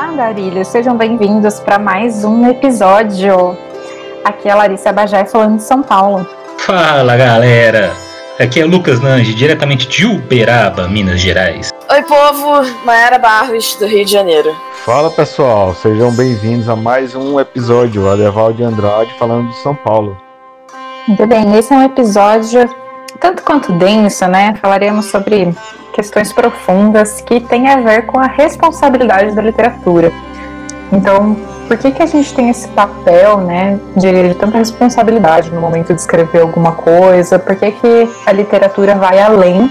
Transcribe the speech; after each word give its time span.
Olá, 0.00 0.08
Andarilhos, 0.08 0.68
sejam 0.68 0.96
bem-vindos 0.96 1.60
para 1.60 1.78
mais 1.78 2.24
um 2.24 2.48
episódio. 2.48 3.54
Aqui 4.24 4.48
é 4.48 4.52
a 4.52 4.54
Larissa 4.54 4.90
Bajé 4.90 5.26
falando 5.26 5.58
de 5.58 5.62
São 5.62 5.82
Paulo. 5.82 6.26
Fala, 6.56 7.18
galera! 7.18 7.92
Aqui 8.38 8.62
é 8.62 8.64
Lucas 8.64 8.98
Nange, 8.98 9.34
diretamente 9.34 9.86
de 9.86 10.06
Uberaba, 10.06 10.88
Minas 10.88 11.20
Gerais. 11.20 11.68
Oi, 11.90 12.02
povo! 12.04 12.62
Mayara 12.82 13.18
Barros, 13.18 13.76
do 13.76 13.84
Rio 13.84 14.06
de 14.06 14.10
Janeiro. 14.10 14.56
Fala, 14.86 15.10
pessoal! 15.10 15.74
Sejam 15.74 16.10
bem-vindos 16.12 16.66
a 16.70 16.74
mais 16.74 17.14
um 17.14 17.38
episódio, 17.38 18.08
Adeval 18.08 18.54
de 18.54 18.62
Andrade 18.62 19.12
falando 19.18 19.50
de 19.50 19.56
São 19.56 19.74
Paulo. 19.74 20.16
Muito 21.06 21.26
bem, 21.26 21.58
esse 21.58 21.74
é 21.74 21.76
um 21.76 21.84
episódio 21.84 22.74
tanto 23.20 23.42
quanto 23.42 23.70
denso, 23.74 24.26
né? 24.28 24.54
Falaremos 24.62 25.10
sobre 25.10 25.54
questões 25.92 26.32
profundas 26.32 27.20
que 27.20 27.40
têm 27.40 27.68
a 27.68 27.76
ver 27.76 28.06
com 28.06 28.18
a 28.18 28.26
responsabilidade 28.26 29.34
da 29.34 29.42
literatura. 29.42 30.12
Então, 30.92 31.36
por 31.68 31.78
que, 31.78 31.92
que 31.92 32.02
a 32.02 32.06
gente 32.06 32.34
tem 32.34 32.50
esse 32.50 32.66
papel, 32.68 33.38
né, 33.38 33.78
de, 33.96 34.28
de 34.28 34.34
tanta 34.34 34.58
responsabilidade 34.58 35.50
no 35.50 35.60
momento 35.60 35.94
de 35.94 36.00
escrever 36.00 36.40
alguma 36.40 36.72
coisa? 36.72 37.38
Por 37.38 37.54
que, 37.54 37.70
que 37.70 38.08
a 38.26 38.32
literatura 38.32 38.96
vai 38.96 39.20
além 39.20 39.70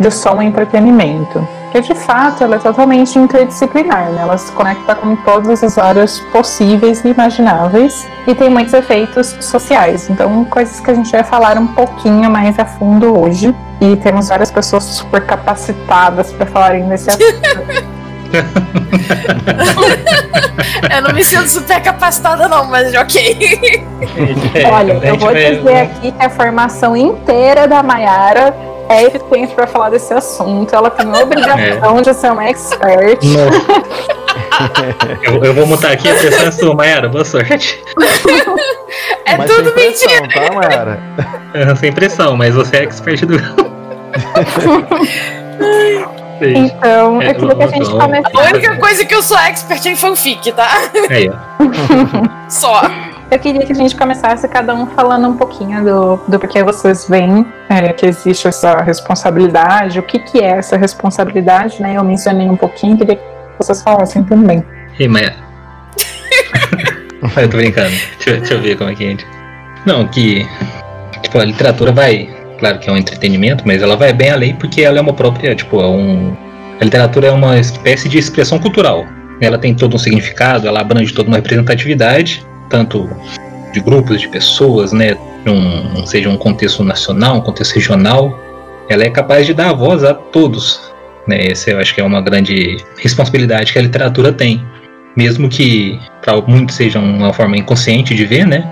do 0.00 0.10
só 0.10 0.34
um 0.34 0.40
entretenimento? 0.40 1.46
Porque, 1.64 1.92
de 1.92 1.94
fato, 1.94 2.42
ela 2.42 2.56
é 2.56 2.58
totalmente 2.58 3.18
interdisciplinar, 3.18 4.10
né? 4.10 4.22
Ela 4.22 4.38
se 4.38 4.50
conecta 4.52 4.94
com 4.94 5.14
todas 5.16 5.62
as 5.62 5.76
áreas 5.76 6.20
possíveis 6.32 7.04
e 7.04 7.08
imagináveis 7.08 8.08
e 8.26 8.34
tem 8.34 8.48
muitos 8.48 8.72
efeitos 8.72 9.36
sociais. 9.40 10.08
Então, 10.08 10.42
coisas 10.46 10.80
que 10.80 10.90
a 10.90 10.94
gente 10.94 11.12
vai 11.12 11.22
falar 11.22 11.58
um 11.58 11.66
pouquinho 11.66 12.30
mais 12.30 12.58
a 12.58 12.64
fundo 12.64 13.20
hoje. 13.20 13.54
E 13.80 13.96
temos 13.96 14.28
várias 14.28 14.50
pessoas 14.50 14.84
super 14.84 15.24
capacitadas 15.26 16.32
para 16.32 16.46
falarem 16.46 16.88
desse 16.88 17.10
assunto. 17.10 17.24
eu 20.90 21.02
não 21.02 21.12
me 21.12 21.22
sinto 21.24 21.48
super 21.48 21.82
capacitada, 21.82 22.48
não, 22.48 22.64
mas 22.64 22.94
ok. 22.94 23.84
Olha, 24.72 24.92
eu 25.06 25.18
vou 25.18 25.34
dizer 25.34 25.76
aqui 25.76 26.12
que 26.12 26.24
a 26.24 26.30
formação 26.30 26.96
inteira 26.96 27.68
da 27.68 27.82
Mayara 27.82 28.54
é 28.88 29.04
eficiente 29.04 29.54
para 29.54 29.66
falar 29.66 29.90
desse 29.90 30.12
assunto. 30.12 30.74
Ela 30.74 30.90
tem 30.90 31.08
a 31.10 31.22
obrigação 31.22 31.98
é. 31.98 32.02
de 32.02 32.14
ser 32.14 32.32
uma 32.32 32.48
expert. 32.48 33.20
eu, 35.22 35.44
eu, 35.44 35.54
vou 35.54 35.66
montar 35.66 35.92
aqui 35.92 36.10
a 36.10 36.14
pressão 36.14 36.52
sua, 36.52 36.74
Mayara. 36.74 37.08
Boa 37.08 37.24
sorte. 37.24 37.82
É 39.24 39.36
mas 39.36 39.50
tudo 39.50 39.74
mentira. 39.74 40.28
Tá, 40.28 40.54
Mayara? 40.54 41.00
sem 41.76 41.92
pressão, 41.92 42.36
mas 42.36 42.54
você 42.54 42.76
é 42.76 42.84
expert 42.84 43.26
do. 43.26 43.36
Então, 46.40 47.22
é, 47.22 47.30
eu 47.30 47.34
queria 47.34 47.56
que 47.56 47.62
a 47.62 47.68
gente 47.68 47.90
começasse. 47.90 48.36
A 48.36 48.40
única 48.50 48.76
coisa 48.76 49.04
que 49.04 49.14
eu 49.14 49.22
sou 49.22 49.38
expert 49.38 49.86
é 49.86 49.90
em 49.90 49.96
fanfic, 49.96 50.52
tá? 50.52 50.68
É. 51.10 51.26
Só. 52.48 52.82
Eu 53.28 53.38
queria 53.40 53.66
que 53.66 53.72
a 53.72 53.74
gente 53.74 53.96
começasse 53.96 54.46
cada 54.46 54.72
um 54.74 54.86
falando 54.86 55.26
um 55.26 55.36
pouquinho 55.36 55.84
do, 55.84 56.16
do 56.28 56.38
porquê 56.38 56.62
vocês 56.62 57.08
veem 57.08 57.44
é, 57.68 57.92
que 57.92 58.06
existe 58.06 58.46
essa 58.46 58.80
responsabilidade, 58.82 59.98
o 59.98 60.02
que, 60.02 60.20
que 60.20 60.38
é 60.38 60.58
essa 60.58 60.76
responsabilidade, 60.76 61.82
né? 61.82 61.94
Eu 61.96 62.04
mencionei 62.04 62.48
um 62.48 62.56
pouquinho, 62.56 62.96
queria 62.96 63.16
que 63.16 63.22
vocês 63.58 63.82
falassem 63.82 64.22
também. 64.22 64.64
Ei, 64.98 65.08
Maia. 65.08 65.34
eu 67.36 67.48
tô 67.50 67.56
brincando. 67.56 67.90
Deixa, 68.18 68.38
deixa, 68.38 68.54
eu 68.54 68.60
ver 68.60 68.78
como 68.78 68.90
é 68.90 68.94
que 68.94 69.04
a 69.04 69.08
gente. 69.08 69.26
Não, 69.84 70.06
que. 70.06 70.46
Tipo, 71.22 71.40
a 71.40 71.44
literatura 71.44 71.90
vai 71.90 72.28
claro 72.58 72.78
que 72.78 72.88
é 72.88 72.92
um 72.92 72.96
entretenimento, 72.96 73.64
mas 73.66 73.82
ela 73.82 73.96
vai 73.96 74.12
bem 74.12 74.30
além 74.30 74.54
porque 74.54 74.82
ela 74.82 74.98
é 74.98 75.00
uma 75.00 75.12
própria, 75.12 75.54
tipo, 75.54 75.80
é 75.80 75.86
um, 75.86 76.36
a 76.80 76.84
literatura 76.84 77.28
é 77.28 77.30
uma 77.32 77.58
espécie 77.58 78.08
de 78.08 78.18
expressão 78.18 78.58
cultural. 78.58 79.04
Ela 79.40 79.58
tem 79.58 79.74
todo 79.74 79.94
um 79.94 79.98
significado, 79.98 80.66
ela 80.66 80.80
abrange 80.80 81.12
toda 81.12 81.28
uma 81.28 81.36
representatividade, 81.36 82.44
tanto 82.68 83.08
de 83.72 83.80
grupos 83.80 84.20
de 84.20 84.28
pessoas, 84.28 84.92
né, 84.92 85.16
um, 85.46 86.06
seja 86.06 86.28
um 86.28 86.36
contexto 86.36 86.82
nacional, 86.82 87.36
um 87.36 87.40
contexto 87.40 87.74
regional, 87.74 88.38
ela 88.88 89.04
é 89.04 89.10
capaz 89.10 89.46
de 89.46 89.54
dar 89.54 89.72
voz 89.72 90.04
a 90.04 90.14
todos. 90.14 90.80
Né, 91.26 91.48
essa 91.48 91.70
eu 91.70 91.78
acho 91.78 91.94
que 91.94 92.00
é 92.00 92.04
uma 92.04 92.20
grande 92.20 92.76
responsabilidade 92.98 93.72
que 93.72 93.78
a 93.78 93.82
literatura 93.82 94.32
tem. 94.32 94.64
Mesmo 95.16 95.48
que 95.48 95.98
para 96.22 96.40
muitos 96.42 96.76
seja 96.76 96.98
uma 96.98 97.32
forma 97.32 97.56
inconsciente 97.56 98.14
de 98.14 98.24
ver, 98.24 98.46
né, 98.46 98.64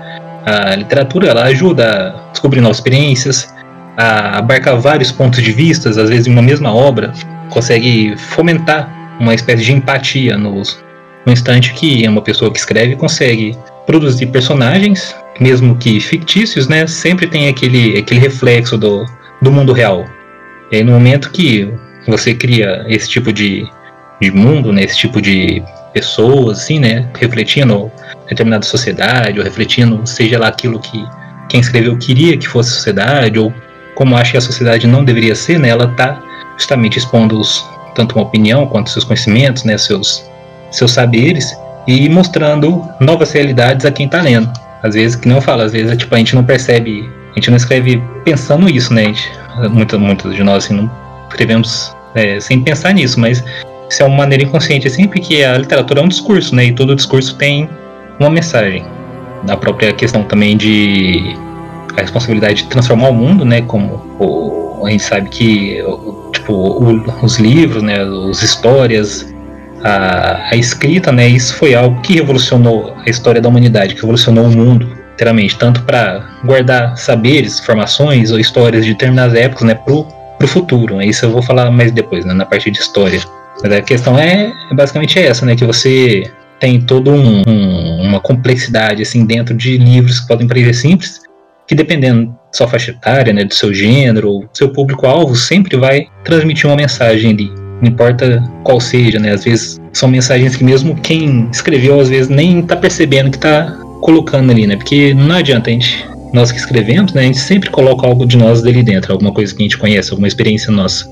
a 0.45 0.75
literatura 0.75 1.29
ela 1.29 1.43
ajuda 1.43 2.09
a 2.09 2.31
descobrir 2.31 2.61
novas 2.61 2.77
experiências, 2.77 3.53
a 3.97 4.39
abarcar 4.39 4.79
vários 4.79 5.11
pontos 5.11 5.41
de 5.41 5.51
vista, 5.51 5.89
às 5.89 6.09
vezes 6.09 6.27
em 6.27 6.31
uma 6.31 6.41
mesma 6.41 6.73
obra, 6.73 7.13
consegue 7.49 8.15
fomentar 8.17 8.89
uma 9.19 9.33
espécie 9.33 9.63
de 9.63 9.73
empatia 9.73 10.37
nos, 10.37 10.83
no 11.25 11.31
instante 11.31 11.73
que 11.73 12.07
uma 12.07 12.21
pessoa 12.21 12.51
que 12.51 12.59
escreve 12.59 12.95
consegue 12.95 13.57
produzir 13.85 14.27
personagens, 14.27 15.15
mesmo 15.39 15.75
que 15.75 15.99
fictícios, 15.99 16.67
né, 16.67 16.87
sempre 16.87 17.27
tem 17.27 17.47
aquele, 17.47 17.97
aquele 17.97 18.19
reflexo 18.19 18.77
do, 18.77 19.05
do 19.41 19.51
mundo 19.51 19.73
real. 19.73 20.05
E 20.71 20.77
aí, 20.77 20.83
no 20.83 20.93
momento 20.93 21.31
que 21.31 21.71
você 22.07 22.33
cria 22.33 22.85
esse 22.87 23.09
tipo 23.09 23.31
de, 23.31 23.67
de 24.21 24.31
mundo, 24.31 24.73
né, 24.73 24.83
esse 24.83 24.97
tipo 24.97 25.21
de 25.21 25.63
pessoas, 25.93 26.59
assim, 26.59 26.79
né, 26.79 27.07
refletindo 27.17 27.91
determinada 28.27 28.65
sociedade, 28.65 29.39
ou 29.39 29.45
refletindo, 29.45 30.05
seja 30.05 30.39
lá 30.39 30.47
aquilo 30.47 30.79
que 30.79 31.05
quem 31.47 31.59
escreveu 31.59 31.97
queria 31.97 32.37
que 32.37 32.47
fosse 32.47 32.71
sociedade, 32.71 33.37
ou 33.37 33.53
como 33.95 34.15
acha 34.15 34.31
que 34.31 34.37
a 34.37 34.41
sociedade 34.41 34.85
não 34.85 35.03
deveria 35.03 35.35
ser, 35.35 35.57
né, 35.57 35.69
ela 35.69 35.85
está 35.85 36.21
justamente 36.57 36.99
expondo 36.99 37.39
os, 37.39 37.67
tanto 37.95 38.15
uma 38.15 38.23
opinião 38.23 38.67
quanto 38.67 38.89
seus 38.89 39.03
conhecimentos, 39.03 39.63
né, 39.63 39.77
seus, 39.77 40.23
seus 40.71 40.91
saberes 40.91 41.57
e 41.87 42.09
mostrando 42.09 42.87
novas 42.99 43.31
realidades 43.31 43.85
a 43.85 43.91
quem 43.91 44.05
está 44.05 44.21
lendo. 44.21 44.51
Às 44.83 44.93
vezes, 44.93 45.15
que 45.15 45.27
não 45.27 45.41
fala, 45.41 45.63
às 45.63 45.71
vezes 45.71 45.97
tipo, 45.97 46.13
a 46.13 46.17
gente 46.17 46.35
não 46.35 46.43
percebe, 46.43 47.09
a 47.31 47.35
gente 47.35 47.49
não 47.49 47.57
escreve 47.57 48.01
pensando 48.23 48.69
isso, 48.69 48.93
né? 48.93 49.13
Muitos 49.71 49.99
muito 49.99 50.29
de 50.31 50.43
nós 50.43 50.65
assim, 50.65 50.75
não 50.75 50.91
escrevemos 51.29 51.95
é, 52.13 52.39
sem 52.39 52.61
pensar 52.61 52.93
nisso, 52.93 53.19
mas 53.19 53.43
isso 53.89 54.03
é 54.03 54.05
uma 54.05 54.17
maneira 54.17 54.43
inconsciente, 54.43 54.87
assim, 54.87 55.07
porque 55.07 55.43
a 55.43 55.57
literatura 55.57 56.01
é 56.01 56.03
um 56.03 56.07
discurso, 56.07 56.55
né? 56.55 56.65
E 56.65 56.73
todo 56.73 56.95
discurso 56.95 57.35
tem 57.35 57.69
uma 58.19 58.29
mensagem. 58.29 58.85
A 59.47 59.57
própria 59.57 59.93
questão 59.93 60.23
também 60.23 60.57
de 60.57 61.35
a 61.97 62.01
responsabilidade 62.01 62.63
de 62.63 62.69
transformar 62.69 63.09
o 63.09 63.13
mundo, 63.13 63.45
né? 63.45 63.61
Como 63.61 64.01
o, 64.19 64.85
a 64.85 64.89
gente 64.89 65.03
sabe 65.03 65.29
que 65.29 65.83
tipo 66.31 66.53
o, 66.53 67.23
os 67.23 67.37
livros, 67.37 67.81
né? 67.83 67.97
As 68.29 68.41
histórias, 68.41 69.33
a, 69.83 70.49
a, 70.51 70.55
escrita, 70.55 71.11
né? 71.11 71.27
Isso 71.27 71.55
foi 71.55 71.73
algo 71.73 72.01
que 72.01 72.15
revolucionou 72.15 72.93
a 73.05 73.09
história 73.09 73.41
da 73.41 73.49
humanidade, 73.49 73.95
que 73.95 74.01
revolucionou 74.01 74.45
o 74.45 74.51
mundo, 74.51 74.87
literalmente, 75.11 75.57
tanto 75.57 75.81
para 75.83 76.25
guardar 76.43 76.97
saberes, 76.97 77.59
informações 77.59 78.31
ou 78.31 78.39
histórias 78.39 78.85
de 78.85 78.91
determinadas 78.91 79.35
épocas, 79.35 79.63
né? 79.63 79.75
Pro 79.75 80.05
pro 80.37 80.47
futuro. 80.47 81.01
Isso 81.01 81.25
eu 81.25 81.31
vou 81.31 81.41
falar 81.41 81.71
mais 81.71 81.91
depois, 81.91 82.25
né, 82.25 82.33
na 82.33 82.45
parte 82.45 82.69
de 82.69 82.77
história. 82.77 83.19
Mas 83.63 83.71
a 83.71 83.81
questão 83.81 84.19
é, 84.19 84.51
é 84.69 84.75
basicamente 84.75 85.17
essa, 85.17 85.45
né? 85.45 85.55
Que 85.55 85.65
você 85.65 86.29
tem 86.59 86.81
toda 86.81 87.11
um, 87.11 87.41
um, 87.47 88.01
uma 88.01 88.19
complexidade 88.19 89.01
assim 89.01 89.25
dentro 89.25 89.55
de 89.55 89.77
livros 89.77 90.19
que 90.19 90.27
podem 90.27 90.47
parecer 90.47 90.73
simples, 90.73 91.21
que 91.67 91.75
dependendo 91.75 92.27
da 92.27 92.35
sua 92.51 92.67
faixa 92.67 92.91
etária, 92.91 93.33
né, 93.33 93.43
do 93.43 93.53
seu 93.53 93.73
gênero, 93.73 94.29
ou 94.29 94.45
seu 94.53 94.69
público-alvo, 94.69 95.35
sempre 95.35 95.77
vai 95.77 96.07
transmitir 96.23 96.69
uma 96.69 96.75
mensagem 96.75 97.31
ali. 97.31 97.51
Não 97.81 97.89
importa 97.89 98.41
qual 98.63 98.79
seja, 98.79 99.19
né? 99.19 99.31
Às 99.31 99.43
vezes 99.43 99.81
são 99.91 100.07
mensagens 100.07 100.55
que 100.55 100.63
mesmo 100.63 100.95
quem 100.95 101.49
escreveu, 101.51 101.99
às 101.99 102.09
vezes 102.09 102.29
nem 102.29 102.61
tá 102.61 102.75
percebendo 102.75 103.31
que 103.31 103.37
tá 103.37 103.77
colocando 104.01 104.51
ali, 104.51 104.65
né? 104.65 104.77
Porque 104.77 105.13
não 105.13 105.35
adianta 105.35 105.69
a 105.69 105.73
gente, 105.73 106.07
nós 106.33 106.51
que 106.51 106.57
escrevemos, 106.57 107.13
né? 107.13 107.21
A 107.21 107.25
gente 107.25 107.39
sempre 107.39 107.69
coloca 107.69 108.07
algo 108.07 108.25
de 108.25 108.37
nós 108.37 108.61
dali 108.61 108.81
dentro, 108.81 109.11
alguma 109.11 109.33
coisa 109.33 109.53
que 109.53 109.61
a 109.61 109.65
gente 109.65 109.77
conhece, 109.77 110.11
alguma 110.11 110.27
experiência 110.27 110.71
nossa. 110.71 111.05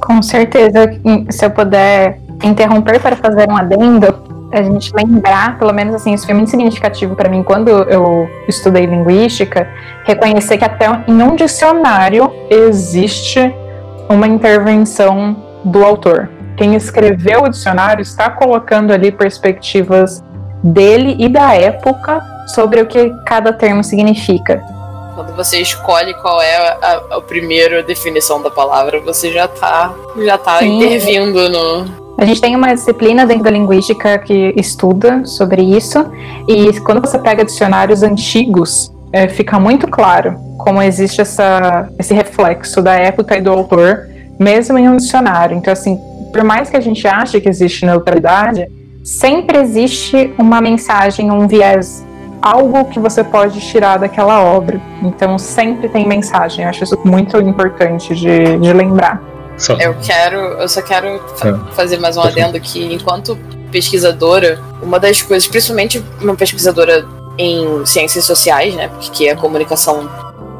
Com 0.00 0.22
certeza, 0.22 0.88
se 1.30 1.44
eu 1.44 1.50
puder 1.50 2.18
interromper 2.44 3.00
para 3.00 3.16
fazer 3.16 3.48
um 3.50 3.56
adendo, 3.56 4.14
a 4.54 4.62
gente 4.62 4.92
lembrar, 4.94 5.58
pelo 5.58 5.72
menos 5.72 5.94
assim, 5.94 6.14
isso 6.14 6.24
foi 6.24 6.34
muito 6.34 6.50
significativo 6.50 7.16
para 7.16 7.28
mim 7.28 7.42
quando 7.42 7.68
eu 7.68 8.28
estudei 8.48 8.86
linguística, 8.86 9.68
reconhecer 10.04 10.58
que 10.58 10.64
até 10.64 10.86
em 11.08 11.22
um 11.22 11.34
dicionário 11.34 12.32
existe 12.48 13.52
uma 14.08 14.26
intervenção 14.26 15.36
do 15.64 15.84
autor. 15.84 16.30
Quem 16.56 16.74
escreveu 16.74 17.42
o 17.42 17.48
dicionário 17.48 18.02
está 18.02 18.30
colocando 18.30 18.92
ali 18.92 19.10
perspectivas 19.10 20.22
dele 20.62 21.16
e 21.18 21.28
da 21.28 21.54
época 21.54 22.22
sobre 22.46 22.80
o 22.80 22.86
que 22.86 23.10
cada 23.26 23.52
termo 23.52 23.82
significa. 23.82 24.62
Quando 25.14 25.34
você 25.34 25.58
escolhe 25.60 26.14
qual 26.14 26.40
é 26.40 26.56
a, 26.56 27.02
a, 27.12 27.20
primeira 27.20 27.82
definição 27.82 28.42
da 28.42 28.50
palavra, 28.50 29.00
você 29.00 29.32
já 29.32 29.44
está 29.44 29.92
já 30.24 30.38
tá 30.38 30.64
intervindo 30.64 31.48
no, 31.48 32.03
a 32.16 32.24
gente 32.24 32.40
tem 32.40 32.54
uma 32.54 32.72
disciplina 32.74 33.26
dentro 33.26 33.44
da 33.44 33.50
linguística 33.50 34.18
que 34.18 34.54
estuda 34.56 35.24
sobre 35.24 35.62
isso, 35.62 35.98
e 36.48 36.78
quando 36.80 37.00
você 37.00 37.18
pega 37.18 37.44
dicionários 37.44 38.02
antigos, 38.02 38.92
é, 39.12 39.28
fica 39.28 39.58
muito 39.58 39.86
claro 39.88 40.36
como 40.58 40.80
existe 40.80 41.20
essa, 41.20 41.88
esse 41.98 42.14
reflexo 42.14 42.80
da 42.80 42.94
época 42.94 43.36
e 43.36 43.40
do 43.40 43.50
autor, 43.50 44.08
mesmo 44.38 44.78
em 44.78 44.88
um 44.88 44.96
dicionário. 44.96 45.56
Então, 45.56 45.72
assim, 45.72 45.98
por 46.32 46.42
mais 46.42 46.70
que 46.70 46.76
a 46.76 46.80
gente 46.80 47.06
ache 47.06 47.40
que 47.40 47.48
existe 47.48 47.84
neutralidade, 47.84 48.66
sempre 49.04 49.58
existe 49.58 50.32
uma 50.38 50.60
mensagem, 50.60 51.30
um 51.30 51.46
viés, 51.46 52.04
algo 52.40 52.84
que 52.86 52.98
você 52.98 53.22
pode 53.22 53.60
tirar 53.60 53.98
daquela 53.98 54.42
obra. 54.42 54.80
Então 55.02 55.38
sempre 55.38 55.88
tem 55.88 56.06
mensagem. 56.06 56.64
Eu 56.64 56.70
acho 56.70 56.84
isso 56.84 56.98
muito 57.04 57.38
importante 57.38 58.14
de, 58.14 58.58
de 58.58 58.72
lembrar. 58.72 59.33
Só. 59.56 59.74
Eu 59.74 59.94
quero, 60.02 60.36
eu 60.36 60.68
só 60.68 60.82
quero 60.82 61.06
é. 61.06 61.74
fazer 61.74 61.98
mais 61.98 62.16
um 62.16 62.22
adendo 62.22 62.58
que 62.60 62.92
enquanto 62.92 63.38
pesquisadora, 63.70 64.60
uma 64.82 64.98
das 65.00 65.22
coisas, 65.22 65.48
principalmente 65.48 66.04
uma 66.20 66.34
pesquisadora 66.34 67.06
em 67.38 67.84
ciências 67.84 68.24
sociais, 68.24 68.74
né, 68.74 68.88
porque 68.88 69.28
a 69.28 69.36
comunicação 69.36 70.08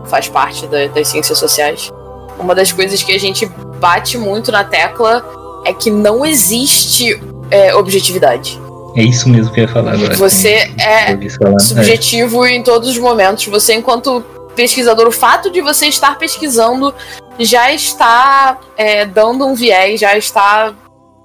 faz 0.06 0.28
parte 0.28 0.66
da, 0.66 0.86
das 0.88 1.08
ciências 1.08 1.38
sociais, 1.38 1.90
uma 2.38 2.54
das 2.54 2.72
coisas 2.72 3.02
que 3.02 3.12
a 3.12 3.18
gente 3.18 3.46
bate 3.80 4.18
muito 4.18 4.50
na 4.50 4.64
tecla 4.64 5.24
é 5.64 5.72
que 5.72 5.90
não 5.90 6.24
existe 6.24 7.20
é, 7.50 7.74
objetividade. 7.74 8.60
É 8.96 9.02
isso 9.02 9.28
mesmo 9.28 9.52
que 9.52 9.60
eu 9.60 9.64
ia 9.64 9.68
falar 9.68 9.94
agora. 9.94 10.14
Você 10.16 10.72
é 10.78 11.18
subjetivo 11.58 12.44
é. 12.44 12.54
em 12.54 12.62
todos 12.62 12.88
os 12.88 12.98
momentos. 12.98 13.44
Você, 13.46 13.74
enquanto 13.74 14.24
pesquisador, 14.54 15.06
o 15.06 15.12
fato 15.12 15.50
de 15.50 15.60
você 15.60 15.86
estar 15.86 16.16
pesquisando 16.18 16.94
já 17.38 17.72
está 17.72 18.58
é, 18.76 19.04
dando 19.04 19.46
um 19.46 19.54
viés, 19.54 20.00
já 20.00 20.16
está 20.16 20.74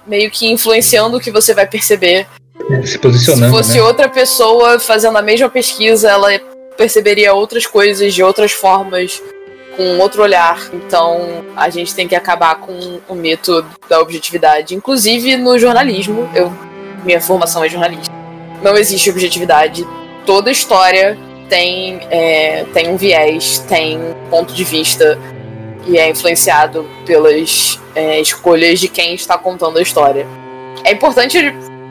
meio 0.06 0.30
que 0.32 0.52
influenciando 0.52 1.18
o 1.18 1.20
que 1.20 1.32
você 1.32 1.54
vai 1.54 1.68
perceber. 1.68 2.28
Se 2.84 2.98
posicionando. 2.98 3.46
Se 3.46 3.52
fosse 3.52 3.78
né? 3.78 3.84
outra 3.84 4.10
pessoa 4.10 4.80
fazendo 4.80 5.18
a 5.18 5.22
mesma 5.22 5.50
pesquisa, 5.50 6.10
ela 6.10 6.30
perceberia 6.78 7.34
outras 7.34 7.66
coisas 7.66 8.14
de 8.14 8.24
outras 8.24 8.52
formas, 8.52 9.22
com 9.76 9.98
outro 10.00 10.22
olhar. 10.22 10.60
Então 10.74 11.46
a 11.56 11.70
gente 11.70 11.94
tem 11.94 12.08
que 12.08 12.16
acabar 12.16 12.56
com 12.56 13.00
o 13.08 13.16
mito 13.16 13.66
da 13.88 14.00
objetividade. 14.00 14.76
Inclusive 14.76 15.38
no 15.38 15.58
jornalismo, 15.58 16.30
eu, 16.36 16.52
minha 17.04 17.22
formação 17.22 17.64
é 17.64 17.70
jornalista. 17.70 18.14
Não 18.62 18.76
existe 18.76 19.10
objetividade. 19.10 19.88
Toda 20.26 20.52
história 20.52 21.18
tem, 21.50 22.00
é, 22.10 22.64
tem 22.74 22.88
um 22.88 22.96
viés, 22.96 23.60
tem 23.68 23.98
um 23.98 24.30
ponto 24.30 24.54
de 24.54 24.64
vista 24.64 25.20
e 25.88 25.98
é 25.98 26.10
influenciado 26.10 26.88
pelas 27.06 27.80
é, 27.96 28.22
escolhas 28.22 28.80
de 28.80 28.88
quem 28.88 29.16
está 29.16 29.38
contando 29.38 29.80
a 29.80 29.82
história. 29.82 30.26
É 30.84 30.92
importante 30.92 31.38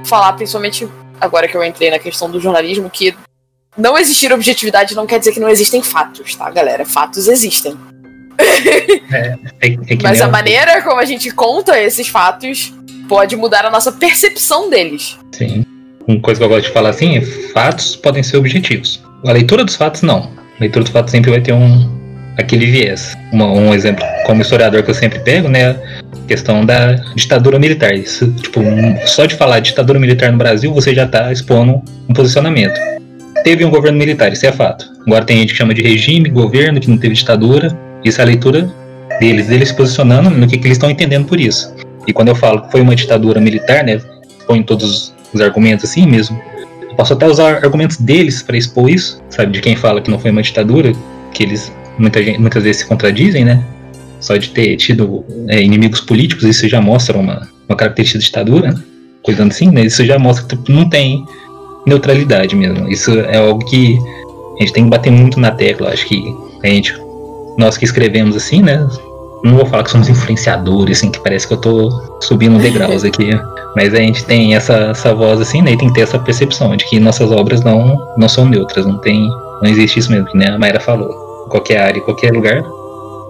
falar, 0.05 0.33
principalmente 0.35 0.89
agora 1.21 1.49
que 1.49 1.57
eu 1.57 1.65
entrei 1.65 1.91
na 1.91 1.99
questão 1.99 2.31
do 2.31 2.41
jornalismo, 2.41 2.89
que 2.89 3.15
não 3.77 3.99
existir 3.99 4.33
objetividade 4.33 4.95
não 4.95 5.07
quer 5.07 5.19
dizer 5.19 5.33
que 5.33 5.41
não 5.41 5.49
existem 5.49 5.83
fatos, 5.83 6.35
tá, 6.35 6.51
galera? 6.51 6.85
Fatos 6.87 7.29
existem. 7.29 7.77
É, 9.11 9.39
é, 9.63 9.73
é 9.73 9.99
Mas 10.03 10.21
a 10.21 10.29
maneira 10.29 10.83
como 10.83 11.01
a 11.01 11.05
gente 11.07 11.31
conta 11.31 11.81
esses 11.81 12.09
fatos 12.09 12.75
pode 13.09 13.35
mudar 13.37 13.65
a 13.65 13.71
nossa 13.71 13.91
percepção 13.91 14.69
deles. 14.69 15.19
Sim. 15.33 15.65
Uma 16.07 16.21
coisa 16.21 16.39
que 16.39 16.45
eu 16.45 16.49
gosto 16.49 16.67
de 16.67 16.73
falar 16.73 16.91
assim 16.91 17.17
é 17.17 17.23
fatos 17.23 17.97
podem 17.97 18.23
ser 18.23 18.37
objetivos. 18.37 19.03
A 19.27 19.33
leitura 19.33 19.65
dos 19.65 19.75
fatos 19.75 20.03
não. 20.03 20.31
A 20.59 20.61
leitura 20.61 20.85
dos 20.85 20.93
fatos 20.93 21.11
sempre 21.11 21.31
vai 21.31 21.41
ter 21.41 21.53
um, 21.53 21.89
aquele 22.37 22.67
viés. 22.67 23.17
Uma, 23.33 23.47
um 23.47 23.75
exemplo 23.75 24.05
como 24.25 24.43
historiador 24.43 24.83
que 24.83 24.91
eu 24.91 24.95
sempre 24.95 25.19
pego, 25.19 25.49
né? 25.49 25.71
A 25.71 26.27
questão 26.29 26.65
da 26.65 26.93
ditadura 27.17 27.59
militar. 27.59 27.95
Isso, 27.95 28.31
tipo, 28.35 28.61
um, 28.61 28.97
só 29.07 29.27
de 29.27 29.35
falar 29.35 29.61
ditadura 29.61 29.99
militar 29.99 30.31
no 30.31 30.39
Brasil, 30.39 30.73
você 30.73 30.95
já 30.95 31.05
está 31.05 31.33
expondo 31.33 31.83
um 32.09 32.15
posicionamento. 32.15 32.79
Teve 33.43 33.65
um 33.65 33.71
governo 33.71 33.99
militar, 33.99 34.33
isso 34.33 34.47
é 34.47 34.53
fato. 34.53 34.89
Agora 35.05 35.25
tem 35.25 35.39
gente 35.39 35.53
que 35.53 35.59
chama 35.59 35.75
de 35.75 35.83
regime, 35.83 36.29
governo, 36.29 36.81
que 36.81 36.89
não 36.89 36.99
teve 36.99 37.15
ditadura. 37.15 37.77
Isso 38.05 38.21
é 38.21 38.25
a 38.25 38.27
leitura 38.27 38.71
deles, 39.19 39.49
deles 39.49 39.69
se 39.71 39.75
posicionando 39.75 40.31
no 40.31 40.47
que, 40.47 40.59
que 40.59 40.67
eles 40.67 40.77
estão 40.77 40.91
entendendo 40.91 41.27
por 41.27 41.41
isso. 41.41 41.75
E 42.07 42.13
quando 42.13 42.29
eu 42.29 42.35
falo 42.37 42.63
que 42.63 42.71
foi 42.71 42.81
uma 42.81 42.95
ditadura 42.95 43.41
militar, 43.41 43.83
né? 43.85 44.01
Põe 44.47 44.63
todos 44.63 45.13
os 45.33 45.41
argumentos 45.41 45.85
assim 45.85 46.07
mesmo. 46.07 46.41
Posso 46.99 47.13
até 47.13 47.29
usar 47.29 47.65
argumentos 47.65 47.97
deles 47.97 48.43
para 48.43 48.57
expor 48.57 48.91
isso, 48.91 49.23
sabe? 49.31 49.53
De 49.53 49.61
quem 49.61 49.77
fala 49.77 50.01
que 50.01 50.11
não 50.11 50.19
foi 50.19 50.33
uma 50.33 50.43
ditadura, 50.43 50.93
que 51.33 51.45
eles 51.45 51.73
muita 51.97 52.21
gente, 52.21 52.41
muitas 52.41 52.65
vezes 52.65 52.83
se 52.83 52.89
contradizem, 52.89 53.45
né? 53.45 53.65
Só 54.21 54.37
de 54.37 54.49
ter 54.51 54.75
tido 54.75 55.25
é, 55.47 55.63
inimigos 55.63 56.01
políticos, 56.01 56.43
isso 56.43 56.69
já 56.69 56.81
mostra 56.81 57.17
uma, 57.17 57.49
uma 57.69 57.77
característica 57.77 58.19
de 58.19 58.25
ditadura, 58.25 58.73
né? 58.73 58.83
coisando 59.23 59.53
assim, 59.53 59.71
né? 59.71 59.83
Isso 59.83 60.05
já 60.05 60.19
mostra 60.19 60.57
que 60.57 60.73
não 60.73 60.91
tem 60.91 61.25
neutralidade 61.87 62.57
mesmo. 62.57 62.91
Isso 62.91 63.13
é 63.13 63.37
algo 63.37 63.65
que 63.65 63.97
a 64.57 64.63
gente 64.63 64.73
tem 64.73 64.83
que 64.83 64.91
bater 64.91 65.13
muito 65.13 65.39
na 65.39 65.53
tecla. 65.53 65.91
Acho 65.91 66.05
que 66.05 66.21
a 66.65 66.67
gente, 66.67 66.93
nós 67.57 67.79
que 67.79 67.85
escrevemos 67.85 68.35
assim, 68.35 68.61
né? 68.61 68.85
Não 69.43 69.57
vou 69.57 69.67
falar 69.67 69.85
que 69.85 69.91
somos 69.91 70.09
influenciadores, 70.09 70.99
assim, 70.99 71.11
que 71.11 71.21
parece 71.21 71.47
que 71.47 71.55
eu 71.55 71.61
tô 71.61 71.91
subindo 72.21 72.59
degraus 72.59 73.05
aqui. 73.05 73.31
Mas 73.77 73.95
a 73.95 73.99
gente 73.99 74.25
tem 74.25 74.55
essa, 74.55 74.75
essa 74.91 75.15
voz 75.15 75.41
assim, 75.41 75.63
né? 75.63 75.73
E 75.73 75.77
tem 75.77 75.89
que 75.89 75.95
ter 75.95 76.01
essa 76.01 76.19
percepção 76.19 76.77
de 76.77 76.85
que 76.89 76.99
nossas 76.99 77.31
obras 77.31 77.63
não, 77.63 77.97
não 78.17 78.29
são 78.29 78.47
neutras, 78.47 78.85
não 78.85 78.99
tem. 78.99 79.29
Não 79.63 79.69
existe 79.69 79.99
isso 79.99 80.11
mesmo, 80.11 80.27
que 80.27 80.37
né, 80.37 80.49
a 80.49 80.59
Mayra 80.59 80.81
falou 80.81 81.09
qualquer 81.49 81.79
área, 81.79 82.01
qualquer 82.01 82.33
lugar. 82.33 82.63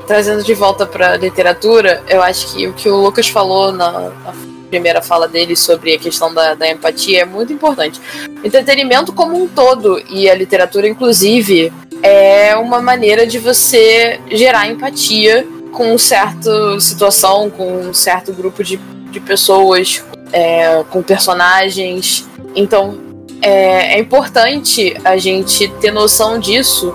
Trazendo 0.06 0.42
de 0.42 0.54
volta 0.54 0.86
para 0.86 1.16
literatura, 1.16 2.02
eu 2.08 2.22
acho 2.22 2.54
que 2.54 2.66
o 2.66 2.72
que 2.72 2.88
o 2.88 2.96
Lucas 2.96 3.28
falou 3.28 3.72
na, 3.72 3.92
na 3.92 4.32
primeira 4.68 5.02
fala 5.02 5.26
dele 5.26 5.56
sobre 5.56 5.94
a 5.94 5.98
questão 5.98 6.32
da, 6.32 6.54
da, 6.54 6.70
empatia 6.70 7.22
é 7.22 7.24
muito 7.24 7.52
importante. 7.52 8.00
Entretenimento 8.44 9.12
como 9.12 9.42
um 9.42 9.48
todo, 9.48 10.00
e 10.08 10.28
a 10.30 10.34
literatura, 10.34 10.88
inclusive, 10.88 11.72
é 12.02 12.56
uma 12.56 12.80
maneira 12.80 13.26
de 13.26 13.38
você 13.38 14.20
gerar 14.30 14.68
empatia 14.68 15.46
com 15.78 15.96
certa 15.96 16.80
situação, 16.80 17.48
com 17.48 17.82
um 17.82 17.94
certo 17.94 18.32
grupo 18.32 18.64
de, 18.64 18.76
de 19.12 19.20
pessoas, 19.20 20.02
é, 20.32 20.82
com 20.90 21.00
personagens. 21.04 22.28
Então, 22.56 22.98
é, 23.40 23.94
é 23.94 23.98
importante 24.00 24.96
a 25.04 25.16
gente 25.16 25.68
ter 25.80 25.92
noção 25.92 26.40
disso 26.40 26.92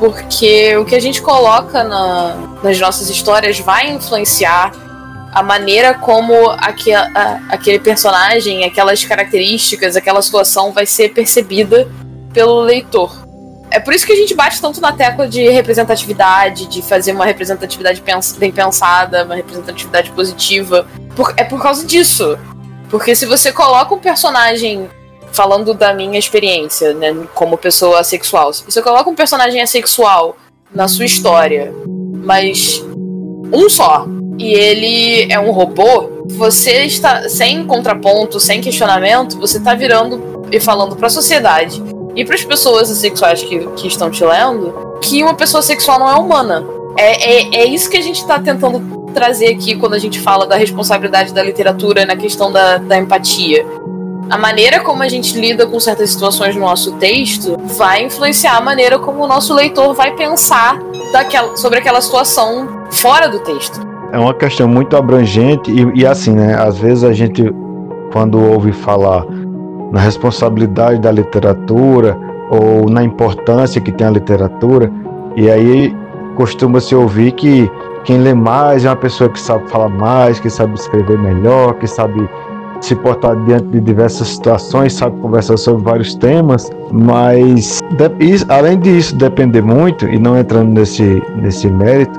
porque 0.00 0.76
o 0.76 0.84
que 0.84 0.96
a 0.96 1.00
gente 1.00 1.22
coloca 1.22 1.84
na, 1.84 2.58
nas 2.64 2.80
nossas 2.80 3.08
histórias 3.08 3.60
vai 3.60 3.92
influenciar 3.92 4.72
a 5.32 5.40
maneira 5.40 5.94
como 5.94 6.50
a, 6.50 6.74
aquele 7.48 7.78
personagem, 7.78 8.64
aquelas 8.64 9.04
características, 9.04 9.94
aquela 9.94 10.20
situação 10.20 10.72
vai 10.72 10.84
ser 10.84 11.10
percebida 11.10 11.88
pelo 12.34 12.60
leitor. 12.60 13.25
É 13.70 13.80
por 13.80 13.92
isso 13.92 14.06
que 14.06 14.12
a 14.12 14.16
gente 14.16 14.34
bate 14.34 14.60
tanto 14.60 14.80
na 14.80 14.92
tecla 14.92 15.28
de 15.28 15.48
representatividade, 15.48 16.66
de 16.66 16.82
fazer 16.82 17.12
uma 17.12 17.24
representatividade 17.24 18.02
bem 18.38 18.52
pensada, 18.52 19.24
uma 19.24 19.34
representatividade 19.34 20.10
positiva. 20.12 20.86
Por, 21.14 21.34
é 21.36 21.44
por 21.44 21.60
causa 21.60 21.84
disso. 21.84 22.38
Porque 22.88 23.14
se 23.14 23.26
você 23.26 23.52
coloca 23.52 23.94
um 23.94 23.98
personagem 23.98 24.88
falando 25.32 25.74
da 25.74 25.92
minha 25.92 26.18
experiência, 26.18 26.94
né, 26.94 27.14
como 27.34 27.58
pessoa 27.58 28.02
sexual. 28.02 28.52
Se 28.54 28.64
você 28.64 28.80
coloca 28.80 29.10
um 29.10 29.14
personagem 29.14 29.60
assexual 29.60 30.36
na 30.74 30.88
sua 30.88 31.04
história, 31.04 31.74
mas 32.24 32.82
um 33.52 33.68
só, 33.68 34.06
e 34.38 34.54
ele 34.54 35.30
é 35.30 35.38
um 35.38 35.50
robô, 35.50 36.24
você 36.26 36.84
está 36.84 37.28
sem 37.28 37.66
contraponto, 37.66 38.40
sem 38.40 38.62
questionamento, 38.62 39.38
você 39.38 39.58
está 39.58 39.74
virando 39.74 40.46
e 40.50 40.58
falando 40.58 40.96
para 40.96 41.08
a 41.08 41.10
sociedade 41.10 41.82
e 42.16 42.24
para 42.24 42.34
as 42.34 42.44
pessoas 42.44 42.90
assexuais 42.90 43.42
que, 43.42 43.58
que 43.76 43.86
estão 43.86 44.10
te 44.10 44.24
lendo 44.24 44.98
que 45.00 45.22
uma 45.22 45.34
pessoa 45.34 45.62
sexual 45.62 45.98
não 45.98 46.10
é 46.10 46.14
humana. 46.14 46.66
É, 46.96 47.34
é, 47.34 47.56
é 47.62 47.64
isso 47.66 47.90
que 47.90 47.96
a 47.96 48.02
gente 48.02 48.20
está 48.20 48.38
tentando 48.38 49.12
trazer 49.12 49.48
aqui 49.48 49.76
quando 49.76 49.94
a 49.94 49.98
gente 49.98 50.18
fala 50.18 50.46
da 50.46 50.56
responsabilidade 50.56 51.32
da 51.32 51.42
literatura 51.42 52.06
na 52.06 52.16
questão 52.16 52.50
da, 52.50 52.78
da 52.78 52.98
empatia 52.98 53.64
a 54.28 54.36
maneira 54.36 54.80
como 54.80 55.02
a 55.02 55.08
gente 55.08 55.38
lida 55.38 55.66
com 55.66 55.78
certas 55.78 56.10
situações 56.10 56.54
no 56.54 56.62
nosso 56.62 56.92
texto 56.92 57.56
vai 57.76 58.04
influenciar 58.04 58.56
a 58.56 58.60
maneira 58.60 58.98
como 58.98 59.22
o 59.22 59.26
nosso 59.26 59.54
leitor 59.54 59.94
vai 59.94 60.14
pensar 60.16 60.78
daquela, 61.12 61.56
sobre 61.56 61.78
aquela 61.78 62.00
situação 62.00 62.86
fora 62.90 63.28
do 63.28 63.38
texto. 63.40 63.80
É 64.12 64.18
uma 64.18 64.34
questão 64.34 64.66
muito 64.66 64.96
abrangente 64.96 65.70
e, 65.70 66.00
e 66.00 66.06
assim, 66.06 66.32
né? 66.32 66.54
Às 66.60 66.76
vezes 66.78 67.04
a 67.04 67.12
gente, 67.12 67.42
quando 68.12 68.40
ouve 68.40 68.72
falar 68.72 69.24
na 69.92 70.00
responsabilidade 70.00 71.00
da 71.00 71.12
literatura 71.12 72.18
ou 72.50 72.88
na 72.88 73.02
importância 73.02 73.80
que 73.80 73.92
tem 73.92 74.06
a 74.06 74.10
literatura, 74.10 74.90
e 75.36 75.50
aí 75.50 75.94
costuma 76.36 76.80
se 76.80 76.94
ouvir 76.94 77.32
que 77.32 77.70
quem 78.04 78.18
lê 78.18 78.34
mais 78.34 78.84
é 78.84 78.88
uma 78.88 78.96
pessoa 78.96 79.28
que 79.28 79.40
sabe 79.40 79.68
falar 79.68 79.88
mais, 79.88 80.38
que 80.38 80.48
sabe 80.48 80.74
escrever 80.74 81.18
melhor, 81.18 81.74
que 81.74 81.86
sabe 81.86 82.28
se 82.80 82.94
portar 82.94 83.36
diante 83.44 83.66
de 83.68 83.80
diversas 83.80 84.28
situações, 84.28 84.92
sabe 84.92 85.18
conversar 85.20 85.56
sobre 85.56 85.82
vários 85.82 86.14
temas, 86.14 86.70
mas 86.92 87.80
além 88.48 88.78
disso 88.78 89.16
depender 89.16 89.62
muito 89.62 90.06
e 90.06 90.18
não 90.18 90.38
entrando 90.38 90.68
nesse 90.68 91.22
nesse 91.36 91.68
mérito, 91.68 92.18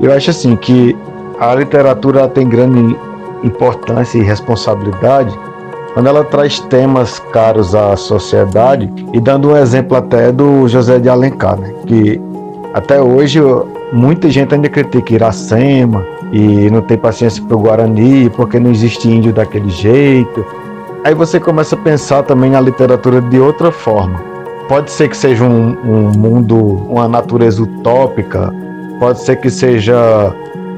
eu 0.00 0.12
acho 0.12 0.30
assim 0.30 0.56
que 0.56 0.96
a 1.38 1.54
literatura 1.54 2.26
tem 2.28 2.48
grande 2.48 2.96
importância 3.44 4.18
e 4.18 4.22
responsabilidade 4.22 5.38
quando 5.98 6.06
ela 6.06 6.22
traz 6.22 6.60
temas 6.60 7.18
caros 7.32 7.74
à 7.74 7.96
sociedade 7.96 8.88
e 9.12 9.18
dando 9.18 9.50
um 9.50 9.56
exemplo 9.56 9.96
até 9.96 10.30
do 10.30 10.68
José 10.68 11.00
de 11.00 11.08
Alencar, 11.08 11.58
né? 11.58 11.74
que 11.88 12.20
até 12.72 13.02
hoje 13.02 13.40
muita 13.92 14.30
gente 14.30 14.54
ainda 14.54 14.68
critica 14.68 15.14
Iracema, 15.14 16.06
e 16.32 16.70
não 16.70 16.82
tem 16.82 16.96
paciência 16.96 17.42
para 17.42 17.56
o 17.56 17.58
Guarani 17.58 18.30
porque 18.30 18.60
não 18.60 18.70
existe 18.70 19.10
índio 19.10 19.32
daquele 19.32 19.70
jeito. 19.70 20.46
aí 21.02 21.14
você 21.14 21.40
começa 21.40 21.74
a 21.74 21.78
pensar 21.78 22.22
também 22.22 22.54
a 22.54 22.60
literatura 22.60 23.20
de 23.20 23.40
outra 23.40 23.72
forma. 23.72 24.22
Pode 24.68 24.92
ser 24.92 25.08
que 25.08 25.16
seja 25.16 25.42
um, 25.42 25.76
um 25.84 26.16
mundo, 26.16 26.56
uma 26.88 27.08
natureza 27.08 27.60
utópica, 27.60 28.54
pode 29.00 29.18
ser 29.20 29.34
que 29.40 29.50
seja 29.50 30.32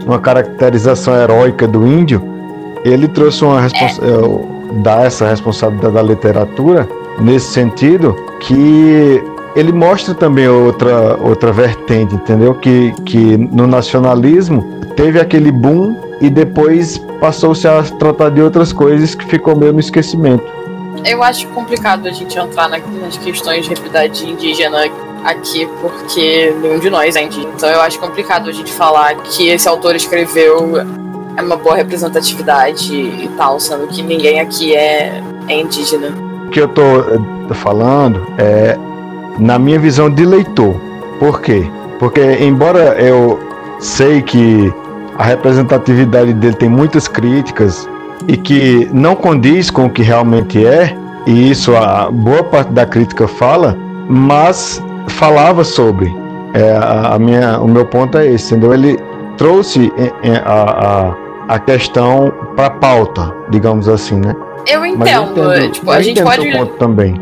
uma 0.06 0.18
caracterização 0.18 1.14
heróica 1.14 1.68
do 1.68 1.86
índio. 1.86 2.22
Ele 2.86 3.06
trouxe 3.06 3.44
uma 3.44 3.60
responsa 3.60 4.00
é. 4.02 4.59
Dá 4.72 5.02
essa 5.02 5.26
responsabilidade 5.28 5.94
da 5.94 6.02
literatura 6.02 6.88
nesse 7.20 7.52
sentido 7.52 8.14
que 8.40 9.22
ele 9.54 9.72
mostra 9.72 10.14
também 10.14 10.48
outra 10.48 11.16
outra 11.20 11.52
vertente, 11.52 12.14
entendeu? 12.14 12.54
Que 12.54 12.92
que 13.04 13.36
no 13.36 13.66
nacionalismo 13.66 14.80
teve 14.96 15.20
aquele 15.20 15.50
boom 15.50 15.96
e 16.20 16.30
depois 16.30 16.98
passou-se 17.20 17.66
a 17.66 17.82
tratar 17.82 18.30
de 18.30 18.42
outras 18.42 18.72
coisas 18.72 19.14
que 19.14 19.24
ficou 19.26 19.56
meio 19.56 19.72
no 19.72 19.80
esquecimento. 19.80 20.44
Eu 21.04 21.22
acho 21.22 21.46
complicado 21.48 22.06
a 22.06 22.10
gente 22.10 22.38
entrar 22.38 22.68
nas 22.68 23.16
questões 23.18 23.64
de 23.64 23.74
realidade 23.74 24.28
indígena 24.28 24.84
aqui, 25.24 25.66
porque 25.80 26.54
nenhum 26.60 26.78
de 26.78 26.90
nós 26.90 27.16
é 27.16 27.22
indígena. 27.22 27.52
Então 27.56 27.68
eu 27.68 27.80
acho 27.80 27.98
complicado 27.98 28.48
a 28.48 28.52
gente 28.52 28.72
falar 28.72 29.16
que 29.16 29.48
esse 29.48 29.68
autor 29.68 29.96
escreveu 29.96 30.72
uma 31.46 31.56
boa 31.56 31.76
representatividade 31.76 32.94
e 32.94 33.28
tal, 33.36 33.58
sendo 33.60 33.86
que 33.86 34.02
ninguém 34.02 34.40
aqui 34.40 34.74
é, 34.74 35.22
é 35.48 35.60
indígena. 35.60 36.08
O 36.46 36.50
que 36.50 36.60
eu 36.60 36.68
tô 36.68 36.82
falando 37.54 38.26
é 38.38 38.76
na 39.38 39.58
minha 39.58 39.78
visão 39.78 40.10
de 40.10 40.24
leitor. 40.24 40.74
Por 41.18 41.40
quê? 41.40 41.68
Porque 41.98 42.20
embora 42.40 43.00
eu 43.00 43.38
sei 43.78 44.22
que 44.22 44.72
a 45.18 45.24
representatividade 45.24 46.32
dele 46.32 46.54
tem 46.54 46.68
muitas 46.68 47.06
críticas 47.06 47.88
e 48.26 48.36
que 48.36 48.88
não 48.92 49.14
condiz 49.14 49.70
com 49.70 49.86
o 49.86 49.90
que 49.90 50.02
realmente 50.02 50.64
é, 50.64 50.96
e 51.26 51.50
isso 51.50 51.76
a 51.76 52.10
boa 52.10 52.42
parte 52.42 52.72
da 52.72 52.86
crítica 52.86 53.28
fala, 53.28 53.76
mas 54.08 54.82
falava 55.08 55.64
sobre. 55.64 56.14
É, 56.54 56.76
a, 56.76 57.18
minha, 57.18 57.60
o 57.60 57.68
meu 57.68 57.84
ponto 57.86 58.18
é 58.18 58.26
esse, 58.26 58.54
entendeu? 58.54 58.74
Ele 58.74 58.98
trouxe 59.36 59.92
é, 59.96 60.30
é, 60.30 60.36
a, 60.44 60.62
a, 60.62 61.14
a 61.50 61.58
questão 61.58 62.32
para 62.54 62.66
a 62.66 62.70
pauta, 62.70 63.34
digamos 63.50 63.88
assim, 63.88 64.14
né? 64.14 64.36
Eu 64.68 64.86
entendo. 64.86 65.42
Eu 65.42 65.52
entendo 65.56 65.72
tipo, 65.72 65.90
a 65.90 66.00
gente 66.00 66.22
pode. 66.22 66.52
Ponto 66.52 66.74
também. 66.74 67.20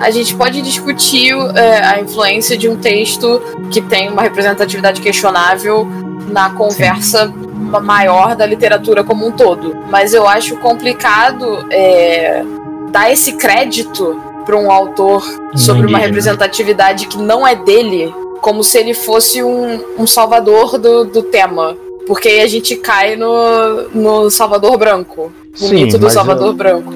A 0.00 0.10
gente 0.10 0.34
pode 0.34 0.62
discutir 0.62 1.34
é, 1.54 1.84
a 1.84 2.00
influência 2.00 2.56
de 2.56 2.70
um 2.70 2.76
texto 2.76 3.40
que 3.70 3.82
tem 3.82 4.10
uma 4.10 4.22
representatividade 4.22 5.02
questionável 5.02 5.86
na 6.28 6.50
conversa 6.50 7.26
Sim. 7.26 7.80
maior 7.82 8.34
da 8.34 8.46
literatura 8.46 9.04
como 9.04 9.26
um 9.26 9.32
todo. 9.32 9.76
Mas 9.90 10.14
eu 10.14 10.26
acho 10.26 10.56
complicado 10.56 11.66
é, 11.70 12.42
dar 12.90 13.12
esse 13.12 13.32
crédito 13.34 14.22
para 14.46 14.56
um 14.56 14.70
autor 14.70 15.22
sobre 15.54 15.86
uma 15.86 15.98
representatividade 15.98 17.06
que 17.08 17.18
não 17.18 17.46
é 17.46 17.54
dele, 17.54 18.14
como 18.40 18.64
se 18.64 18.78
ele 18.78 18.94
fosse 18.94 19.42
um, 19.42 19.82
um 19.98 20.06
salvador 20.06 20.78
do, 20.78 21.04
do 21.04 21.22
tema. 21.24 21.76
Porque 22.06 22.28
aí 22.28 22.40
a 22.40 22.46
gente 22.46 22.76
cai 22.76 23.16
no, 23.16 23.88
no 23.94 24.30
Salvador 24.30 24.78
Branco. 24.78 25.32
O 25.60 25.68
Sim, 25.68 25.74
mito 25.74 25.98
do 25.98 26.08
Salvador 26.08 26.48
eu, 26.48 26.54
Branco. 26.54 26.92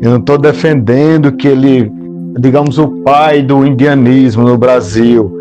Eu 0.00 0.10
não 0.10 0.18
estou 0.18 0.38
defendendo 0.38 1.32
que 1.32 1.48
ele, 1.48 1.90
digamos, 2.38 2.78
o 2.78 2.88
pai 3.02 3.42
do 3.42 3.66
indianismo 3.66 4.44
no 4.44 4.56
Brasil. 4.56 5.32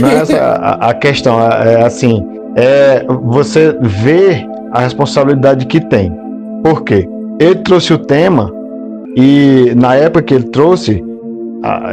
Não 0.00 0.08
é 0.08 0.14
essa 0.16 0.36
a, 0.36 0.90
a 0.90 0.94
questão. 0.94 1.40
É, 1.40 1.74
é 1.74 1.84
assim: 1.84 2.24
é 2.56 3.04
você 3.22 3.76
ver 3.80 4.46
a 4.72 4.80
responsabilidade 4.80 5.66
que 5.66 5.80
tem. 5.80 6.12
Por 6.62 6.82
quê? 6.82 7.08
Ele 7.40 7.56
trouxe 7.56 7.92
o 7.92 7.98
tema 7.98 8.52
e 9.16 9.72
na 9.76 9.94
época 9.94 10.22
que 10.22 10.34
ele 10.34 10.44
trouxe, 10.44 11.02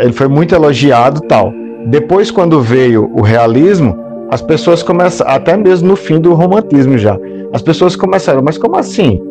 ele 0.02 0.14
foi 0.14 0.28
muito 0.28 0.56
elogiado 0.56 1.22
tal. 1.22 1.54
Depois, 1.88 2.30
quando 2.30 2.62
veio 2.62 3.12
o 3.14 3.22
realismo, 3.22 3.96
as 4.32 4.42
pessoas 4.42 4.82
começam, 4.82 5.28
até 5.28 5.58
mesmo 5.58 5.90
no 5.90 5.96
fim 5.98 6.18
do 6.18 6.34
romantismo 6.34 6.98
já, 6.98 7.18
as 7.52 7.62
pessoas 7.62 7.98
começaram, 7.98 8.42
mas 8.42 8.58
como 8.58 8.78
assim? 8.78 9.22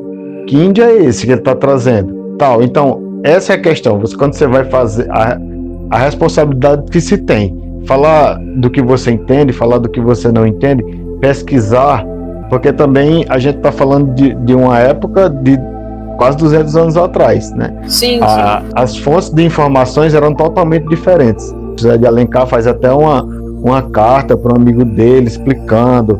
Que 0.46 0.54
índio 0.56 0.84
é 0.84 0.94
esse 0.94 1.24
que 1.24 1.32
ele 1.32 1.40
está 1.40 1.54
trazendo? 1.54 2.36
Tal. 2.38 2.62
Então, 2.62 3.02
essa 3.24 3.54
é 3.54 3.56
a 3.56 3.60
questão. 3.60 3.98
Você, 3.98 4.14
quando 4.14 4.34
você 4.34 4.46
vai 4.46 4.64
fazer 4.64 5.10
a, 5.10 5.38
a 5.90 5.98
responsabilidade 5.98 6.90
que 6.90 7.00
se 7.00 7.16
tem, 7.16 7.56
falar 7.86 8.38
do 8.56 8.68
que 8.68 8.82
você 8.82 9.10
entende, 9.10 9.54
falar 9.54 9.78
do 9.78 9.88
que 9.88 10.02
você 10.02 10.30
não 10.30 10.46
entende, 10.46 10.84
pesquisar, 11.18 12.04
porque 12.50 12.70
também 12.70 13.24
a 13.30 13.38
gente 13.38 13.56
está 13.56 13.72
falando 13.72 14.14
de, 14.14 14.34
de 14.34 14.54
uma 14.54 14.78
época 14.78 15.30
de 15.30 15.58
quase 16.18 16.36
200 16.36 16.76
anos 16.76 16.96
atrás, 16.98 17.50
né? 17.52 17.74
Sim, 17.86 18.18
a, 18.20 18.60
sim. 18.60 18.72
As 18.74 18.96
fontes 18.98 19.30
de 19.30 19.42
informações 19.42 20.12
eram 20.12 20.34
totalmente 20.34 20.86
diferentes. 20.88 21.54
José 21.78 21.96
de 21.96 22.06
Alencar 22.06 22.46
faz 22.46 22.66
até 22.66 22.92
uma, 22.92 23.26
uma 23.62 23.82
carta 23.82 24.36
para 24.36 24.52
um 24.52 24.56
amigo 24.56 24.84
dele 24.84 25.26
explicando 25.26 26.18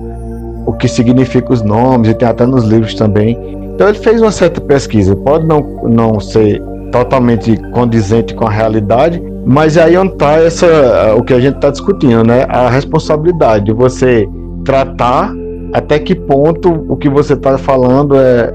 o 0.67 0.73
que 0.73 0.87
significa 0.87 1.53
os 1.53 1.63
nomes, 1.63 2.11
e 2.11 2.15
tem 2.15 2.29
até 2.29 2.47
nos 2.47 2.65
livros 2.65 2.95
também. 2.95 3.37
Então 3.75 3.89
ele 3.89 3.99
fez 3.99 4.21
uma 4.21 4.31
certa 4.31 4.61
pesquisa. 4.61 5.17
Pode 5.17 5.47
não, 5.47 5.61
não 5.85 6.21
ser 6.21 6.63
totalmente 6.93 7.57
condizente 7.73 8.35
com 8.35 8.47
a 8.47 8.51
realidade, 8.51 9.23
mas 9.47 9.79
aí 9.79 9.97
onde 9.97 10.13
está 10.13 10.33
essa, 10.35 11.15
o 11.17 11.23
que 11.23 11.33
a 11.33 11.41
gente 11.41 11.57
está 11.57 11.71
discutindo, 11.71 12.23
né? 12.25 12.45
A 12.49 12.69
responsabilidade 12.69 13.67
de 13.67 13.73
você 13.73 14.29
tratar 14.65 15.33
até 15.73 15.99
que 15.99 16.15
ponto 16.15 16.85
o 16.89 16.97
que 16.97 17.09
você 17.09 17.35
está 17.35 17.57
falando 17.57 18.17
é 18.17 18.53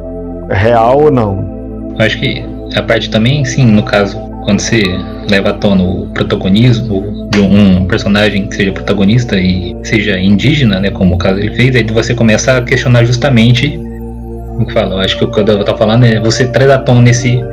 real 0.52 1.06
ou 1.06 1.12
não. 1.12 1.44
Acho 1.98 2.20
que 2.20 2.46
a 2.76 2.84
parte 2.84 3.10
também, 3.10 3.44
sim, 3.46 3.66
no 3.66 3.84
caso, 3.84 4.18
quando 4.46 4.60
você 4.60 4.82
leva 5.30 5.50
à 5.50 5.54
tona 5.54 5.84
o 5.84 6.08
protagonismo 6.14 7.30
de 7.32 7.42
um 7.42 7.86
personagem 7.86 8.48
que 8.48 8.56
seja 8.56 8.72
protagonista 8.72 9.38
e 9.38 9.76
seja 9.84 10.18
indígena, 10.18 10.80
né, 10.80 10.92
como 10.92 11.16
o 11.16 11.18
caso 11.18 11.40
ele 11.40 11.54
fez, 11.56 11.76
aí 11.76 11.84
você 11.84 12.14
começa 12.14 12.58
a 12.58 12.62
questionar 12.62 13.04
justamente 13.04 13.78
o 14.58 14.66
que 14.66 14.72
fala. 14.72 14.96
Eu 14.96 15.00
acho 15.00 15.18
que 15.18 15.26
o 15.26 15.32
que 15.32 15.40
eu 15.40 15.64
tô 15.64 15.76
falando 15.76 16.06
é 16.06 16.20
você 16.20 16.48
traz 16.48 16.70
à 16.70 16.78
tona 16.78 17.10
esse, 17.10 17.44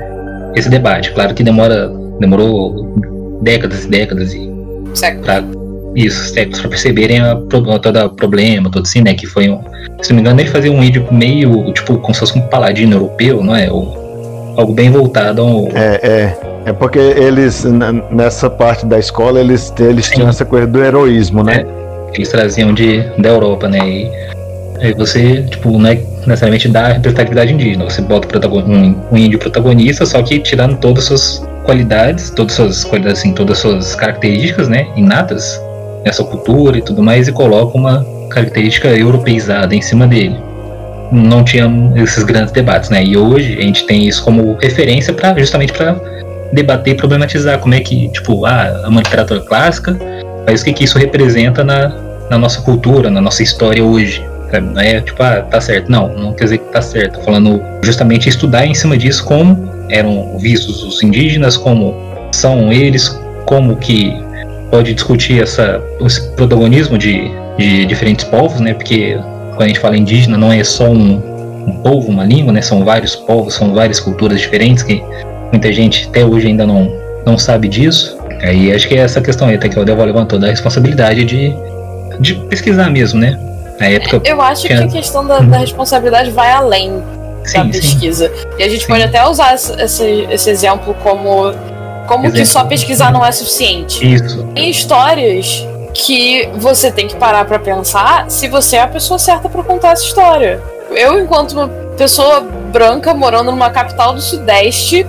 esse 0.55 0.69
debate. 0.69 1.11
Claro 1.13 1.35
que 1.35 1.43
demora, 1.43 1.91
demorou 2.21 3.41
décadas 3.43 3.87
e 3.87 3.89
décadas 3.89 4.35
e 4.35 4.53
pra, 5.25 5.43
isso, 5.97 6.33
séculos 6.33 6.61
para 6.61 6.69
perceberem 6.69 7.21
a, 7.21 7.35
todo 7.35 7.71
o 7.71 8.11
problema, 8.11 8.71
todo 8.71 8.83
assim, 8.83 9.01
né, 9.01 9.15
que 9.15 9.27
foi 9.27 9.49
um 9.49 9.61
se 10.03 10.11
não 10.11 10.17
me 10.17 10.23
engano, 10.23 10.41
ele 10.41 10.51
fazia 10.51 10.73
um 10.73 10.81
vídeo 10.81 11.07
meio, 11.13 11.73
tipo, 11.73 11.97
como 11.99 12.13
se 12.13 12.21
fosse 12.21 12.37
um 12.37 12.43
paladino 12.49 12.97
europeu, 12.97 13.43
não 13.43 13.55
é? 13.55 13.71
Ou 13.71 14.02
algo 14.57 14.73
bem 14.73 14.91
voltado 14.91 15.43
ao. 15.43 15.69
É, 15.75 16.01
é. 16.03 16.53
É 16.65 16.73
porque 16.73 16.99
eles, 16.99 17.65
nessa 18.09 18.49
parte 18.49 18.87
da 18.87 18.97
escola, 18.97 19.41
eles, 19.41 19.73
eles 19.81 20.09
tinham 20.09 20.29
essa 20.29 20.45
coisa 20.45 20.65
do 20.65 20.83
heroísmo, 20.83 21.43
né? 21.43 21.67
É, 21.67 22.17
eles 22.17 22.29
traziam 22.29 22.73
de, 22.73 23.03
da 23.19 23.31
Europa, 23.31 23.69
né? 23.69 23.79
E 23.81 24.11
aí 24.81 24.95
você, 24.95 25.43
tipo, 25.43 25.77
não 25.77 25.91
é 25.91 26.01
necessariamente 26.27 26.69
dá 26.69 26.89
representatividade 26.89 27.53
indígena. 27.53 27.85
Você 27.85 28.01
bota 28.01 28.49
um, 28.49 28.95
um 29.11 29.17
índio 29.17 29.41
protagonista, 29.41 30.07
só 30.07 30.23
que 30.23 30.39
tirando 30.39 30.77
todas 30.77 31.11
as 31.11 31.21
suas 31.21 31.49
qualidades, 31.65 32.31
todas 32.31 32.53
as 32.53 32.57
suas 32.57 32.85
qualidades, 32.85 33.19
assim, 33.19 33.33
todas 33.33 33.57
as 33.57 33.63
suas 33.63 33.95
características, 33.97 34.69
né? 34.69 34.87
Inatas, 34.97 35.61
essa 36.05 36.23
cultura 36.23 36.79
e 36.79 36.83
tudo 36.83 37.03
mais, 37.03 37.27
e 37.27 37.33
coloca 37.33 37.77
uma 37.77 38.07
característica 38.31 38.89
europeizada 38.89 39.75
em 39.75 39.83
cima 39.83 40.07
dele. 40.07 40.37
Não 41.13 41.45
tinha 41.45 41.71
esses 41.97 42.25
grandes 42.25 42.53
debates, 42.53 42.91
né? 42.91 43.05
E 43.05 43.17
hoje 43.17 43.59
a 43.59 43.63
gente 43.63 43.87
tem 43.87 44.09
isso 44.09 44.25
como 44.25 44.55
referência 44.55 45.13
para 45.13 45.39
justamente 45.39 45.73
para 45.73 45.95
debater 46.53 46.95
e 46.95 46.97
problematizar 46.97 47.59
como 47.59 47.75
é 47.75 47.81
que, 47.81 48.09
tipo, 48.09 48.45
ah, 48.47 48.85
uma 48.87 49.01
literatura 49.01 49.41
clássica, 49.41 49.97
mas 50.47 50.63
o 50.63 50.65
que, 50.65 50.73
que 50.73 50.85
isso 50.85 50.99
representa 50.99 51.63
na, 51.63 51.95
na 52.31 52.39
nossa 52.39 52.61
cultura, 52.63 53.11
na 53.11 53.21
nossa 53.21 53.43
história 53.43 53.85
hoje. 53.85 54.25
Sabe? 54.51 54.67
Não 54.67 54.81
é 54.81 55.01
tipo, 55.01 55.23
ah, 55.23 55.43
tá 55.43 55.61
certo. 55.61 55.91
Não, 55.91 56.09
não 56.09 56.33
quer 56.33 56.45
dizer 56.45 56.59
que 56.59 56.73
tá 56.73 56.83
certo. 56.83 57.19
Tô 57.19 57.25
falando 57.25 57.63
justamente 57.83 58.29
estudar 58.29 58.67
em 58.67 58.75
cima 58.75 58.97
disso 58.97 59.25
como 59.25 59.71
eram 59.91 60.39
vistos 60.39 60.83
os 60.83 61.03
indígenas, 61.03 61.57
como 61.57 61.95
são 62.33 62.73
eles, 62.73 63.09
como 63.45 63.77
que 63.77 64.15
pode 64.71 64.95
discutir 64.95 65.43
essa, 65.43 65.81
esse 66.01 66.31
protagonismo 66.31 66.97
de 66.97 67.31
de 67.59 67.85
diferentes 67.85 68.25
povos, 68.25 68.61
né? 68.61 68.75
Porque 68.75 69.19
quando 69.53 69.63
a 69.63 69.69
gente 69.69 69.81
fala 69.81 69.97
indígena, 69.97 70.37
não 70.37 70.53
é 70.53 70.63
só 70.65 70.89
um, 70.89 71.15
um 71.67 71.81
povo, 71.83 72.09
uma 72.09 72.25
língua, 72.25 72.53
né? 72.53 72.63
São 72.63 72.85
vários 72.85 73.15
povos, 73.15 73.55
são 73.55 73.75
várias 73.75 74.01
culturas 74.01 74.41
diferentes 74.41 74.83
que 74.83 75.03
muita 75.51 75.73
gente 75.73 76.09
até 76.09 76.25
hoje 76.25 76.49
ainda 76.49 76.67
não, 76.67 76.91
não 77.25 77.39
sabe 77.39 77.69
disso. 77.69 78.17
Aí 78.43 78.73
acho 78.73 78.89
que 78.89 78.95
é 78.95 78.99
essa 78.99 79.21
questão 79.21 79.49
aí 79.49 79.55
até 79.55 79.69
que 79.69 79.79
o 79.79 79.85
Deval 79.85 80.07
levantou 80.07 80.39
da 80.39 80.49
responsabilidade 80.49 81.25
de, 81.25 81.55
de 82.19 82.35
pesquisar 82.47 82.91
mesmo, 82.91 83.21
né? 83.21 83.39
Na 83.79 83.87
época. 83.87 84.21
Eu 84.25 84.41
acho 84.41 84.67
que, 84.67 84.73
a 84.73 84.89
questão 84.89 85.27
da, 85.27 85.41
da, 85.41 85.59
responsabilidade 85.59 86.31
vai 86.31 86.51
além 86.51 87.03
sim, 87.45 87.59
da 87.59 87.65
pesquisa. 87.67 88.29
Sim. 88.29 88.49
E 88.59 88.63
a 88.65 88.69
gente 88.69 88.83
sim. 88.83 88.89
pode 88.89 89.03
até 89.05 89.27
usar 89.27 89.55
esse, 89.55 90.27
esse 90.31 90.51
exemplo 90.51 90.95
como 91.03 91.53
como 92.07 92.25
exemplo. 92.25 92.41
que 92.41 92.45
só 92.47 92.65
pesquisar 92.65 93.13
não 93.13 93.25
é 93.25 93.31
suficiente. 93.31 94.15
Isso. 94.15 94.49
Em 94.57 94.69
histórias 94.69 95.67
que 95.95 96.49
você 96.55 96.91
tem 96.91 97.07
que 97.07 97.17
parar 97.17 97.45
para 97.45 97.59
pensar 97.59 98.31
se 98.31 98.49
você 98.49 98.77
é 98.77 98.81
a 98.81 98.89
pessoa 98.89 99.19
certa 99.19 99.49
para 99.49 99.63
contar 99.63 99.93
essa 99.93 100.05
história. 100.05 100.61
Eu, 100.91 101.21
enquanto 101.21 101.53
uma 101.53 101.69
pessoa 101.97 102.41
branca 102.41 103.15
morando 103.15 103.51
numa 103.51 103.71
capital 103.71 104.15
do 104.15 104.21
Sudeste, 104.21 105.07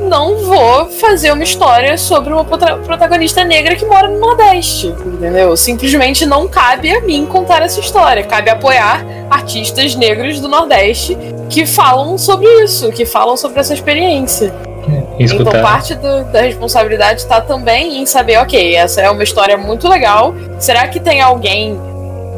não 0.00 0.38
vou 0.38 0.86
fazer 0.86 1.32
uma 1.32 1.42
história 1.44 1.96
sobre 1.98 2.32
uma 2.32 2.44
protagonista 2.44 3.44
negra 3.44 3.76
que 3.76 3.84
mora 3.84 4.08
no 4.08 4.18
Nordeste, 4.18 4.88
entendeu? 4.88 5.56
Simplesmente 5.56 6.24
não 6.26 6.48
cabe 6.48 6.90
a 6.90 7.00
mim 7.00 7.26
contar 7.26 7.62
essa 7.62 7.78
história. 7.78 8.24
Cabe 8.24 8.50
apoiar 8.50 9.04
artistas 9.28 9.94
negros 9.94 10.40
do 10.40 10.48
Nordeste 10.48 11.16
que 11.48 11.66
falam 11.66 12.16
sobre 12.16 12.48
isso, 12.64 12.90
que 12.90 13.04
falam 13.04 13.36
sobre 13.36 13.60
essa 13.60 13.74
experiência. 13.74 14.52
É, 14.88 15.02
então 15.18 15.52
parte 15.62 15.94
do, 15.94 16.24
da 16.24 16.40
responsabilidade 16.40 17.20
está 17.20 17.40
também 17.40 18.00
em 18.00 18.06
saber, 18.06 18.38
ok, 18.38 18.74
essa 18.74 19.02
é 19.02 19.10
uma 19.10 19.22
história 19.22 19.56
muito 19.56 19.88
legal. 19.88 20.34
Será 20.58 20.88
que 20.88 20.98
tem 20.98 21.20
alguém 21.20 21.78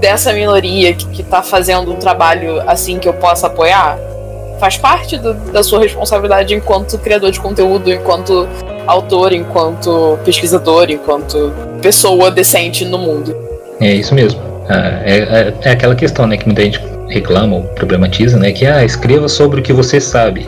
dessa 0.00 0.32
minoria 0.32 0.92
que 0.92 1.22
está 1.22 1.42
fazendo 1.42 1.92
um 1.92 1.96
trabalho 1.96 2.60
assim 2.68 2.98
que 2.98 3.08
eu 3.08 3.14
possa 3.14 3.46
apoiar? 3.46 3.96
Faz 4.62 4.76
parte 4.76 5.18
do, 5.18 5.34
da 5.50 5.60
sua 5.60 5.80
responsabilidade 5.80 6.54
enquanto 6.54 6.96
criador 6.96 7.32
de 7.32 7.40
conteúdo, 7.40 7.92
enquanto 7.92 8.48
autor, 8.86 9.32
enquanto 9.32 10.16
pesquisador, 10.24 10.88
enquanto 10.88 11.52
pessoa 11.82 12.30
decente 12.30 12.84
no 12.84 12.96
mundo. 12.96 13.34
É 13.80 13.92
isso 13.92 14.14
mesmo. 14.14 14.40
Ah, 14.68 15.02
é, 15.04 15.18
é, 15.18 15.54
é, 15.62 15.70
aquela 15.72 15.96
questão, 15.96 16.28
né, 16.28 16.36
que 16.36 16.46
muita 16.46 16.62
gente 16.62 16.80
reclama 17.08 17.56
ou 17.56 17.62
problematiza, 17.74 18.38
né, 18.38 18.52
que 18.52 18.64
ah, 18.64 18.84
escreva 18.84 19.26
sobre 19.28 19.58
o 19.58 19.62
que 19.64 19.72
você 19.72 20.00
sabe. 20.00 20.46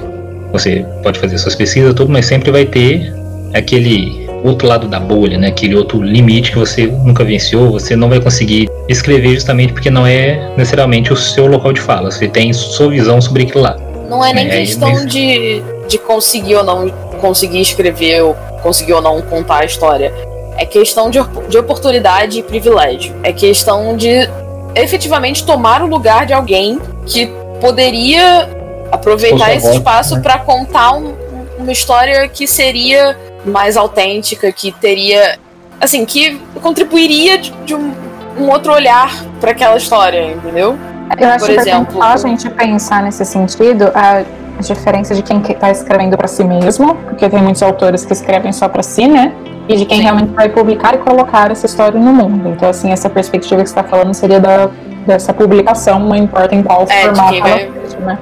Você 0.53 0.87
pode 1.03 1.19
fazer 1.19 1.37
suas 1.37 1.57
pesquisas 1.57 1.93
tudo, 1.93 2.13
mas 2.13 2.25
sempre 2.25 2.53
vai 2.53 2.65
ter 2.65 3.13
aquele 3.53 4.29
outro 4.45 4.69
lado 4.69 4.87
da 4.87 5.01
bolha, 5.01 5.37
né, 5.39 5.49
aquele 5.49 5.75
outro 5.75 6.01
limite 6.01 6.53
que 6.53 6.59
você 6.59 6.87
nunca 6.87 7.25
venceu, 7.25 7.69
você 7.69 7.97
não 7.97 8.09
vai 8.09 8.21
conseguir 8.21 8.71
escrever 8.89 9.35
justamente 9.35 9.73
porque 9.73 9.91
não 9.91 10.07
é 10.07 10.53
necessariamente 10.57 11.13
o 11.13 11.17
seu 11.17 11.49
local 11.49 11.73
de 11.73 11.81
fala. 11.81 12.13
Você 12.13 12.29
tem 12.29 12.53
sua 12.53 12.91
visão 12.91 13.21
sobre 13.21 13.43
aquilo 13.43 13.65
lá. 13.65 13.77
Não 14.09 14.25
é 14.25 14.33
nem 14.33 14.49
é, 14.49 14.59
questão 14.59 15.05
de, 15.07 15.63
de 15.89 15.99
conseguir 15.99 16.57
ou 16.57 16.65
não 16.65 16.91
conseguir 17.21 17.61
escrever, 17.61 18.23
ou 18.23 18.35
conseguir 18.63 18.93
ou 18.93 19.01
não 19.01 19.21
contar 19.23 19.63
a 19.63 19.65
história. 19.65 20.13
É 20.57 20.65
questão 20.65 21.11
de, 21.11 21.19
de 21.49 21.59
oportunidade 21.59 22.39
e 22.39 22.43
privilégio. 22.43 23.15
É 23.23 23.33
questão 23.33 23.97
de 23.97 24.29
efetivamente 24.75 25.45
tomar 25.45 25.83
o 25.83 25.87
lugar 25.87 26.27
de 26.27 26.33
alguém 26.33 26.79
que 27.07 27.31
poderia 27.61 28.49
aproveitar 28.91 29.55
esse 29.55 29.71
espaço 29.71 30.17
né? 30.17 30.23
para 30.23 30.39
contar 30.39 30.93
um, 30.93 31.15
uma 31.59 31.73
história 31.73 32.29
que 32.29 32.47
seria 32.47 33.17
mais 33.45 33.77
autêntica, 33.77 34.51
que 34.53 34.73
teria. 34.73 35.39
Assim, 35.81 36.05
que 36.05 36.41
contribuiria 36.63 37.37
de, 37.37 37.51
de 37.65 37.75
um, 37.75 37.93
um 38.39 38.49
outro 38.49 38.73
olhar 38.73 39.13
para 39.41 39.51
aquela 39.51 39.77
história, 39.77 40.31
entendeu? 40.31 40.79
Eu 41.19 41.29
acho 41.29 41.47
Por 41.47 41.51
exemplo, 41.51 42.03
a 42.03 42.17
gente 42.17 42.49
pensar 42.51 43.03
nesse 43.03 43.25
sentido 43.25 43.91
a 43.95 44.23
diferença 44.61 45.15
de 45.15 45.23
quem 45.23 45.41
está 45.41 45.71
escrevendo 45.71 46.17
para 46.17 46.29
si 46.29 46.45
mesmo, 46.45 46.95
porque 46.95 47.29
tem 47.29 47.43
muitos 47.43 47.63
autores 47.63 48.05
que 48.05 48.13
escrevem 48.13 48.53
só 48.53 48.69
para 48.69 48.83
si, 48.83 49.07
né? 49.07 49.33
E 49.69 49.77
de 49.77 49.87
quem 49.87 49.99
Sim. 49.99 50.03
realmente 50.05 50.33
vai 50.33 50.49
publicar 50.49 50.95
e 50.95 50.99
colocar 50.99 51.51
essa 51.51 51.67
história 51.67 51.99
no 51.99 52.13
mundo. 52.13 52.51
Então, 52.51 52.69
assim, 52.69 52.91
essa 52.91 53.09
perspectiva 53.09 53.63
que 53.63 53.69
você 53.69 53.79
está 53.79 53.85
falando 53.85 54.13
seria 54.15 54.39
da, 54.39 54.69
dessa 55.07 55.33
publicação, 55.33 55.99
não 56.01 56.17
importa 56.17 56.55
em 56.55 56.63
qual 56.63 56.83
é, 56.89 57.03
formato 57.03 57.33
quem 57.33 57.41
vai, 57.41 57.71
né? 58.01 58.19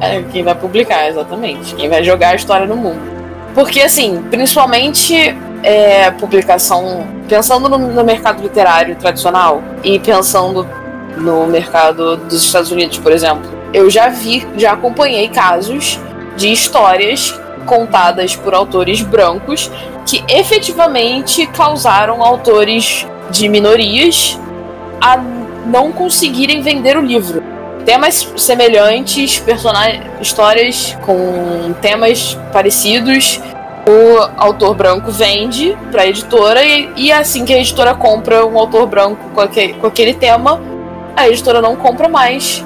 É, 0.00 0.22
quem 0.32 0.42
vai 0.42 0.54
publicar, 0.54 1.08
exatamente. 1.08 1.74
Quem 1.74 1.88
vai 1.88 2.02
jogar 2.02 2.30
a 2.30 2.34
história 2.34 2.66
no 2.66 2.76
mundo. 2.76 3.00
Porque, 3.54 3.80
assim, 3.80 4.22
principalmente 4.30 5.36
é, 5.62 6.10
publicação. 6.10 7.06
Pensando 7.28 7.68
no, 7.68 7.78
no 7.78 8.04
mercado 8.04 8.42
literário 8.42 8.96
tradicional 8.96 9.62
e 9.84 9.98
pensando 10.00 10.66
no 11.16 11.46
mercado 11.46 12.16
dos 12.16 12.42
Estados 12.42 12.70
Unidos, 12.70 12.98
por 12.98 13.12
exemplo. 13.12 13.50
Eu 13.72 13.88
já 13.90 14.08
vi, 14.08 14.46
já 14.56 14.72
acompanhei 14.72 15.28
casos 15.28 15.98
de 16.36 16.52
histórias 16.52 17.38
contadas 17.66 18.34
por 18.36 18.54
autores 18.54 19.00
brancos 19.02 19.70
que 20.06 20.24
efetivamente 20.28 21.46
causaram 21.46 22.22
autores 22.22 23.06
de 23.30 23.48
minorias 23.48 24.38
a 25.00 25.16
não 25.66 25.92
conseguirem 25.92 26.60
vender 26.60 26.96
o 26.96 27.00
livro. 27.00 27.42
Temas 27.84 28.28
semelhantes, 28.36 29.42
histórias 30.20 30.96
com 31.02 31.72
temas 31.80 32.38
parecidos, 32.52 33.40
o 33.86 34.40
autor 34.40 34.74
branco 34.74 35.10
vende 35.10 35.76
para 35.90 36.02
a 36.02 36.06
editora 36.06 36.64
e, 36.64 36.88
e, 36.96 37.12
assim 37.12 37.44
que 37.44 37.52
a 37.52 37.58
editora 37.58 37.94
compra 37.94 38.46
um 38.46 38.56
autor 38.56 38.86
branco 38.86 39.30
com 39.34 39.40
aquele, 39.40 39.72
com 39.74 39.86
aquele 39.86 40.14
tema, 40.14 40.60
a 41.16 41.28
editora 41.28 41.60
não 41.60 41.76
compra 41.76 42.08
mais 42.08 42.64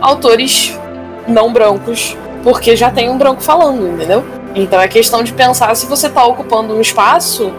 autores 0.00 0.78
não 1.26 1.52
brancos, 1.52 2.16
porque 2.42 2.74
já 2.76 2.90
tem 2.90 3.10
um 3.10 3.18
branco 3.18 3.42
falando, 3.42 3.86
entendeu? 3.88 4.24
Então 4.54 4.80
é 4.80 4.88
questão 4.88 5.22
de 5.22 5.32
pensar 5.32 5.74
se 5.76 5.86
você 5.86 6.06
está 6.06 6.24
ocupando 6.24 6.74
um 6.74 6.80
espaço 6.80 7.52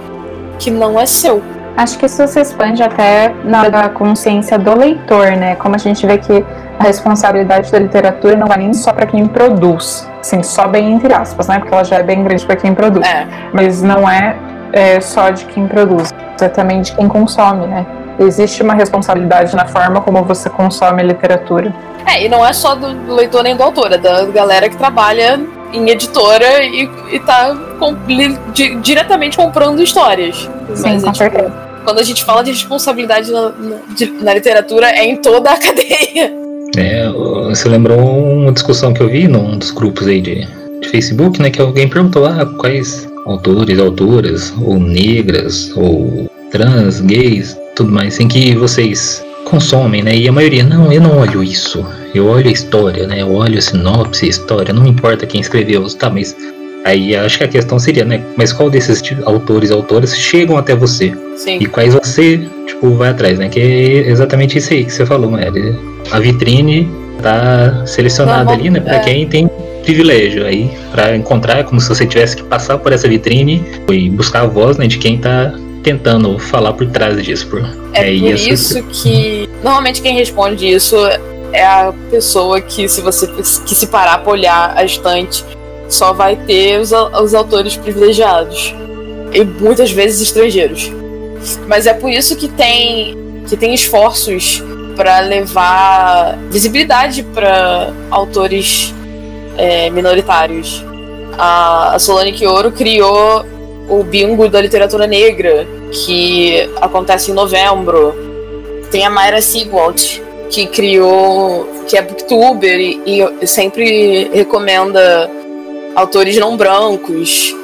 que 0.60 0.70
não 0.70 1.00
é 1.00 1.06
seu. 1.06 1.41
Acho 1.78 1.98
que 1.98 2.06
isso 2.06 2.28
se 2.28 2.39
expande 2.39 2.84
até 2.84 3.34
na 3.46 3.89
consciência 3.89 4.60
do 4.60 4.78
leitor, 4.78 5.32
né? 5.32 5.56
Como 5.56 5.76
a 5.76 5.78
gente 5.78 6.06
vê 6.06 6.17
que 6.17 6.44
a 6.78 6.84
responsabilidade 6.84 7.72
da 7.72 7.80
literatura 7.80 8.36
não 8.36 8.48
vai 8.48 8.58
nem 8.58 8.74
só 8.74 8.91
para 8.91 9.06
quem 9.06 9.26
produz, 9.26 10.08
assim, 10.20 10.44
só 10.44 10.67
bem 10.67 10.94
entre 10.94 11.13
aspas, 11.13 11.48
né? 11.48 11.60
Porque 11.60 11.74
ela 11.74 11.84
já 11.84 11.98
é 11.98 12.04
bem 12.04 12.24
grande 12.24 12.46
para 12.46 12.56
quem 12.56 12.74
produz. 12.76 13.08
É. 13.08 13.26
Mas 13.54 13.82
não 13.82 14.10
é, 14.10 14.36
é 14.74 15.00
só 15.00 15.30
de 15.30 15.46
quem 15.46 15.67
produz, 15.67 16.13
é 16.41 16.50
também 16.50 16.82
de 16.82 16.94
quem 16.94 17.08
consome, 17.08 17.67
né? 17.67 17.86
Existe 18.19 18.62
uma 18.62 18.74
responsabilidade 18.74 19.56
na 19.56 19.65
forma 19.65 20.02
como 20.02 20.24
você 20.24 20.50
consome 20.50 21.02
a 21.02 21.06
literatura. 21.06 21.74
É, 22.06 22.26
e 22.26 22.30
não 22.30 22.45
é 22.45 22.54
só 22.54 22.76
do, 22.76 23.13
leitor 23.13 23.43
nem 23.43 23.56
do 23.56 23.63
autor, 23.63 23.91
é 23.91 23.97
da 23.97 24.26
galera 24.26 24.69
que 24.69 24.78
trabalha 24.78 25.39
em 25.74 25.89
editora 25.89 26.63
e, 26.63 26.89
e 27.12 27.19
tá 27.19 27.56
com, 27.80 27.95
di, 28.54 28.76
diretamente 28.76 29.38
comprando 29.38 29.82
histórias. 29.82 30.50
Sim, 30.76 30.93
Mas, 30.93 31.04
com 31.04 31.10
é, 31.10 31.13
certeza. 31.13 31.54
quando 31.84 32.00
a 32.00 32.04
gente 32.04 32.24
fala 32.24 32.43
de 32.43 32.52
responsabilidade 32.52 33.32
na, 33.32 33.50
na, 33.50 33.76
de, 33.95 34.12
na, 34.12 34.34
literatura, 34.34 34.89
é 34.89 35.06
em 35.06 35.17
toda 35.17 35.52
a 35.52 35.58
cadeia. 35.60 36.34
É, 36.76 37.10
você 37.50 37.67
lembrou 37.67 38.00
uma 38.00 38.52
discussão 38.52 38.93
que 38.93 39.02
eu 39.02 39.10
vi 39.10 39.28
num 39.28 39.58
dos 39.58 39.71
grupos 39.71 40.08
aí 40.08 40.21
de, 40.21 40.47
de 40.82 40.89
Facebook, 40.89 41.41
né? 41.41 41.50
Que 41.50 41.62
alguém 41.62 41.88
perguntou 41.88 42.26
ah, 42.26 42.45
quais 42.58 43.08
autores, 43.26 43.80
autoras, 43.80 44.54
ou 44.62 44.80
negras, 44.80 45.71
ou 45.76 46.30
trans, 46.52 47.00
gays, 47.02 47.58
tudo 47.76 47.92
mais, 47.92 48.20
em 48.20 48.28
que 48.28 48.56
vocês 48.56 49.24
consomem, 49.46 50.04
né? 50.04 50.16
E 50.16 50.28
a 50.28 50.32
maioria, 50.32 50.64
não, 50.64 50.92
eu 50.92 51.02
não 51.02 51.18
olho 51.18 51.44
isso. 51.44 51.86
Eu 52.14 52.28
olho 52.28 52.48
a 52.48 52.52
história, 52.52 53.08
né? 53.08 53.22
Eu 53.22 53.34
olho 53.34 53.58
a 53.58 53.62
sinopse, 53.62 54.26
a 54.26 54.30
história, 54.30 54.74
não 54.74 54.84
me 54.84 54.90
importa 54.90 55.26
quem 55.26 55.42
escreveu, 55.42 55.86
tá, 55.96 56.10
mas 56.10 56.36
aí 56.86 57.16
acho 57.16 57.38
que 57.38 57.44
a 57.44 57.48
questão 57.48 57.80
seria, 57.80 58.06
né? 58.06 58.22
Mas 58.36 58.54
qual 58.54 58.70
desses 58.70 59.02
autores 59.26 59.70
e 59.70 59.74
autoras 59.74 60.16
chegam 60.16 60.58
até 60.58 60.76
você? 60.76 61.14
Sim. 61.36 61.58
E 61.60 61.66
quais 61.66 61.94
você, 61.94 62.40
tipo, 62.68 62.92
vai 62.92 63.10
atrás, 63.10 63.40
né? 63.40 63.50
Que 63.50 63.60
é 63.60 64.10
exatamente 64.10 64.58
isso 64.58 64.74
aí 64.74 64.86
que 64.86 64.94
você 64.94 65.06
falou, 65.06 65.32
né? 65.32 65.48
A 66.12 66.20
vitrine 66.20 66.90
tá 67.22 67.86
selecionada 67.86 68.52
ali, 68.52 68.70
né? 68.70 68.80
Pra 68.80 68.96
é. 68.96 69.00
quem 69.00 69.28
tem 69.28 69.50
privilégio. 69.84 70.46
Aí, 70.46 70.70
para 70.92 71.16
encontrar, 71.16 71.60
é 71.60 71.64
como 71.64 71.80
se 71.80 71.90
você 71.90 72.06
tivesse 72.06 72.36
que 72.36 72.44
passar 72.44 72.78
por 72.78 72.92
essa 72.92 73.08
vitrine 73.08 73.64
e 73.90 74.10
buscar 74.10 74.42
a 74.42 74.48
voz 74.48 74.78
né, 74.78 74.88
de 74.88 74.98
quem 74.98 75.18
tá 75.18 75.54
tentando 75.84 76.38
falar 76.39 76.74
por 76.74 76.88
trás 76.88 77.22
disso. 77.24 77.48
Por, 77.48 77.62
é, 77.94 78.15
é 78.15 78.20
por 78.20 78.34
isso 78.34 78.84
que 78.84 79.50
normalmente 79.63 80.02
quem 80.02 80.15
responde 80.15 80.67
isso 80.67 80.96
é 81.54 81.65
a 81.65 81.94
pessoa 82.10 82.62
que 82.62 82.88
se 82.88 83.02
você 83.02 83.28
que 83.28 83.76
se 83.76 83.88
parar 83.88 84.20
para 84.20 84.32
olhar 84.32 84.74
a 84.78 84.84
estante 84.84 85.44
só 85.89 86.13
vai 86.13 86.36
ter 86.36 86.80
os, 86.80 86.91
os 86.91 87.34
autores 87.34 87.76
privilegiados 87.76 88.74
e 89.34 89.44
muitas 89.44 89.91
vezes 89.91 90.22
estrangeiros. 90.22 90.91
Mas 91.67 91.86
é 91.86 91.94
por 91.94 92.10
isso 92.10 92.36
que 92.36 92.48
tem 92.48 93.17
que 93.48 93.58
tem 93.58 93.74
esforços 93.74 94.63
para 94.96 95.20
levar 95.20 96.38
visibilidade 96.50 97.24
para 97.24 97.91
autores 98.10 98.94
é, 99.58 99.89
minoritários. 99.89 100.86
A, 101.38 101.96
a 101.96 102.00
Solane 102.00 102.34
Kioro 102.34 102.72
criou 102.72 103.46
o 103.89 104.04
bingo 104.04 104.48
da 104.48 104.62
literatura 104.62 105.08
negra, 105.08 105.67
que 105.91 106.70
acontece 106.80 107.32
em 107.32 107.34
novembro. 107.34 108.15
Tem 108.89 109.06
a 109.06 109.10
Mayra 109.10 109.41
Sigwalt, 109.41 110.20
que 110.50 110.67
criou, 110.67 111.67
que 111.88 111.98
é 111.98 112.02
booktuber 112.02 112.80
e, 112.80 113.02
e 113.41 113.48
sempre 113.48 114.30
recomenda 114.34 115.30
autores 115.96 116.38
não 116.38 116.58
brancos. 116.58 117.56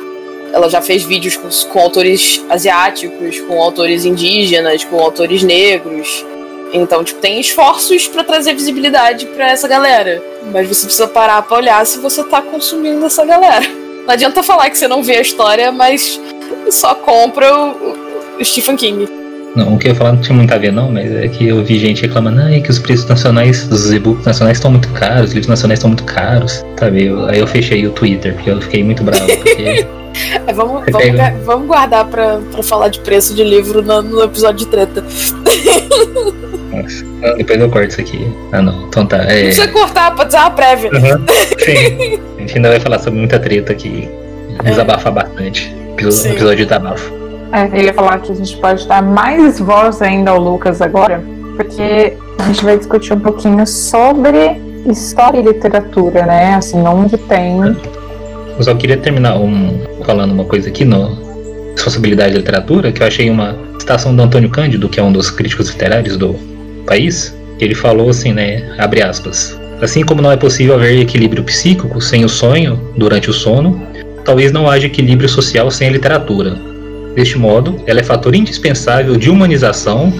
Ela 0.53 0.69
já 0.69 0.81
fez 0.81 1.03
vídeos 1.03 1.35
com, 1.35 1.49
com 1.71 1.79
autores 1.79 2.43
asiáticos, 2.49 3.39
com 3.41 3.61
autores 3.61 4.05
indígenas, 4.05 4.83
com 4.85 4.99
autores 4.99 5.43
negros. 5.43 6.25
Então, 6.73 7.03
tipo, 7.03 7.19
tem 7.19 7.39
esforços 7.39 8.07
para 8.07 8.23
trazer 8.23 8.53
visibilidade 8.53 9.25
para 9.27 9.49
essa 9.49 9.67
galera. 9.67 10.21
Mas 10.51 10.67
você 10.67 10.85
precisa 10.85 11.07
parar 11.07 11.41
para 11.41 11.57
olhar 11.57 11.85
se 11.85 11.99
você 11.99 12.23
tá 12.23 12.41
consumindo 12.41 13.05
essa 13.05 13.25
galera. 13.25 13.86
Não 14.07 14.13
adianta 14.13 14.41
falar 14.41 14.69
que 14.69 14.77
você 14.77 14.87
não 14.87 15.03
vê 15.03 15.17
a 15.17 15.21
história, 15.21 15.69
mas 15.69 16.17
só 16.71 16.95
compra 16.95 17.53
o, 17.53 18.39
o 18.39 18.45
Stephen 18.45 18.77
King. 18.77 19.05
Não, 19.53 19.73
o 19.73 19.77
que 19.77 19.87
eu 19.87 19.91
ia 19.91 19.95
falar 19.95 20.13
não 20.13 20.21
tinha 20.21 20.33
muito 20.33 20.53
a 20.53 20.57
ver, 20.57 20.71
não, 20.71 20.89
mas 20.89 21.11
é 21.11 21.27
que 21.27 21.45
eu 21.45 21.61
vi 21.61 21.77
gente 21.77 22.03
reclamando, 22.03 22.39
ah, 22.39 22.55
é 22.55 22.61
que 22.61 22.69
os 22.69 22.79
preços 22.79 23.05
nacionais, 23.05 23.67
os 23.69 23.91
e-books 23.91 24.25
nacionais 24.25 24.57
estão 24.59 24.71
muito 24.71 24.87
caros, 24.93 25.25
os 25.25 25.33
livros 25.33 25.49
nacionais 25.49 25.79
estão 25.79 25.89
muito 25.89 26.05
caros, 26.05 26.63
sabe? 26.79 27.07
Eu, 27.07 27.25
aí 27.25 27.39
eu 27.39 27.47
fechei 27.47 27.85
o 27.85 27.91
Twitter, 27.91 28.33
porque 28.35 28.49
eu 28.49 28.61
fiquei 28.61 28.81
muito 28.81 29.03
bravo. 29.03 29.27
Porque... 29.27 29.85
é, 30.47 30.53
vamos, 30.53 30.85
vamos, 30.89 31.45
vamos, 31.45 31.67
guardar 31.67 32.05
pra, 32.05 32.39
pra 32.49 32.63
falar 32.63 32.87
de 32.87 33.01
preço 33.01 33.33
de 33.33 33.43
livro 33.43 33.81
no, 33.81 34.01
no 34.01 34.23
episódio 34.23 34.59
de 34.59 34.67
treta. 34.67 35.03
Nossa, 36.81 37.05
ah, 37.23 37.33
depois 37.35 37.59
eu 37.59 37.69
corto 37.69 37.89
isso 37.89 38.01
aqui. 38.01 38.27
Ah, 38.51 38.61
não. 38.61 38.87
Então 38.87 39.05
tá. 39.05 39.17
É... 39.17 39.35
Não 39.35 39.41
precisa 39.43 39.67
cortar, 39.69 40.15
pode 40.15 40.31
ser 40.31 40.37
uma 40.37 40.51
prévia. 40.51 40.91
Uhum, 40.91 41.25
sim. 41.59 42.19
A 42.37 42.41
gente 42.41 42.55
ainda 42.55 42.69
vai 42.69 42.79
falar 42.79 42.99
sobre 42.99 43.19
muita 43.19 43.39
treta 43.39 43.71
aqui. 43.71 44.09
É. 44.59 44.69
Desabafar 44.69 45.13
bastante. 45.13 45.75
Episódio, 45.93 46.31
episódio 46.31 46.57
de 46.57 46.65
desabafo. 46.65 47.13
É, 47.51 47.67
eu 47.79 47.85
ia 47.85 47.93
falar 47.93 48.19
que 48.19 48.31
a 48.31 48.35
gente 48.35 48.57
pode 48.57 48.87
dar 48.87 49.01
mais 49.01 49.59
voz 49.59 50.01
ainda 50.01 50.31
ao 50.31 50.39
Lucas 50.39 50.81
agora, 50.81 51.23
porque 51.55 52.13
a 52.39 52.43
gente 52.43 52.63
vai 52.63 52.77
discutir 52.77 53.13
um 53.13 53.19
pouquinho 53.19 53.65
sobre 53.65 54.61
história 54.85 55.39
e 55.39 55.43
literatura, 55.43 56.25
né? 56.25 56.55
Assim, 56.55 56.79
onde 56.85 57.17
tem. 57.17 57.59
Eu 57.59 58.63
só 58.63 58.73
queria 58.75 58.97
terminar 58.97 59.37
um, 59.37 59.79
falando 60.05 60.31
uma 60.31 60.45
coisa 60.45 60.69
aqui 60.69 60.83
no 60.83 61.25
Responsabilidade 61.73 62.33
da 62.33 62.39
Literatura, 62.39 62.91
que 62.91 63.01
eu 63.03 63.07
achei 63.07 63.29
uma 63.29 63.55
citação 63.79 64.15
do 64.15 64.21
Antônio 64.21 64.49
Cândido, 64.49 64.89
que 64.89 64.99
é 64.99 65.03
um 65.03 65.11
dos 65.11 65.29
críticos 65.29 65.69
literários 65.69 66.17
do 66.17 66.35
país, 66.87 67.35
ele 67.59 67.75
falou 67.75 68.09
assim, 68.09 68.33
né? 68.33 68.63
Abre 68.79 69.03
aspas. 69.03 69.59
Assim 69.81 70.03
como 70.03 70.21
não 70.21 70.31
é 70.31 70.37
possível 70.37 70.73
haver 70.73 70.99
equilíbrio 70.99 71.43
psíquico 71.43 72.01
sem 72.01 72.25
o 72.25 72.29
sonho 72.29 72.93
durante 72.97 73.29
o 73.29 73.33
sono, 73.33 73.85
talvez 74.25 74.51
não 74.51 74.67
haja 74.67 74.87
equilíbrio 74.87 75.29
social 75.29 75.69
sem 75.69 75.89
a 75.89 75.91
literatura. 75.91 76.57
Deste 77.15 77.37
modo, 77.37 77.79
ela 77.85 77.99
é 77.99 78.03
fator 78.03 78.33
indispensável 78.35 79.15
de 79.17 79.29
humanização 79.29 80.11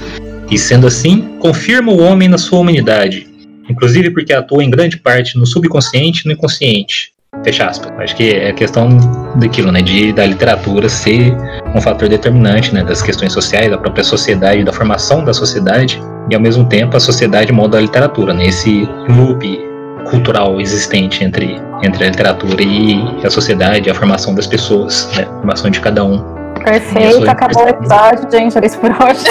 e, 0.50 0.58
sendo 0.58 0.88
assim, 0.88 1.22
confirma 1.40 1.92
o 1.92 2.00
homem 2.00 2.28
na 2.28 2.38
sua 2.38 2.60
humanidade, 2.60 3.28
inclusive 3.70 4.12
porque 4.12 4.34
atua 4.34 4.64
em 4.64 4.70
grande 4.70 4.98
parte 4.98 5.38
no 5.38 5.46
subconsciente 5.46 6.22
e 6.24 6.28
no 6.28 6.34
inconsciente. 6.34 7.12
Fecha 7.44 7.68
aspas. 7.68 7.92
Acho 8.00 8.16
que 8.16 8.30
é 8.30 8.54
questão 8.54 8.90
daquilo, 9.36 9.72
né, 9.72 9.82
de 9.82 10.14
da 10.14 10.26
literatura 10.26 10.90
ser 10.90 11.36
um 11.76 11.82
fator 11.82 12.08
determinante, 12.10 12.74
né, 12.74 12.84
das 12.84 13.02
questões 13.02 13.34
sociais, 13.34 13.70
da 13.70 13.78
própria 13.78 14.04
sociedade, 14.04 14.64
da 14.64 14.74
formação 14.74 15.24
da 15.24 15.34
sociedade, 15.34 16.02
e 16.30 16.36
ao 16.36 16.42
mesmo 16.42 16.66
tempo 16.66 16.96
a 16.98 17.00
sociedade 17.00 17.52
molda 17.52 17.78
a 17.78 17.82
literatura, 17.82 18.34
né, 18.34 18.48
esse 18.48 18.88
loop 19.10 19.68
cultural 20.10 20.60
existente 20.62 21.24
entre, 21.24 21.62
entre 21.84 22.04
a 22.06 22.10
literatura 22.10 22.62
e 22.62 23.02
a 23.24 23.30
sociedade, 23.30 23.90
a 23.90 23.96
formação 23.96 24.34
das 24.34 24.48
pessoas, 24.48 25.10
né, 25.16 25.24
a 25.24 25.34
formação 25.38 25.70
de 25.70 25.80
cada 25.80 26.04
um. 26.04 26.38
Perfeito, 26.64 27.30
acabou 27.30 27.64
o 27.66 27.70
episódio, 27.70 28.30
gente. 28.32 28.58
Era 28.58 28.66
isso 28.66 28.80
por 28.80 28.92
hoje. 28.92 29.26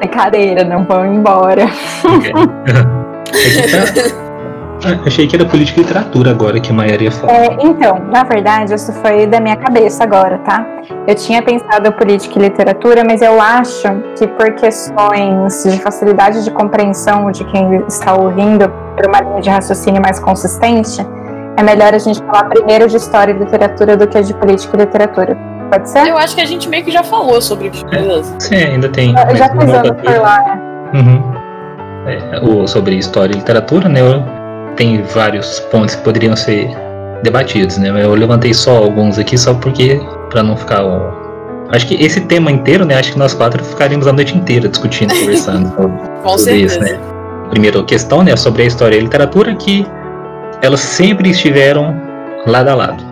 Brincadeira, 0.00 0.64
não 0.64 0.84
vão 0.84 1.06
embora. 1.14 1.66
Ah, 3.64 4.24
achei 5.04 5.26
que 5.26 5.36
era 5.36 5.44
política 5.44 5.80
e 5.80 5.82
literatura 5.82 6.30
agora 6.30 6.60
que 6.60 6.70
a 6.70 6.74
Maia 6.74 7.02
ia 7.02 7.10
falar. 7.10 7.32
É, 7.32 7.56
então, 7.60 7.98
na 8.10 8.22
verdade, 8.24 8.74
isso 8.74 8.92
foi 8.94 9.26
da 9.26 9.40
minha 9.40 9.56
cabeça 9.56 10.04
agora, 10.04 10.38
tá? 10.38 10.64
Eu 11.06 11.14
tinha 11.14 11.42
pensado 11.42 11.92
política 11.92 12.38
e 12.38 12.42
literatura, 12.42 13.02
mas 13.04 13.22
eu 13.22 13.40
acho 13.40 13.88
que 14.16 14.26
por 14.26 14.52
questões 14.52 15.62
de 15.64 15.78
facilidade 15.80 16.44
de 16.44 16.50
compreensão 16.50 17.30
de 17.30 17.44
quem 17.44 17.82
está 17.88 18.14
ouvindo, 18.14 18.68
por 18.96 19.06
uma 19.06 19.20
linha 19.20 19.40
de 19.40 19.50
raciocínio 19.50 20.00
mais 20.00 20.18
consistente, 20.18 21.00
é 21.56 21.62
melhor 21.62 21.92
a 21.92 21.98
gente 21.98 22.22
falar 22.22 22.44
primeiro 22.44 22.88
de 22.88 22.96
história 22.96 23.32
e 23.32 23.38
literatura 23.38 23.96
do 23.96 24.06
que 24.06 24.20
de 24.22 24.32
política 24.34 24.76
e 24.76 24.80
literatura. 24.80 25.36
Pode 25.70 25.90
ser? 25.90 26.06
Eu 26.06 26.16
acho 26.16 26.34
que 26.34 26.40
a 26.40 26.46
gente 26.46 26.68
meio 26.68 26.84
que 26.84 26.90
já 26.90 27.02
falou 27.02 27.42
sobre 27.42 27.68
isso. 27.68 27.84
É, 27.92 28.22
sim, 28.38 28.54
ainda 28.54 28.88
tem. 28.88 29.10
Eu 29.10 29.36
já 29.36 29.48
fiz 29.50 29.68
ano 29.68 29.94
por 29.94 30.18
lá, 30.20 30.38
né? 30.38 30.60
Uhum. 30.94 31.38
É, 32.06 32.40
o, 32.40 32.66
sobre 32.66 32.96
história 32.96 33.34
e 33.34 33.36
literatura, 33.36 33.88
né? 33.88 34.00
Tem 34.78 35.02
vários 35.02 35.58
pontos 35.72 35.96
que 35.96 36.04
poderiam 36.04 36.36
ser 36.36 36.70
debatidos, 37.24 37.78
né? 37.78 37.90
Eu 38.00 38.14
levantei 38.14 38.54
só 38.54 38.76
alguns 38.76 39.18
aqui 39.18 39.36
só 39.36 39.52
porque 39.52 40.00
para 40.30 40.40
não 40.40 40.56
ficar 40.56 40.84
ó, 40.84 41.10
acho 41.70 41.88
que 41.88 41.94
esse 41.94 42.20
tema 42.20 42.52
inteiro, 42.52 42.84
né? 42.84 42.94
Acho 42.94 43.12
que 43.12 43.18
nós 43.18 43.34
quatro 43.34 43.62
ficaríamos 43.64 44.06
a 44.06 44.12
noite 44.12 44.36
inteira 44.36 44.68
discutindo, 44.68 45.12
conversando 45.18 45.74
sobre, 45.74 45.98
Com 46.22 46.38
sobre 46.38 46.54
isso, 46.54 46.78
né? 46.78 46.96
Primeira 47.50 47.82
questão, 47.82 48.22
né? 48.22 48.36
Sobre 48.36 48.62
a 48.62 48.66
história 48.66 48.94
e 48.94 49.00
a 49.00 49.02
literatura 49.02 49.52
que 49.56 49.84
elas 50.62 50.78
sempre 50.78 51.30
estiveram 51.30 52.00
lado 52.46 52.68
a 52.68 52.74
lado. 52.76 53.04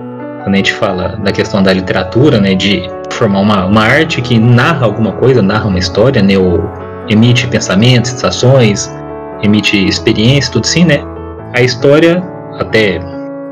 Quando 0.45 0.55
a 0.55 0.59
gente 0.59 0.73
fala 0.73 1.17
da 1.17 1.33
questão 1.33 1.65
da 1.65 1.73
literatura, 1.73 2.41
né, 2.41 2.55
de 2.55 2.89
formar 3.11 3.41
uma, 3.41 3.67
uma 3.67 3.83
arte 3.83 4.23
que 4.23 4.39
narra 4.39 4.87
alguma 4.87 5.11
coisa, 5.11 5.43
narra 5.43 5.67
uma 5.67 5.81
história, 5.81 6.23
né, 6.23 6.39
ou 6.39 6.63
emite 7.09 7.49
pensamentos, 7.49 8.13
sensações, 8.13 8.89
emite 9.43 9.77
experiência, 9.77 10.53
tudo 10.53 10.65
assim, 10.65 10.85
né? 10.85 11.03
A 11.55 11.63
história, 11.63 12.23
até 12.59 13.01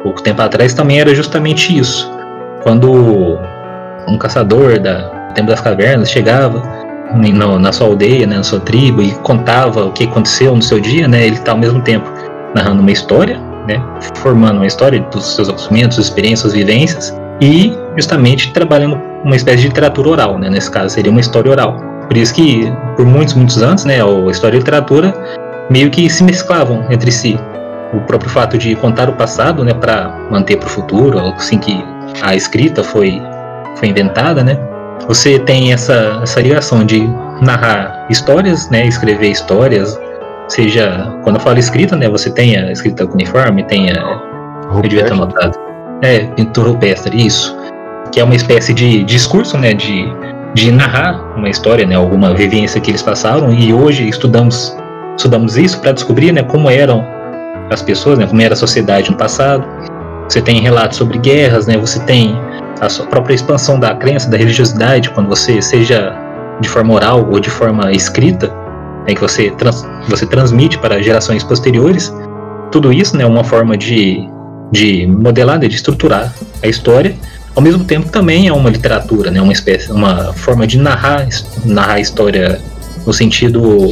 pouco 0.02 0.22
tempo 0.22 0.42
atrás, 0.42 0.74
também 0.74 1.00
era 1.00 1.14
justamente 1.14 1.76
isso. 1.76 2.10
Quando 2.62 3.38
um 4.06 4.18
caçador 4.18 4.78
da 4.78 5.14
tempo 5.34 5.48
das 5.48 5.60
cavernas 5.60 6.10
chegava 6.10 6.62
no, 7.14 7.58
na 7.58 7.72
sua 7.72 7.88
aldeia, 7.88 8.26
né, 8.26 8.36
na 8.36 8.42
sua 8.42 8.60
tribo 8.60 9.02
e 9.02 9.12
contava 9.16 9.84
o 9.84 9.92
que 9.92 10.04
aconteceu 10.04 10.54
no 10.54 10.62
seu 10.62 10.80
dia, 10.80 11.06
né, 11.06 11.26
ele 11.26 11.36
está 11.36 11.52
ao 11.52 11.58
mesmo 11.58 11.80
tempo 11.82 12.08
narrando 12.54 12.80
uma 12.80 12.90
história, 12.90 13.38
né, 13.68 13.82
formando 14.16 14.56
uma 14.56 14.66
história 14.66 15.00
dos 15.12 15.34
seus 15.34 15.48
acontecimentos, 15.48 15.98
experiências, 15.98 16.52
vivências 16.52 17.16
e 17.40 17.76
justamente 17.96 18.52
trabalhando 18.52 19.00
uma 19.24 19.36
espécie 19.36 19.62
de 19.62 19.68
literatura 19.68 20.08
oral, 20.10 20.38
né, 20.38 20.48
nesse 20.48 20.70
caso 20.70 20.94
seria 20.94 21.10
uma 21.10 21.20
história 21.20 21.50
oral. 21.50 21.76
Por 22.06 22.16
isso 22.16 22.34
que 22.34 22.72
por 22.96 23.04
muitos 23.04 23.34
muitos 23.34 23.62
anos, 23.62 23.84
né, 23.84 23.98
a 24.00 24.30
história 24.30 24.56
e 24.56 24.58
a 24.58 24.60
literatura 24.60 25.14
meio 25.70 25.90
que 25.90 26.08
se 26.08 26.22
mesclavam 26.22 26.84
entre 26.90 27.10
si. 27.10 27.38
O 27.94 28.00
próprio 28.00 28.30
fato 28.30 28.58
de 28.58 28.74
contar 28.76 29.08
o 29.08 29.12
passado, 29.12 29.64
né, 29.64 29.72
para 29.72 30.08
manter 30.30 30.56
para 30.56 30.66
o 30.66 30.70
futuro, 30.70 31.18
assim 31.18 31.58
que 31.58 31.84
a 32.22 32.34
escrita 32.34 32.82
foi 32.82 33.22
foi 33.76 33.88
inventada, 33.88 34.42
né? 34.42 34.58
Você 35.06 35.38
tem 35.38 35.72
essa 35.72 36.20
essa 36.22 36.40
ligação 36.40 36.84
de 36.84 37.08
narrar 37.40 38.06
histórias, 38.10 38.68
né, 38.70 38.86
escrever 38.86 39.30
histórias, 39.30 39.98
seja, 40.48 41.12
quando 41.22 41.36
eu 41.36 41.40
falo 41.40 41.58
escrita, 41.58 41.96
né, 41.96 42.08
você 42.08 42.30
tem 42.30 42.56
a 42.56 42.70
escrita 42.70 43.04
uniforme, 43.06 43.64
tem 43.64 43.90
a. 43.90 44.22
Eu 44.72 44.82
devia 44.82 45.04
ter 45.04 45.12
anotado. 45.12 45.58
É, 46.02 46.20
pintura 46.20 46.70
rupestre, 46.70 47.26
isso. 47.26 47.56
Que 48.12 48.20
é 48.20 48.24
uma 48.24 48.34
espécie 48.34 48.74
de 48.74 49.04
discurso, 49.04 49.56
né, 49.56 49.74
de, 49.74 50.04
de 50.54 50.70
narrar 50.70 51.36
uma 51.36 51.48
história, 51.48 51.86
né, 51.86 51.94
alguma 51.94 52.34
vivência 52.34 52.80
que 52.80 52.90
eles 52.90 53.02
passaram, 53.02 53.52
e 53.52 53.72
hoje 53.72 54.08
estudamos, 54.08 54.76
estudamos 55.16 55.56
isso 55.56 55.80
para 55.80 55.92
descobrir, 55.92 56.32
né, 56.32 56.42
como 56.42 56.70
eram 56.70 57.06
as 57.70 57.82
pessoas, 57.82 58.18
né, 58.18 58.26
como 58.26 58.40
era 58.40 58.54
a 58.54 58.56
sociedade 58.56 59.10
no 59.10 59.16
passado. 59.16 59.66
Você 60.28 60.40
tem 60.40 60.60
relatos 60.60 60.98
sobre 60.98 61.18
guerras, 61.18 61.66
né, 61.66 61.76
você 61.76 62.00
tem 62.00 62.38
a 62.80 62.88
sua 62.88 63.06
própria 63.06 63.34
expansão 63.34 63.78
da 63.78 63.94
crença, 63.94 64.28
da 64.28 64.36
religiosidade, 64.36 65.10
quando 65.10 65.28
você, 65.28 65.60
seja 65.60 66.16
de 66.60 66.68
forma 66.68 66.94
oral 66.94 67.28
ou 67.30 67.40
de 67.40 67.50
forma 67.50 67.92
escrita, 67.92 68.48
né, 69.06 69.14
que 69.14 69.20
você, 69.20 69.50
trans, 69.50 69.86
você 70.08 70.26
transmite 70.26 70.78
para 70.78 71.02
gerações 71.02 71.42
posteriores, 71.42 72.12
tudo 72.70 72.92
isso 72.92 73.14
é 73.16 73.18
né, 73.18 73.26
uma 73.26 73.44
forma 73.44 73.76
de, 73.76 74.28
de 74.72 75.06
modelar, 75.06 75.58
né, 75.58 75.68
de 75.68 75.76
estruturar 75.76 76.32
a 76.62 76.66
história, 76.66 77.14
ao 77.54 77.62
mesmo 77.62 77.84
tempo 77.84 78.08
também 78.08 78.48
é 78.48 78.52
uma 78.52 78.68
literatura, 78.68 79.30
né, 79.30 79.40
uma 79.40 79.52
espécie, 79.52 79.92
uma 79.92 80.32
forma 80.32 80.66
de 80.66 80.78
narrar, 80.78 81.28
narrar 81.64 81.94
a 81.94 82.00
história 82.00 82.60
no 83.06 83.12
sentido 83.12 83.90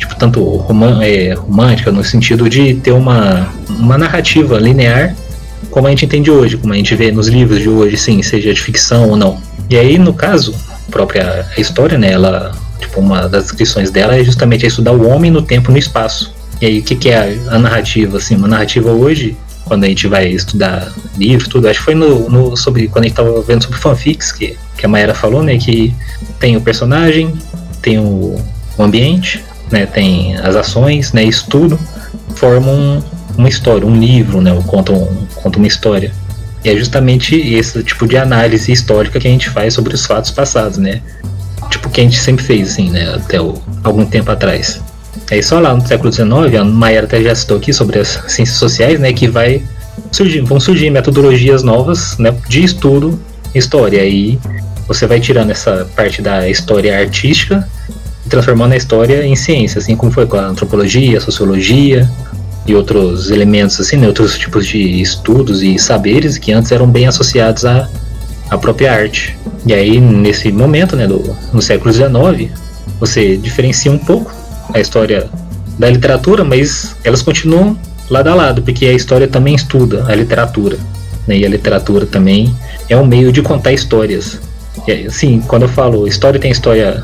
tipo 0.00 0.16
tanto 0.16 0.64
é, 1.02 1.34
romântica, 1.34 1.92
no 1.92 2.02
sentido 2.02 2.48
de 2.48 2.74
ter 2.74 2.92
uma, 2.92 3.48
uma 3.68 3.96
narrativa 3.96 4.58
linear 4.58 5.14
como 5.70 5.86
a 5.86 5.90
gente 5.90 6.04
entende 6.04 6.30
hoje, 6.30 6.56
como 6.56 6.72
a 6.72 6.76
gente 6.76 6.94
vê 6.96 7.12
nos 7.12 7.28
livros 7.28 7.60
de 7.60 7.68
hoje, 7.68 7.96
sim, 7.96 8.20
seja 8.22 8.52
de 8.52 8.60
ficção 8.60 9.10
ou 9.10 9.16
não. 9.16 9.40
E 9.68 9.76
aí, 9.76 9.98
no 9.98 10.12
caso, 10.12 10.52
a 10.68 10.90
própria 10.90 11.46
história, 11.56 11.96
né, 11.96 12.10
ela 12.10 12.52
Tipo, 12.80 13.00
uma 13.00 13.28
das 13.28 13.44
descrições 13.44 13.90
dela 13.90 14.16
é 14.16 14.24
justamente 14.24 14.66
estudar 14.66 14.92
o 14.92 15.06
homem 15.06 15.30
no 15.30 15.42
tempo 15.42 15.70
e 15.70 15.72
no 15.72 15.78
espaço. 15.78 16.34
E 16.60 16.66
aí, 16.66 16.78
o 16.80 16.82
que, 16.82 16.96
que 16.96 17.10
é 17.10 17.16
a, 17.16 17.54
a, 17.54 17.58
narrativa? 17.58 18.16
Assim, 18.16 18.34
uma 18.34 18.48
narrativa 18.48 18.90
hoje, 18.90 19.36
quando 19.64 19.84
a 19.84 19.86
gente 19.86 20.08
vai 20.08 20.28
estudar 20.28 20.92
livros, 21.16 21.48
tudo, 21.48 21.68
acho 21.68 21.78
que 21.78 21.84
foi 21.84 21.94
no, 21.94 22.28
no, 22.28 22.56
sobre 22.56 22.88
quando 22.88 23.04
a 23.04 23.08
gente 23.08 23.18
estava 23.18 23.40
vendo 23.42 23.62
sobre 23.62 23.78
fanfics, 23.78 24.32
que, 24.32 24.56
que 24.76 24.86
a 24.86 24.88
Maera 24.88 25.14
falou, 25.14 25.42
né? 25.42 25.58
Que 25.58 25.94
tem 26.38 26.56
o 26.56 26.60
personagem, 26.60 27.32
tem 27.82 27.98
o, 27.98 28.42
o 28.76 28.82
ambiente, 28.82 29.44
né? 29.70 29.86
Tem 29.86 30.36
as 30.36 30.56
ações, 30.56 31.12
né? 31.12 31.24
Isso 31.24 31.46
tudo 31.48 31.78
forma 32.34 32.70
um, 32.70 33.02
uma 33.36 33.48
história, 33.48 33.86
um 33.86 33.98
livro, 33.98 34.40
né? 34.40 34.52
Ou 34.52 34.62
conta, 34.62 34.92
um, 34.92 35.26
conta 35.34 35.58
uma 35.58 35.66
história. 35.66 36.12
E 36.64 36.68
é 36.68 36.76
justamente 36.76 37.36
esse 37.36 37.82
tipo 37.82 38.06
de 38.06 38.16
análise 38.16 38.70
histórica 38.70 39.18
que 39.18 39.26
a 39.26 39.30
gente 39.30 39.48
faz 39.48 39.74
sobre 39.74 39.94
os 39.94 40.04
fatos 40.04 40.30
passados, 40.30 40.76
né? 40.76 41.00
tipo 41.70 41.88
que 41.88 42.00
a 42.00 42.04
gente 42.04 42.18
sempre 42.18 42.44
fez, 42.44 42.72
assim, 42.72 42.90
né, 42.90 43.14
até 43.14 43.40
o, 43.40 43.54
algum 43.82 44.04
tempo 44.04 44.30
atrás. 44.30 44.80
Aí 45.30 45.42
só 45.42 45.58
lá 45.58 45.74
no 45.74 45.86
século 45.86 46.12
XIX, 46.12 46.28
a 46.58 46.64
Mayara 46.64 47.06
até 47.06 47.22
já 47.22 47.34
citou 47.34 47.56
aqui 47.56 47.72
sobre 47.72 47.98
as 47.98 48.08
ciências 48.26 48.58
sociais, 48.58 48.98
né, 48.98 49.12
que 49.12 49.28
vai 49.28 49.62
surgir, 50.10 50.40
vão 50.40 50.60
surgir 50.60 50.90
metodologias 50.90 51.62
novas, 51.62 52.18
né, 52.18 52.34
de 52.48 52.64
estudo 52.64 53.18
história. 53.54 54.02
Aí 54.02 54.38
você 54.86 55.06
vai 55.06 55.20
tirando 55.20 55.50
essa 55.50 55.88
parte 55.96 56.20
da 56.20 56.48
história 56.48 56.98
artística 56.98 57.66
e 57.99 57.99
transformando 58.30 58.72
a 58.72 58.76
história 58.76 59.26
em 59.26 59.34
ciência, 59.34 59.80
assim 59.80 59.96
como 59.96 60.10
foi 60.10 60.24
com 60.24 60.36
a 60.36 60.46
antropologia, 60.46 61.18
a 61.18 61.20
sociologia 61.20 62.08
e 62.66 62.74
outros 62.74 63.30
elementos, 63.30 63.78
assim, 63.80 63.96
né, 63.96 64.06
outros 64.06 64.38
tipos 64.38 64.66
de 64.66 65.02
estudos 65.02 65.62
e 65.62 65.78
saberes 65.78 66.38
que 66.38 66.52
antes 66.52 66.70
eram 66.70 66.86
bem 66.86 67.06
associados 67.06 67.64
à, 67.64 67.88
à 68.48 68.56
própria 68.56 68.92
arte. 68.92 69.36
E 69.66 69.74
aí, 69.74 70.00
nesse 70.00 70.50
momento, 70.52 70.94
né, 70.94 71.06
do, 71.06 71.36
no 71.52 71.60
século 71.60 71.92
XIX, 71.92 72.50
você 72.98 73.36
diferencia 73.36 73.90
um 73.90 73.98
pouco 73.98 74.32
a 74.72 74.78
história 74.78 75.28
da 75.78 75.90
literatura, 75.90 76.44
mas 76.44 76.94
elas 77.02 77.22
continuam 77.22 77.76
lado 78.08 78.28
a 78.28 78.34
lado, 78.34 78.62
porque 78.62 78.86
a 78.86 78.92
história 78.92 79.26
também 79.26 79.54
estuda 79.54 80.04
a 80.06 80.14
literatura. 80.14 80.78
Né, 81.26 81.38
e 81.38 81.44
a 81.44 81.48
literatura 81.48 82.06
também 82.06 82.54
é 82.88 82.96
um 82.96 83.04
meio 83.04 83.32
de 83.32 83.42
contar 83.42 83.72
histórias. 83.72 84.40
E, 84.86 85.06
assim, 85.06 85.42
quando 85.46 85.62
eu 85.62 85.68
falo 85.68 86.06
história, 86.06 86.38
tem 86.38 86.52
história 86.52 87.02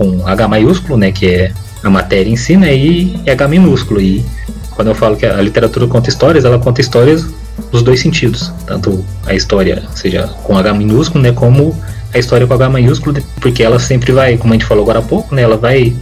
com 0.00 0.26
H 0.26 0.48
maiúsculo, 0.48 0.96
né, 0.96 1.12
que 1.12 1.26
é 1.26 1.52
a 1.82 1.90
matéria 1.90 2.30
em 2.30 2.36
si, 2.36 2.56
né, 2.56 2.74
e 2.74 3.20
H 3.26 3.46
minúsculo. 3.46 4.00
E 4.00 4.24
quando 4.70 4.88
eu 4.88 4.94
falo 4.94 5.14
que 5.14 5.26
a 5.26 5.42
literatura 5.42 5.86
conta 5.86 6.08
histórias, 6.08 6.46
ela 6.46 6.58
conta 6.58 6.80
histórias 6.80 7.26
dos 7.70 7.82
dois 7.82 8.00
sentidos, 8.00 8.50
tanto 8.66 9.04
a 9.26 9.34
história, 9.34 9.82
seja 9.94 10.26
com 10.42 10.56
H 10.56 10.72
minúsculo, 10.72 11.22
né, 11.22 11.32
como 11.32 11.78
a 12.14 12.18
história 12.18 12.46
com 12.46 12.54
H 12.54 12.70
maiúsculo, 12.70 13.22
porque 13.42 13.62
ela 13.62 13.78
sempre 13.78 14.10
vai, 14.10 14.38
como 14.38 14.54
a 14.54 14.56
gente 14.56 14.64
falou 14.64 14.84
agora 14.84 15.00
há 15.00 15.02
pouco, 15.02 15.34
né, 15.34 15.42
ela 15.42 15.58
vai 15.58 15.94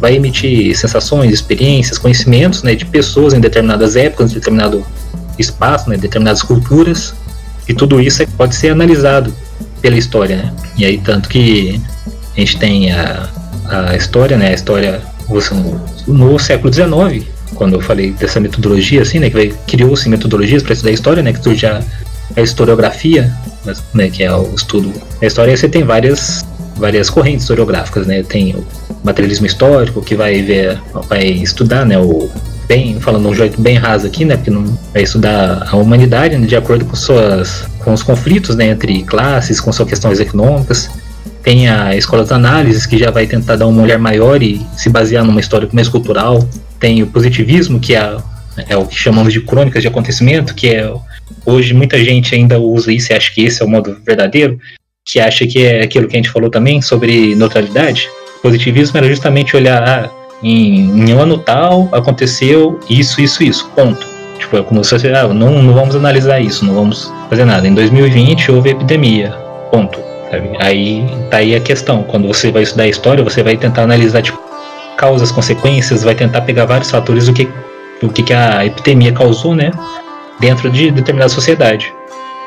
vai 0.00 0.16
emitir 0.16 0.76
sensações, 0.76 1.32
experiências, 1.32 1.96
conhecimentos, 1.96 2.64
né, 2.64 2.74
de 2.74 2.84
pessoas 2.84 3.32
em 3.32 3.38
determinadas 3.38 3.94
épocas, 3.94 4.32
em 4.32 4.34
determinado 4.34 4.84
espaço, 5.38 5.88
né, 5.88 5.96
determinadas 5.96 6.42
culturas, 6.42 7.14
e 7.68 7.72
tudo 7.72 8.00
isso 8.00 8.20
é, 8.20 8.26
pode 8.26 8.56
ser 8.56 8.70
analisado 8.70 9.32
pela 9.80 9.96
história, 9.96 10.36
né? 10.36 10.52
E 10.76 10.84
aí 10.84 10.98
tanto 10.98 11.28
que 11.28 11.80
a 12.36 12.40
gente 12.40 12.58
tem 12.58 12.90
a, 12.90 13.28
a 13.68 13.96
história, 13.96 14.36
né, 14.36 14.48
a 14.48 14.52
história 14.54 15.00
no 16.06 16.38
século 16.38 16.72
XIX, 16.72 17.26
quando 17.54 17.74
eu 17.74 17.80
falei 17.80 18.12
dessa 18.12 18.40
metodologia, 18.40 19.02
assim, 19.02 19.18
né, 19.18 19.30
que 19.30 19.54
criou-se 19.66 20.08
metodologias 20.08 20.62
para 20.62 20.72
estudar 20.72 20.90
a 20.90 20.94
história, 20.94 21.22
né, 21.22 21.32
que 21.32 21.42
surge 21.42 21.66
a, 21.66 21.82
a 22.36 22.40
historiografia, 22.40 23.32
né, 23.92 24.10
que 24.10 24.22
é 24.22 24.34
o 24.34 24.54
estudo. 24.54 24.92
Da 25.20 25.26
história, 25.26 25.56
você 25.56 25.68
tem 25.68 25.84
várias 25.84 26.44
várias 26.76 27.08
correntes 27.08 27.42
historiográficas, 27.42 28.06
né, 28.06 28.22
tem 28.22 28.54
o 28.54 28.66
materialismo 29.04 29.46
histórico 29.46 30.02
que 30.02 30.16
vai 30.16 30.42
ver, 30.42 30.80
vai 31.08 31.24
estudar, 31.24 31.86
né, 31.86 31.98
o 31.98 32.28
bem 32.66 32.98
falando 32.98 33.28
um 33.28 33.34
jeito 33.34 33.60
bem 33.60 33.76
raso 33.76 34.06
aqui, 34.06 34.24
né, 34.24 34.36
porque 34.36 34.50
não 34.50 34.64
vai 34.92 35.02
estudar 35.02 35.68
a 35.70 35.76
humanidade 35.76 36.36
né, 36.36 36.46
de 36.46 36.56
acordo 36.56 36.84
com 36.84 36.96
suas 36.96 37.66
com 37.84 37.92
os 37.92 38.02
conflitos, 38.02 38.56
né, 38.56 38.68
entre 38.68 39.02
classes, 39.04 39.60
com 39.60 39.70
suas 39.70 39.88
questões 39.88 40.18
econômicas. 40.18 40.88
Tem 41.44 41.68
a 41.68 41.94
escola 41.94 42.24
de 42.24 42.32
análises 42.32 42.86
que 42.86 42.96
já 42.96 43.10
vai 43.10 43.26
tentar 43.26 43.56
dar 43.56 43.66
uma 43.66 43.82
olhar 43.82 43.98
maior 43.98 44.42
e 44.42 44.66
se 44.74 44.88
basear 44.88 45.22
numa 45.22 45.40
história 45.40 45.68
mais 45.72 45.88
cultural 45.88 46.42
tem 46.80 47.02
o 47.02 47.06
positivismo, 47.06 47.78
que 47.78 47.94
é, 47.94 48.16
é 48.66 48.76
o 48.76 48.86
que 48.86 48.96
chamamos 48.96 49.30
de 49.30 49.42
crônicas 49.42 49.82
de 49.82 49.88
acontecimento, 49.88 50.54
que 50.54 50.68
é 50.68 50.90
hoje 51.44 51.74
muita 51.74 52.02
gente 52.02 52.34
ainda 52.34 52.58
usa 52.58 52.90
isso 52.90 53.12
e 53.12 53.16
acha 53.16 53.30
que 53.30 53.44
esse 53.44 53.62
é 53.62 53.64
o 53.64 53.68
modo 53.68 53.94
verdadeiro, 54.04 54.58
que 55.04 55.20
acha 55.20 55.46
que 55.46 55.64
é 55.64 55.82
aquilo 55.82 56.08
que 56.08 56.16
a 56.16 56.18
gente 56.18 56.30
falou 56.30 56.48
também 56.48 56.80
sobre 56.80 57.34
neutralidade. 57.34 58.08
Positivismo 58.42 58.96
era 58.96 59.06
justamente 59.06 59.54
olhar 59.54 59.86
ah, 59.86 60.10
em, 60.42 60.80
em 60.80 61.12
um 61.12 61.20
ano 61.20 61.36
tal 61.36 61.90
aconteceu 61.92 62.80
isso, 62.88 63.20
isso, 63.20 63.42
isso, 63.42 63.70
ponto. 63.76 64.06
Tipo, 64.38 64.56
é 64.56 64.62
como 64.62 64.82
se 64.82 64.98
você, 64.98 65.08
ah, 65.08 65.28
não, 65.28 65.62
não 65.62 65.74
vamos 65.74 65.94
analisar 65.94 66.40
isso, 66.40 66.64
não 66.64 66.74
vamos 66.74 67.12
fazer 67.28 67.44
nada. 67.44 67.68
Em 67.68 67.74
2020 67.74 68.50
houve 68.50 68.70
epidemia, 68.70 69.30
ponto. 69.70 70.13
Sabe? 70.30 70.50
Aí 70.58 71.04
tá 71.30 71.38
aí 71.38 71.54
a 71.54 71.60
questão. 71.60 72.02
Quando 72.02 72.26
você 72.26 72.50
vai 72.50 72.62
estudar 72.62 72.84
a 72.84 72.88
história, 72.88 73.22
você 73.22 73.42
vai 73.42 73.56
tentar 73.56 73.82
analisar 73.82 74.22
tipo, 74.22 74.38
causas, 74.96 75.30
consequências, 75.30 76.02
vai 76.02 76.14
tentar 76.14 76.42
pegar 76.42 76.64
vários 76.64 76.90
fatores 76.90 77.26
do 77.26 77.32
que, 77.32 77.48
do 78.00 78.08
que, 78.08 78.22
que 78.22 78.32
a 78.32 78.64
epidemia 78.64 79.12
causou, 79.12 79.54
né, 79.54 79.70
dentro 80.40 80.70
de 80.70 80.90
determinada 80.90 81.28
sociedade. 81.28 81.92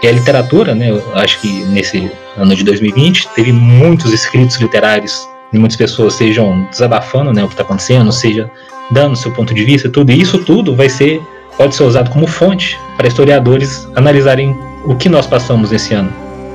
E 0.01 0.07
a 0.07 0.11
literatura, 0.11 0.75
né, 0.75 0.91
eu 0.91 1.03
acho 1.15 1.39
que 1.41 1.63
nesse 1.65 2.11
ano 2.37 2.55
de 2.55 2.63
2020 2.63 3.29
teve 3.29 3.51
muitos 3.51 4.13
escritos 4.13 4.57
literários 4.57 5.27
de 5.51 5.57
muitas 5.57 5.77
pessoas, 5.77 6.13
sejam 6.13 6.67
desabafando, 6.69 7.33
né, 7.33 7.43
o 7.43 7.47
que 7.47 7.53
está 7.53 7.63
acontecendo, 7.63 8.11
seja 8.11 8.49
dando 8.91 9.15
seu 9.15 9.31
ponto 9.31 9.53
de 9.53 9.63
vista, 9.63 9.89
tudo. 9.89 10.11
E 10.11 10.21
isso 10.21 10.39
tudo 10.39 10.75
vai 10.75 10.89
ser 10.89 11.21
pode 11.57 11.75
ser 11.75 11.83
usado 11.83 12.11
como 12.11 12.27
fonte 12.27 12.79
para 12.95 13.07
historiadores 13.07 13.87
analisarem 13.95 14.55
o 14.85 14.95
que 14.95 15.09
nós 15.09 15.25
passamos 15.25 15.71
nesse 15.71 15.93
ano, 15.93 16.13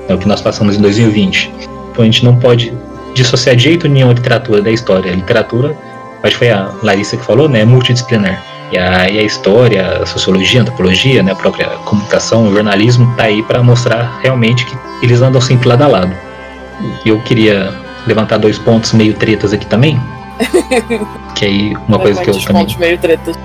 né, 0.08 0.14
o 0.14 0.18
que 0.18 0.26
nós 0.26 0.40
passamos 0.40 0.76
em 0.76 0.80
2020. 0.80 1.50
Então 1.90 2.02
a 2.02 2.04
gente 2.04 2.24
não 2.24 2.36
pode 2.36 2.72
dissociar 3.14 3.56
de 3.56 3.64
jeito 3.64 3.88
nenhum 3.88 4.10
a 4.10 4.14
literatura 4.14 4.62
da 4.62 4.70
história. 4.70 5.12
A 5.12 5.14
literatura, 5.14 5.76
acho 6.22 6.32
que 6.32 6.38
foi 6.38 6.50
a 6.50 6.70
Larissa 6.82 7.16
que 7.16 7.24
falou, 7.24 7.48
né, 7.48 7.60
é 7.60 7.64
multidisciplinar. 7.64 8.42
E 8.72 8.78
a, 8.78 9.08
e 9.08 9.18
a 9.18 9.22
história, 9.22 9.98
a 10.02 10.06
sociologia, 10.06 10.60
a 10.60 10.62
antropologia, 10.62 11.22
né, 11.22 11.32
a 11.32 11.36
própria 11.36 11.66
comunicação, 11.84 12.48
o 12.48 12.52
jornalismo, 12.52 13.12
tá 13.16 13.24
aí 13.24 13.42
para 13.42 13.62
mostrar 13.62 14.18
realmente 14.22 14.64
que 14.64 14.76
eles 15.02 15.20
andam 15.20 15.40
sempre 15.40 15.68
lado 15.68 15.82
a 15.82 15.86
lado. 15.86 16.12
E 17.04 17.08
eu 17.10 17.20
queria 17.20 17.72
levantar 18.06 18.38
dois 18.38 18.58
pontos 18.58 18.92
meio 18.92 19.14
tretas 19.14 19.52
aqui 19.52 19.66
também. 19.66 20.00
que 21.36 21.44
aí 21.44 21.76
uma 21.86 21.98
coisa 21.98 22.20
que 22.22 22.30
eu 22.30 22.40
também 22.40 22.66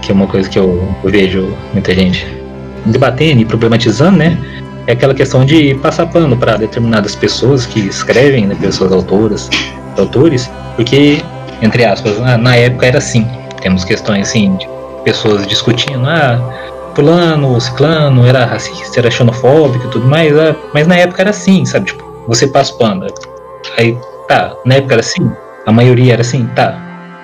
que 0.01 0.11
é 0.11 0.13
uma 0.13 0.27
coisa 0.27 0.49
que 0.49 0.57
eu 0.57 0.95
vejo 1.03 1.53
muita 1.73 1.93
gente 1.93 2.25
debatendo 2.85 3.41
e 3.41 3.45
problematizando, 3.45 4.17
né? 4.17 4.37
É 4.87 4.93
aquela 4.93 5.13
questão 5.13 5.45
de 5.45 5.75
passar 5.75 6.07
pano 6.07 6.35
para 6.37 6.55
determinadas 6.55 7.15
pessoas 7.15 7.65
que 7.65 7.81
escrevem, 7.81 8.47
né, 8.47 8.55
pessoas 8.59 8.91
autoras, 8.93 9.49
autores, 9.97 10.49
porque, 10.75 11.21
entre 11.61 11.83
aspas, 11.83 12.17
na, 12.19 12.37
na, 12.37 12.55
época 12.55 12.87
era 12.87 12.97
assim. 12.97 13.27
Temos 13.61 13.83
questões 13.83 14.29
assim 14.29 14.55
de 14.55 14.67
pessoas 15.03 15.45
discutindo, 15.45 16.07
ah, 16.07 16.39
fulano, 16.95 17.59
ciclano 17.59 18.25
era 18.25 18.45
racista, 18.45 18.99
era 18.99 19.11
xenofóbico 19.11 19.87
e 19.87 19.89
tudo 19.89 20.07
mais, 20.07 20.35
ah, 20.37 20.55
mas 20.73 20.87
na 20.87 20.95
época 20.95 21.21
era 21.21 21.31
assim, 21.31 21.65
sabe? 21.65 21.87
Tipo, 21.87 22.05
você 22.27 22.47
passa 22.47 22.73
pano. 22.75 23.05
Aí, 23.77 23.97
tá, 24.27 24.55
na 24.65 24.75
época 24.75 24.93
era 24.93 25.01
assim, 25.01 25.29
a 25.65 25.71
maioria 25.71 26.13
era 26.13 26.21
assim, 26.21 26.47
tá, 26.55 26.79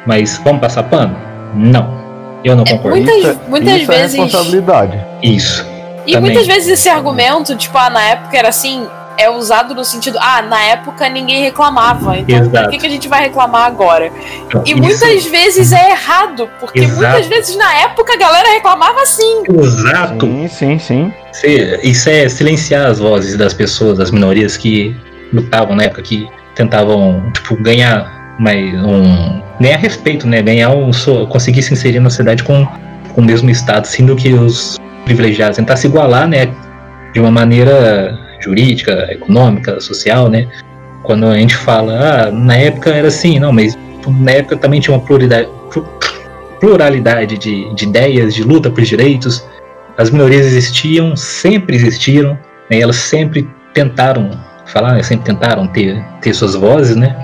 mas 0.05 0.39
vamos 0.43 0.59
passar 0.59 0.83
pano? 0.83 1.15
Não. 1.55 2.03
Eu 2.43 2.57
não 2.57 2.63
é, 2.67 2.71
concordo. 2.71 2.97
Muitas, 2.97 3.25
é, 3.25 3.37
muitas 3.47 3.75
isso 3.77 3.87
vezes. 3.91 4.15
É 4.15 4.21
responsabilidade. 4.21 5.05
Isso. 5.21 5.72
E 6.05 6.13
Também. 6.13 6.31
muitas 6.31 6.47
vezes 6.47 6.67
esse 6.67 6.89
argumento, 6.89 7.55
tipo, 7.55 7.77
ah, 7.77 7.89
na 7.89 8.01
época 8.03 8.37
era 8.37 8.49
assim, 8.49 8.87
é 9.17 9.29
usado 9.29 9.75
no 9.75 9.85
sentido, 9.85 10.17
ah, 10.19 10.41
na 10.41 10.61
época 10.63 11.07
ninguém 11.09 11.43
reclamava, 11.43 12.17
então 12.17 12.37
Exato. 12.37 12.63
por 12.63 12.71
que, 12.71 12.77
que 12.79 12.85
a 12.85 12.89
gente 12.89 13.07
vai 13.07 13.23
reclamar 13.23 13.65
agora? 13.65 14.11
Então, 14.45 14.63
e 14.65 14.71
isso. 14.71 14.81
muitas 14.81 15.25
vezes 15.25 15.71
é 15.71 15.91
errado, 15.91 16.49
porque 16.59 16.79
Exato. 16.79 17.01
muitas 17.01 17.27
vezes 17.27 17.55
na 17.55 17.73
época 17.81 18.13
a 18.13 18.17
galera 18.17 18.49
reclamava 18.49 19.01
assim. 19.01 19.43
Exato. 19.47 20.25
Sim, 20.25 20.47
sim, 20.47 20.79
sim. 20.79 21.13
Isso 21.83 22.09
é 22.09 22.27
silenciar 22.27 22.87
as 22.87 22.99
vozes 22.99 23.37
das 23.37 23.53
pessoas, 23.53 23.97
das 23.97 24.11
minorias 24.11 24.57
que 24.57 24.95
lutavam 25.31 25.75
na 25.75 25.83
época, 25.83 26.01
que 26.01 26.27
tentavam, 26.55 27.31
tipo, 27.33 27.55
ganhar 27.55 28.35
mais 28.39 28.73
um. 28.83 29.41
Nem 29.59 29.73
a 29.73 29.77
respeito, 29.77 30.27
né? 30.27 30.41
Ganhar 30.41 30.71
um. 30.71 30.91
conseguir 31.29 31.61
se 31.63 31.73
inserir 31.73 31.99
na 31.99 32.09
sociedade 32.09 32.43
com, 32.43 32.65
com 33.13 33.21
o 33.21 33.23
mesmo 33.23 33.49
estado, 33.49 33.85
sendo 33.85 34.15
que 34.15 34.33
os 34.33 34.79
privilegiados, 35.05 35.57
tentar 35.57 35.75
se 35.75 35.87
igualar, 35.87 36.27
né, 36.27 36.53
de 37.13 37.19
uma 37.19 37.31
maneira 37.31 38.17
jurídica, 38.41 39.07
econômica, 39.11 39.79
social, 39.79 40.29
né? 40.29 40.47
Quando 41.03 41.27
a 41.27 41.37
gente 41.37 41.55
fala, 41.55 42.27
ah, 42.27 42.31
na 42.31 42.55
época 42.55 42.89
era 42.89 43.07
assim, 43.07 43.39
não, 43.39 43.51
mas 43.51 43.77
na 44.07 44.31
época 44.31 44.57
também 44.57 44.79
tinha 44.79 44.95
uma 44.95 45.05
pluralidade, 45.05 45.47
pluralidade 46.59 47.37
de, 47.37 47.73
de 47.73 47.85
ideias, 47.85 48.33
de 48.33 48.43
luta 48.43 48.69
por 48.69 48.83
direitos. 48.83 49.45
As 49.97 50.09
minorias 50.09 50.45
existiam, 50.45 51.15
sempre 51.15 51.75
existiram, 51.75 52.37
né, 52.69 52.79
elas 52.79 52.95
sempre 52.95 53.47
tentaram 53.73 54.31
falar, 54.65 54.93
né, 54.93 55.03
sempre 55.03 55.25
tentaram 55.25 55.67
ter, 55.67 56.03
ter 56.21 56.33
suas 56.33 56.55
vozes, 56.55 56.95
né? 56.95 57.15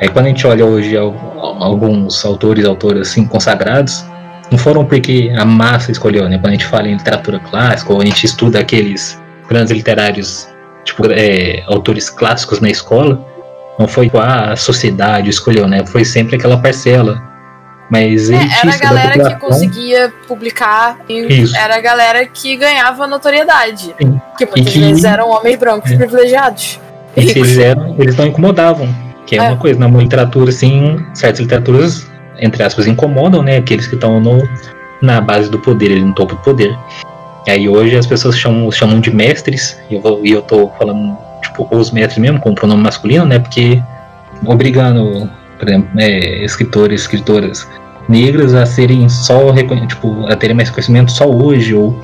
Aí 0.00 0.08
quando 0.08 0.26
a 0.26 0.28
gente 0.28 0.46
olha 0.46 0.64
hoje 0.64 0.96
alguns 0.96 2.24
autores, 2.24 2.64
autoras 2.64 3.08
assim 3.08 3.26
consagrados, 3.26 4.04
não 4.50 4.58
foram 4.58 4.84
porque 4.84 5.32
a 5.36 5.44
massa 5.44 5.92
escolheu, 5.92 6.28
né? 6.28 6.36
Quando 6.38 6.48
a 6.48 6.52
gente 6.52 6.66
fala 6.66 6.88
em 6.88 6.94
literatura 6.94 7.38
clássica, 7.38 7.92
ou 7.92 8.00
a 8.00 8.04
gente 8.04 8.24
estuda 8.24 8.58
aqueles 8.58 9.20
grandes 9.48 9.72
literários, 9.72 10.48
tipo, 10.84 11.04
é, 11.10 11.62
autores 11.66 12.10
clássicos 12.10 12.60
na 12.60 12.68
escola, 12.68 13.24
não 13.78 13.86
foi 13.86 14.10
a 14.14 14.56
sociedade 14.56 15.30
escolheu, 15.30 15.68
né? 15.68 15.86
Foi 15.86 16.04
sempre 16.04 16.36
aquela 16.36 16.60
parcela. 16.60 17.22
Mas 17.88 18.30
é, 18.30 18.36
era 18.36 18.74
a 18.74 18.78
galera 18.78 19.34
que 19.34 19.40
conseguia 19.40 20.12
publicar 20.28 20.98
e 21.08 21.42
Isso. 21.42 21.56
era 21.56 21.76
a 21.76 21.80
galera 21.80 22.24
que 22.24 22.56
ganhava 22.56 23.04
notoriedade. 23.06 23.94
Sim. 24.00 24.20
Que 24.38 24.46
muitas 24.46 24.72
que, 24.72 24.78
vezes 24.78 25.04
eram 25.04 25.28
homens 25.28 25.58
brancos 25.58 25.90
é. 25.90 25.96
privilegiados. 25.96 26.78
E 27.16 27.22
se 27.22 27.38
eles 27.38 27.58
eram, 27.58 27.96
eles 27.98 28.14
não 28.16 28.26
incomodavam. 28.26 28.88
Que 29.26 29.36
é, 29.36 29.38
é, 29.38 29.42
uma 29.42 29.56
coisa, 29.56 29.78
na 29.78 29.88
literatura, 29.88 30.50
assim, 30.50 31.04
certas 31.14 31.40
literaturas 31.40 32.09
entre 32.40 32.62
aspas, 32.62 32.86
incomodam, 32.86 33.42
né? 33.42 33.58
Aqueles 33.58 33.86
que 33.86 33.94
estão 33.94 34.20
na 35.00 35.20
base 35.20 35.50
do 35.50 35.58
poder, 35.58 35.90
ele 35.90 36.04
no 36.04 36.14
topo 36.14 36.34
do 36.34 36.40
poder. 36.42 36.76
E 37.46 37.50
aí 37.50 37.68
hoje 37.68 37.96
as 37.96 38.06
pessoas 38.06 38.38
chamam, 38.38 38.70
chamam 38.70 39.00
de 39.00 39.10
mestres, 39.14 39.78
e 39.90 39.94
eu, 39.94 40.20
e 40.24 40.30
eu 40.30 40.42
tô 40.42 40.68
falando, 40.78 41.16
tipo, 41.42 41.66
os 41.70 41.90
mestres 41.90 42.18
mesmo, 42.18 42.40
com 42.40 42.50
o 42.50 42.54
pronome 42.54 42.82
masculino, 42.82 43.24
né? 43.24 43.38
Porque 43.38 43.82
obrigando, 44.44 45.28
por 45.58 45.68
exemplo, 45.68 45.88
é, 45.98 46.44
escritores, 46.44 47.02
escritoras 47.02 47.66
negras 48.08 48.54
a 48.54 48.66
serem 48.66 49.08
só 49.08 49.54
tipo, 49.86 50.26
a 50.26 50.36
terem 50.36 50.56
mais 50.56 50.68
conhecimento 50.68 51.12
só 51.12 51.30
hoje, 51.30 51.74
ou 51.74 51.98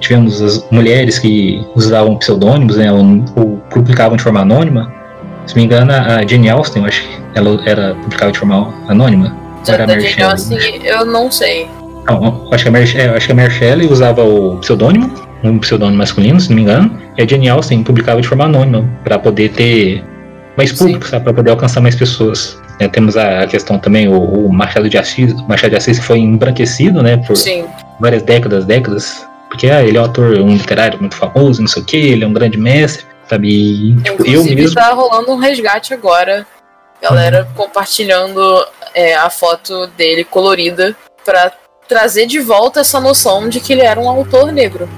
tivemos 0.00 0.42
as 0.42 0.68
mulheres 0.70 1.18
que 1.18 1.64
usavam 1.74 2.16
pseudônimos, 2.16 2.76
né? 2.76 2.92
Ou, 2.92 3.24
ou 3.36 3.56
publicavam 3.70 4.16
de 4.16 4.22
forma 4.22 4.40
anônima. 4.40 4.92
Se 5.46 5.56
me 5.56 5.64
engano, 5.64 5.92
a 5.92 6.26
Jane 6.26 6.48
Austen, 6.50 6.82
eu 6.82 6.88
acho 6.88 7.02
que 7.02 7.22
ela 7.34 7.60
era 7.66 7.94
publicava 7.94 8.32
de 8.32 8.38
forma 8.38 8.72
anônima. 8.88 9.43
Era 9.72 9.86
da 9.86 9.98
Jane 9.98 10.22
Austen, 10.22 10.84
eu 10.84 11.04
não 11.04 11.30
sei. 11.30 11.68
Não, 12.06 12.48
acho 12.52 12.64
que 12.64 12.68
a 12.68 12.72
Mary, 12.72 12.96
é, 12.96 13.08
acho 13.08 13.26
que 13.26 13.32
a 13.32 13.34
Mary 13.34 13.50
Shelley 13.50 13.86
usava 13.86 14.22
o 14.22 14.58
pseudônimo, 14.58 15.12
um 15.42 15.58
pseudônimo 15.58 15.98
masculino, 15.98 16.40
se 16.40 16.50
não 16.50 16.56
me 16.56 16.62
engano. 16.62 17.00
E 17.16 17.22
a 17.22 17.26
Jane 17.26 17.48
Austen 17.48 17.82
publicava 17.82 18.20
de 18.20 18.28
forma 18.28 18.44
anônima 18.44 18.84
para 19.02 19.18
poder 19.18 19.50
ter 19.50 20.04
mais 20.56 20.72
público, 20.72 21.08
para 21.08 21.32
poder 21.32 21.50
alcançar 21.50 21.80
mais 21.80 21.94
pessoas. 21.94 22.60
É, 22.78 22.88
temos 22.88 23.16
a 23.16 23.46
questão 23.46 23.78
também 23.78 24.08
o, 24.08 24.20
o, 24.20 24.52
Machado 24.52 24.88
de 24.88 24.98
Assis, 24.98 25.32
Machado 25.48 25.70
de 25.70 25.76
Assis 25.76 25.98
que 25.98 26.04
foi 26.04 26.18
embranquecido, 26.18 27.02
né, 27.02 27.16
por 27.18 27.36
Sim. 27.36 27.64
várias 28.00 28.22
décadas, 28.22 28.64
décadas, 28.64 29.24
porque 29.48 29.68
ah, 29.68 29.82
ele 29.82 29.96
é 29.96 30.00
um 30.00 30.04
autor 30.04 30.36
um 30.38 30.52
literário 30.52 30.98
muito 30.98 31.14
famoso, 31.14 31.60
não 31.60 31.68
sei 31.68 31.82
o 31.82 31.86
que, 31.86 31.96
ele 31.96 32.24
é 32.24 32.26
um 32.26 32.32
grande 32.32 32.58
mestre, 32.58 33.06
sabe? 33.28 33.48
E, 33.48 33.96
tipo, 34.02 34.26
eu 34.26 34.44
mesmo. 34.44 34.74
tá 34.74 34.92
rolando 34.92 35.30
um 35.30 35.36
resgate 35.36 35.94
agora, 35.94 36.44
galera 37.08 37.46
uhum. 37.48 37.54
compartilhando 37.64 38.66
é, 38.94 39.14
a 39.14 39.28
foto 39.28 39.86
dele 39.88 40.24
colorida 40.24 40.96
para 41.24 41.52
trazer 41.88 42.26
de 42.26 42.40
volta 42.40 42.80
essa 42.80 42.98
noção 42.98 43.48
de 43.48 43.60
que 43.60 43.72
ele 43.72 43.82
era 43.82 44.00
um 44.00 44.08
autor 44.08 44.50
negro. 44.50 44.88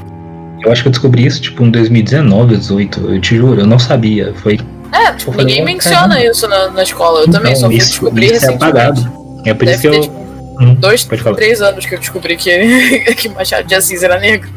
Eu 0.65 0.73
acho 0.73 0.83
que 0.83 0.89
eu 0.89 0.93
descobri 0.93 1.27
isso 1.27 1.41
tipo 1.41 1.65
em 1.65 1.71
2019, 1.71 2.55
2018, 2.55 3.15
eu 3.15 3.21
te 3.21 3.37
juro, 3.37 3.61
eu 3.61 3.67
não 3.67 3.79
sabia. 3.79 4.33
Foi 4.43 4.59
é, 4.93 5.13
tipo, 5.13 5.33
falei, 5.33 5.47
ninguém 5.47 5.65
menciona 5.65 6.09
caramba. 6.09 6.25
isso 6.25 6.49
na, 6.49 6.71
na 6.71 6.83
escola. 6.83 7.21
Eu 7.21 7.27
então, 7.27 7.41
também 7.41 7.57
só 7.57 7.67
fui 7.67 7.77
descobrir 7.77 8.33
isso 8.33 8.51
é 8.51 8.55
apagado. 8.55 9.13
É 9.45 9.55
por 9.55 9.69
isso 9.69 9.81
que 9.81 9.87
eu. 9.89 10.27
Hum, 10.59 10.75
dois, 10.75 11.05
três 11.37 11.61
anos 11.61 11.85
que 11.85 11.95
eu 11.95 11.99
descobri 11.99 12.37
que, 12.37 12.51
que 13.15 13.29
Machado 13.29 13.67
de 13.67 13.75
Assis 13.75 14.03
era 14.03 14.19
negro. 14.19 14.49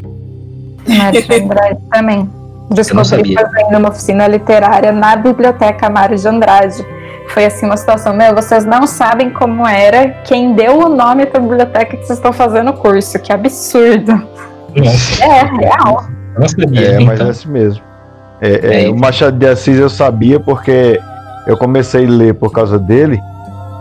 Mário 0.88 1.22
de 1.22 1.34
Andrade 1.34 1.78
também. 1.92 2.30
Descobri 2.70 3.34
fazendo 3.34 3.78
uma 3.78 3.88
oficina 3.90 4.26
literária 4.26 4.92
na 4.92 5.16
Biblioteca 5.16 5.90
Mário 5.90 6.16
de 6.16 6.26
Andrade. 6.26 6.86
Foi 7.32 7.44
assim 7.44 7.66
uma 7.66 7.76
situação, 7.76 8.12
meu, 8.12 8.34
vocês 8.34 8.64
não 8.64 8.86
sabem 8.86 9.30
como 9.30 9.66
era 9.66 10.08
quem 10.24 10.54
deu 10.54 10.78
o 10.78 10.88
nome 10.88 11.26
para 11.26 11.38
a 11.38 11.42
biblioteca 11.42 11.96
que 11.96 12.04
vocês 12.04 12.18
estão 12.18 12.32
fazendo 12.32 12.70
o 12.70 12.74
curso, 12.74 13.18
que 13.18 13.32
absurdo. 13.32 14.12
Nossa. 14.74 15.24
É, 15.24 15.44
real. 15.44 16.04
É, 16.76 16.94
então. 16.94 17.04
mas 17.06 17.20
é 17.20 17.24
assim 17.24 17.48
mesmo. 17.48 17.82
É, 18.40 18.84
é, 18.84 18.88
o 18.88 18.96
Machado 18.96 19.36
de 19.36 19.46
Assis 19.46 19.78
eu 19.78 19.90
sabia 19.90 20.40
porque 20.40 20.98
eu 21.46 21.56
comecei 21.56 22.06
a 22.06 22.08
ler 22.08 22.34
por 22.34 22.50
causa 22.50 22.78
dele. 22.78 23.20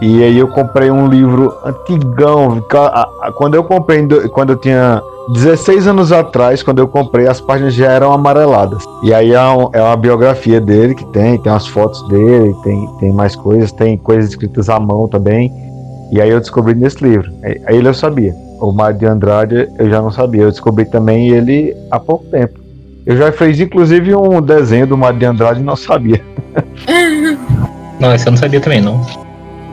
E 0.01 0.23
aí 0.23 0.37
eu 0.37 0.47
comprei 0.47 0.89
um 0.89 1.07
livro 1.07 1.53
antigão. 1.63 2.63
Quando 3.35 3.55
eu 3.55 3.63
comprei, 3.63 4.07
quando 4.29 4.51
eu 4.51 4.57
tinha 4.57 5.01
16 5.33 5.87
anos 5.87 6.11
atrás, 6.11 6.63
quando 6.63 6.79
eu 6.79 6.87
comprei, 6.87 7.27
as 7.27 7.41
páginas 7.41 7.73
já 7.73 7.91
eram 7.91 8.11
amareladas. 8.13 8.83
E 9.03 9.13
aí 9.13 9.33
é, 9.33 9.37
é 9.73 9.81
uma 9.81 9.97
biografia 9.97 10.61
dele 10.61 10.95
que 10.95 11.05
tem, 11.07 11.37
tem 11.37 11.51
as 11.51 11.67
fotos 11.67 12.07
dele, 12.07 12.55
tem, 12.63 12.87
tem 12.99 13.11
mais 13.11 13.35
coisas, 13.35 13.71
tem 13.71 13.97
coisas 13.97 14.31
escritas 14.31 14.69
à 14.69 14.79
mão 14.79 15.07
também. 15.07 15.51
E 16.11 16.19
aí 16.19 16.29
eu 16.29 16.39
descobri 16.39 16.73
nesse 16.73 17.03
livro. 17.03 17.31
Aí 17.43 17.77
ele 17.77 17.87
eu 17.87 17.93
sabia. 17.93 18.33
O 18.59 18.71
Mário 18.71 18.97
de 18.97 19.05
Andrade 19.05 19.69
eu 19.77 19.89
já 19.89 20.01
não 20.01 20.11
sabia. 20.11 20.43
Eu 20.43 20.51
descobri 20.51 20.85
também 20.85 21.29
ele 21.29 21.75
há 21.91 21.99
pouco 21.99 22.25
tempo. 22.25 22.59
Eu 23.05 23.17
já 23.17 23.31
fiz 23.31 23.59
inclusive 23.59 24.15
um 24.15 24.41
desenho 24.41 24.87
do 24.87 24.97
Mário 24.97 25.19
de 25.19 25.25
Andrade 25.25 25.59
e 25.59 25.63
não 25.63 25.75
sabia. 25.75 26.21
não, 27.99 28.13
esse 28.15 28.27
eu 28.27 28.31
não 28.31 28.37
sabia 28.37 28.59
também, 28.59 28.81
não. 28.81 29.28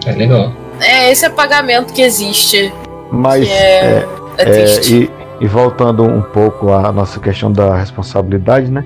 É 0.07 0.13
legal. 0.13 0.53
É 0.81 1.11
esse 1.11 1.27
apagamento 1.27 1.93
que 1.93 2.01
existe. 2.01 2.73
Mas 3.11 3.47
é, 3.49 3.99
é, 3.99 4.07
é, 4.39 4.65
é 4.65 4.81
e, 4.89 5.11
e, 5.41 5.47
voltando 5.47 6.05
um 6.05 6.23
pouco 6.23 6.73
à 6.73 6.93
nossa 6.93 7.19
questão 7.19 7.51
da 7.51 7.77
responsabilidade, 7.77 8.71
né? 8.71 8.85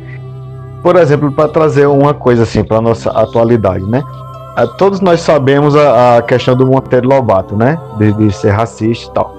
Por 0.82 0.96
exemplo, 0.96 1.30
para 1.30 1.48
trazer 1.48 1.86
uma 1.86 2.14
coisa 2.14 2.44
assim 2.44 2.64
para 2.64 2.80
nossa 2.80 3.10
atualidade, 3.10 3.84
né? 3.84 4.02
É, 4.56 4.66
todos 4.78 5.00
nós 5.00 5.20
sabemos 5.20 5.76
a, 5.76 6.18
a 6.18 6.22
questão 6.22 6.56
do 6.56 6.66
Monteiro 6.66 7.08
Lobato, 7.08 7.54
né? 7.56 7.78
De, 7.98 8.12
de 8.12 8.32
ser 8.32 8.50
racista 8.50 9.10
e 9.10 9.14
tal. 9.14 9.34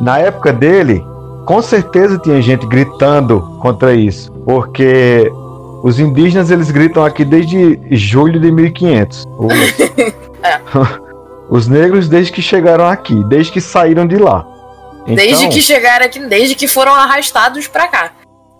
Na 0.00 0.18
época 0.18 0.52
dele, 0.52 1.04
com 1.44 1.60
certeza 1.60 2.18
tinha 2.18 2.40
gente 2.40 2.66
gritando 2.66 3.40
contra 3.60 3.94
isso, 3.94 4.32
porque 4.44 5.30
os 5.82 5.98
indígenas 6.00 6.50
eles 6.50 6.70
gritam 6.70 7.04
aqui 7.04 7.24
desde 7.24 7.78
julho 7.90 8.40
de 8.40 8.50
1500. 8.50 9.26
Os, 9.38 9.52
é. 10.42 11.05
os 11.48 11.68
negros 11.68 12.08
desde 12.08 12.32
que 12.32 12.42
chegaram 12.42 12.86
aqui, 12.86 13.24
desde 13.24 13.52
que 13.52 13.60
saíram 13.60 14.06
de 14.06 14.16
lá. 14.16 14.46
Então, 15.06 15.16
desde 15.16 15.48
que 15.48 15.62
chegaram 15.62 16.06
aqui, 16.06 16.18
desde 16.26 16.54
que 16.54 16.66
foram 16.66 16.92
arrastados 16.92 17.68
para 17.68 17.86
cá. 17.88 18.12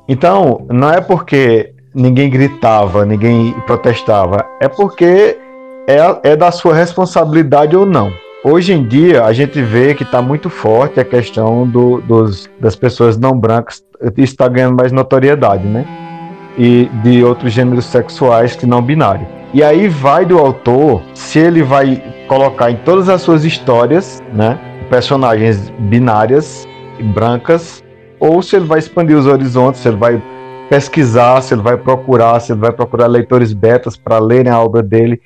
Então, 0.08 0.64
não 0.70 0.90
é 0.90 1.00
porque 1.00 1.72
ninguém 1.92 2.30
gritava, 2.30 3.04
ninguém 3.04 3.52
protestava, 3.66 4.46
é 4.60 4.68
porque 4.68 5.36
é, 5.88 6.30
é 6.30 6.36
da 6.36 6.52
sua 6.52 6.74
responsabilidade 6.74 7.76
ou 7.76 7.84
não. 7.84 8.12
Hoje 8.44 8.72
em 8.72 8.86
dia, 8.86 9.24
a 9.24 9.32
gente 9.32 9.60
vê 9.60 9.92
que 9.92 10.04
está 10.04 10.22
muito 10.22 10.48
forte 10.48 11.00
a 11.00 11.04
questão 11.04 11.66
do, 11.66 12.00
dos, 12.02 12.48
das 12.60 12.76
pessoas 12.76 13.18
não 13.18 13.36
brancas, 13.36 13.82
isso 14.16 14.32
está 14.32 14.46
ganhando 14.46 14.76
mais 14.76 14.92
notoriedade, 14.92 15.66
né? 15.66 15.84
E 16.56 16.88
de 17.02 17.24
outros 17.24 17.52
gêneros 17.52 17.86
sexuais 17.86 18.54
que 18.54 18.64
não 18.64 18.80
binário. 18.80 19.26
E 19.52 19.64
aí 19.64 19.88
vai 19.88 20.24
do 20.24 20.38
autor 20.38 21.02
se 21.12 21.40
ele 21.40 21.62
vai 21.62 22.00
colocar 22.26 22.70
em 22.70 22.76
todas 22.76 23.08
as 23.08 23.22
suas 23.22 23.44
histórias, 23.44 24.22
né, 24.32 24.58
personagens 24.90 25.70
binárias, 25.78 26.66
brancas, 27.14 27.82
ou 28.18 28.42
se 28.42 28.56
ele 28.56 28.64
vai 28.64 28.78
expandir 28.78 29.16
os 29.16 29.26
horizontes, 29.26 29.80
se 29.80 29.88
ele 29.88 29.96
vai 29.96 30.22
pesquisar, 30.68 31.40
se 31.42 31.54
ele 31.54 31.62
vai 31.62 31.76
procurar, 31.76 32.40
se 32.40 32.52
ele 32.52 32.60
vai 32.60 32.72
procurar 32.72 33.06
leitores 33.06 33.52
betas 33.52 33.96
para 33.96 34.18
lerem 34.18 34.50
a 34.50 34.60
obra 34.60 34.82
dele 34.82 35.20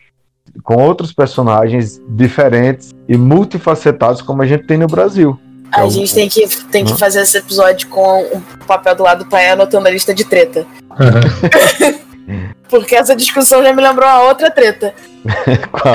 com 0.62 0.82
outros 0.82 1.12
personagens 1.12 2.00
diferentes 2.08 2.92
e 3.08 3.16
multifacetados 3.16 4.20
como 4.20 4.42
a 4.42 4.46
gente 4.46 4.66
tem 4.66 4.76
no 4.76 4.86
Brasil. 4.86 5.38
A 5.72 5.86
é 5.86 5.90
gente 5.90 6.12
tem 6.12 6.28
que, 6.28 6.46
tem 6.66 6.84
que 6.84 6.98
fazer 6.98 7.20
esse 7.22 7.38
episódio 7.38 7.88
com 7.88 8.22
o 8.24 8.42
papel 8.66 8.94
do 8.96 9.04
lado 9.04 9.24
do 9.24 9.30
pai 9.30 9.48
anotando 9.48 9.86
a 9.86 9.90
lista 9.90 10.12
de 10.12 10.24
treta. 10.24 10.66
Uhum. 10.90 12.50
Porque 12.68 12.94
essa 12.94 13.14
discussão 13.14 13.62
já 13.62 13.72
me 13.72 13.82
lembrou 13.82 14.08
uma 14.08 14.22
outra 14.22 14.50
treta. 14.50 14.94
Qual? 15.70 15.94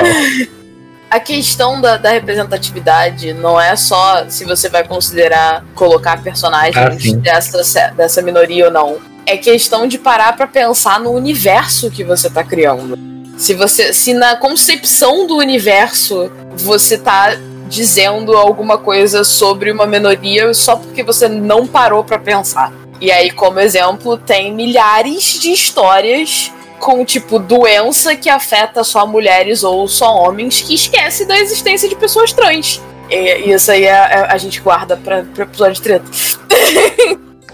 A 1.16 1.20
questão 1.22 1.80
da, 1.80 1.96
da, 1.96 2.10
representatividade 2.10 3.32
não 3.32 3.60
é 3.60 3.74
só 3.78 4.26
se 4.28 4.44
você 4.44 4.68
vai 4.68 4.86
considerar 4.86 5.64
colocar 5.74 6.22
personagens 6.22 6.76
ah, 7.14 7.16
dessa, 7.16 7.88
dessa 7.96 8.22
minoria 8.22 8.66
ou 8.66 8.72
não. 8.72 8.98
É 9.26 9.38
questão 9.38 9.88
de 9.88 9.98
parar 9.98 10.36
para 10.36 10.46
pensar 10.46 11.00
no 11.00 11.12
universo 11.12 11.90
que 11.90 12.04
você 12.04 12.30
tá 12.30 12.44
criando. 12.44 13.00
Se 13.38 13.54
você, 13.54 13.94
se 13.94 14.14
na 14.14 14.36
concepção 14.36 15.26
do 15.26 15.38
universo 15.38 16.30
você 16.58 16.98
tá 16.98 17.38
dizendo 17.70 18.36
alguma 18.36 18.78
coisa 18.78 19.24
sobre 19.24 19.72
uma 19.72 19.88
minoria 19.88 20.54
só 20.54 20.76
porque 20.76 21.02
você 21.02 21.30
não 21.30 21.66
parou 21.66 22.04
para 22.04 22.20
pensar. 22.20 22.74
E 23.00 23.10
aí, 23.10 23.32
como 23.32 23.62
exemplo, 23.62 24.18
tem 24.18 24.54
milhares 24.54 25.40
de 25.40 25.50
histórias 25.54 26.52
com 26.80 27.04
tipo 27.06 27.40
doença 27.40 28.16
que 28.16 28.30
afeta 28.30 28.84
só 28.84 29.06
mulheres 29.08 29.64
ou 29.64 29.88
só 29.88 30.16
homens 30.16 30.62
que 30.62 30.76
esquece 30.76 31.26
da 31.26 31.38
existência 31.40 31.88
de 31.90 31.96
pessoas 31.96 32.34
trans. 32.34 32.82
E 33.10 33.52
isso 33.52 33.72
aí 33.72 33.84
é, 33.84 33.90
é, 33.90 34.28
a 34.30 34.38
gente 34.38 34.60
guarda 34.62 34.98
pra, 34.98 35.24
pra 35.24 35.44
episódio 35.44 35.76
de 35.76 35.82
treta. 35.82 36.06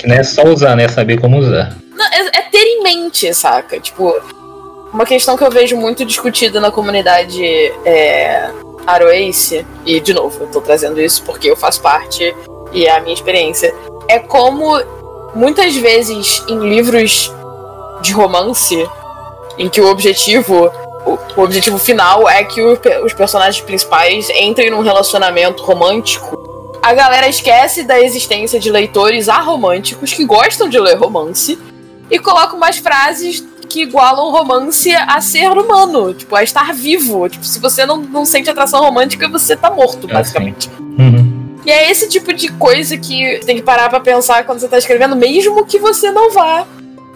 Não 0.06 0.16
é 0.16 0.24
só 0.24 0.43
usar, 0.43 0.76
né? 0.76 0.88
Saber 0.88 1.20
como 1.20 1.38
usar. 1.38 1.76
Não, 1.93 2.06
é, 2.06 2.39
é 2.39 2.41
ter 2.43 2.64
em 2.64 2.82
mente, 2.82 3.32
saca? 3.34 3.80
Tipo, 3.80 4.16
uma 4.93 5.06
questão 5.06 5.38
que 5.38 5.43
eu 5.43 5.52
vejo 5.52 5.78
muito 5.78 6.04
discutida 6.04 6.60
na 6.60 6.72
comunidade 6.72 7.43
é, 7.86 8.50
Aroace, 8.86 9.66
e 9.86 10.00
de 10.00 10.14
novo, 10.14 10.43
eu 10.43 10.48
tô 10.48 10.62
trazendo 10.62 11.00
isso 11.00 11.24
porque 11.24 11.50
eu 11.50 11.56
faço 11.56 11.82
parte 11.82 12.36
e 12.74 12.86
é 12.86 12.98
a 12.98 13.02
minha 13.02 13.14
experiência, 13.14 13.74
é 14.08 14.20
como 14.20 14.82
muitas 15.36 15.76
vezes 15.76 16.43
em 16.48 16.60
livros 16.70 17.32
de 18.02 18.12
romance, 18.14 18.89
em 19.62 19.70
que 19.70 19.80
o 19.80 19.88
objetivo, 19.88 20.72
o, 21.05 21.41
objetivo 21.41 21.78
final 21.78 22.28
é 22.28 22.43
que 22.43 22.59
os 22.62 23.14
personagens 23.14 23.64
principais 23.64 24.28
entrem 24.32 24.72
num 24.72 24.82
relacionamento 24.82 25.62
romântico, 25.62 26.80
a 26.82 26.95
galera 26.95 27.28
esquece 27.28 27.84
da 27.84 28.01
existência 28.01 28.59
de 28.59 28.72
leitores 28.72 29.30
aromânticos 29.30 30.12
que 30.14 30.26
gostam 30.26 30.68
de 30.68 30.80
ler 30.80 30.97
romance 30.97 31.59
e 32.09 32.18
colocam 32.18 32.57
umas 32.57 32.80
frases 32.80 33.45
que 33.70 33.84
igualam 33.84 34.32
romance 34.32 34.91
a 34.93 35.22
ser 35.22 35.51
humano, 35.51 36.12
tipo, 36.12 36.36
a 36.36 36.41
estar 36.41 36.74
vivo. 36.74 37.30
Tipo, 37.30 37.45
se 37.45 37.59
você 37.59 37.86
não, 37.86 37.97
não 37.97 38.26
sente 38.26 38.49
atração 38.49 38.82
romântica, 38.82 39.30
você 39.30 39.55
tá 39.55 39.70
morto, 39.70 40.09
é 40.09 40.14
basicamente. 40.14 40.72
Uhum. 40.80 41.59
E 41.64 41.70
é 41.70 41.89
esse 41.89 42.09
tipo 42.09 42.34
de 42.34 42.51
coisa 42.53 42.97
que 42.97 43.39
tem 43.45 43.57
que 43.57 43.62
parar 43.62 43.88
pra 43.89 43.99
pensar 43.99 44.43
quando 44.43 44.59
você 44.59 44.68
tá 44.68 44.80
escrevendo, 44.80 45.16
mesmo 45.16 45.64
que 45.68 45.78
você 45.78 46.09
não 46.09 46.32
vá 46.32 46.66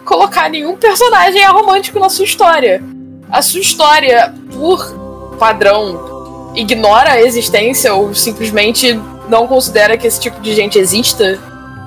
colocar 0.06 0.48
nenhum 0.48 0.76
personagem 0.76 1.44
romântico 1.48 1.98
na 1.98 2.08
sua 2.08 2.24
história. 2.24 2.82
A 3.30 3.42
sua 3.42 3.60
história, 3.60 4.32
por 4.52 5.36
padrão, 5.38 6.52
ignora 6.54 7.12
a 7.12 7.22
existência 7.22 7.92
ou 7.92 8.14
simplesmente 8.14 8.98
não 9.28 9.46
considera 9.46 9.98
que 9.98 10.06
esse 10.06 10.20
tipo 10.20 10.40
de 10.40 10.54
gente 10.54 10.78
exista. 10.78 11.38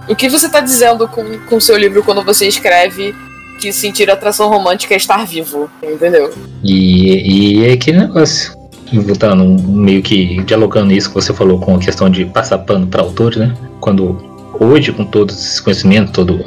O 0.07 0.15
que 0.15 0.29
você 0.29 0.47
está 0.47 0.59
dizendo 0.59 1.07
com 1.07 1.55
o 1.55 1.61
seu 1.61 1.77
livro 1.77 2.03
quando 2.03 2.21
você 2.21 2.47
escreve 2.47 3.15
que 3.59 3.71
sentir 3.71 4.09
atração 4.11 4.49
romântica 4.49 4.93
é 4.93 4.97
estar 4.97 5.25
vivo, 5.25 5.69
entendeu? 5.81 6.33
E, 6.63 7.61
e 7.61 7.65
é 7.65 7.73
aquele 7.73 7.99
negócio. 7.99 8.57
Voltando, 8.91 9.45
meio 9.67 10.01
que 10.01 10.41
dialogando 10.43 10.91
isso 10.91 11.09
que 11.09 11.15
você 11.15 11.31
falou 11.31 11.59
com 11.59 11.75
a 11.75 11.79
questão 11.79 12.09
de 12.09 12.25
passar 12.25 12.57
pano 12.59 12.87
para 12.87 13.01
autor, 13.01 13.35
né? 13.35 13.53
Quando 13.79 14.17
hoje, 14.59 14.91
com 14.91 15.05
todo 15.05 15.29
esse 15.29 15.61
conhecimento, 15.61 16.11
todo 16.11 16.43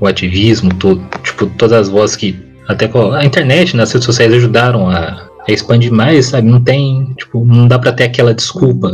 o 0.00 0.06
ativismo, 0.06 0.72
todo, 0.74 1.00
tipo, 1.22 1.46
todas 1.58 1.72
as 1.80 1.88
vozes 1.88 2.16
que 2.16 2.44
até 2.68 2.90
a 3.12 3.24
internet, 3.24 3.76
nas 3.76 3.92
redes 3.92 4.06
sociais 4.06 4.32
ajudaram 4.32 4.88
a, 4.88 5.28
a 5.46 5.52
expandir 5.52 5.92
mais, 5.92 6.26
sabe? 6.26 6.48
Não 6.48 6.60
tem, 6.60 7.12
tipo, 7.16 7.44
não 7.44 7.68
dá 7.68 7.78
para 7.78 7.92
ter 7.92 8.04
aquela 8.04 8.32
desculpa 8.32 8.90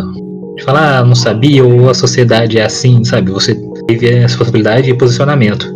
de 0.57 0.65
falar, 0.65 0.99
ah, 0.99 1.05
não 1.05 1.15
sabia, 1.15 1.65
ou 1.65 1.89
a 1.89 1.95
sociedade 1.95 2.59
é 2.59 2.65
assim, 2.65 3.05
sabe? 3.05 3.31
Você 3.31 3.55
teve 3.87 4.09
essa 4.09 4.37
possibilidade 4.37 4.87
de 4.87 4.95
posicionamento. 4.95 5.73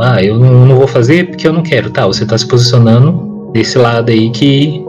Ah, 0.00 0.22
eu 0.22 0.38
não 0.38 0.76
vou 0.76 0.86
fazer 0.86 1.28
porque 1.28 1.46
eu 1.46 1.52
não 1.52 1.62
quero. 1.62 1.90
Tá, 1.90 2.06
você 2.06 2.24
tá 2.24 2.36
se 2.38 2.46
posicionando 2.46 3.50
desse 3.52 3.76
lado 3.76 4.10
aí 4.10 4.30
que 4.30 4.84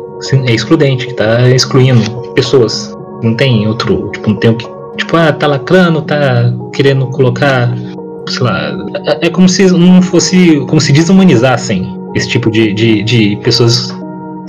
é 0.48 0.54
excludente, 0.54 1.08
que 1.08 1.14
tá 1.14 1.50
excluindo 1.50 2.02
pessoas. 2.34 2.96
Não 3.22 3.36
tem 3.36 3.68
outro, 3.68 4.10
tipo, 4.12 4.30
não 4.30 4.38
tem 4.38 4.52
o 4.52 4.56
que. 4.56 4.66
Tipo, 4.98 5.18
ah, 5.18 5.32
tá 5.32 5.48
lacrando, 5.48 6.02
tá 6.04 6.54
querendo 6.74 7.08
colocar. 7.08 7.76
Sei 8.30 8.42
lá. 8.42 8.72
É, 9.06 9.28
é 9.28 9.30
como 9.30 9.48
se 9.48 9.66
não 9.72 10.02
fosse. 10.02 10.60
Como 10.68 10.80
se 10.80 10.92
desumanizassem 10.92 12.00
esse 12.16 12.30
tipo 12.30 12.52
de, 12.52 12.74
de, 12.74 13.04
de 13.04 13.36
pessoas. 13.38 13.94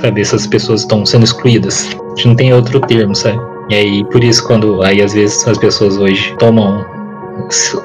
Sabe, 0.01 0.21
essas 0.21 0.47
pessoas 0.47 0.81
estão 0.81 1.07
sendo 1.07 1.25
excluídas. 1.25 1.89
A 2.01 2.09
gente 2.17 2.29
não 2.29 2.35
tem 2.35 2.53
outro 2.53 2.81
termo, 2.81 3.15
sabe? 3.15 3.39
E 3.71 3.75
aí, 3.75 4.05
por 4.07 4.23
isso, 4.23 4.45
quando 4.45 4.83
aí 4.83 5.01
às 5.01 5.15
vezes 5.15 5.47
as 5.47 5.57
pessoas 5.57 5.97
hoje 5.97 6.35
tomam 6.39 6.85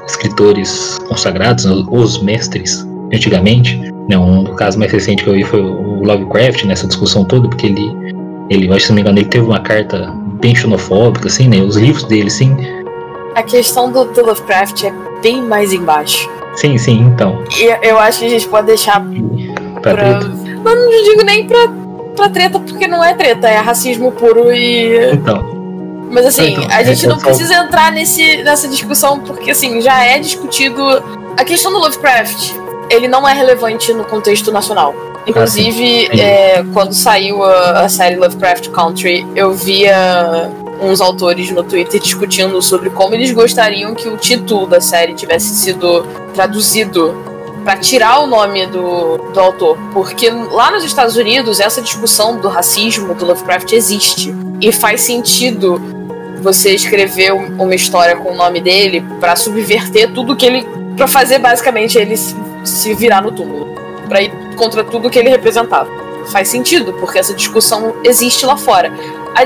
escritores 0.08 0.98
consagrados, 1.08 1.66
os 1.66 2.22
mestres, 2.22 2.86
antigamente. 3.14 3.80
Né, 4.10 4.18
um 4.18 4.44
caso 4.56 4.80
mais 4.80 4.92
recente 4.92 5.24
que 5.24 5.30
eu 5.30 5.36
vi 5.36 5.44
foi 5.44 5.62
o 5.62 6.04
Lovecraft 6.04 6.66
nessa 6.66 6.88
discussão 6.88 7.24
toda, 7.24 7.48
porque 7.48 7.68
ele, 7.68 7.96
ele, 8.50 8.74
acho, 8.74 8.88
se 8.88 8.90
não 8.90 8.96
me 8.96 9.02
engano, 9.02 9.20
ele 9.20 9.28
teve 9.28 9.46
uma 9.46 9.60
carta 9.60 10.12
bem 10.42 10.56
xenofóbica, 10.56 11.28
assim, 11.28 11.48
né? 11.48 11.62
Os 11.62 11.78
livros 11.78 12.06
dele, 12.06 12.30
sim. 12.30 12.56
A 13.36 13.44
questão 13.44 13.92
do, 13.92 14.06
do 14.06 14.26
Lovecraft 14.26 14.84
é 14.84 14.94
bem 15.22 15.42
mais 15.42 15.74
embaixo. 15.74 16.30
Sim, 16.56 16.78
sim, 16.78 17.00
então. 17.02 17.44
E 17.58 17.88
eu 17.88 17.98
acho 18.00 18.20
que 18.20 18.26
a 18.26 18.30
gente 18.30 18.48
pode 18.48 18.68
deixar 18.68 19.02
pra, 19.82 19.94
pra... 19.94 20.20
treta. 20.20 20.28
Não, 20.64 21.04
digo 21.04 21.24
nem 21.24 21.48
pra, 21.48 21.68
pra 22.16 22.30
treta, 22.30 22.60
porque 22.60 22.88
não 22.88 23.04
é 23.04 23.14
treta, 23.14 23.48
é 23.48 23.58
racismo 23.58 24.12
puro 24.12 24.52
e. 24.52 25.14
Então. 25.14 25.60
Mas 26.12 26.26
assim, 26.26 26.54
então, 26.54 26.68
a 26.70 26.84
gente 26.84 27.06
é, 27.06 27.08
não 27.08 27.18
precisa 27.18 27.56
entrar 27.56 27.92
nesse, 27.92 28.44
nessa 28.44 28.68
discussão, 28.68 29.20
porque 29.20 29.52
assim, 29.52 29.80
já 29.80 30.04
é 30.04 30.20
discutido. 30.20 30.84
A 31.38 31.46
questão 31.46 31.72
do 31.72 31.78
Lovecraft, 31.78 32.54
ele 32.90 33.08
não 33.08 33.28
é 33.28 33.34
relevante 33.34 33.94
no 33.94 34.04
contexto 34.04 34.52
nacional. 34.52 34.94
Inclusive, 35.28 36.10
ah, 36.12 36.18
é, 36.18 36.66
quando 36.74 36.94
saiu 36.94 37.44
a, 37.44 37.82
a, 37.82 37.90
série 37.90 38.16
Lovecraft 38.16 38.70
Country, 38.70 39.26
eu 39.36 39.54
via 39.54 40.50
uns 40.82 41.02
autores 41.02 41.52
no 41.52 41.64
Twitter 41.64 42.00
discutindo 42.00 42.62
sobre 42.62 42.90
como 42.90 43.14
eles 43.14 43.32
gostariam 43.32 43.94
que 43.94 44.08
o 44.08 44.18
título 44.18 44.66
da 44.66 44.80
série 44.80 45.14
tivesse 45.14 45.56
sido 45.56 46.04
traduzido 46.34 47.16
para 47.64 47.78
tirar 47.78 48.20
o 48.20 48.28
nome 48.28 48.66
do, 48.68 49.18
do 49.18 49.40
autor. 49.40 49.78
Porque 49.94 50.30
lá 50.30 50.72
nos 50.72 50.84
Estados 50.84 51.16
Unidos, 51.16 51.60
essa 51.60 51.82
discussão 51.82 52.40
do 52.40 52.48
racismo 52.48 53.14
do 53.14 53.26
Lovecraft 53.26 53.74
existe. 53.74 54.34
E 54.62 54.72
faz 54.72 55.02
sentido 55.02 55.80
você 56.42 56.74
escrever 56.74 57.34
uma 57.34 57.76
história 57.76 58.16
com 58.16 58.32
o 58.32 58.36
nome 58.36 58.62
dele 58.62 59.06
para 59.20 59.36
subverter 59.36 60.14
tudo 60.14 60.36
que 60.36 60.46
ele. 60.46 60.68
para 60.96 61.08
fazer 61.08 61.40
basicamente 61.40 61.98
ele 61.98 62.16
se 62.18 62.94
virar 62.94 63.22
no 63.22 63.32
túmulo. 63.32 63.76
para 64.08 64.22
ir 64.22 64.32
contra 64.56 64.84
tudo 64.84 65.10
que 65.10 65.20
ele 65.20 65.30
representava. 65.30 65.90
Faz 66.32 66.48
sentido, 66.48 66.94
porque 66.94 67.18
essa 67.18 67.34
discussão 67.34 67.96
existe 68.04 68.46
lá 68.46 68.58
fora. 68.58 68.92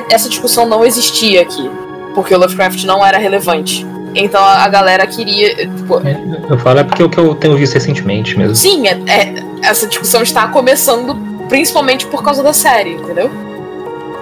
Essa 0.09 0.29
discussão 0.29 0.65
não 0.65 0.85
existia 0.85 1.41
aqui, 1.41 1.69
porque 2.13 2.33
o 2.33 2.37
Lovecraft 2.37 2.83
não 2.83 3.05
era 3.05 3.17
relevante. 3.17 3.85
Então 4.15 4.43
a 4.43 4.67
galera 4.67 5.05
queria. 5.07 5.55
Tipo, 5.55 5.99
é, 6.07 6.17
eu 6.49 6.57
falo 6.59 6.79
é 6.79 6.83
porque 6.83 7.01
é 7.01 7.05
o 7.05 7.09
que 7.09 7.17
eu 7.17 7.33
tenho 7.35 7.57
visto 7.57 7.73
recentemente 7.73 8.37
mesmo. 8.37 8.55
Sim, 8.55 8.87
é, 8.87 8.99
é, 9.07 9.43
essa 9.63 9.87
discussão 9.87 10.21
está 10.21 10.47
começando 10.47 11.15
principalmente 11.49 12.05
por 12.07 12.23
causa 12.23 12.43
da 12.43 12.53
série, 12.53 12.93
entendeu? 12.93 13.29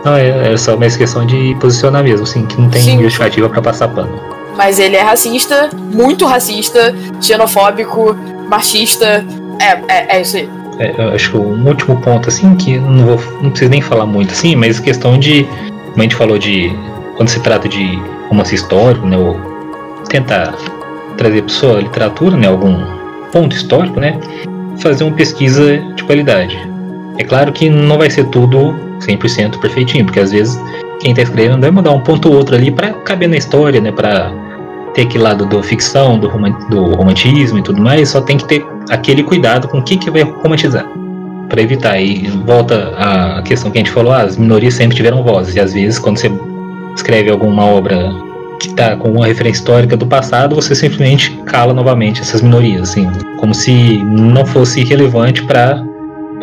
Não, 0.04 0.16
é, 0.16 0.54
é 0.54 0.58
só 0.58 0.76
uma 0.76 0.90
questão 0.90 1.26
de 1.26 1.56
posicionar 1.60 2.04
mesmo, 2.04 2.24
assim, 2.24 2.46
que 2.46 2.60
não 2.60 2.70
tem 2.70 2.82
Sim. 2.82 3.02
justificativa 3.02 3.50
para 3.50 3.62
passar 3.62 3.88
pano. 3.90 4.20
Mas 4.56 4.80
ele 4.80 4.96
é 4.96 5.02
racista, 5.02 5.70
muito 5.74 6.26
racista, 6.26 6.94
xenofóbico, 7.22 8.16
machista. 8.50 9.26
É, 9.60 9.94
é, 9.94 10.18
é 10.18 10.22
isso 10.22 10.38
aí. 10.38 10.50
É, 10.82 11.14
acho 11.14 11.30
que 11.30 11.38
um 11.38 11.68
último 11.68 11.96
ponto, 12.02 12.28
assim, 12.28 12.56
que 12.56 12.80
não 12.80 13.06
vou. 13.06 13.20
não 13.42 13.52
preciso 13.52 13.70
nem 13.70 13.82
falar 13.82 14.08
muito, 14.08 14.32
assim, 14.32 14.56
mas 14.56 14.80
questão 14.80 15.18
de. 15.20 15.44
Como 15.44 16.00
a 16.00 16.02
gente 16.02 16.16
falou 16.16 16.40
de. 16.40 16.76
Quando 17.16 17.30
se 17.30 17.40
trata 17.40 17.70
de 17.70 18.00
romance 18.30 18.56
histórico, 18.56 19.06
né? 19.06 19.16
Ou 19.16 19.40
tentar 20.10 20.56
trazer 21.18 21.44
para 21.44 21.54
sua 21.54 21.82
literatura, 21.82 22.36
né? 22.36 22.48
Algum 22.48 22.84
ponto 23.32 23.56
histórico, 23.56 24.00
né? 24.00 24.20
Fazer 24.80 25.04
uma 25.04 25.14
pesquisa 25.14 25.78
de 25.78 26.04
qualidade. 26.04 26.58
É 27.20 27.24
claro 27.24 27.52
que 27.52 27.70
não 27.70 28.00
vai 28.00 28.10
ser 28.10 28.26
tudo 28.26 28.74
100% 29.02 29.60
perfeitinho, 29.60 30.06
porque 30.06 30.20
às 30.20 30.32
vezes 30.32 30.60
quem 31.00 31.12
está 31.12 31.22
escrevendo 31.22 31.62
vai 31.62 31.70
mudar 31.70 31.92
um 31.92 32.00
ponto 32.00 32.28
ou 32.30 32.38
outro 32.38 32.56
ali 32.56 32.72
para 32.72 32.92
caber 32.94 33.30
na 33.30 33.38
história, 33.38 33.80
né, 33.80 33.92
para 33.92 34.32
ter 34.94 35.04
aquele 35.04 35.24
lado 35.24 35.46
do 35.46 35.62
ficção, 35.64 36.20
do, 36.20 36.28
do 36.70 36.96
romantismo 36.96 37.60
e 37.60 37.62
tudo 37.62 37.82
mais, 37.82 38.10
só 38.10 38.22
tem 38.22 38.38
que 38.38 38.46
ter 38.46 38.66
aquele 38.90 39.24
cuidado 39.24 39.68
com 39.68 39.80
o 39.80 39.84
que, 39.84 39.98
que 39.98 40.10
vai 40.10 40.24
romantizar, 40.24 40.86
para 41.50 41.62
evitar. 41.62 42.00
E 42.00 42.28
volta 42.46 42.94
a 42.98 43.42
questão 43.42 43.72
que 43.72 43.78
a 43.78 43.82
gente 43.82 43.92
falou, 43.92 44.12
ah, 44.12 44.22
as 44.22 44.38
minorias 44.38 44.74
sempre 44.74 44.96
tiveram 44.96 45.24
vozes, 45.24 45.56
e 45.56 45.60
às 45.60 45.74
vezes 45.74 46.00
quando 46.00 46.18
você 46.18 46.32
escreve 46.96 47.30
alguma 47.30 47.66
obra 47.66 48.12
que 48.60 48.68
está 48.68 48.96
com 48.96 49.12
uma 49.12 49.26
referência 49.26 49.62
histórica 49.62 49.98
do 49.98 50.06
passado, 50.06 50.56
você 50.56 50.76
simplesmente 50.76 51.32
cala 51.46 51.74
novamente 51.74 52.22
essas 52.22 52.42
minorias, 52.42 52.90
assim, 52.90 53.08
como 53.38 53.54
se 53.54 53.98
não 54.04 54.46
fosse 54.46 54.84
relevante 54.84 55.44
para 55.44 55.84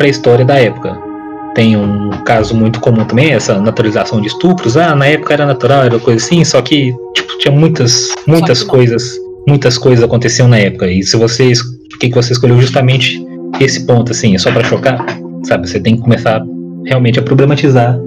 a 0.01 0.07
história 0.07 0.43
da 0.43 0.59
época 0.59 1.08
tem 1.53 1.75
um 1.75 2.09
caso 2.25 2.55
muito 2.55 2.79
comum 2.79 3.05
também, 3.05 3.31
essa 3.31 3.59
naturalização 3.59 4.21
de 4.21 4.27
estupros. 4.27 4.77
Ah, 4.77 4.95
na 4.95 5.07
época 5.07 5.33
era 5.33 5.45
natural, 5.45 5.83
era 5.83 5.99
coisa 5.99 6.23
assim, 6.23 6.43
só 6.43 6.61
que 6.61 6.93
tipo, 7.13 7.37
tinha 7.39 7.53
muitas, 7.53 8.09
muitas 8.27 8.63
coisas, 8.63 9.03
muitas 9.47 9.77
coisas 9.77 10.03
aconteciam 10.03 10.47
na 10.47 10.57
época. 10.57 10.87
E 10.87 11.03
se 11.03 11.17
você, 11.17 11.51
por 11.89 11.99
que 11.99 12.09
você 12.09 12.33
escolheu 12.33 12.59
justamente 12.59 13.23
esse 13.59 13.85
ponto, 13.85 14.11
assim, 14.11 14.35
é 14.35 14.37
só 14.37 14.51
para 14.51 14.63
chocar, 14.63 15.05
sabe? 15.43 15.67
Você 15.67 15.79
tem 15.79 15.95
que 15.95 16.01
começar 16.01 16.41
realmente 16.85 17.19
a 17.19 17.21
problematizar 17.21 17.99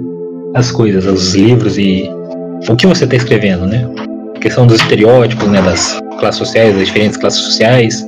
as 0.55 0.71
coisas, 0.71 1.05
os 1.05 1.35
livros 1.35 1.77
e 1.77 2.09
o 2.69 2.75
que 2.75 2.87
você 2.87 3.03
está 3.03 3.15
escrevendo, 3.15 3.65
né? 3.65 3.87
A 4.35 4.39
questão 4.39 4.65
dos 4.65 4.81
estereótipos, 4.81 5.47
né, 5.47 5.61
das 5.61 5.99
classes 6.19 6.39
sociais, 6.39 6.75
das 6.75 6.87
diferentes 6.87 7.17
classes 7.17 7.41
sociais, 7.41 8.07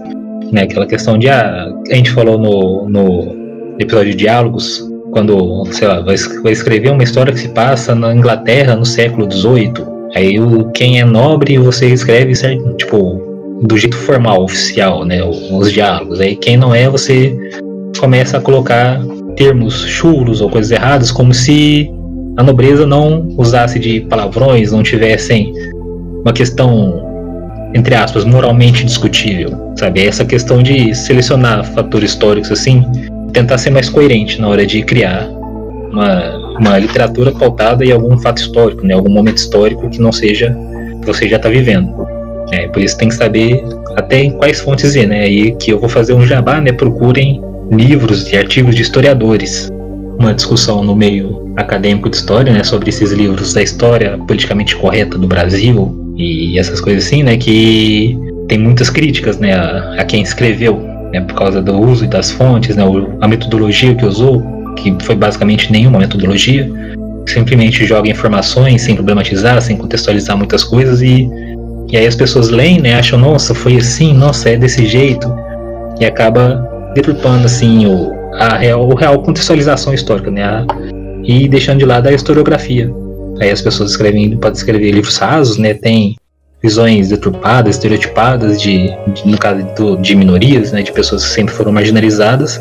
né? 0.52 0.64
Aquela 0.64 0.86
questão 0.86 1.18
de, 1.18 1.30
ah, 1.30 1.68
a 1.92 1.96
gente 1.96 2.12
falou 2.12 2.40
no, 2.40 2.90
no 2.90 3.76
episódio 3.80 4.12
de 4.12 4.18
diálogos, 4.18 4.82
quando, 5.16 5.64
sei 5.72 5.88
lá, 5.88 6.02
vai, 6.02 6.18
vai 6.44 6.52
escrever 6.52 6.92
uma 6.92 7.02
história 7.02 7.32
que 7.32 7.40
se 7.40 7.48
passa 7.48 7.96
na 7.96 8.14
Inglaterra 8.14 8.76
no 8.76 8.86
século 8.86 9.32
XVIII. 9.32 9.72
Aí 10.14 10.38
o, 10.38 10.66
quem 10.72 11.00
é 11.00 11.06
nobre 11.06 11.58
você 11.58 11.88
escreve 11.88 12.36
certo, 12.36 12.74
tipo 12.74 13.22
do 13.62 13.78
jeito 13.78 13.96
formal, 13.96 14.44
oficial, 14.44 15.06
né, 15.06 15.24
os 15.24 15.72
diálogos. 15.72 16.20
Aí 16.20 16.36
quem 16.36 16.58
não 16.58 16.76
é 16.76 16.90
você 16.90 17.34
começa 17.98 18.40
a 18.40 18.42
colocar 18.42 19.02
termos 19.38 19.86
chulos 19.86 20.42
ou 20.42 20.50
coisas 20.50 20.70
erradas, 20.70 21.14
como 21.14 21.34
se 21.34 21.90
a 22.36 22.44
nobreza 22.44 22.86
não 22.86 23.26
usasse 23.38 23.80
de 23.80 24.02
palavrões, 24.02 24.74
não 24.74 24.84
tivessem 24.84 25.54
uma 26.24 26.34
questão 26.34 27.02
entre 27.74 27.96
aspas 27.96 28.26
moralmente 28.26 28.84
discutível, 28.84 29.72
sabe? 29.78 30.06
Essa 30.06 30.26
questão 30.26 30.62
de 30.62 30.94
selecionar 30.94 31.64
fatores 31.64 32.12
históricos 32.12 32.52
assim 32.52 32.84
tentar 33.36 33.58
ser 33.58 33.70
mais 33.70 33.90
coerente 33.90 34.40
na 34.40 34.48
hora 34.48 34.66
de 34.66 34.82
criar 34.82 35.28
uma, 35.92 36.58
uma 36.58 36.80
literatura 36.80 37.34
pautada 37.34 37.86
em 37.86 37.92
algum 37.92 38.18
fato 38.18 38.38
histórico, 38.38 38.86
né, 38.86 38.94
algum 38.94 39.12
momento 39.12 39.38
histórico 39.38 39.90
que 39.90 40.00
não 40.00 40.12
seja 40.12 40.58
que 41.02 41.06
você 41.06 41.28
já 41.28 41.36
está 41.36 41.50
vivendo. 41.50 41.94
É, 42.52 42.68
por 42.70 42.82
isso 42.82 42.98
tem 42.98 43.10
que 43.10 43.16
saber 43.16 43.64
até 43.98 44.24
em 44.24 44.32
quais 44.32 44.60
fontes 44.62 44.96
ir, 44.96 45.08
né? 45.08 45.22
Aí 45.22 45.56
que 45.56 45.72
eu 45.72 45.80
vou 45.80 45.90
fazer 45.90 46.14
um 46.14 46.26
jabá, 46.26 46.62
né? 46.62 46.72
Procurem 46.72 47.42
livros 47.72 48.32
e 48.32 48.38
artigos 48.38 48.76
de 48.76 48.84
historiadores. 48.84 49.72
Uma 50.20 50.32
discussão 50.32 50.84
no 50.84 50.96
meio 50.96 51.52
acadêmico 51.58 52.08
de 52.08 52.18
história, 52.18 52.54
né? 52.54 52.64
Sobre 52.64 52.90
esses 52.90 53.12
livros 53.12 53.54
da 53.54 53.64
história 53.64 54.18
politicamente 54.28 54.76
correta 54.76 55.18
do 55.18 55.28
Brasil 55.28 56.14
e 56.16 56.60
essas 56.60 56.80
coisas 56.80 57.06
assim, 57.08 57.24
né? 57.24 57.36
Que 57.36 58.16
tem 58.48 58.60
muitas 58.60 58.92
críticas, 58.92 59.40
né? 59.40 59.54
A, 59.54 59.96
a 59.98 60.06
quem 60.06 60.22
escreveu 60.22 60.95
né, 61.16 61.22
por 61.22 61.36
causa 61.36 61.62
do 61.62 61.80
uso 61.80 62.06
das 62.08 62.32
fontes, 62.32 62.76
né, 62.76 62.84
a 63.22 63.28
metodologia 63.28 63.96
que 63.96 64.06
usou, 64.06 64.44
que 64.76 64.96
foi 65.02 65.16
basicamente 65.16 65.72
nenhuma 65.72 66.00
metodologia, 66.00 66.70
simplesmente 67.28 67.86
joga 67.86 68.10
informações 68.10 68.82
sem 68.82 68.96
problematizar, 68.96 69.62
sem 69.62 69.78
contextualizar 69.78 70.38
muitas 70.38 70.64
coisas 70.64 71.02
e, 71.02 71.30
e 71.90 71.98
aí 71.98 72.06
as 72.06 72.16
pessoas 72.16 72.50
leem, 72.50 72.82
né, 72.82 72.96
acham, 72.96 73.18
nossa, 73.18 73.56
foi 73.56 73.78
assim, 73.78 74.14
nossa, 74.14 74.50
é 74.50 74.58
desse 74.58 74.86
jeito, 74.86 75.34
e 76.00 76.06
acaba 76.06 76.92
deturpando 76.94 77.46
assim 77.46 77.88
o, 77.88 78.14
a 78.34 78.58
real, 78.58 78.92
a 78.92 79.00
real 79.00 79.22
contextualização 79.22 79.94
histórica, 79.94 80.30
né, 80.30 80.44
a, 80.44 80.66
e 81.24 81.48
deixando 81.48 81.80
de 81.80 81.86
lado 81.86 82.08
a 82.08 82.14
historiografia. 82.14 82.92
Aí 83.42 83.50
as 83.50 83.62
pessoas 83.62 83.92
escrevem, 83.92 84.38
podem 84.38 84.58
escrever 84.58 84.92
livros 84.92 85.18
rasos, 85.18 85.58
né, 85.58 85.74
tem 85.74 86.16
visões 86.66 87.10
deturpadas, 87.10 87.76
estereotipadas 87.76 88.60
de, 88.60 88.92
de 89.14 89.28
no 89.28 89.38
caso 89.38 89.64
de 90.02 90.16
minorias, 90.16 90.72
né, 90.72 90.82
de 90.82 90.92
pessoas 90.92 91.24
que 91.24 91.30
sempre 91.30 91.54
foram 91.54 91.72
marginalizadas. 91.72 92.60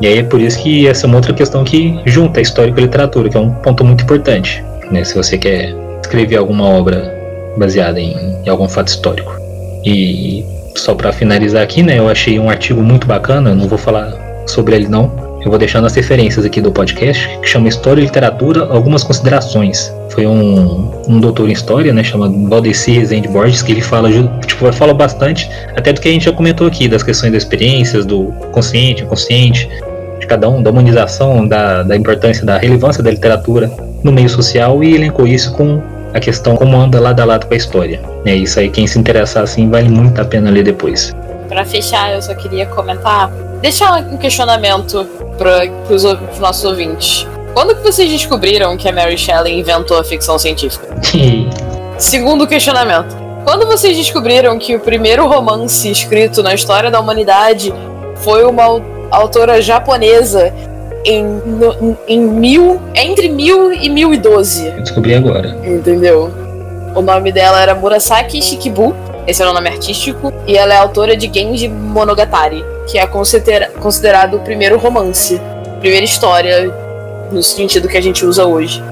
E 0.00 0.06
aí 0.06 0.18
é 0.18 0.22
por 0.22 0.40
isso 0.40 0.62
que 0.62 0.86
essa 0.86 1.06
é 1.06 1.08
uma 1.08 1.16
outra 1.16 1.34
questão 1.34 1.64
que 1.64 2.00
junta 2.06 2.38
a 2.38 2.42
história 2.42 2.72
com 2.72 2.78
a 2.78 2.82
literatura, 2.82 3.28
que 3.28 3.36
é 3.36 3.40
um 3.40 3.50
ponto 3.50 3.84
muito 3.84 4.04
importante, 4.04 4.64
né, 4.92 5.02
se 5.02 5.14
você 5.16 5.36
quer 5.36 5.74
escrever 6.00 6.36
alguma 6.36 6.68
obra 6.68 7.12
baseada 7.56 8.00
em, 8.00 8.14
em 8.44 8.48
algum 8.48 8.68
fato 8.68 8.88
histórico. 8.88 9.36
E 9.84 10.44
só 10.76 10.94
para 10.94 11.12
finalizar 11.12 11.62
aqui, 11.62 11.82
né, 11.82 11.98
eu 11.98 12.08
achei 12.08 12.38
um 12.38 12.48
artigo 12.48 12.80
muito 12.80 13.08
bacana, 13.08 13.56
não 13.56 13.66
vou 13.66 13.78
falar 13.78 14.12
sobre 14.46 14.76
ele 14.76 14.86
não, 14.86 15.10
eu 15.44 15.50
vou 15.50 15.58
deixando 15.58 15.86
as 15.86 15.94
referências 15.94 16.46
aqui 16.46 16.60
do 16.60 16.70
podcast, 16.70 17.28
que 17.40 17.48
chama 17.48 17.68
História 17.68 18.00
e 18.00 18.04
Literatura, 18.04 18.66
algumas 18.70 19.02
considerações. 19.02 19.92
Foi 20.12 20.26
um, 20.26 20.90
um 21.08 21.20
doutor 21.20 21.48
em 21.48 21.52
História, 21.52 21.92
né, 21.92 22.04
chamado 22.04 22.34
Valdeci 22.48 22.92
Rezende 22.92 23.28
Borges, 23.28 23.62
que 23.62 23.72
ele 23.72 23.80
fala, 23.80 24.10
tipo, 24.46 24.70
fala 24.72 24.92
bastante, 24.92 25.48
até 25.74 25.92
do 25.92 26.00
que 26.00 26.08
a 26.08 26.12
gente 26.12 26.26
já 26.26 26.32
comentou 26.32 26.66
aqui, 26.66 26.86
das 26.86 27.02
questões 27.02 27.32
das 27.32 27.42
experiências, 27.44 28.04
do 28.04 28.26
consciente, 28.52 29.02
inconsciente, 29.04 29.68
de 30.20 30.26
cada 30.26 30.48
um, 30.48 30.62
da 30.62 30.70
humanização, 30.70 31.48
da, 31.48 31.82
da 31.82 31.96
importância, 31.96 32.44
da 32.44 32.58
relevância 32.58 33.02
da 33.02 33.10
literatura 33.10 33.70
no 34.04 34.12
meio 34.12 34.28
social, 34.28 34.84
e 34.84 34.94
elencou 34.94 35.26
isso 35.26 35.52
com 35.54 35.80
a 36.12 36.20
questão 36.20 36.56
como 36.56 36.76
anda 36.76 37.00
lado 37.00 37.20
a 37.20 37.24
lado 37.24 37.46
com 37.46 37.54
a 37.54 37.56
história. 37.56 38.00
É 38.26 38.34
isso 38.34 38.60
aí, 38.60 38.68
quem 38.68 38.86
se 38.86 38.98
interessar 38.98 39.42
assim, 39.42 39.70
vale 39.70 39.88
muito 39.88 40.20
a 40.20 40.24
pena 40.26 40.50
ler 40.50 40.62
depois. 40.62 41.14
Para 41.48 41.64
fechar, 41.64 42.12
eu 42.12 42.20
só 42.20 42.34
queria 42.34 42.66
comentar, 42.66 43.30
deixar 43.62 43.98
um 43.98 44.18
questionamento 44.18 45.06
para 45.38 45.64
os 45.90 46.04
nossos 46.38 46.64
ouvintes. 46.64 47.26
Quando 47.54 47.76
que 47.76 47.82
vocês 47.82 48.10
descobriram 48.10 48.76
que 48.78 48.88
a 48.88 48.92
Mary 48.92 49.18
Shelley 49.18 49.58
inventou 49.58 49.98
a 49.98 50.04
ficção 50.04 50.38
científica? 50.38 50.88
Segundo 51.98 52.46
questionamento. 52.46 53.14
Quando 53.44 53.66
vocês 53.66 53.96
descobriram 53.96 54.58
que 54.58 54.74
o 54.74 54.80
primeiro 54.80 55.26
romance 55.26 55.90
escrito 55.90 56.42
na 56.42 56.54
história 56.54 56.90
da 56.90 56.98
humanidade 56.98 57.72
foi 58.16 58.44
uma 58.44 58.80
autora 59.10 59.60
japonesa 59.60 60.52
em, 61.04 61.24
no, 61.24 61.98
em 62.08 62.20
mil, 62.20 62.80
entre 62.94 63.28
mil 63.28 63.72
e 63.72 63.90
mil 63.90 64.14
e 64.14 64.16
doze? 64.16 64.68
Eu 64.68 64.80
descobri 64.80 65.14
agora. 65.14 65.48
Entendeu? 65.62 66.32
O 66.94 67.02
nome 67.02 67.32
dela 67.32 67.60
era 67.60 67.74
Murasaki 67.74 68.40
Shikibu, 68.40 68.94
esse 69.26 69.42
é 69.42 69.46
o 69.46 69.52
nome 69.52 69.68
artístico, 69.68 70.32
e 70.46 70.56
ela 70.56 70.72
é 70.72 70.78
autora 70.78 71.16
de 71.16 71.30
Genji 71.32 71.68
Monogatari, 71.68 72.64
que 72.86 72.98
é 72.98 73.06
considera 73.06 73.70
considerado 73.80 74.36
o 74.36 74.40
primeiro 74.40 74.78
romance, 74.78 75.40
primeira 75.80 76.04
história 76.04 76.81
no 77.32 77.42
sentido 77.42 77.88
que 77.88 77.96
a 77.96 78.00
gente 78.00 78.24
usa 78.24 78.44
hoje. 78.44 78.82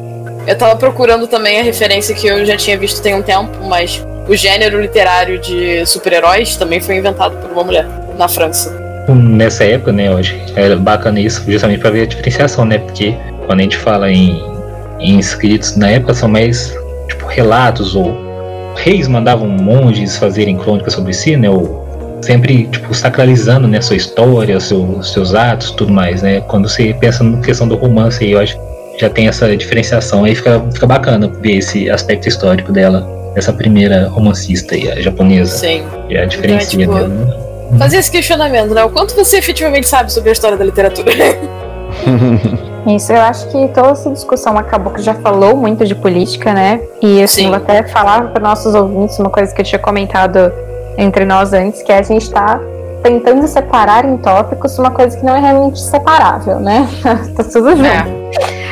Eu 0.46 0.56
tava 0.56 0.74
procurando 0.76 1.26
também 1.26 1.60
a 1.60 1.62
referência 1.62 2.14
que 2.14 2.26
eu 2.26 2.44
já 2.44 2.56
tinha 2.56 2.76
visto 2.76 3.02
tem 3.02 3.14
um 3.14 3.22
tempo, 3.22 3.64
mas 3.66 4.04
o 4.26 4.34
gênero 4.34 4.80
literário 4.80 5.38
de 5.38 5.84
super-heróis 5.86 6.56
também 6.56 6.80
foi 6.80 6.96
inventado 6.96 7.36
por 7.36 7.50
uma 7.50 7.64
mulher 7.64 7.86
na 8.16 8.28
França. 8.28 8.70
Nessa 9.08 9.64
época, 9.64 9.92
né, 9.92 10.10
hoje 10.10 10.40
era 10.54 10.76
bacana 10.76 11.20
isso, 11.20 11.42
justamente 11.46 11.80
para 11.80 11.90
ver 11.90 12.02
a 12.02 12.06
diferenciação, 12.06 12.64
né? 12.64 12.78
Porque 12.78 13.16
quando 13.46 13.60
a 13.60 13.62
gente 13.62 13.76
fala 13.76 14.10
em, 14.10 14.40
em 15.00 15.18
escritos 15.18 15.76
na 15.76 15.90
época 15.90 16.14
são 16.14 16.28
mais 16.28 16.72
tipo 17.08 17.26
relatos 17.26 17.96
ou 17.96 18.16
reis 18.76 19.08
mandavam 19.08 19.48
monges 19.48 20.16
fazerem 20.16 20.56
crônicas 20.56 20.94
sobre 20.94 21.12
si, 21.12 21.36
né? 21.36 21.50
Ou 21.50 21.89
sempre 22.22 22.66
tipo 22.66 22.92
sacralizando 22.94 23.66
né 23.66 23.80
sua 23.80 23.96
história, 23.96 24.58
seu, 24.60 25.02
seus 25.02 25.34
atos, 25.34 25.70
tudo 25.72 25.92
mais, 25.92 26.22
né? 26.22 26.40
Quando 26.42 26.68
você 26.68 26.94
pensa 26.94 27.24
na 27.24 27.40
questão 27.40 27.68
do 27.68 27.76
romance, 27.76 28.28
eu 28.28 28.38
acho 28.38 28.58
já 28.98 29.08
tem 29.08 29.28
essa 29.28 29.56
diferenciação 29.56 30.24
aí 30.24 30.34
fica, 30.34 30.62
fica 30.72 30.86
bacana 30.86 31.26
ver 31.40 31.56
esse 31.56 31.88
aspecto 31.88 32.28
histórico 32.28 32.70
dela, 32.70 33.08
essa 33.34 33.52
primeira 33.52 34.08
romancista 34.08 34.74
aí, 34.74 34.90
a 34.90 35.00
japonesa. 35.00 35.56
Sim. 35.56 35.82
E 36.08 36.18
a 36.18 36.26
diferença 36.26 36.76
então, 36.76 36.96
é, 36.96 37.02
tipo, 37.02 37.08
dela. 37.08 37.78
Fazer 37.78 37.96
esse 37.96 38.10
questionamento, 38.10 38.74
né? 38.74 38.84
O 38.84 38.90
quanto 38.90 39.14
você 39.14 39.38
efetivamente 39.38 39.88
sabe 39.88 40.12
sobre 40.12 40.28
a 40.28 40.32
história 40.32 40.56
da 40.56 40.64
literatura? 40.64 41.10
Isso, 42.86 43.12
eu 43.12 43.20
acho 43.20 43.46
que 43.48 43.68
toda 43.68 43.90
essa 43.90 44.10
discussão 44.10 44.56
acabou 44.56 44.92
que 44.92 45.02
já 45.02 45.14
falou 45.14 45.56
muito 45.56 45.86
de 45.86 45.94
política, 45.94 46.52
né? 46.52 46.80
E 47.00 47.22
assim, 47.22 47.42
Sim. 47.42 47.48
vou 47.48 47.56
até 47.56 47.82
falar 47.84 48.28
para 48.28 48.42
nossos 48.42 48.74
ouvintes 48.74 49.18
uma 49.18 49.30
coisa 49.30 49.54
que 49.54 49.60
eu 49.60 49.64
tinha 49.64 49.78
comentado 49.78 50.52
entre 50.96 51.24
nós 51.24 51.52
antes, 51.52 51.82
que 51.82 51.92
é 51.92 51.98
a 51.98 52.02
gente 52.02 52.22
está 52.22 52.60
tentando 53.02 53.46
separar 53.48 54.04
em 54.04 54.16
tópicos 54.18 54.78
uma 54.78 54.90
coisa 54.90 55.16
que 55.16 55.24
não 55.24 55.34
é 55.34 55.40
realmente 55.40 55.80
separável, 55.80 56.60
né? 56.60 56.86
tá 57.36 57.44
tudo 57.44 57.70
junto. 57.70 57.86
É. 57.86 58.20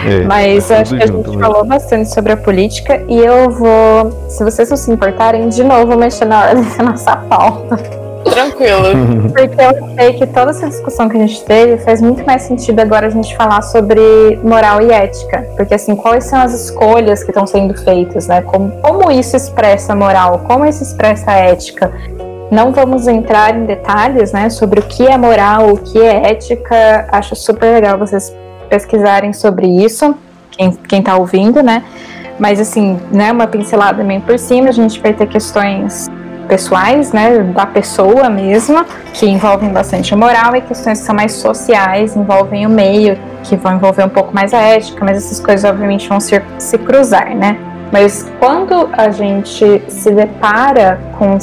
É, 0.07 0.23
Mas 0.25 0.69
tá 0.69 0.81
acho 0.81 0.97
que 0.97 1.03
a 1.03 1.07
gente 1.07 1.27
mesmo. 1.27 1.41
falou 1.41 1.65
bastante 1.65 2.09
sobre 2.13 2.33
a 2.33 2.37
política 2.37 3.03
e 3.09 3.19
eu 3.19 3.51
vou, 3.51 4.29
se 4.29 4.45
vocês 4.45 4.71
não 4.71 4.77
se 4.77 4.91
importarem, 4.93 5.49
de 5.49 5.65
novo 5.65 5.97
mexer 5.97 6.25
na 6.25 6.41
hora 6.41 6.55
da 6.63 6.83
nossa 6.85 7.17
pauta. 7.17 8.08
Tranquilo. 8.25 9.29
Porque 9.33 9.61
eu 9.61 9.95
sei 9.95 10.13
que 10.15 10.27
toda 10.27 10.51
essa 10.51 10.69
discussão 10.69 11.09
que 11.09 11.17
a 11.17 11.21
gente 11.21 11.45
teve 11.45 11.79
faz 11.79 12.01
muito 12.01 12.25
mais 12.25 12.43
sentido 12.43 12.81
agora 12.81 13.07
a 13.07 13.11
gente 13.11 13.37
falar 13.37 13.63
sobre 13.63 14.01
moral 14.43 14.81
e 14.83 14.91
ética. 14.91 15.47
Porque, 15.57 15.75
assim, 15.75 15.95
quais 15.97 16.25
são 16.25 16.41
as 16.41 16.53
escolhas 16.53 17.23
que 17.23 17.31
estão 17.31 17.47
sendo 17.47 17.75
feitas, 17.83 18.27
né? 18.27 18.43
Como, 18.43 18.71
como 18.83 19.11
isso 19.11 19.37
expressa 19.37 19.95
moral, 19.95 20.41
como 20.47 20.65
isso 20.67 20.83
expressa 20.83 21.33
ética. 21.33 21.93
Não 22.51 22.73
vamos 22.73 23.07
entrar 23.07 23.55
em 23.55 23.67
detalhes, 23.67 24.33
né, 24.33 24.49
sobre 24.49 24.81
o 24.81 24.83
que 24.83 25.07
é 25.07 25.19
moral, 25.19 25.71
o 25.71 25.77
que 25.79 26.01
é 26.01 26.31
ética. 26.31 27.07
Acho 27.13 27.37
super 27.37 27.75
legal 27.75 27.99
vocês 27.99 28.35
pesquisarem 28.71 29.35
sobre 29.35 29.67
isso, 29.67 30.15
quem, 30.51 30.71
quem 30.71 31.03
tá 31.03 31.17
ouvindo, 31.17 31.63
né? 31.63 31.85
Mas, 32.39 32.61
assim, 32.61 32.99
né, 33.11 33.33
uma 33.33 33.47
pincelada 33.47 34.03
meio 34.03 34.21
por 34.23 34.39
cima, 34.39 34.69
a 34.69 34.73
gente 34.73 35.01
vai 35.01 35.13
ter 35.13 35.27
questões 35.27 36.09
pessoais, 36.49 37.13
né, 37.13 37.39
da 37.55 37.67
pessoa 37.67 38.29
mesma, 38.31 38.87
que 39.13 39.27
envolvem 39.27 39.71
bastante 39.71 40.15
a 40.15 40.17
moral, 40.17 40.57
e 40.57 40.61
questões 40.61 41.01
que 41.01 41.07
são 41.07 41.15
mais 41.15 41.33
sociais, 41.33 42.17
envolvem 42.17 42.67
o 42.67 42.71
meio, 42.71 43.19
que 43.45 43.55
vão 43.57 43.75
envolver 43.75 44.05
um 44.05 44.09
pouco 44.09 44.35
mais 44.35 44.55
a 44.55 44.59
ética, 44.59 45.05
mas 45.05 45.19
essas 45.19 45.39
coisas 45.39 45.69
obviamente 45.71 46.09
vão 46.09 46.19
se, 46.19 46.43
se 46.59 46.79
cruzar, 46.79 47.35
né? 47.37 47.57
Mas 47.91 48.31
quando 48.39 48.89
a 48.93 49.11
gente 49.11 49.83
se 49.89 50.11
depara 50.11 51.01
com 51.19 51.39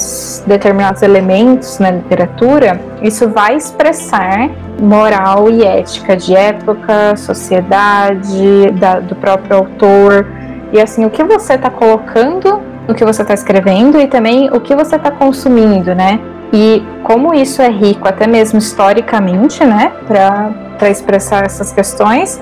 determinados 0.45 1.01
elementos 1.01 1.80
na 1.80 1.89
literatura, 1.89 2.80
isso 3.01 3.28
vai 3.30 3.56
expressar 3.56 4.49
moral 4.80 5.49
e 5.49 5.64
ética 5.64 6.16
de 6.16 6.36
época, 6.36 7.16
sociedade, 7.16 8.72
da, 8.80 8.99
do 8.99 9.16
próprio 9.16 9.58
autor. 9.58 10.28
E 10.72 10.80
assim, 10.80 11.03
o 11.06 11.10
que 11.10 11.24
você 11.24 11.53
está 11.53 11.70
colocando 11.70 12.62
no 12.88 12.94
que 12.94 13.04
você 13.04 13.22
está 13.22 13.34
escrevendo 13.34 14.00
e 14.00 14.08
também 14.08 14.50
o 14.52 14.60
que 14.60 14.76
você 14.76 14.96
está 14.96 15.12
consumindo, 15.12 15.94
né? 15.96 16.20
E 16.54 16.84
como 17.04 17.34
isso 17.34 17.62
é 17.62 17.70
rico, 17.70 18.08
até 18.08 18.28
mesmo 18.28 18.60
historicamente, 18.60 19.64
né, 19.66 19.92
para 20.08 20.90
expressar 20.90 21.44
essas 21.44 21.72
questões, 21.72 22.42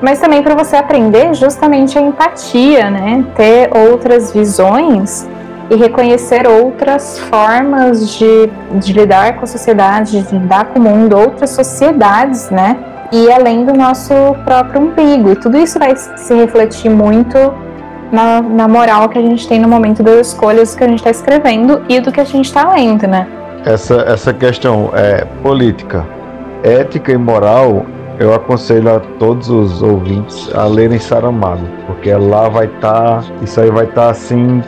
mas 0.00 0.18
também 0.20 0.42
para 0.42 0.54
você 0.54 0.76
aprender 0.76 1.34
justamente 1.34 1.98
a 1.98 2.02
empatia, 2.02 2.90
né? 2.90 3.24
Ter 3.36 3.70
outras 3.76 4.32
visões 4.32 5.28
e 5.70 5.76
reconhecer 5.76 6.46
outras 6.46 7.18
formas 7.18 8.10
de, 8.16 8.50
de 8.80 8.92
lidar 8.92 9.36
com 9.36 9.44
a 9.44 9.46
sociedade, 9.46 10.22
de 10.22 10.36
lidar 10.36 10.66
com 10.66 10.80
o 10.80 10.82
mundo, 10.82 11.16
outras 11.16 11.50
sociedades, 11.50 12.50
né? 12.50 12.76
E 13.12 13.30
além 13.30 13.64
do 13.64 13.74
nosso 13.74 14.12
próprio 14.44 14.80
umbigo. 14.80 15.30
E 15.30 15.36
tudo 15.36 15.56
isso 15.56 15.78
vai 15.78 15.94
se 15.94 16.34
refletir 16.34 16.90
muito 16.90 17.38
na, 18.12 18.42
na 18.42 18.68
moral 18.68 19.08
que 19.08 19.18
a 19.18 19.22
gente 19.22 19.48
tem 19.48 19.58
no 19.58 19.66
momento 19.66 20.02
das 20.02 20.28
escolhas 20.28 20.74
que 20.74 20.84
a 20.84 20.86
gente 20.86 20.98
está 20.98 21.10
escrevendo 21.10 21.82
e 21.88 21.98
do 21.98 22.12
que 22.12 22.20
a 22.20 22.24
gente 22.24 22.44
está 22.44 22.70
lendo, 22.72 23.06
né? 23.08 23.26
Essa, 23.64 24.02
essa 24.02 24.32
questão 24.34 24.90
é 24.94 25.24
política, 25.42 26.06
ética 26.62 27.12
e 27.12 27.16
moral 27.16 27.86
eu 28.18 28.34
aconselho 28.34 28.94
a 28.94 29.00
todos 29.18 29.48
os 29.48 29.82
ouvintes 29.82 30.54
a 30.54 30.64
lerem 30.64 30.98
Saramago, 30.98 31.66
porque 31.86 32.12
lá 32.12 32.48
vai 32.48 32.66
estar, 32.66 33.22
tá, 33.22 33.24
isso 33.42 33.60
aí 33.60 33.70
vai 33.70 33.84
estar 33.84 34.04
tá, 34.04 34.10
assim 34.10 34.62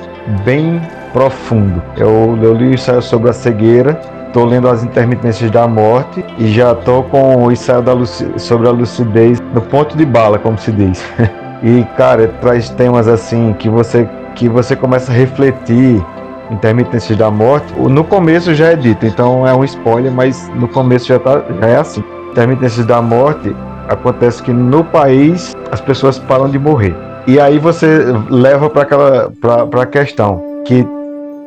bem 0.44 0.80
profundo. 1.12 1.82
Eu, 1.96 2.36
eu 2.42 2.54
li 2.54 2.70
o 2.70 2.74
ensaio 2.74 3.02
sobre 3.02 3.30
a 3.30 3.32
cegueira, 3.32 4.00
estou 4.26 4.44
lendo 4.44 4.68
as 4.68 4.82
intermitências 4.82 5.50
da 5.50 5.68
morte 5.68 6.24
e 6.38 6.48
já 6.48 6.72
estou 6.72 7.04
com 7.04 7.44
o 7.44 7.52
ensaio 7.52 7.82
da 7.82 7.94
sobre 8.38 8.66
a 8.66 8.72
lucidez 8.72 9.40
no 9.52 9.60
ponto 9.60 9.96
de 9.96 10.04
bala, 10.04 10.38
como 10.38 10.58
se 10.58 10.72
diz. 10.72 11.04
e 11.64 11.82
cara, 11.96 12.28
traz 12.42 12.68
temas 12.68 13.08
assim 13.08 13.54
que 13.58 13.70
você 13.70 14.06
que 14.34 14.48
você 14.48 14.76
começa 14.76 15.10
a 15.10 15.14
refletir 15.14 16.04
intermitência 16.50 17.16
da 17.16 17.30
morte, 17.30 17.72
no 17.78 18.04
começo 18.04 18.54
já 18.54 18.72
é 18.72 18.76
dito, 18.76 19.06
então 19.06 19.46
é 19.46 19.54
um 19.54 19.64
spoiler, 19.64 20.12
mas 20.12 20.50
no 20.54 20.68
começo 20.68 21.06
já, 21.06 21.18
tá, 21.18 21.42
já 21.60 21.66
é 21.66 21.76
assim. 21.76 22.04
Intermitência 22.32 22.84
da 22.84 23.00
morte 23.00 23.54
acontece 23.88 24.42
que 24.42 24.52
no 24.52 24.84
país 24.84 25.54
as 25.70 25.80
pessoas 25.80 26.18
param 26.18 26.50
de 26.50 26.58
morrer. 26.58 26.94
E 27.26 27.40
aí 27.40 27.58
você 27.58 28.04
leva 28.28 28.68
para 28.68 28.82
aquela 28.82 29.32
para 29.40 29.82
a 29.82 29.86
questão 29.86 30.42
que 30.66 30.86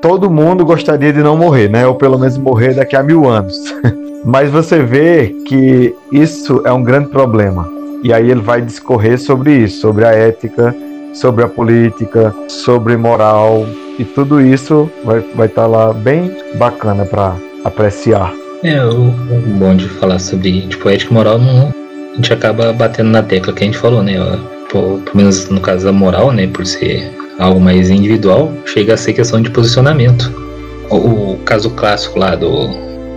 todo 0.02 0.32
mundo 0.32 0.66
gostaria 0.66 1.14
de 1.14 1.22
não 1.22 1.38
morrer, 1.38 1.70
né? 1.70 1.86
Ou 1.86 1.94
pelo 1.94 2.18
menos 2.18 2.38
morrer 2.38 2.74
daqui 2.74 2.96
a 2.96 3.04
mil 3.04 3.30
anos. 3.30 3.56
Mas 4.26 4.50
você 4.50 4.82
vê 4.82 5.36
que 5.46 5.94
isso 6.12 6.62
é 6.66 6.72
um 6.72 6.84
grande 6.84 7.10
problema. 7.10 7.77
E 8.04 8.14
aí 8.14 8.30
ele 8.30 8.42
vai 8.42 8.62
discorrer 8.62 9.20
sobre 9.20 9.54
isso, 9.54 9.82
sobre 9.82 10.06
a 10.06 10.12
ética, 10.12 10.76
sobre 11.14 11.44
a 11.44 11.48
política, 11.48 12.34
sobre 12.48 12.96
moral, 12.96 13.66
e 13.98 14.06
tudo 14.06 14.40
isso 14.40 14.90
vai 15.04 15.20
estar 15.20 15.36
vai 15.36 15.50
tá 15.50 15.66
lá 15.66 15.92
bem 15.92 16.32
bacana 16.56 17.06
para 17.06 17.36
apreciar. 17.64 18.32
É, 18.64 18.84
o, 18.84 19.08
o 19.10 19.42
bom 19.60 19.76
de 19.76 19.88
falar 19.88 20.20
sobre 20.20 20.62
tipo, 20.62 20.90
ética 20.90 21.12
e 21.12 21.14
moral, 21.14 21.40
não, 21.40 21.74
a 22.14 22.16
gente 22.16 22.34
acaba 22.34 22.72
batendo 22.74 23.10
na 23.10 23.24
tecla 23.24 23.54
que 23.54 23.64
a 23.64 23.66
gente 23.66 23.78
falou, 23.78 24.04
né? 24.04 24.14
Pelo 24.72 25.02
menos 25.14 25.50
no 25.50 25.60
caso 25.60 25.86
da 25.86 25.92
moral, 25.92 26.32
né? 26.32 26.48
Por 26.48 26.66
ser 26.66 27.12
algo 27.40 27.60
mais 27.60 27.90
individual, 27.90 28.52
chega 28.66 28.94
a 28.94 28.98
ser 28.98 29.14
questão 29.14 29.42
de 29.42 29.50
posicionamento. 29.50 30.32
O, 30.90 31.34
o 31.34 31.38
caso 31.40 31.70
clássico 31.72 32.20
lá 32.20 32.36
do, 32.36 32.70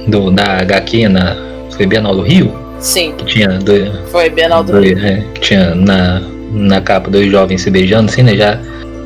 do 0.06 0.30
da 0.30 0.58
HQ 0.58 1.08
na. 1.08 1.36
Foi 1.70 1.86
do 1.86 2.20
Rio? 2.20 2.52
Sim. 2.80 3.14
Tinha 3.26 3.58
dois, 3.58 3.90
Foi 4.10 4.30
Bienal 4.30 4.64
do 4.64 4.72
dois. 4.72 5.02
É, 5.02 5.22
que 5.34 5.40
tinha 5.40 5.74
na, 5.74 6.20
na 6.52 6.80
capa 6.80 7.10
dois 7.10 7.30
jovens 7.30 7.62
se 7.62 7.70
beijando, 7.70 8.10
assim, 8.10 8.22
né? 8.22 8.36
Já 8.36 8.58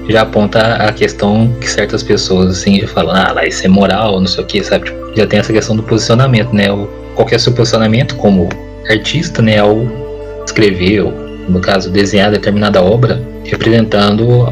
já 0.09 0.23
aponta 0.23 0.61
a 0.61 0.93
questão 0.93 1.51
que 1.61 1.69
certas 1.69 2.03
pessoas 2.03 2.59
assim 2.59 2.87
falam, 2.87 3.15
ah, 3.15 3.33
lá 3.33 3.47
isso 3.47 3.65
é 3.65 3.69
moral, 3.69 4.21
não 4.21 4.27
sei 4.27 4.45
o 4.45 4.47
que, 4.47 4.63
sabe? 4.63 4.87
Tipo, 4.87 5.17
já 5.17 5.27
tem 5.27 5.39
essa 5.39 5.53
questão 5.53 5.75
do 5.75 5.83
posicionamento, 5.83 6.53
né? 6.53 6.71
O, 6.71 6.87
qual 7.15 7.29
é 7.31 7.37
o 7.37 7.41
seu 7.41 7.53
posicionamento 7.53 8.15
como 8.17 8.49
artista, 8.91 9.41
né? 9.41 9.59
Ao 9.59 9.87
escrever, 10.45 11.01
ou, 11.05 11.13
no 11.49 11.61
caso, 11.61 11.91
desenhar 11.91 12.31
determinada 12.31 12.83
obra, 12.83 13.23
representando 13.45 14.43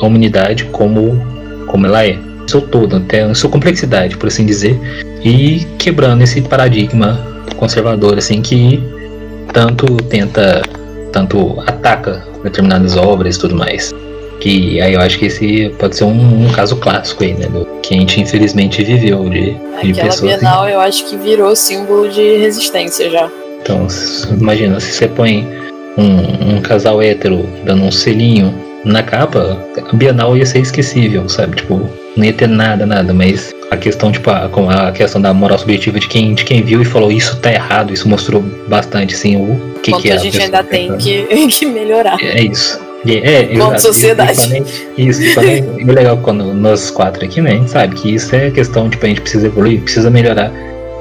a 0.00 0.06
humanidade 0.06 0.64
como, 0.66 1.20
como 1.66 1.86
ela 1.86 2.06
é. 2.06 2.16
Seu 2.46 2.60
todo, 2.60 3.00
tem 3.00 3.32
sua 3.34 3.50
complexidade, 3.50 4.16
por 4.16 4.26
assim 4.26 4.44
dizer, 4.44 4.78
e 5.24 5.66
quebrando 5.78 6.22
esse 6.22 6.40
paradigma 6.42 7.29
conservador, 7.56 8.18
assim, 8.18 8.42
que 8.42 8.82
tanto 9.52 9.96
tenta, 10.04 10.62
tanto 11.12 11.60
ataca 11.66 12.24
determinadas 12.42 12.96
obras 12.96 13.36
e 13.36 13.40
tudo 13.40 13.54
mais. 13.54 13.94
Que 14.40 14.80
aí 14.80 14.94
eu 14.94 15.00
acho 15.00 15.18
que 15.18 15.26
esse 15.26 15.68
pode 15.78 15.96
ser 15.96 16.04
um, 16.04 16.46
um 16.46 16.50
caso 16.52 16.76
clássico 16.76 17.22
aí, 17.22 17.34
né? 17.34 17.46
Do 17.46 17.66
que 17.82 17.94
a 17.94 17.98
gente 17.98 18.20
infelizmente 18.20 18.82
viveu 18.82 19.28
de, 19.28 19.52
de 19.52 19.90
Aquela 19.90 20.08
pessoas. 20.08 20.38
Bienal 20.38 20.68
eu 20.68 20.80
acho 20.80 21.04
que 21.06 21.16
virou 21.16 21.54
símbolo 21.54 22.08
de 22.08 22.38
resistência 22.38 23.10
já. 23.10 23.30
Então, 23.60 23.86
imagina, 24.40 24.80
se 24.80 24.92
você 24.92 25.08
põe 25.08 25.46
um, 25.98 26.56
um 26.56 26.60
casal 26.62 27.02
hétero 27.02 27.46
dando 27.64 27.84
um 27.84 27.90
selinho 27.90 28.54
na 28.84 29.02
capa, 29.02 29.62
a 29.76 29.94
Bienal 29.94 30.36
ia 30.36 30.46
ser 30.46 30.60
esquecível, 30.60 31.28
sabe? 31.28 31.56
Tipo, 31.56 31.82
não 32.16 32.24
ia 32.24 32.32
ter 32.32 32.48
nada, 32.48 32.86
nada, 32.86 33.12
mas 33.12 33.52
a 33.70 33.76
questão, 33.76 34.10
tipo, 34.10 34.28
a, 34.30 34.48
a 34.88 34.92
questão 34.92 35.20
da 35.20 35.32
moral 35.32 35.58
subjetiva 35.58 35.98
de 36.00 36.08
quem, 36.08 36.34
de 36.34 36.44
quem 36.44 36.62
viu 36.62 36.82
e 36.82 36.84
falou 36.84 37.10
isso 37.12 37.36
tá 37.38 37.52
errado, 37.52 37.92
isso 37.92 38.08
mostrou 38.08 38.42
bastante, 38.68 39.14
assim, 39.14 39.36
o 39.36 39.78
que, 39.80 39.92
Quanto 39.92 40.02
que 40.02 40.10
é 40.10 40.14
a 40.14 40.16
gente 40.18 40.42
ainda 40.42 40.62
tem 40.64 40.96
que, 40.96 41.22
que 41.48 41.66
melhorar. 41.66 42.16
É 42.20 42.42
isso. 42.42 42.80
É, 43.06 43.54
exato. 43.54 43.80
sociedade. 43.80 44.40
E- 44.98 45.02
e 45.02 45.08
Isso, 45.08 45.22
e 45.22 45.34
também 45.34 45.64
é 45.78 45.92
legal 45.92 46.18
quando 46.18 46.52
nós 46.52 46.90
quatro 46.90 47.24
aqui, 47.24 47.40
né? 47.40 47.52
A 47.52 47.54
gente 47.54 47.70
sabe 47.70 47.94
que 47.94 48.14
isso 48.14 48.34
é 48.36 48.50
questão, 48.50 48.90
tipo, 48.90 49.06
a 49.06 49.08
gente 49.08 49.22
precisa 49.22 49.46
evoluir, 49.46 49.80
precisa 49.80 50.10
melhorar. 50.10 50.52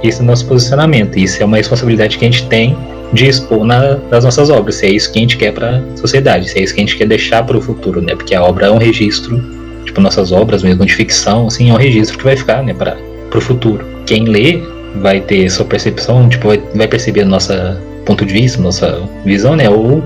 Isso 0.02 0.22
é 0.22 0.26
nosso 0.26 0.46
posicionamento. 0.46 1.18
Isso 1.18 1.42
é 1.44 1.46
uma 1.46 1.58
responsabilidade 1.58 2.18
que 2.18 2.24
a 2.24 2.32
gente 2.32 2.48
tem 2.48 2.78
de 3.12 3.28
expor 3.28 3.66
na, 3.66 3.98
nas 4.10 4.24
nossas 4.24 4.50
obras. 4.50 4.76
Se 4.76 4.86
é 4.86 4.92
isso 4.92 5.12
que 5.12 5.20
a 5.20 5.22
gente 5.22 5.36
quer 5.38 5.52
para 5.52 5.78
a 5.94 5.98
sociedade, 5.98 6.50
se 6.50 6.60
é 6.60 6.64
isso 6.64 6.74
que 6.74 6.80
a 6.80 6.84
gente 6.86 6.96
quer 6.96 7.08
deixar 7.08 7.44
para 7.44 7.58
o 7.58 7.62
futuro, 7.62 8.00
né? 8.02 8.16
Porque 8.16 8.34
a 8.34 8.42
obra 8.44 8.68
é 8.68 8.72
um 8.72 8.78
registro, 8.78 9.44
tipo, 9.86 10.02
nossas 10.02 10.32
obras 10.32 10.64
mesmo 10.64 10.86
de 10.86 10.94
ficção, 10.94 11.48
assim, 11.48 11.70
é 11.70 11.74
um 11.74 11.78
registro 11.78 12.18
que 12.18 12.24
vai 12.24 12.36
ficar, 12.36 12.64
né, 12.64 12.74
para 12.74 12.98
o 13.36 13.42
futuro. 13.42 13.86
Quem 14.06 14.26
lê 14.26 14.62
vai 15.02 15.22
ter 15.22 15.50
sua 15.50 15.66
percepção, 15.66 16.28
tipo, 16.28 16.48
vai, 16.48 16.62
vai 16.76 16.88
perceber 16.88 17.26
nossa 17.26 17.80
ponto 18.06 18.26
de 18.26 18.34
vista, 18.34 18.62
nossa 18.62 19.08
visão, 19.24 19.56
né? 19.56 19.70
Ou 19.70 20.04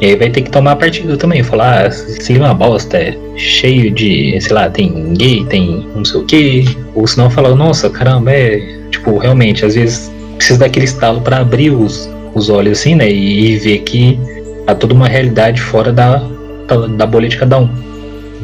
e 0.00 0.06
aí 0.06 0.16
vai 0.16 0.28
ter 0.28 0.42
que 0.42 0.50
tomar 0.50 0.76
partido 0.76 1.16
também, 1.16 1.42
falar, 1.42 1.84
ah, 1.84 1.88
esse 1.88 2.34
é 2.34 2.38
uma 2.38 2.52
bosta, 2.52 2.98
é 2.98 3.16
cheio 3.34 3.90
de, 3.90 4.38
sei 4.40 4.52
lá, 4.52 4.68
tem 4.68 5.14
gay, 5.14 5.42
tem 5.46 5.86
não 5.94 6.04
sei 6.04 6.20
o 6.20 6.24
que, 6.24 6.76
ou 6.94 7.06
senão 7.06 7.30
falar, 7.30 7.54
nossa, 7.54 7.88
caramba, 7.88 8.30
é, 8.30 8.58
tipo, 8.90 9.16
realmente, 9.16 9.64
às 9.64 9.74
vezes 9.74 10.12
precisa 10.36 10.58
daquele 10.58 10.84
estalo 10.84 11.22
para 11.22 11.38
abrir 11.38 11.70
os, 11.70 12.10
os 12.34 12.50
olhos 12.50 12.78
assim, 12.78 12.94
né, 12.94 13.10
e, 13.10 13.52
e 13.52 13.56
ver 13.56 13.78
que 13.78 14.20
há 14.66 14.74
toda 14.74 14.92
uma 14.92 15.08
realidade 15.08 15.62
fora 15.62 15.90
da, 15.90 16.22
da, 16.68 16.86
da 16.88 17.06
bolha 17.06 17.28
de 17.28 17.38
cada 17.38 17.58
um. 17.58 17.70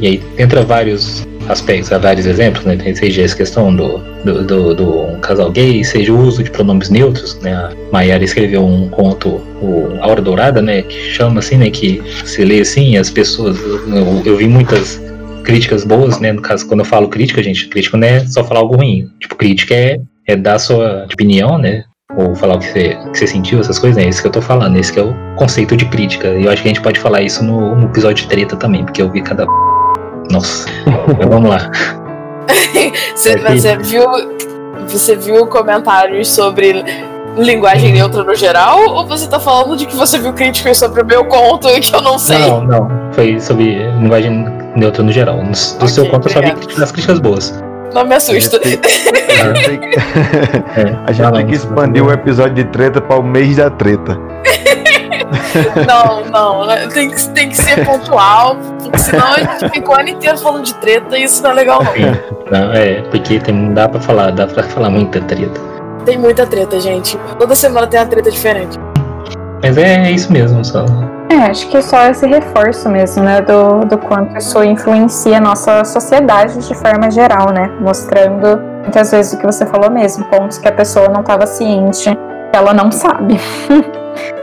E 0.01 0.07
aí 0.07 0.23
entra 0.39 0.63
vários 0.63 1.27
aspectos, 1.49 1.91
vários 1.91 2.27
exemplos, 2.27 2.65
né? 2.65 2.79
Seja 2.95 3.23
essa 3.23 3.37
questão 3.37 3.75
do, 3.75 3.99
do, 4.25 4.45
do, 4.45 4.75
do 4.75 5.19
casal 5.19 5.51
gay, 5.51 5.85
seja 5.85 6.13
o 6.13 6.21
uso 6.21 6.43
de 6.43 6.51
pronomes 6.51 6.89
neutros, 6.89 7.39
né? 7.41 7.55
A 7.55 7.73
Maiara 7.93 8.25
escreveu 8.25 8.65
um 8.65 8.89
conto, 8.89 9.41
o 9.61 9.99
A 10.01 10.09
Hora 10.09 10.21
Dourada, 10.21 10.63
né? 10.63 10.83
Que 10.83 11.13
chama 11.13 11.41
assim, 11.41 11.57
né? 11.57 11.71
Que 11.71 12.03
se 12.25 12.45
lê 12.45 12.61
assim, 12.61 12.97
as 12.97 13.11
pessoas. 13.11 13.59
Eu, 13.61 14.23
eu 14.25 14.37
vi 14.37 14.49
muitas 14.49 15.01
críticas 15.43 15.85
boas, 15.85 16.19
né? 16.21 16.33
No 16.33 16.43
caso, 16.43 16.67
quando 16.67 16.81
eu 16.81 16.87
falo 16.87 17.09
crítica, 17.09 17.43
gente, 17.43 17.69
crítica 17.69 17.97
não 17.97 18.07
é 18.07 18.21
só 18.27 18.45
falar 18.45 18.61
algo 18.61 18.77
ruim. 18.77 19.09
Tipo, 19.21 19.37
crítica 19.37 19.75
é, 19.75 19.99
é 20.27 20.37
dar 20.37 20.59
sua 20.59 21.07
opinião, 21.13 21.59
né? 21.59 21.85
Ou 22.17 22.35
falar 22.35 22.57
o 22.57 22.59
que 22.59 22.67
você, 22.67 22.89
que 23.13 23.19
você 23.19 23.27
sentiu, 23.27 23.61
essas 23.61 23.79
coisas, 23.79 23.97
né? 23.97 24.05
É 24.05 24.09
isso 24.09 24.21
que 24.21 24.29
eu 24.29 24.33
tô 24.33 24.43
falando, 24.43 24.77
esse 24.77 24.93
que 24.93 25.01
é 25.01 25.03
o 25.03 25.15
conceito 25.37 25.77
de 25.77 25.87
crítica. 25.87 26.29
E 26.29 26.45
eu 26.45 26.51
acho 26.51 26.63
que 26.63 26.69
a 26.69 26.73
gente 26.73 26.83
pode 26.83 27.01
falar 27.01 27.23
isso 27.23 27.43
no, 27.43 27.75
no 27.75 27.87
episódio 27.87 28.25
de 28.25 28.29
treta 28.29 28.57
também, 28.57 28.85
porque 28.85 29.01
eu 29.01 29.11
vi 29.11 29.23
cada. 29.23 29.47
Nossa. 30.31 30.69
Vamos 31.29 31.51
lá. 31.51 31.71
Você, 33.15 33.37
você 33.39 33.77
viu, 33.77 34.05
você 34.89 35.15
viu 35.17 35.47
comentários 35.47 36.29
sobre 36.29 36.85
linguagem 37.37 37.93
neutra 37.93 38.25
no 38.25 38.35
geral? 38.35 38.81
Ou 38.89 39.07
você 39.07 39.29
tá 39.29 39.39
falando 39.39 39.77
de 39.77 39.87
que 39.87 39.95
você 39.95 40.19
viu 40.19 40.33
críticas 40.33 40.79
sobre 40.79 41.03
o 41.03 41.07
meu 41.07 41.25
conto 41.27 41.69
e 41.69 41.81
que 41.81 41.95
eu 41.95 42.03
não 42.03 42.19
sei? 42.19 42.39
Não, 42.39 42.63
não. 42.65 42.89
Foi 43.13 43.39
sobre 43.41 43.77
linguagem 44.01 44.45
neutra 44.75 45.03
no 45.05 45.13
geral. 45.13 45.37
No, 45.37 45.45
do 45.53 45.77
Ok, 45.77 45.89
seu 45.89 46.07
conto 46.09 46.29
eu 46.29 46.33
só 46.33 46.41
vi 46.41 46.83
as 46.83 46.91
críticas 46.93 47.21
boas. 47.21 47.63
Não 47.95 48.05
me 48.05 48.15
assusta. 48.17 48.59
A 49.43 49.55
gente 49.55 49.65
tem 49.67 49.79
que- 49.81 49.97
É, 49.97 50.99
a 51.07 51.13
gente 51.13 51.33
tem 51.33 51.47
que 51.47 51.55
expandir 51.55 52.05
o 52.05 52.13
episódio 52.13 52.55
de 52.55 52.65
treta 52.65 53.01
para 53.01 53.17
o 53.19 53.23
mês 53.23 53.57
da 53.57 53.71
treta. 53.71 54.19
Não, 55.87 56.25
não. 56.31 56.89
Tem 56.89 57.11
que, 57.11 57.29
tem 57.31 57.49
que 57.49 57.57
ser 57.57 57.85
pontual, 57.85 58.57
porque 58.81 58.99
senão 58.99 59.33
a 59.33 59.39
gente 59.39 59.71
fica 59.71 59.91
o 59.91 59.95
ano 59.95 60.09
inteiro 60.09 60.39
falando 60.39 60.65
de 60.65 60.75
treta 60.75 61.17
e 61.17 61.25
isso 61.25 61.43
não 61.43 61.51
é 61.51 61.55
legal, 61.55 61.83
não. 61.83 61.93
Não, 62.51 62.73
é, 62.73 63.03
porque 63.03 63.39
tem, 63.41 63.73
dá 63.73 63.89
pra 63.89 64.01
falar, 64.01 64.31
dá 64.33 64.47
pra 64.47 64.63
falar 64.63 64.91
muita 64.91 65.21
treta. 65.23 65.61
Tem 66.05 66.19
muita 66.19 66.47
treta, 66.47 66.81
gente. 66.81 67.19
Toda 67.39 67.55
semana 67.55 67.87
tem 67.87 68.01
uma 68.01 68.07
treta 68.07 68.31
diferente. 68.31 68.79
Mas 69.63 69.79
é, 69.79 70.11
isso 70.11 70.33
mesmo, 70.33 70.65
só. 70.65 70.85
É, 71.31 71.51
acho 71.51 71.69
que 71.69 71.77
é 71.77 71.83
só 71.83 72.11
esse 72.11 72.27
reforço 72.27 72.89
mesmo, 72.91 73.23
né, 73.23 73.41
do, 73.41 73.87
do 73.87 73.97
quanto 73.97 74.37
isso 74.37 74.63
influencia 74.63 75.39
a 75.39 75.41
nossa 75.41 75.85
sociedade 75.85 76.59
de 76.59 76.75
forma 76.75 77.11
geral, 77.11 77.51
né, 77.53 77.71
mostrando 77.81 78.61
muitas 78.83 79.11
vezes 79.11 79.33
o 79.33 79.39
que 79.39 79.47
você 79.47 79.65
falou 79.65 79.91
mesmo, 79.91 80.25
pontos 80.27 80.59
que 80.59 80.69
a 80.69 80.73
pessoa 80.73 81.09
não 81.09 81.21
estava 81.21 81.47
ciente, 81.47 82.11
ela 82.53 82.73
não 82.75 82.91
sabe. 82.93 83.39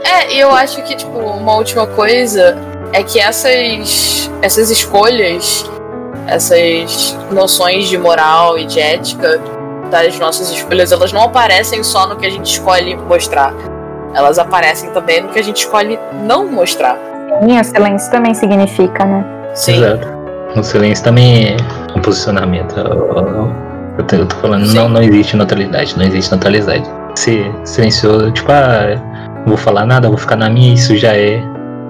É, 0.04 0.34
e 0.34 0.40
eu 0.40 0.50
acho 0.50 0.82
que, 0.82 0.96
tipo, 0.96 1.18
uma 1.18 1.54
última 1.54 1.86
coisa 1.86 2.56
é 2.92 3.02
que 3.02 3.20
essas, 3.20 4.30
essas 4.42 4.70
escolhas, 4.70 5.68
essas 6.26 7.16
noções 7.30 7.88
de 7.88 7.96
moral 7.98 8.58
e 8.58 8.64
de 8.64 8.80
ética 8.80 9.40
das 9.90 10.18
nossas 10.18 10.50
escolhas, 10.50 10.92
elas 10.92 11.12
não 11.12 11.22
aparecem 11.22 11.82
só 11.82 12.06
no 12.06 12.16
que 12.16 12.26
a 12.26 12.30
gente 12.30 12.46
escolhe 12.52 12.96
mostrar. 12.96 13.52
Elas 14.14 14.38
aparecem 14.38 14.90
também 14.90 15.22
no 15.22 15.28
que 15.28 15.38
a 15.38 15.42
gente 15.42 15.58
escolhe 15.58 15.98
não 16.24 16.46
mostrar. 16.50 16.96
E 17.46 17.60
o 17.60 17.64
silêncio 17.64 18.10
também 18.10 18.34
significa, 18.34 19.04
né? 19.04 19.24
Sim. 19.54 19.76
Exato. 19.76 20.08
O 20.56 20.62
silêncio 20.64 21.04
também 21.04 21.54
é 21.54 21.56
um 21.96 22.00
posicionamento. 22.00 22.76
Eu, 22.78 22.86
eu- 22.86 23.54
eu 23.98 24.04
tô, 24.04 24.16
eu 24.16 24.26
tô 24.26 24.36
falando, 24.36 24.66
Sim. 24.66 24.74
não, 24.76 24.88
não 24.88 25.02
existe 25.02 25.36
neutralidade, 25.36 25.96
não 25.96 26.04
existe 26.04 26.30
neutralidade. 26.32 26.84
Se 27.14 27.44
silenciou, 27.64 28.30
tipo, 28.30 28.50
ah, 28.52 28.94
não 29.40 29.46
vou 29.48 29.56
falar 29.56 29.86
nada, 29.86 30.08
vou 30.08 30.16
ficar 30.18 30.36
na 30.36 30.48
minha, 30.48 30.74
isso 30.74 30.96
já 30.96 31.16
é 31.16 31.42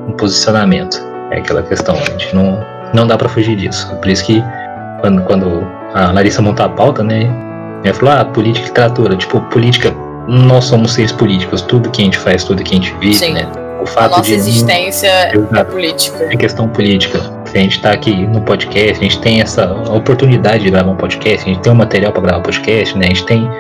um 0.09 0.13
posicionamento. 0.13 0.99
É 1.31 1.39
aquela 1.39 1.63
questão, 1.63 1.95
a 1.95 2.05
gente 2.11 2.35
não, 2.35 2.65
não 2.95 3.07
dá 3.07 3.17
pra 3.17 3.29
fugir 3.29 3.57
disso. 3.57 3.95
Por 3.97 4.09
isso 4.09 4.25
que 4.25 4.43
quando, 5.01 5.23
quando 5.23 5.67
a 5.95 6.13
Larissa 6.13 6.43
montou 6.43 6.67
a 6.67 6.69
pauta, 6.69 7.03
né, 7.03 7.31
ela 7.85 7.95
falou, 7.95 8.15
ah, 8.15 8.25
política 8.25 8.67
e 8.67 8.69
literatura. 8.69 9.17
Tipo, 9.17 9.41
política, 9.43 9.95
nós 10.29 10.65
somos 10.65 10.93
seres 10.93 11.13
políticos, 11.13 11.63
tudo 11.63 11.91
que 11.91 12.03
a 12.03 12.05
gente 12.05 12.19
faz, 12.19 12.45
tudo 12.45 12.63
que 12.63 12.73
a 12.75 12.77
gente 12.77 12.95
vive, 13.01 13.15
Sim. 13.15 13.35
né. 13.35 13.47
O 13.81 13.85
A 13.85 13.87
fato 13.87 14.11
nossa 14.11 14.23
de 14.25 14.35
existência 14.35 15.07
é 15.07 15.35
Exato. 15.35 15.73
política. 15.73 16.25
é 16.25 16.37
questão 16.37 16.69
política. 16.69 17.19
Se 17.47 17.57
a 17.57 17.61
gente 17.63 17.77
está 17.77 17.93
aqui 17.93 18.27
no 18.27 18.43
podcast, 18.43 18.99
a 18.99 19.03
gente 19.03 19.19
tem 19.21 19.41
essa 19.41 19.73
oportunidade 19.73 20.65
de 20.65 20.71
gravar 20.71 20.91
um 20.91 20.97
podcast, 20.97 21.49
a 21.49 21.55
gente 21.55 21.63
tem 21.63 21.73
um 21.73 21.77
material 21.77 22.13
para 22.13 22.21
gravar 22.21 22.39
um 22.41 22.43
podcast, 22.43 22.97
né? 22.99 23.07
A 23.07 23.09
gente 23.09 23.25
tem 23.25 23.51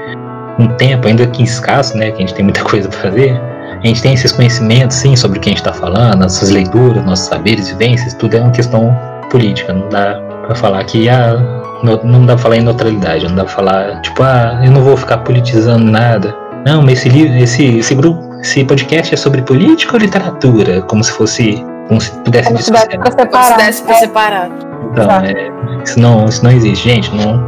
um 0.58 0.68
tempo 0.68 1.08
ainda 1.08 1.26
que 1.26 1.42
escasso, 1.42 1.96
né? 1.96 2.10
Que 2.10 2.16
a 2.16 2.20
gente 2.20 2.34
tem 2.34 2.44
muita 2.44 2.62
coisa 2.64 2.88
para 2.88 2.98
fazer. 2.98 3.40
A 3.82 3.86
gente 3.86 4.02
tem 4.02 4.12
esses 4.12 4.30
conhecimentos, 4.30 4.96
sim, 4.96 5.16
sobre 5.16 5.38
o 5.38 5.40
que 5.40 5.48
a 5.48 5.52
gente 5.52 5.60
está 5.60 5.72
falando, 5.72 6.20
nossas 6.20 6.50
leituras, 6.50 7.02
nossos 7.04 7.26
saberes, 7.26 7.68
vivências, 7.68 8.12
tudo 8.12 8.36
é 8.36 8.40
uma 8.40 8.50
questão 8.50 8.94
política. 9.30 9.72
Não 9.72 9.88
dá 9.88 10.20
para 10.46 10.54
falar 10.54 10.84
que 10.84 11.08
ah, 11.08 11.38
não 11.82 12.26
dá 12.26 12.34
pra 12.34 12.42
falar 12.42 12.56
em 12.56 12.62
neutralidade, 12.62 13.26
não 13.26 13.36
dá 13.36 13.44
pra 13.44 13.52
falar, 13.52 14.00
tipo, 14.02 14.22
ah, 14.22 14.60
eu 14.62 14.70
não 14.70 14.82
vou 14.82 14.96
ficar 14.98 15.18
politizando 15.18 15.84
nada. 15.84 16.36
Não, 16.66 16.82
mas 16.82 16.98
esse 16.98 17.08
livro, 17.08 17.36
esse, 17.38 17.78
esse 17.78 17.94
grupo, 17.94 18.34
esse 18.40 18.64
podcast 18.64 19.14
é 19.14 19.16
sobre 19.16 19.40
política 19.42 19.94
ou 19.94 19.98
literatura? 19.98 20.82
Como 20.82 21.02
se 21.02 21.12
fosse. 21.12 21.64
Como 21.88 22.00
se 22.00 22.10
pudesse 22.18 22.48
Como 22.48 22.58
se 22.58 22.64
separar. 22.64 22.98
Como 22.98 23.44
se 23.44 23.56
desse 23.56 23.82
pra 23.82 23.94
separar. 23.94 24.50
Então, 24.92 25.10
é, 25.10 25.50
isso, 25.82 25.98
não, 25.98 26.26
isso 26.26 26.44
não 26.44 26.50
existe, 26.50 26.88
gente. 26.88 27.14
Não, 27.14 27.42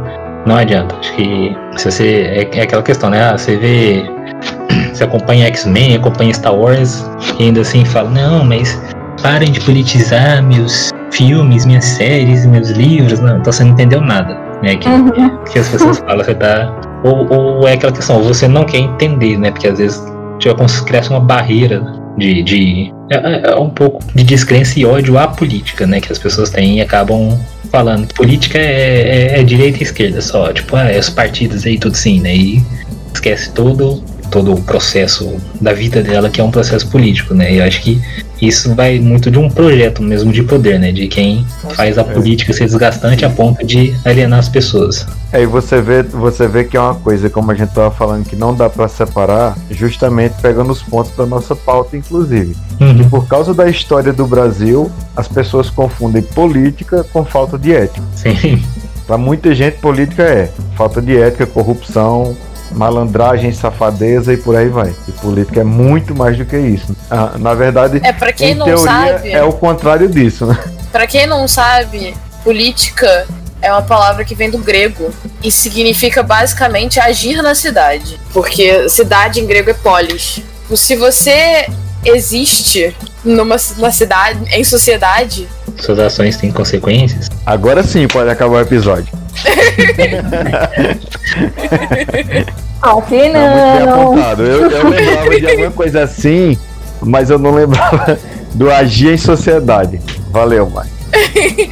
não 0.45 0.55
adianta. 0.55 0.95
Acho 0.97 1.13
que 1.15 1.55
se 1.77 1.91
você. 1.91 2.07
É, 2.53 2.57
é 2.59 2.61
aquela 2.63 2.83
questão, 2.83 3.09
né? 3.09 3.21
Ah, 3.29 3.37
você 3.37 3.55
vê. 3.57 4.03
Você 4.93 5.03
acompanha 5.05 5.47
X-Men, 5.47 5.95
acompanha 5.95 6.31
Star 6.33 6.53
Wars, 6.55 7.03
e 7.39 7.43
ainda 7.45 7.61
assim 7.61 7.83
fala, 7.83 8.09
não, 8.11 8.45
mas 8.45 8.79
parem 9.23 9.51
de 9.51 9.59
politizar 9.61 10.43
meus 10.43 10.91
filmes, 11.11 11.65
minhas 11.65 11.83
séries, 11.85 12.45
meus 12.45 12.69
livros. 12.69 13.19
Não, 13.19 13.37
então 13.37 13.51
você 13.51 13.63
não 13.63 13.71
entendeu 13.71 13.99
nada. 14.01 14.37
Né? 14.61 14.75
Que, 14.75 14.87
Uhum. 14.87 15.37
que 15.51 15.57
as 15.57 15.67
pessoas 15.69 15.97
falam, 15.97 16.23
você 16.23 16.35
tá. 16.35 16.71
Ou, 17.03 17.27
ou 17.33 17.67
é 17.67 17.73
aquela 17.73 17.91
questão, 17.91 18.21
você 18.21 18.47
não 18.47 18.63
quer 18.65 18.77
entender, 18.77 19.37
né? 19.39 19.49
Porque 19.49 19.67
às 19.67 19.79
vezes 19.79 19.99
tipo, 20.37 20.55
como 20.55 20.69
se 20.69 20.83
cresce 20.85 21.09
uma 21.09 21.19
barreira 21.19 21.81
de. 22.17 22.43
de 22.43 22.93
é, 23.11 23.15
é- 23.15 23.51
é 23.51 23.55
um 23.55 23.69
pouco 23.71 23.99
de 24.13 24.23
descrença 24.23 24.79
e 24.79 24.85
ódio 24.85 25.17
à 25.17 25.27
política, 25.27 25.87
né? 25.87 25.99
Que 26.01 26.11
as 26.11 26.19
pessoas 26.19 26.51
têm 26.51 26.77
e 26.77 26.81
acabam 26.81 27.35
falando 27.73 28.05
que 28.05 28.13
política 28.13 28.59
é, 28.59 29.33
é- 29.33 29.39
é 29.39 29.43
direita 29.43 29.79
e 29.79 29.81
esquerda 29.81 30.21
só. 30.21 30.53
Tipo, 30.53 30.75
ah, 30.75 30.91
é 30.91 30.99
os 30.99 31.09
partidos 31.09 31.65
aí, 31.65 31.79
tudo 31.79 31.97
sim, 31.97 32.21
né? 32.21 32.35
E 32.35 32.63
esquece 33.11 33.49
todo, 33.51 34.03
todo 34.29 34.53
o 34.53 34.61
processo 34.61 35.35
da 35.59 35.73
vida 35.73 36.03
dela, 36.03 36.29
que 36.29 36.39
é 36.39 36.43
um 36.43 36.51
processo 36.51 36.87
político, 36.87 37.33
né? 37.33 37.51
E 37.51 37.57
eu 37.57 37.63
acho 37.65 37.81
que 37.81 37.99
isso 38.47 38.73
vai 38.75 38.99
muito 38.99 39.29
de 39.31 39.39
um 39.39 39.49
projeto 39.49 40.01
mesmo 40.01 40.31
de 40.31 40.43
poder, 40.43 40.79
né? 40.79 40.91
De 40.91 41.07
quem 41.07 41.45
faz 41.75 41.97
a 41.97 42.03
política 42.03 42.53
ser 42.53 42.65
desgastante 42.65 43.25
a 43.25 43.29
ponto 43.29 43.65
de 43.65 43.93
alienar 44.05 44.39
as 44.39 44.49
pessoas. 44.49 45.05
Aí 45.31 45.45
você 45.45 45.81
vê, 45.81 46.03
você 46.03 46.47
vê 46.47 46.63
que 46.63 46.77
é 46.77 46.79
uma 46.79 46.95
coisa, 46.95 47.29
como 47.29 47.51
a 47.51 47.55
gente 47.55 47.73
tava 47.73 47.91
falando, 47.91 48.25
que 48.25 48.35
não 48.35 48.53
dá 48.53 48.69
pra 48.69 48.87
separar, 48.87 49.57
justamente 49.71 50.35
pegando 50.41 50.71
os 50.71 50.81
pontos 50.81 51.15
da 51.15 51.25
nossa 51.25 51.55
pauta, 51.55 51.97
inclusive. 51.97 52.55
Uhum. 52.79 53.09
Por 53.09 53.27
causa 53.27 53.53
da 53.53 53.67
história 53.67 54.13
do 54.13 54.27
Brasil, 54.27 54.91
as 55.15 55.27
pessoas 55.27 55.69
confundem 55.69 56.21
política 56.21 57.03
com 57.11 57.25
falta 57.25 57.57
de 57.57 57.73
ética. 57.73 58.05
Sim. 58.15 58.61
Pra 59.07 59.17
muita 59.17 59.53
gente, 59.53 59.79
política 59.79 60.23
é 60.23 60.51
falta 60.75 61.01
de 61.01 61.17
ética, 61.17 61.45
corrupção, 61.45 62.35
malandragem, 62.71 63.51
safadeza 63.53 64.33
e 64.33 64.37
por 64.37 64.55
aí 64.55 64.69
vai. 64.69 64.93
E 65.07 65.11
política 65.13 65.61
é 65.61 65.63
muito 65.63 66.15
mais 66.15 66.37
do 66.37 66.45
que 66.45 66.57
isso. 66.57 66.95
Ah, 67.09 67.33
na 67.37 67.53
verdade, 67.53 67.99
É, 68.03 68.11
pra 68.11 68.31
quem 68.33 68.51
em 68.51 68.55
não 68.55 68.65
teoria, 68.65 68.85
sabe, 68.85 69.31
é 69.31 69.43
o 69.43 69.53
contrário 69.53 70.07
disso, 70.09 70.45
né? 70.45 70.57
Pra 70.91 71.07
quem 71.07 71.25
não 71.25 71.47
sabe, 71.47 72.13
política 72.43 73.27
é 73.61 73.71
uma 73.71 73.81
palavra 73.81 74.25
que 74.25 74.35
vem 74.35 74.49
do 74.49 74.57
grego 74.57 75.09
e 75.41 75.51
significa 75.51 76.21
basicamente 76.21 76.99
agir 76.99 77.41
na 77.41 77.55
cidade. 77.55 78.19
Porque 78.33 78.89
cidade 78.89 79.39
em 79.39 79.45
grego 79.47 79.69
é 79.69 79.73
polis. 79.73 80.41
Se 80.75 80.95
você 80.95 81.67
existe 82.05 82.95
numa 83.23 83.55
na 83.77 83.91
cidade, 83.91 84.39
em 84.53 84.63
sociedade, 84.63 85.47
Suas 85.79 85.99
ações 85.99 86.37
têm 86.37 86.51
consequências. 86.51 87.29
Agora 87.45 87.83
sim 87.83 88.07
pode 88.07 88.29
acabar 88.29 88.57
o 88.57 88.61
episódio. 88.61 89.22
Aqui 92.81 93.29
não. 93.29 94.03
apontado. 94.03 94.43
Eu, 94.43 94.69
eu 94.69 94.89
lembrava 94.89 95.39
de 95.39 95.49
alguma 95.49 95.71
coisa 95.71 96.03
assim, 96.03 96.57
mas 97.01 97.29
eu 97.29 97.39
não 97.39 97.51
lembrava 97.51 98.19
do 98.53 98.69
agir 98.69 99.13
em 99.13 99.17
sociedade. 99.17 100.01
Valeu, 100.29 100.69
Mike. 100.69 101.03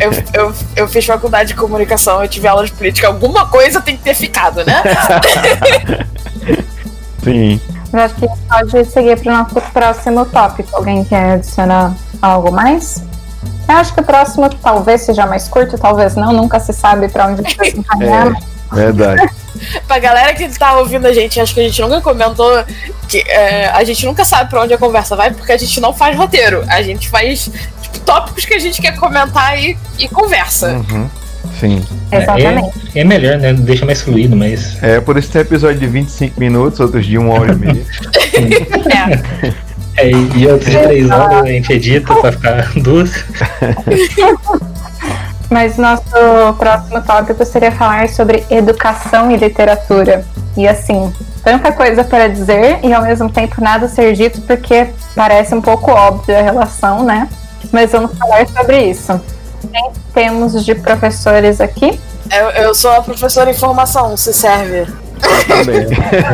eu, 0.00 0.12
eu, 0.34 0.54
eu 0.76 0.88
fiz 0.88 1.04
faculdade 1.04 1.48
de 1.48 1.54
comunicação, 1.54 2.22
eu 2.22 2.28
tive 2.28 2.46
aula 2.46 2.64
de 2.64 2.72
política, 2.72 3.06
alguma 3.06 3.46
coisa 3.46 3.80
tem 3.80 3.96
que 3.96 4.02
ter 4.02 4.14
ficado, 4.14 4.64
né? 4.64 4.82
Sim. 7.24 7.60
Eu 7.92 7.98
acho 7.98 8.14
que 8.14 8.26
pode 8.48 8.84
seguir 8.84 9.18
para 9.18 9.32
o 9.32 9.36
nosso 9.36 9.60
próximo 9.72 10.24
tópico. 10.26 10.76
Alguém 10.76 11.04
quer 11.04 11.32
adicionar 11.32 11.92
algo 12.22 12.52
mais? 12.52 13.02
Eu 13.68 13.76
acho 13.76 13.94
que 13.94 14.00
o 14.00 14.04
próximo 14.04 14.48
talvez 14.48 15.02
seja 15.02 15.26
mais 15.26 15.48
curto, 15.48 15.78
talvez 15.78 16.16
não, 16.16 16.32
nunca 16.32 16.58
se 16.58 16.72
sabe 16.72 17.08
para 17.08 17.26
onde 17.28 17.42
vai 17.56 17.68
encaminhar. 17.74 18.32
É, 18.72 18.74
verdade. 18.74 19.30
pra 19.86 19.98
galera 19.98 20.34
que 20.34 20.48
tá 20.58 20.78
ouvindo 20.78 21.06
a 21.06 21.12
gente, 21.12 21.40
acho 21.40 21.54
que 21.54 21.60
a 21.60 21.62
gente 21.62 21.80
nunca 21.80 22.00
comentou 22.00 22.64
que 23.08 23.18
é, 23.28 23.68
a 23.68 23.82
gente 23.84 24.06
nunca 24.06 24.24
sabe 24.24 24.50
pra 24.50 24.62
onde 24.62 24.74
a 24.74 24.78
conversa 24.78 25.16
vai, 25.16 25.30
porque 25.30 25.52
a 25.52 25.56
gente 25.56 25.80
não 25.80 25.92
faz 25.92 26.16
roteiro. 26.16 26.64
A 26.68 26.82
gente 26.82 27.08
faz 27.08 27.50
tipo, 27.82 27.98
tópicos 28.00 28.44
que 28.44 28.54
a 28.54 28.58
gente 28.58 28.80
quer 28.80 28.96
comentar 28.96 29.58
e, 29.58 29.76
e 29.98 30.08
conversa. 30.08 30.72
Uhum. 30.72 31.08
Sim. 31.58 31.84
Exatamente. 32.12 32.72
É, 32.94 33.00
é 33.00 33.04
melhor, 33.04 33.38
né? 33.38 33.52
Deixa 33.52 33.84
mais 33.84 34.00
fluido, 34.00 34.36
mas. 34.36 34.82
É, 34.82 35.00
por 35.00 35.16
isso 35.16 35.30
tem 35.30 35.42
episódio 35.42 35.78
de 35.78 35.86
25 35.86 36.38
minutos, 36.38 36.80
outros 36.80 37.04
de 37.04 37.18
uma 37.18 37.34
hora 37.34 37.52
e 37.52 37.56
meia. 37.56 37.86
É. 39.42 39.69
É, 40.00 40.10
e 40.10 40.46
outros 40.46 40.70
de 40.70 40.78
três 40.78 41.10
horas 41.10 41.42
a 41.42 41.46
gente 41.46 41.72
edita 41.72 42.14
pra 42.14 42.32
ficar 42.32 42.72
duas. 42.80 43.10
Mas 45.50 45.76
nosso 45.76 46.04
próximo 46.58 47.02
tópico 47.02 47.44
seria 47.44 47.72
falar 47.72 48.08
sobre 48.08 48.44
educação 48.48 49.30
e 49.30 49.36
literatura. 49.36 50.24
E 50.56 50.66
assim, 50.66 51.12
tanta 51.42 51.72
coisa 51.72 52.04
para 52.04 52.28
dizer 52.28 52.78
e 52.84 52.92
ao 52.92 53.02
mesmo 53.02 53.28
tempo 53.28 53.60
nada 53.60 53.86
a 53.86 53.88
ser 53.88 54.14
dito 54.14 54.40
porque 54.42 54.86
parece 55.14 55.54
um 55.54 55.60
pouco 55.60 55.90
óbvio 55.90 56.38
a 56.38 56.40
relação, 56.40 57.02
né? 57.02 57.28
Mas 57.72 57.90
vamos 57.90 58.16
falar 58.16 58.46
sobre 58.46 58.84
isso. 58.84 59.20
Quem 59.72 59.90
temos 60.14 60.64
de 60.64 60.74
professores 60.74 61.60
aqui? 61.60 61.98
Eu, 62.32 62.50
eu 62.50 62.74
sou 62.74 62.92
a 62.92 63.02
professora 63.02 63.50
em 63.50 63.54
formação, 63.54 64.16
se 64.16 64.32
serve. 64.32 64.86
Também. 65.48 65.86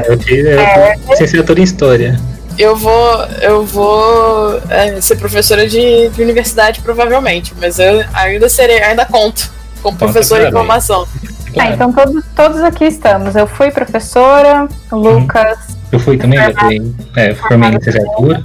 Eu 0.06 0.20
fiz 0.20 0.44
é, 0.44 0.94
licenciatura 1.08 1.58
em 1.58 1.64
História. 1.64 2.20
Eu 2.58 2.74
vou, 2.76 3.24
eu 3.42 3.64
vou 3.64 4.58
é, 4.70 5.00
ser 5.00 5.16
professora 5.16 5.66
de, 5.68 6.08
de 6.08 6.22
universidade, 6.22 6.80
provavelmente, 6.80 7.54
mas 7.60 7.78
eu 7.78 8.04
ainda 8.14 8.48
serei, 8.48 8.82
ainda 8.82 9.04
conto 9.04 9.50
como 9.82 9.96
Conta 9.96 10.12
professora 10.12 10.42
em 10.48 10.50
pra 10.50 10.52
mim. 10.52 10.66
formação. 10.66 11.06
Ah, 11.24 11.36
Claro. 11.52 11.72
então 11.74 11.92
todos, 11.92 12.24
todos 12.34 12.60
aqui 12.62 12.84
estamos. 12.84 13.34
Eu 13.34 13.46
fui 13.46 13.70
professora, 13.70 14.68
o 14.90 14.96
Lucas 14.96 15.58
Eu 15.90 15.98
fui 15.98 16.18
também, 16.18 16.38
já 16.38 16.52
fui. 16.52 16.94
É, 17.16 17.34
formei 17.34 17.70
em 17.70 17.74
licenciatura. 17.76 18.44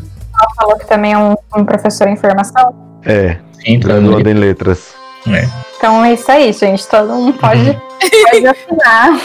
falou 0.56 0.78
que 0.78 0.88
também 0.88 1.12
é 1.14 1.18
um, 1.18 1.36
um 1.58 1.66
professor 1.66 2.08
em 2.08 2.16
formação. 2.16 2.74
É, 3.06 3.38
Sim, 3.66 3.80
graduado 3.80 4.30
em 4.30 4.34
letras. 4.34 4.94
É. 5.28 5.46
Então 5.78 6.06
é 6.06 6.14
isso 6.14 6.32
aí, 6.32 6.54
gente. 6.54 6.88
Todo 6.88 7.12
mundo 7.14 7.34
pode, 7.38 7.78
pode 8.10 8.48
opinar 8.48 9.12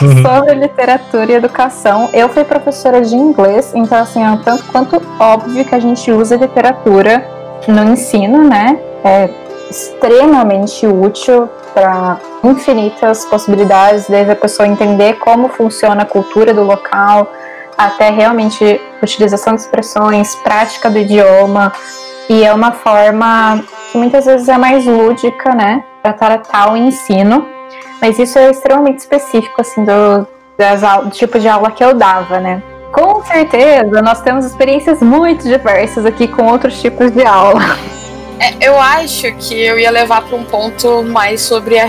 Uhum. 0.00 0.22
sobre 0.22 0.54
literatura 0.54 1.32
e 1.32 1.34
educação. 1.34 2.08
Eu 2.12 2.28
fui 2.28 2.44
professora 2.44 3.00
de 3.00 3.16
inglês, 3.16 3.72
então 3.74 3.98
assim, 3.98 4.22
é 4.22 4.30
um 4.30 4.36
tanto 4.38 4.64
quanto 4.66 5.02
óbvio 5.18 5.64
que 5.64 5.74
a 5.74 5.80
gente 5.80 6.12
usa 6.12 6.36
literatura 6.36 7.26
no 7.66 7.82
ensino, 7.82 8.44
né? 8.44 8.78
É 9.04 9.28
extremamente 9.68 10.86
útil 10.86 11.48
para 11.74 12.18
infinitas 12.44 13.24
possibilidades, 13.24 14.06
desde 14.08 14.30
a 14.30 14.36
pessoa 14.36 14.68
entender 14.68 15.14
como 15.18 15.48
funciona 15.48 16.02
a 16.02 16.06
cultura 16.06 16.54
do 16.54 16.62
local, 16.62 17.32
até 17.76 18.08
realmente 18.10 18.80
utilização 19.02 19.54
de 19.54 19.62
expressões, 19.62 20.34
prática 20.36 20.88
do 20.88 20.98
idioma, 20.98 21.72
e 22.28 22.44
é 22.44 22.52
uma 22.52 22.72
forma 22.72 23.62
que 23.90 23.98
muitas 23.98 24.26
vezes 24.26 24.48
é 24.48 24.56
mais 24.56 24.86
lúdica, 24.86 25.54
né, 25.54 25.82
para 26.02 26.12
tratar 26.12 26.72
o 26.72 26.76
ensino, 26.76 27.46
mas 28.00 28.18
isso 28.18 28.38
é 28.38 28.50
extremamente 28.50 28.98
específico, 28.98 29.60
assim, 29.60 29.84
do, 29.84 30.26
das 30.56 30.80
do 31.04 31.10
tipo 31.10 31.38
de 31.38 31.48
aula 31.48 31.70
que 31.70 31.82
eu 31.84 31.94
dava, 31.94 32.40
né. 32.40 32.62
Com 32.92 33.22
certeza, 33.24 34.00
nós 34.02 34.20
temos 34.22 34.44
experiências 34.46 35.00
muito 35.02 35.42
diversas 35.44 36.06
aqui 36.06 36.26
com 36.26 36.46
outros 36.46 36.80
tipos 36.80 37.10
de 37.12 37.24
aula. 37.24 37.60
É, 38.40 38.54
eu 38.60 38.78
acho 38.80 39.32
que 39.34 39.54
eu 39.60 39.78
ia 39.78 39.90
levar 39.90 40.22
para 40.22 40.36
um 40.36 40.44
ponto 40.44 41.02
mais 41.02 41.42
sobre 41.42 41.78
a 41.78 41.86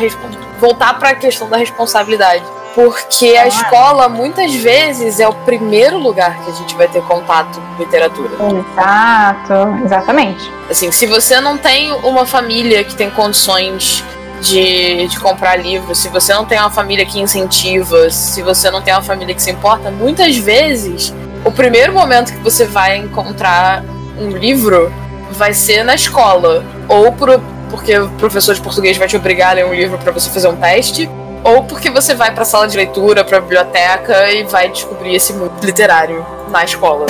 voltar 0.60 0.97
para 0.99 1.10
a 1.10 1.16
questão 1.16 1.47
da 1.47 1.57
responsabilidade. 1.57 2.43
Porque 2.76 3.36
a 3.38 3.43
Ah. 3.43 3.47
escola, 3.47 4.10
muitas 4.10 4.53
vezes, 4.55 5.20
é 5.20 5.28
o 5.28 5.34
primeiro 5.34 5.97
lugar 5.97 6.38
que 6.43 6.51
a 6.51 6.53
gente 6.53 6.76
vai 6.76 6.88
ter 6.88 7.01
contato 7.03 7.60
com 7.60 7.84
literatura. 7.84 8.30
Exato, 8.34 9.53
exatamente. 9.86 10.51
Assim, 10.70 10.91
se 10.91 11.05
você 11.07 11.39
não 11.39 11.57
tem 11.57 11.91
uma 12.03 12.26
família 12.26 12.84
que 12.84 12.95
tem 12.95 13.10
condições 13.10 14.03
de, 14.42 15.08
de 15.08 15.20
comprar 15.20 15.56
livros, 15.58 15.98
se 15.98 16.10
você 16.10 16.34
não 16.34 16.46
tem 16.46 16.60
uma 16.60 16.72
família 16.72 17.06
que 17.06 17.20
incentiva, 17.20 18.10
se 18.10 18.42
você 18.42 18.72
não 18.72 18.82
tem 18.82 18.94
uma 18.94 19.02
família 19.02 19.34
que 19.36 19.42
se 19.42 19.52
importa, 19.52 19.92
muitas 19.92 20.38
vezes 20.38 21.14
o 21.44 21.52
primeiro 21.52 21.94
momento 21.94 22.32
que 22.32 22.40
você 22.40 22.66
vai 22.66 22.98
encontrar 22.98 23.84
um 24.18 24.30
livro 24.30 24.92
vai 25.32 25.54
ser 25.54 25.84
na 25.84 25.96
escola. 25.96 26.64
ou 26.88 27.12
por, 27.12 27.40
porque 27.70 27.98
o 27.98 28.10
professor 28.12 28.56
de 28.56 28.62
português 28.62 28.98
vai 28.98 29.08
te 29.08 29.16
obrigar 29.16 29.52
a 29.52 29.54
ler 29.54 29.66
um 29.66 29.74
livro 29.74 29.98
para 29.98 30.12
você 30.12 30.30
fazer 30.30 30.48
um 30.48 30.56
teste, 30.56 31.10
ou 31.44 31.64
porque 31.64 31.90
você 31.90 32.14
vai 32.16 32.34
para 32.34 32.42
a 32.42 32.46
sala 32.46 32.68
de 32.68 32.76
leitura, 32.76 33.24
para 33.24 33.38
a 33.38 33.42
biblioteca 33.42 34.32
e 34.32 34.44
vai 34.44 34.70
descobrir 34.70 35.16
esse 35.16 35.34
mundo 35.34 35.54
literário 35.64 36.26
na 36.50 36.64
escola. 36.64 37.06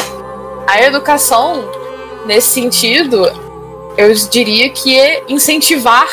A 0.67 0.81
educação, 0.81 1.63
nesse 2.25 2.49
sentido, 2.49 3.31
eu 3.97 4.13
diria 4.29 4.69
que 4.69 4.99
é 4.99 5.23
incentivar 5.27 6.07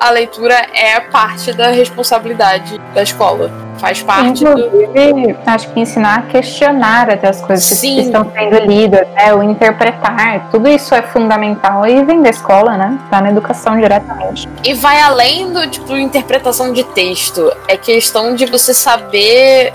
a 0.00 0.08
leitura 0.08 0.54
é 0.72 0.98
parte 0.98 1.52
da 1.52 1.68
responsabilidade 1.68 2.80
da 2.94 3.02
escola. 3.02 3.50
Faz 3.78 4.02
parte 4.02 4.42
Inclusive, 4.42 5.32
do... 5.34 5.38
acho 5.44 5.68
que 5.68 5.80
ensinar 5.80 6.20
a 6.20 6.22
questionar 6.22 7.10
até 7.10 7.28
as 7.28 7.42
coisas 7.42 7.64
Sim. 7.64 7.96
que 7.96 8.00
estão 8.00 8.32
sendo 8.32 8.60
lidas, 8.66 9.06
né? 9.08 9.34
o 9.34 9.42
interpretar, 9.42 10.50
tudo 10.50 10.70
isso 10.70 10.94
é 10.94 11.02
fundamental 11.02 11.86
e 11.86 12.02
vem 12.02 12.22
da 12.22 12.30
escola, 12.30 12.78
né? 12.78 12.98
Tá 13.10 13.20
na 13.20 13.30
educação 13.30 13.78
diretamente. 13.78 14.48
E 14.64 14.72
vai 14.72 14.98
além 15.00 15.52
do 15.52 15.68
tipo 15.68 15.94
interpretação 15.94 16.72
de 16.72 16.82
texto. 16.82 17.52
É 17.68 17.76
questão 17.76 18.34
de 18.34 18.46
você 18.46 18.72
saber. 18.72 19.72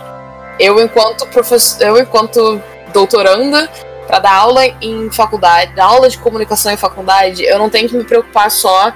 Eu 0.60 0.80
enquanto 0.84 1.28
professor, 1.28 1.86
eu 1.86 2.00
enquanto 2.00 2.60
doutoranda, 2.92 3.70
para 4.08 4.20
dar 4.20 4.34
aula 4.34 4.66
em 4.82 5.12
faculdade, 5.12 5.74
dar 5.76 5.86
aula 5.86 6.10
de 6.10 6.18
comunicação 6.18 6.72
em 6.72 6.78
faculdade, 6.78 7.44
eu 7.44 7.60
não 7.60 7.70
tenho 7.70 7.90
que 7.90 7.96
me 7.96 8.04
preocupar 8.04 8.50
só 8.50 8.92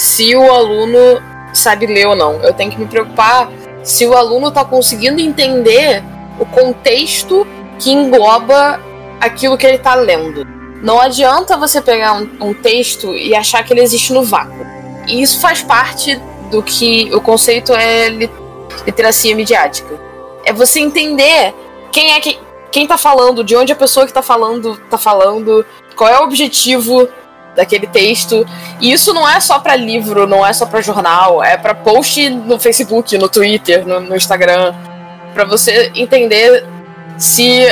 se 0.00 0.34
o 0.34 0.50
aluno 0.50 1.20
sabe 1.52 1.86
ler 1.86 2.06
ou 2.06 2.16
não. 2.16 2.42
Eu 2.42 2.54
tenho 2.54 2.70
que 2.70 2.80
me 2.80 2.86
preocupar 2.86 3.52
se 3.84 4.06
o 4.06 4.16
aluno 4.16 4.48
está 4.48 4.64
conseguindo 4.64 5.20
entender 5.20 6.02
o 6.38 6.46
contexto 6.46 7.46
que 7.78 7.92
engloba 7.92 8.80
aquilo 9.20 9.58
que 9.58 9.66
ele 9.66 9.76
está 9.76 9.94
lendo. 9.94 10.46
Não 10.82 10.98
adianta 10.98 11.54
você 11.58 11.82
pegar 11.82 12.14
um, 12.14 12.30
um, 12.40 12.54
texto 12.54 13.14
e 13.14 13.34
achar 13.34 13.62
que 13.62 13.74
ele 13.74 13.82
existe 13.82 14.14
no 14.14 14.24
vácuo. 14.24 14.66
E 15.06 15.20
isso 15.20 15.38
faz 15.38 15.62
parte 15.62 16.18
do 16.50 16.62
que 16.62 17.14
o 17.14 17.20
conceito 17.20 17.74
é 17.74 18.08
literacia 18.86 19.36
midiática. 19.36 20.00
É 20.46 20.52
você 20.52 20.80
entender 20.80 21.54
quem 21.92 22.12
é 22.12 22.20
que 22.20 22.38
quem 22.72 22.84
está 22.84 22.96
falando, 22.96 23.44
de 23.44 23.54
onde 23.54 23.72
a 23.72 23.76
pessoa 23.76 24.06
que 24.06 24.12
está 24.12 24.22
falando 24.22 24.80
está 24.82 24.96
falando, 24.96 25.66
qual 25.94 26.08
é 26.08 26.18
o 26.18 26.22
objetivo 26.22 27.06
daquele 27.54 27.86
texto. 27.86 28.46
E 28.80 28.92
isso 28.92 29.12
não 29.12 29.28
é 29.28 29.40
só 29.40 29.58
para 29.58 29.76
livro, 29.76 30.26
não 30.26 30.46
é 30.46 30.52
só 30.52 30.66
para 30.66 30.80
jornal, 30.80 31.42
é 31.42 31.56
para 31.56 31.74
post 31.74 32.28
no 32.30 32.58
Facebook, 32.58 33.16
no 33.18 33.28
Twitter, 33.28 33.86
no, 33.86 34.00
no 34.00 34.16
Instagram, 34.16 34.74
para 35.34 35.44
você 35.44 35.90
entender 35.94 36.64
se 37.18 37.66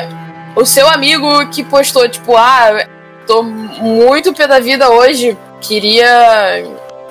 o 0.54 0.64
seu 0.64 0.88
amigo 0.88 1.48
que 1.50 1.62
postou 1.62 2.08
tipo, 2.08 2.36
ah, 2.36 2.84
tô 3.26 3.42
muito 3.42 4.32
pé 4.32 4.46
da 4.46 4.58
vida 4.58 4.90
hoje, 4.90 5.36
queria 5.60 6.64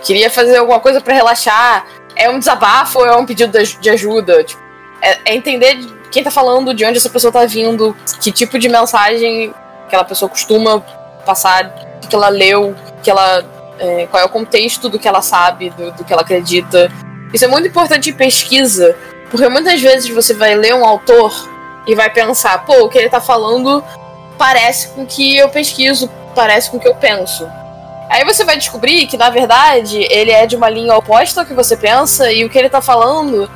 queria 0.03 0.29
fazer 0.29 0.57
alguma 0.57 0.79
coisa 0.79 1.01
para 1.01 1.13
relaxar, 1.13 1.85
é 2.15 2.29
um 2.29 2.39
desabafo 2.39 2.99
ou 2.99 3.05
é 3.05 3.15
um 3.15 3.25
pedido 3.25 3.57
de 3.81 3.89
ajuda, 3.89 4.43
tipo, 4.43 4.61
é, 5.01 5.17
é 5.25 5.35
entender 5.35 5.77
quem 6.11 6.23
tá 6.23 6.31
falando, 6.31 6.73
de 6.73 6.85
onde 6.85 6.97
essa 6.97 7.09
pessoa 7.09 7.31
tá 7.31 7.45
vindo, 7.45 7.95
que 8.21 8.31
tipo 8.31 8.57
de 8.57 8.69
mensagem 8.69 9.53
aquela 9.85 10.03
pessoa 10.03 10.29
costuma 10.29 10.79
passar 11.25 11.73
que 12.07 12.15
ela 12.15 12.29
leu, 12.29 12.75
que 13.03 13.09
ela, 13.09 13.43
é, 13.79 14.07
qual 14.09 14.21
é 14.21 14.25
o 14.25 14.29
contexto 14.29 14.89
do 14.89 14.97
que 14.97 15.07
ela 15.07 15.21
sabe, 15.21 15.69
do, 15.71 15.91
do 15.91 16.03
que 16.03 16.11
ela 16.11 16.21
acredita. 16.21 16.91
Isso 17.33 17.45
é 17.45 17.47
muito 17.47 17.67
importante 17.67 18.09
em 18.09 18.13
pesquisa, 18.13 18.95
porque 19.29 19.47
muitas 19.49 19.81
vezes 19.81 20.09
você 20.09 20.33
vai 20.33 20.55
ler 20.55 20.73
um 20.73 20.85
autor 20.85 21.33
e 21.85 21.95
vai 21.95 22.09
pensar, 22.09 22.65
pô, 22.65 22.85
o 22.85 22.89
que 22.89 22.97
ele 22.97 23.09
tá 23.09 23.21
falando 23.21 23.83
parece 24.37 24.89
com 24.89 25.03
o 25.03 25.05
que 25.05 25.37
eu 25.37 25.49
pesquiso, 25.49 26.09
parece 26.35 26.69
com 26.69 26.77
o 26.77 26.79
que 26.79 26.87
eu 26.87 26.95
penso. 26.95 27.47
Aí 28.09 28.23
você 28.23 28.45
vai 28.45 28.57
descobrir 28.57 29.05
que, 29.07 29.17
na 29.17 29.29
verdade, 29.29 30.07
ele 30.09 30.31
é 30.31 30.45
de 30.45 30.55
uma 30.55 30.69
linha 30.69 30.95
oposta 30.95 31.41
ao 31.41 31.45
que 31.45 31.53
você 31.53 31.75
pensa 31.75 32.31
e 32.31 32.45
o 32.45 32.49
que 32.49 32.57
ele 32.57 32.69
tá 32.69 32.81
falando, 32.81 33.49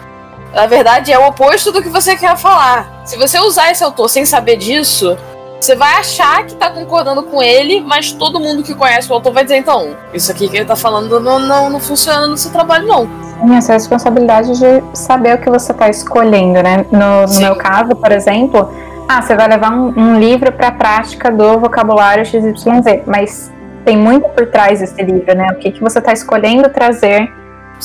na 0.53 0.65
verdade, 0.65 1.11
é 1.11 1.17
o 1.17 1.27
oposto 1.27 1.71
do 1.71 1.81
que 1.81 1.89
você 1.89 2.17
quer 2.17 2.35
falar. 2.37 3.01
Se 3.05 3.17
você 3.17 3.39
usar 3.39 3.71
esse 3.71 3.83
autor 3.83 4.09
sem 4.09 4.25
saber 4.25 4.57
disso, 4.57 5.17
você 5.61 5.75
vai 5.75 5.93
achar 5.93 6.45
que 6.45 6.55
tá 6.55 6.71
concordando 6.71 7.21
com 7.23 7.41
ele, 7.41 7.81
mas 7.81 8.11
todo 8.11 8.39
mundo 8.39 8.63
que 8.63 8.73
conhece 8.73 9.09
o 9.11 9.13
autor 9.13 9.31
vai 9.31 9.43
dizer, 9.43 9.57
então, 9.57 9.95
isso 10.11 10.31
aqui 10.31 10.49
que 10.49 10.57
ele 10.57 10.65
tá 10.65 10.75
falando 10.75 11.19
não, 11.19 11.37
não, 11.37 11.69
não 11.69 11.79
funciona 11.79 12.27
no 12.27 12.35
seu 12.35 12.51
trabalho, 12.51 12.87
não. 12.87 13.05
Sim, 13.05 13.55
essa 13.55 13.73
responsabilidade 13.73 14.57
de 14.57 14.83
saber 14.97 15.35
o 15.35 15.37
que 15.37 15.49
você 15.49 15.71
tá 15.71 15.87
escolhendo, 15.87 16.63
né? 16.63 16.85
No, 16.91 17.31
no 17.31 17.39
meu 17.39 17.55
caso, 17.55 17.95
por 17.95 18.11
exemplo, 18.11 18.73
ah, 19.07 19.21
você 19.21 19.35
vai 19.35 19.47
levar 19.47 19.71
um, 19.71 19.93
um 19.95 20.19
livro 20.19 20.51
para 20.51 20.69
a 20.69 20.71
prática 20.71 21.31
do 21.31 21.59
vocabulário 21.59 22.25
XYZ, 22.25 23.03
mas 23.05 23.51
tem 23.85 23.95
muito 23.95 24.29
por 24.29 24.47
trás 24.47 24.79
desse 24.79 25.01
livro, 25.03 25.35
né? 25.35 25.47
O 25.51 25.55
que, 25.55 25.71
que 25.71 25.81
você 25.81 25.99
está 25.99 26.11
escolhendo 26.11 26.69
trazer 26.69 27.31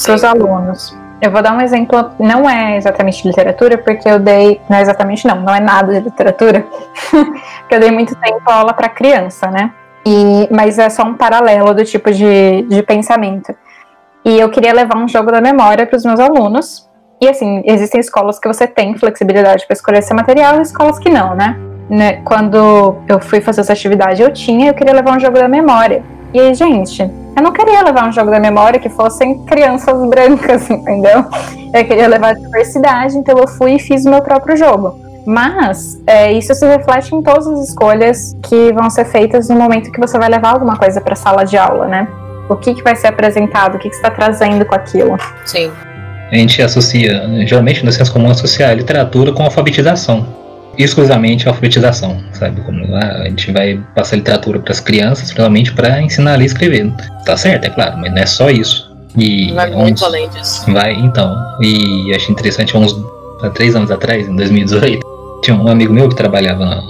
para 0.03 0.14
os 0.14 0.24
alunos. 0.24 0.97
Eu 1.21 1.31
vou 1.31 1.43
dar 1.43 1.55
um 1.55 1.61
exemplo, 1.61 2.11
não 2.19 2.49
é 2.49 2.77
exatamente 2.77 3.23
de 3.23 3.29
literatura, 3.29 3.79
porque 3.79 4.09
eu 4.09 4.19
dei. 4.19 4.61
Não 4.69 4.77
é 4.77 4.83
exatamente 4.83 5.27
não, 5.27 5.41
não 5.41 5.55
é 5.55 5.61
nada 5.61 5.93
de 5.93 6.01
literatura. 6.01 6.64
porque 7.11 7.75
eu 7.75 7.81
dei 7.81 7.91
muito 7.91 8.14
tempo 8.17 8.43
aula 8.51 8.75
para 8.75 8.89
criança, 8.89 9.51
né? 9.51 9.73
E, 10.07 10.49
mas 10.53 10.79
é 10.79 10.89
só 10.89 11.03
um 11.03 11.14
paralelo 11.14 11.75
do 11.75 11.85
tipo 11.85 12.12
de, 12.12 12.62
de 12.62 12.83
pensamento. 12.83 13.55
E 14.25 14.39
eu 14.39 14.51
queria 14.51 14.73
levar 14.73 14.99
um 14.99 15.09
jogo 15.09 15.33
da 15.33 15.41
memória 15.41 15.87
para 15.87 15.97
os 15.97 16.05
meus 16.05 16.21
alunos. 16.21 16.89
E 17.21 17.29
assim, 17.29 17.62
existem 17.64 18.01
escolas 18.01 18.39
que 18.39 18.47
você 18.47 18.67
tem 18.67 18.97
flexibilidade 18.97 19.67
para 19.67 19.75
escolher 19.75 19.99
esse 19.99 20.12
material 20.12 20.59
e 20.59 20.62
escolas 20.62 20.99
que 20.99 21.09
não, 21.09 21.35
né? 21.35 21.57
né? 21.89 22.21
Quando 22.25 22.97
eu 23.09 23.21
fui 23.21 23.41
fazer 23.41 23.62
essa 23.62 23.73
atividade, 23.73 24.21
eu 24.21 24.33
tinha, 24.33 24.69
eu 24.69 24.75
queria 24.75 24.93
levar 24.93 25.17
um 25.17 25.21
jogo 25.21 25.39
da 25.39 25.49
memória. 25.49 26.03
E 26.35 26.41
aí, 26.41 26.55
gente, 26.55 27.11
eu 27.37 27.43
não 27.43 27.53
queria 27.53 27.82
levar 27.82 28.09
um 28.09 28.12
jogo 28.12 28.30
da 28.30 28.41
memória 28.41 28.80
que 28.80 28.89
fossem 28.89 29.45
crianças 29.45 29.95
brancas, 30.09 30.68
entendeu? 30.70 31.24
Eu 31.72 31.84
queria 31.84 32.09
levar 32.09 32.34
diversidade, 32.34 33.16
então 33.18 33.39
eu 33.39 33.47
fui 33.47 33.74
e 33.74 33.78
fiz 33.78 34.07
o 34.07 34.11
meu 34.11 34.22
próprio 34.22 34.57
jogo. 34.57 34.99
Mas 35.26 36.01
é, 36.07 36.32
isso 36.32 36.55
se 36.55 36.64
reflete 36.66 37.14
em 37.14 37.22
todas 37.22 37.47
as 37.47 37.68
escolhas 37.68 38.34
que 38.43 38.72
vão 38.72 38.89
ser 38.89 39.05
feitas 39.05 39.49
no 39.51 39.57
momento 39.57 39.93
que 39.93 40.01
você 40.01 40.16
vai 40.16 40.30
levar 40.30 40.51
alguma 40.51 40.76
coisa 40.76 41.01
para 41.01 41.12
a 41.12 41.16
sala 41.16 41.45
de 41.45 41.59
aula, 41.59 41.87
né? 41.87 42.09
O 42.49 42.57
que, 42.57 42.72
que 42.74 42.82
vai 42.82 42.97
ser 42.97 43.09
apresentado, 43.09 43.74
o 43.74 43.78
que, 43.78 43.91
que 43.91 43.97
você 43.97 44.01
está 44.01 44.11
trazendo 44.11 44.64
com 44.64 44.74
aquilo. 44.74 45.18
Sim. 45.45 45.70
A 46.30 46.37
gente 46.37 46.62
associa, 46.62 47.22
geralmente 47.47 47.84
no 47.84 47.93
senso 47.93 48.12
comum, 48.12 48.30
associar 48.30 48.70
a 48.70 48.74
literatura 48.74 49.32
com 49.32 49.43
alfabetização 49.43 50.45
exclusivamente 50.79 51.47
a 51.47 51.51
alfabetização, 51.51 52.20
sabe? 52.33 52.61
Como 52.62 52.85
ah, 52.95 53.22
a 53.22 53.29
gente 53.29 53.53
vai 53.53 53.81
passar 53.95 54.16
literatura 54.16 54.59
para 54.59 54.72
as 54.72 54.81
crianças, 54.81 55.31
realmente 55.31 55.72
para 55.72 56.01
ensinar 56.03 56.35
a 56.35 56.37
ler 56.37 56.45
e 56.45 56.47
escrever. 56.47 56.93
Tá 57.24 57.37
certo, 57.37 57.64
é 57.64 57.70
claro, 57.70 57.99
mas 57.99 58.12
não 58.12 58.18
é 58.18 58.27
só 58.27 58.51
isso. 58.51 58.95
E 59.16 59.53
vai 59.53 59.70
uns, 59.70 59.77
muito 59.77 60.05
além 60.05 60.29
disso. 60.29 60.70
Vai, 60.70 60.93
então. 60.95 61.35
E 61.61 62.12
achei 62.14 62.33
interessante, 62.33 62.77
uns 62.77 62.95
há 63.43 63.51
três 63.51 63.74
anos 63.74 63.91
atrás, 63.91 64.29
em 64.29 64.37
2018, 64.37 65.01
tinha 65.43 65.57
um 65.57 65.68
amigo 65.68 65.93
meu 65.93 66.09
que 66.09 66.14
trabalhava 66.14 66.64
na, 66.64 66.83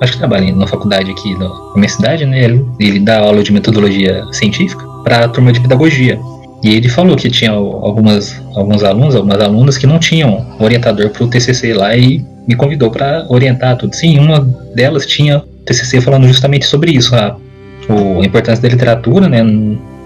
acho 0.00 0.12
que 0.12 0.18
trabalha 0.18 0.54
na 0.54 0.66
faculdade 0.66 1.10
aqui 1.10 1.38
da 1.38 1.48
minha 1.74 1.88
cidade, 1.88 2.24
né? 2.24 2.44
Ele, 2.44 2.66
ele 2.78 3.00
dá 3.00 3.20
aula 3.20 3.42
de 3.42 3.52
metodologia 3.52 4.24
científica 4.32 4.84
para 5.04 5.24
a 5.24 5.28
turma 5.28 5.52
de 5.52 5.60
pedagogia. 5.60 6.18
E 6.62 6.74
ele 6.74 6.88
falou 6.88 7.16
que 7.16 7.30
tinha 7.30 7.52
algumas, 7.52 8.40
alguns 8.54 8.82
alunos, 8.82 9.14
algumas 9.14 9.40
alunas 9.40 9.78
que 9.78 9.86
não 9.86 9.98
tinham 9.98 10.44
orientador 10.58 11.10
para 11.10 11.24
o 11.24 11.28
TCC 11.28 11.72
lá 11.72 11.96
e 11.96 12.24
me 12.46 12.56
convidou 12.56 12.90
para 12.90 13.26
orientar 13.28 13.76
tudo. 13.76 13.94
Sim, 13.94 14.18
uma 14.18 14.40
delas 14.74 15.06
tinha 15.06 15.42
TCC 15.64 16.00
falando 16.00 16.26
justamente 16.26 16.66
sobre 16.66 16.90
isso, 16.90 17.14
a, 17.14 17.36
a 17.36 18.26
importância 18.26 18.62
da 18.62 18.68
literatura 18.68 19.28
né, 19.28 19.44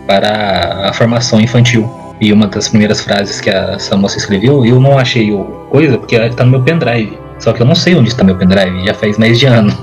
para 0.07 0.89
a 0.89 0.93
formação 0.93 1.41
infantil. 1.41 1.89
E 2.21 2.33
uma 2.33 2.47
das 2.47 2.69
primeiras 2.69 3.01
frases 3.01 3.41
que 3.41 3.49
a, 3.49 3.73
essa 3.77 3.97
moça 3.97 4.19
escreveu, 4.19 4.65
eu 4.67 4.79
não 4.79 4.99
achei 4.99 5.33
o 5.33 5.45
coisa 5.71 5.97
porque 5.97 6.17
está 6.17 6.45
no 6.45 6.51
meu 6.51 6.63
pendrive. 6.63 7.19
Só 7.39 7.53
que 7.53 7.63
eu 7.63 7.67
não 7.67 7.75
sei 7.75 7.97
onde 7.97 8.09
está 8.09 8.23
meu 8.23 8.37
pendrive, 8.37 8.85
já 8.85 8.95
faz 8.95 9.19
mais 9.19 9.39
de 9.39 9.47
ano. 9.47 9.77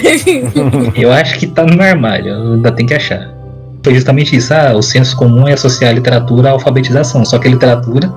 eu 0.96 1.12
acho 1.12 1.38
que 1.38 1.44
está 1.44 1.64
no 1.64 1.76
meu 1.76 1.84
armário, 1.86 2.34
ainda 2.54 2.72
tem 2.72 2.86
que 2.86 2.94
achar. 2.94 3.35
Foi 3.86 3.94
justamente 3.94 4.34
isso, 4.34 4.52
ah, 4.52 4.72
o 4.74 4.82
senso 4.82 5.16
comum 5.16 5.46
é 5.46 5.52
associar 5.52 5.92
a 5.92 5.94
literatura 5.94 6.48
à 6.48 6.50
alfabetização, 6.50 7.24
só 7.24 7.38
que 7.38 7.46
a 7.46 7.50
literatura 7.52 8.12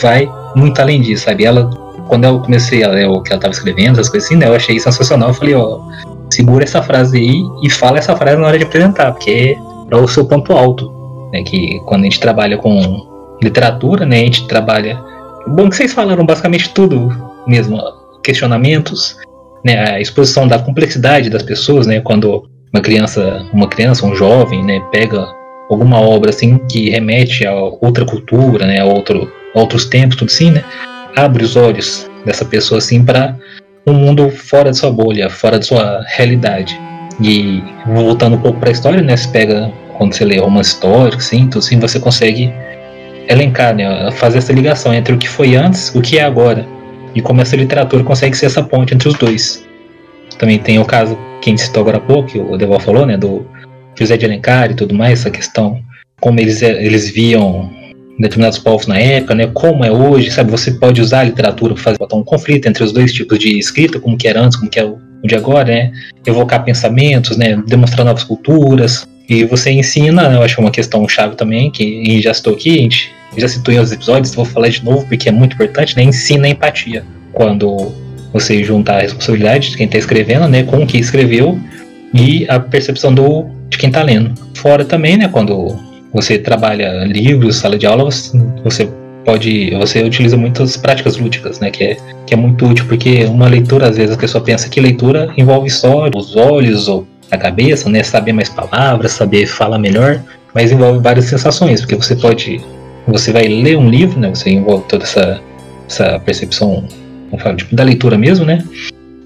vai 0.00 0.30
muito 0.54 0.80
além 0.80 1.00
disso, 1.00 1.24
sabe? 1.24 1.44
Ela 1.44 1.68
quando 2.06 2.26
eu 2.26 2.38
comecei 2.38 2.84
a 2.84 2.88
ler 2.90 3.08
o 3.08 3.20
que 3.20 3.32
ela 3.32 3.38
estava 3.38 3.52
escrevendo, 3.52 3.94
essas 3.94 4.08
coisas 4.08 4.28
assim, 4.28 4.38
né, 4.38 4.46
eu 4.46 4.54
achei 4.54 4.78
sensacional. 4.78 5.30
Eu 5.30 5.34
falei, 5.34 5.54
ó, 5.56 5.80
segura 6.32 6.62
essa 6.62 6.80
frase 6.80 7.18
aí 7.18 7.42
e 7.60 7.68
fala 7.68 7.98
essa 7.98 8.14
frase 8.14 8.36
na 8.36 8.46
hora 8.46 8.56
de 8.56 8.62
apresentar, 8.62 9.10
porque 9.10 9.58
é 9.90 9.96
o 9.96 10.06
seu 10.06 10.24
ponto 10.24 10.52
alto. 10.52 10.92
Né, 11.32 11.42
que 11.42 11.80
quando 11.86 12.02
a 12.02 12.04
gente 12.04 12.20
trabalha 12.20 12.56
com 12.56 13.36
literatura, 13.42 14.06
né, 14.06 14.20
a 14.20 14.24
gente 14.26 14.46
trabalha. 14.46 14.96
Bom 15.48 15.68
que 15.68 15.74
vocês 15.74 15.92
falaram 15.92 16.24
basicamente 16.24 16.70
tudo 16.70 17.10
mesmo, 17.48 17.80
questionamentos, 18.22 19.16
né, 19.64 19.90
a 19.90 20.00
exposição 20.00 20.46
da 20.46 20.60
complexidade 20.60 21.28
das 21.28 21.42
pessoas, 21.42 21.88
né, 21.88 21.98
quando 21.98 22.48
uma 22.72 22.80
criança, 22.80 23.46
uma 23.52 23.68
criança, 23.68 24.06
um 24.06 24.14
jovem, 24.14 24.64
né, 24.64 24.80
pega 24.92 25.28
alguma 25.68 26.00
obra 26.00 26.30
assim 26.30 26.58
que 26.70 26.90
remete 26.90 27.46
a 27.46 27.54
outra 27.54 28.04
cultura, 28.04 28.66
né, 28.66 28.80
a 28.80 28.84
outro, 28.84 29.30
a 29.54 29.60
outros 29.60 29.84
tempos, 29.86 30.16
tudo 30.16 30.28
assim, 30.28 30.50
né, 30.50 30.64
abre 31.16 31.44
os 31.44 31.56
olhos 31.56 32.08
dessa 32.24 32.44
pessoa 32.44 32.78
assim 32.78 33.04
para 33.04 33.36
um 33.86 33.92
mundo 33.92 34.30
fora 34.30 34.70
de 34.70 34.78
sua 34.78 34.90
bolha, 34.90 35.28
fora 35.28 35.58
de 35.58 35.66
sua 35.66 36.04
realidade. 36.06 36.78
E 37.20 37.62
voltando 37.86 38.36
um 38.36 38.40
pouco 38.40 38.58
para 38.58 38.70
a 38.70 38.72
história, 38.72 39.02
né, 39.02 39.16
você 39.16 39.28
pega 39.28 39.72
quando 39.98 40.14
você 40.14 40.24
lê 40.24 40.38
romance 40.38 40.70
histórico, 40.70 41.18
assim, 41.18 41.40
então 41.40 41.58
assim 41.58 41.78
você 41.78 41.98
consegue 41.98 42.52
elencar, 43.28 43.74
né, 43.74 44.10
fazer 44.12 44.38
essa 44.38 44.52
ligação 44.52 44.94
entre 44.94 45.14
o 45.14 45.18
que 45.18 45.28
foi 45.28 45.56
antes, 45.56 45.94
o 45.94 46.00
que 46.00 46.18
é 46.18 46.22
agora, 46.22 46.66
e 47.14 47.20
como 47.20 47.40
essa 47.40 47.56
literatura 47.56 48.04
consegue 48.04 48.36
ser 48.36 48.46
essa 48.46 48.62
ponte 48.62 48.94
entre 48.94 49.08
os 49.08 49.14
dois. 49.14 49.66
Também 50.38 50.58
tem 50.58 50.78
o 50.78 50.84
caso 50.84 51.18
que 51.40 51.50
a 51.50 51.52
gente 51.52 51.62
citou 51.62 51.82
agora 51.82 51.96
há 51.96 52.00
pouco, 52.00 52.38
o 52.38 52.56
Deval 52.56 52.80
falou, 52.80 53.06
né, 53.06 53.16
do 53.16 53.46
José 53.98 54.16
de 54.16 54.24
Alencar 54.26 54.70
e 54.70 54.74
tudo 54.74 54.94
mais, 54.94 55.20
essa 55.20 55.30
questão, 55.30 55.80
como 56.20 56.38
eles, 56.38 56.62
eles 56.62 57.10
viam 57.10 57.70
determinados 58.18 58.58
povos 58.58 58.86
na 58.86 58.98
época, 58.98 59.34
né, 59.34 59.46
como 59.48 59.84
é 59.84 59.90
hoje, 59.90 60.30
sabe, 60.30 60.50
você 60.50 60.72
pode 60.72 61.00
usar 61.00 61.20
a 61.20 61.24
literatura 61.24 61.74
para 61.74 61.82
fazer 61.82 61.98
botar 61.98 62.16
um 62.16 62.22
conflito 62.22 62.66
entre 62.66 62.84
os 62.84 62.92
dois 62.92 63.12
tipos 63.12 63.38
de 63.38 63.58
escrita, 63.58 63.98
como 63.98 64.16
que 64.16 64.28
era 64.28 64.40
antes, 64.40 64.58
como 64.58 64.70
que 64.70 64.78
é 64.78 64.84
o 64.84 64.98
de 65.22 65.34
agora, 65.34 65.66
né, 65.66 65.92
evocar 66.26 66.64
pensamentos, 66.64 67.36
né, 67.36 67.62
demonstrar 67.66 68.04
novas 68.04 68.24
culturas, 68.24 69.06
e 69.28 69.44
você 69.44 69.70
ensina, 69.70 70.28
né, 70.28 70.36
eu 70.36 70.42
acho 70.42 70.60
uma 70.60 70.70
questão 70.70 71.06
chave 71.08 71.36
também, 71.36 71.70
que 71.70 72.20
já 72.20 72.32
citou 72.34 72.54
aqui, 72.54 72.78
a 72.78 72.82
gente 72.82 73.12
já 73.36 73.48
citou 73.48 73.72
em 73.72 73.76
outros 73.76 73.92
episódios, 73.92 74.34
vou 74.34 74.44
falar 74.44 74.68
de 74.68 74.84
novo 74.84 75.06
porque 75.06 75.28
é 75.28 75.32
muito 75.32 75.54
importante, 75.54 75.96
né, 75.96 76.02
ensina 76.02 76.46
a 76.46 76.50
empatia, 76.50 77.04
quando 77.32 77.92
você 78.32 78.62
juntar 78.62 78.98
a 78.98 79.00
responsabilidade 79.00 79.70
de 79.70 79.76
quem 79.76 79.86
está 79.86 79.98
escrevendo, 79.98 80.48
né, 80.48 80.62
com 80.62 80.82
o 80.82 80.86
que 80.86 80.98
escreveu, 80.98 81.58
e 82.12 82.46
a 82.48 82.58
percepção 82.58 83.14
do, 83.14 83.46
de 83.68 83.78
quem 83.78 83.88
está 83.88 84.02
lendo. 84.02 84.34
Fora 84.54 84.84
também, 84.84 85.16
né, 85.16 85.28
quando 85.28 85.76
você 86.12 86.38
trabalha 86.38 87.04
livros, 87.04 87.56
sala 87.56 87.78
de 87.78 87.86
aula, 87.86 88.08
você 88.64 88.88
pode, 89.24 89.70
você 89.70 90.02
utiliza 90.02 90.36
muitas 90.36 90.76
práticas 90.76 91.16
lúdicas, 91.16 91.60
né, 91.60 91.70
que 91.70 91.84
é, 91.84 91.96
que 92.26 92.34
é 92.34 92.36
muito 92.36 92.66
útil, 92.66 92.84
porque 92.86 93.24
uma 93.24 93.48
leitura, 93.48 93.88
às 93.88 93.96
vezes 93.96 94.14
a 94.14 94.18
pessoa 94.18 94.42
pensa 94.42 94.68
que 94.68 94.80
leitura 94.80 95.32
envolve 95.36 95.70
só 95.70 96.08
os 96.14 96.36
olhos 96.36 96.88
ou 96.88 97.06
a 97.30 97.36
cabeça, 97.36 97.88
né, 97.88 98.02
saber 98.02 98.32
mais 98.32 98.48
palavras, 98.48 99.12
saber 99.12 99.46
falar 99.46 99.78
melhor, 99.78 100.20
mas 100.54 100.72
envolve 100.72 100.98
várias 100.98 101.26
sensações, 101.26 101.80
porque 101.80 101.94
você 101.94 102.16
pode, 102.16 102.60
você 103.06 103.32
vai 103.32 103.46
ler 103.46 103.76
um 103.76 103.88
livro, 103.88 104.18
né, 104.18 104.28
você 104.30 104.50
envolve 104.50 104.84
toda 104.88 105.04
essa, 105.04 105.40
essa 105.88 106.18
percepção, 106.18 106.84
tipo, 107.56 107.74
da 107.74 107.84
leitura 107.84 108.18
mesmo, 108.18 108.44
né, 108.44 108.64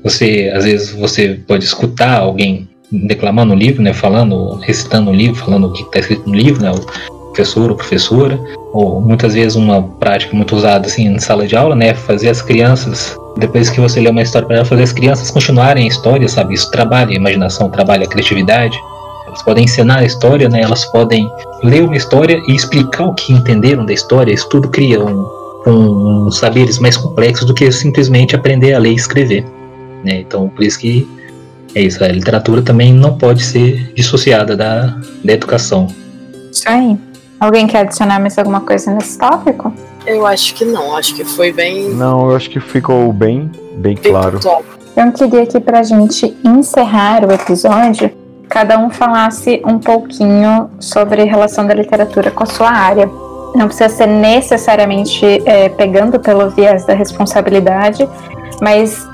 você, 0.02 0.52
às 0.54 0.64
vezes, 0.64 0.92
você 0.92 1.40
pode 1.46 1.64
escutar 1.64 2.20
alguém 2.20 2.68
declamando 2.92 3.54
o 3.54 3.56
livro, 3.56 3.82
né, 3.82 3.92
falando, 3.92 4.56
recitando 4.56 5.10
o 5.10 5.14
livro, 5.14 5.36
falando 5.36 5.68
o 5.68 5.72
que 5.72 5.82
está 5.82 5.98
escrito 6.00 6.28
no 6.28 6.34
livro, 6.34 6.62
né, 6.62 6.70
o 6.70 6.80
professor 7.32 7.70
ou 7.70 7.76
professora, 7.76 8.38
ou 8.72 9.00
muitas 9.00 9.34
vezes 9.34 9.56
uma 9.56 9.82
prática 9.82 10.36
muito 10.36 10.54
usada 10.54 10.86
assim 10.86 11.06
em 11.08 11.18
sala 11.18 11.46
de 11.46 11.56
aula, 11.56 11.74
né, 11.74 11.94
fazer 11.94 12.28
as 12.28 12.42
crianças 12.42 13.16
depois 13.36 13.68
que 13.68 13.80
você 13.80 14.00
lê 14.00 14.08
uma 14.08 14.22
história 14.22 14.46
para 14.46 14.64
fazer 14.64 14.82
as 14.82 14.92
crianças 14.92 15.30
continuarem 15.30 15.84
a 15.84 15.88
história, 15.88 16.28
sabe? 16.28 16.54
Isso 16.54 16.70
trabalha 16.70 17.10
a 17.10 17.14
imaginação, 17.14 17.68
trabalha 17.68 18.04
a 18.04 18.08
criatividade. 18.08 18.78
Elas 19.26 19.42
podem 19.42 19.64
ensinar 19.64 19.98
a 19.98 20.04
história, 20.04 20.48
né? 20.48 20.60
Elas 20.60 20.84
podem 20.84 21.28
ler 21.62 21.82
uma 21.82 21.96
história 21.96 22.40
e 22.46 22.54
explicar 22.54 23.06
o 23.06 23.14
que 23.14 23.32
entenderam 23.32 23.84
da 23.84 23.92
história. 23.92 24.32
Isso 24.32 24.48
tudo 24.48 24.68
cria 24.68 25.04
um, 25.04 25.28
um 25.66 26.30
saberes 26.30 26.78
mais 26.78 26.96
complexos 26.96 27.46
do 27.46 27.54
que 27.54 27.70
simplesmente 27.72 28.36
aprender 28.36 28.74
a 28.74 28.78
ler 28.78 28.92
e 28.92 28.94
escrever. 28.94 29.44
Né? 30.04 30.20
Então, 30.20 30.48
por 30.48 30.62
isso 30.62 30.78
que 30.78 31.08
é 31.74 31.82
isso, 31.82 32.02
a 32.04 32.08
literatura 32.08 32.62
também 32.62 32.92
não 32.92 33.18
pode 33.18 33.42
ser 33.42 33.92
dissociada 33.94 34.56
da, 34.56 34.96
da 35.24 35.32
educação. 35.32 35.88
Isso 36.52 36.68
aí. 36.68 36.96
Alguém 37.40 37.66
quer 37.66 37.80
adicionar 37.80 38.20
mais 38.20 38.38
alguma 38.38 38.60
coisa 38.60 38.92
nesse 38.92 39.18
tópico? 39.18 39.72
Eu 40.06 40.26
acho 40.26 40.54
que 40.54 40.64
não, 40.64 40.96
acho 40.96 41.14
que 41.14 41.24
foi 41.24 41.52
bem. 41.52 41.90
Não, 41.90 42.30
eu 42.30 42.36
acho 42.36 42.48
que 42.48 42.60
ficou 42.60 43.12
bem, 43.12 43.50
bem, 43.72 43.94
bem 43.94 43.96
claro. 43.96 44.38
Top. 44.38 44.64
Eu 44.96 45.10
queria 45.10 45.44
que 45.44 45.58
pra 45.58 45.82
gente 45.82 46.36
encerrar 46.44 47.24
o 47.24 47.32
episódio, 47.32 48.10
cada 48.48 48.78
um 48.78 48.88
falasse 48.88 49.60
um 49.66 49.78
pouquinho 49.78 50.70
sobre 50.78 51.22
a 51.22 51.24
relação 51.24 51.66
da 51.66 51.74
literatura 51.74 52.30
com 52.30 52.44
a 52.44 52.46
sua 52.46 52.70
área. 52.70 53.10
Não 53.54 53.66
precisa 53.66 53.88
ser 53.88 54.06
necessariamente 54.06 55.24
é, 55.46 55.68
pegando 55.68 56.18
pelo 56.18 56.50
viés 56.50 56.84
da 56.84 56.94
responsabilidade, 56.94 58.08
mas 58.60 59.06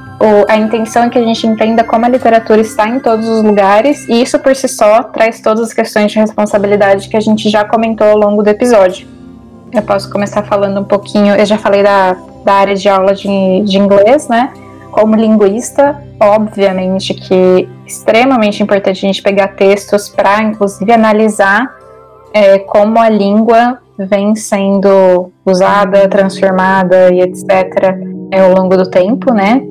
a 0.49 0.57
intenção 0.57 1.05
é 1.05 1.09
que 1.09 1.18
a 1.18 1.22
gente 1.22 1.47
entenda 1.47 1.82
como 1.82 2.05
a 2.05 2.09
literatura 2.09 2.61
está 2.61 2.86
em 2.88 3.01
todos 3.01 3.26
os 3.26 3.43
lugares, 3.43 4.07
e 4.07 4.22
isso 4.22 4.38
por 4.38 4.55
si 4.55 4.68
só 4.68 5.03
traz 5.03 5.41
todas 5.41 5.68
as 5.68 5.72
questões 5.72 6.12
de 6.12 6.18
responsabilidade 6.18 7.09
que 7.09 7.16
a 7.16 7.20
gente 7.20 7.49
já 7.49 7.64
comentou 7.64 8.07
ao 8.07 8.18
longo 8.18 8.43
do 8.43 8.49
episódio. 8.49 9.09
Eu 9.72 9.82
posso 9.82 10.11
começar 10.11 10.43
falando 10.43 10.80
um 10.80 10.84
pouquinho, 10.84 11.34
eu 11.34 11.47
já 11.47 11.57
falei 11.57 11.82
da, 11.82 12.16
da 12.45 12.53
área 12.53 12.74
de 12.74 12.88
aula 12.88 13.14
de, 13.14 13.62
de 13.64 13.78
inglês, 13.78 14.28
né? 14.28 14.53
Como 14.91 15.14
linguista, 15.14 16.03
obviamente 16.20 17.14
que 17.14 17.34
é 17.34 17.86
extremamente 17.86 18.62
importante 18.62 18.99
a 18.99 19.09
gente 19.09 19.22
pegar 19.22 19.49
textos 19.49 20.09
para, 20.09 20.43
inclusive, 20.43 20.93
analisar 20.93 21.74
é, 22.34 22.59
como 22.59 22.99
a 22.99 23.09
língua 23.09 23.78
vem 24.07 24.34
sendo 24.34 25.32
usada, 25.44 26.09
transformada 26.09 27.12
e 27.12 27.20
etc. 27.20 27.96
É, 28.32 28.40
ao 28.40 28.55
longo 28.55 28.76
do 28.76 28.88
tempo, 28.88 29.32
né? 29.32 29.62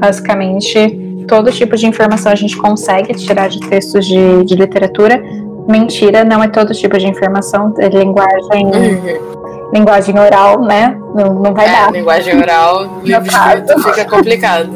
Basicamente, 0.00 1.24
todo 1.26 1.50
tipo 1.50 1.76
de 1.76 1.86
informação 1.86 2.32
a 2.32 2.34
gente 2.34 2.56
consegue 2.56 3.14
tirar 3.14 3.48
de 3.48 3.60
textos 3.60 4.06
de, 4.06 4.44
de 4.44 4.54
literatura. 4.54 5.22
Mentira, 5.68 6.24
não 6.24 6.42
é 6.42 6.48
todo 6.48 6.72
tipo 6.72 6.96
de 6.96 7.08
informação, 7.08 7.74
é 7.78 7.88
linguagem, 7.88 8.66
uhum. 8.66 9.70
linguagem 9.74 10.16
oral, 10.16 10.60
né? 10.60 10.96
Não, 11.12 11.34
não 11.34 11.52
vai 11.52 11.66
é, 11.66 11.72
dar. 11.72 11.92
Linguagem 11.92 12.38
oral, 12.38 13.00
livro 13.02 13.26
escrito 13.26 13.82
fica 13.82 14.04
complicado. 14.04 14.70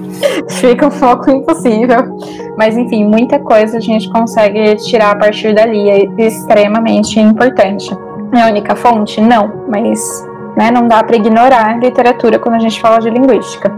fica 0.49 0.87
um 0.87 0.91
pouco 0.91 1.31
impossível. 1.31 2.19
Mas 2.59 2.77
enfim, 2.77 3.05
muita 3.05 3.39
coisa 3.39 3.79
a 3.79 3.81
gente 3.81 4.11
consegue 4.11 4.75
tirar 4.77 5.13
a 5.13 5.17
partir 5.17 5.55
dali, 5.55 5.89
é 5.89 6.05
extremamente 6.19 7.21
importante. 7.21 7.89
É 8.33 8.43
a 8.43 8.47
única 8.47 8.77
fonte? 8.77 9.21
Não, 9.21 9.65
mas 9.69 10.27
né, 10.57 10.71
não 10.71 10.87
dá 10.87 11.03
para 11.03 11.17
ignorar 11.17 11.79
literatura 11.79 12.39
quando 12.39 12.57
a 12.57 12.59
gente 12.59 12.81
fala 12.81 12.99
de 12.99 13.11
linguística. 13.11 13.73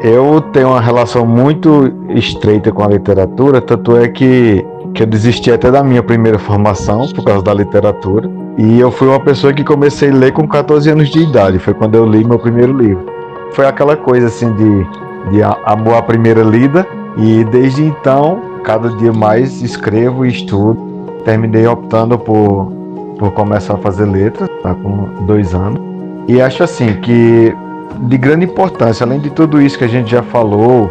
Eu 0.00 0.40
tenho 0.52 0.68
uma 0.68 0.80
relação 0.80 1.24
muito 1.24 1.92
estreita 2.10 2.72
com 2.72 2.82
a 2.82 2.88
literatura, 2.88 3.60
tanto 3.60 3.96
é 3.96 4.08
que, 4.08 4.64
que 4.92 5.02
eu 5.02 5.06
desisti 5.06 5.50
até 5.50 5.70
da 5.70 5.82
minha 5.82 6.02
primeira 6.02 6.38
formação 6.38 7.08
por 7.14 7.24
causa 7.24 7.42
da 7.42 7.54
literatura. 7.54 8.28
E 8.58 8.78
eu 8.78 8.90
fui 8.90 9.08
uma 9.08 9.20
pessoa 9.20 9.52
que 9.52 9.64
comecei 9.64 10.10
a 10.10 10.14
ler 10.14 10.32
com 10.32 10.46
14 10.46 10.90
anos 10.90 11.08
de 11.08 11.20
idade, 11.20 11.58
foi 11.58 11.74
quando 11.74 11.94
eu 11.94 12.04
li 12.04 12.24
meu 12.24 12.38
primeiro 12.38 12.76
livro. 12.76 13.06
Foi 13.52 13.66
aquela 13.66 13.96
coisa 13.96 14.26
assim 14.26 14.52
de, 14.52 14.84
de 15.30 15.42
amor 15.64 15.94
à 15.96 16.02
primeira 16.02 16.42
lida, 16.42 16.86
e 17.16 17.44
desde 17.44 17.84
então, 17.84 18.40
cada 18.64 18.90
dia 18.90 19.12
mais 19.12 19.62
escrevo 19.62 20.26
e 20.26 20.28
estudo. 20.28 20.78
Terminei 21.24 21.66
optando 21.66 22.18
por, 22.18 22.72
por 23.18 23.32
começar 23.32 23.74
a 23.74 23.78
fazer 23.78 24.06
letras, 24.06 24.48
tá 24.62 24.74
com 24.74 25.24
dois 25.26 25.54
anos. 25.54 25.80
E 26.26 26.40
acho 26.40 26.62
assim 26.62 26.94
que 27.00 27.54
de 28.02 28.18
grande 28.18 28.44
importância. 28.44 29.04
Além 29.04 29.20
de 29.20 29.30
tudo 29.30 29.60
isso 29.60 29.78
que 29.78 29.84
a 29.84 29.88
gente 29.88 30.10
já 30.10 30.22
falou, 30.22 30.90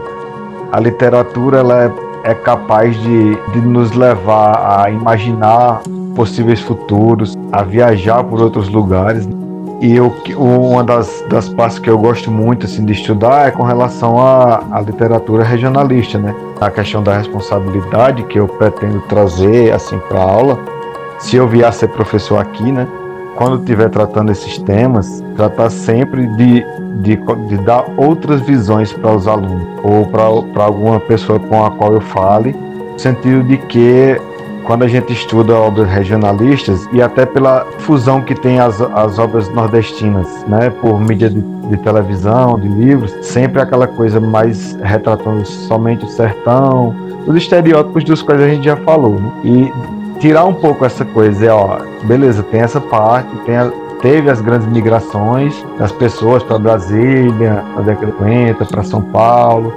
a 0.71 0.79
literatura 0.79 1.59
ela 1.59 1.83
é, 1.83 2.31
é 2.31 2.33
capaz 2.33 2.95
de, 3.01 3.35
de 3.51 3.61
nos 3.61 3.91
levar 3.91 4.81
a 4.81 4.89
imaginar 4.89 5.81
possíveis 6.15 6.61
futuros, 6.61 7.37
a 7.51 7.63
viajar 7.63 8.23
por 8.23 8.41
outros 8.41 8.69
lugares. 8.69 9.27
E 9.81 9.95
eu, 9.95 10.15
uma 10.37 10.83
das, 10.83 11.25
das 11.29 11.49
partes 11.49 11.77
que 11.77 11.89
eu 11.89 11.97
gosto 11.97 12.31
muito 12.31 12.65
assim, 12.65 12.85
de 12.85 12.93
estudar 12.93 13.47
é 13.49 13.51
com 13.51 13.63
relação 13.63 14.17
à, 14.17 14.63
à 14.71 14.79
literatura 14.79 15.43
regionalista, 15.43 16.17
né? 16.17 16.33
A 16.61 16.69
questão 16.69 17.03
da 17.03 17.17
responsabilidade 17.17 18.23
que 18.23 18.39
eu 18.39 18.47
pretendo 18.47 19.01
trazer 19.09 19.73
assim 19.73 19.99
para 20.07 20.19
a 20.19 20.23
aula, 20.23 20.59
se 21.23 21.37
eu 21.37 21.47
vier 21.47 21.67
a 21.67 21.71
ser 21.71 21.87
professor 21.87 22.37
aqui, 22.37 22.71
né? 22.71 22.87
quando 23.35 23.59
estiver 23.59 23.89
tratando 23.89 24.31
esses 24.31 24.57
temas, 24.59 25.23
tratar 25.35 25.69
sempre 25.69 26.27
de, 26.27 26.63
de, 27.01 27.17
de 27.47 27.57
dar 27.63 27.85
outras 27.97 28.41
visões 28.41 28.91
para 28.93 29.15
os 29.15 29.27
alunos 29.27 29.63
ou 29.81 30.05
para 30.05 30.63
alguma 30.63 30.99
pessoa 30.99 31.39
com 31.39 31.65
a 31.65 31.71
qual 31.71 31.93
eu 31.93 32.01
fale, 32.01 32.53
no 32.91 32.99
sentido 32.99 33.41
de 33.43 33.57
que 33.57 34.19
quando 34.65 34.83
a 34.83 34.87
gente 34.87 35.11
estuda 35.11 35.55
obras 35.55 35.89
regionalistas 35.89 36.87
e 36.93 37.01
até 37.01 37.25
pela 37.25 37.65
fusão 37.79 38.21
que 38.21 38.35
tem 38.35 38.59
as, 38.59 38.79
as 38.79 39.17
obras 39.17 39.49
nordestinas, 39.49 40.27
né, 40.47 40.69
por 40.69 40.99
mídia 41.01 41.29
de, 41.29 41.41
de 41.41 41.77
televisão, 41.77 42.59
de 42.59 42.67
livros, 42.67 43.13
sempre 43.21 43.61
aquela 43.61 43.87
coisa 43.87 44.19
mais 44.19 44.77
retratando 44.83 45.45
somente 45.45 46.05
o 46.05 46.07
sertão, 46.07 46.95
os 47.25 47.35
estereótipos 47.35 48.03
dos 48.03 48.21
quais 48.21 48.41
a 48.41 48.47
gente 48.47 48.65
já 48.65 48.77
falou, 48.77 49.19
né? 49.19 49.31
E 49.43 50.02
tirar 50.19 50.45
um 50.45 50.53
pouco 50.53 50.85
essa 50.85 51.03
coisa, 51.05 51.45
é, 51.45 51.51
ó, 51.51 51.79
beleza, 52.03 52.43
tem 52.43 52.61
essa 52.61 52.79
parte, 52.79 53.35
tem 53.45 53.55
a, 53.55 53.71
teve 54.01 54.29
as 54.29 54.41
grandes 54.41 54.67
migrações 54.67 55.65
das 55.77 55.91
pessoas 55.91 56.43
para 56.43 56.59
Brasília, 56.59 57.63
na 57.75 57.81
década 57.81 58.07
de 58.07 58.17
50, 58.17 58.65
para 58.65 58.83
São 58.83 59.01
Paulo, 59.01 59.73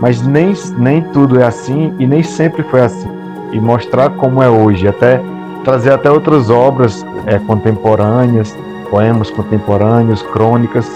mas 0.00 0.22
nem, 0.22 0.54
nem 0.78 1.02
tudo 1.02 1.40
é 1.40 1.46
assim 1.46 1.94
e 1.98 2.06
nem 2.06 2.22
sempre 2.22 2.62
foi 2.64 2.80
assim. 2.80 3.08
E 3.52 3.60
mostrar 3.60 4.10
como 4.10 4.42
é 4.42 4.48
hoje, 4.48 4.88
até 4.88 5.22
trazer 5.64 5.92
até 5.92 6.10
outras 6.10 6.50
obras 6.50 7.04
é, 7.26 7.38
contemporâneas, 7.38 8.56
poemas 8.90 9.30
contemporâneos, 9.30 10.22
crônicas, 10.22 10.88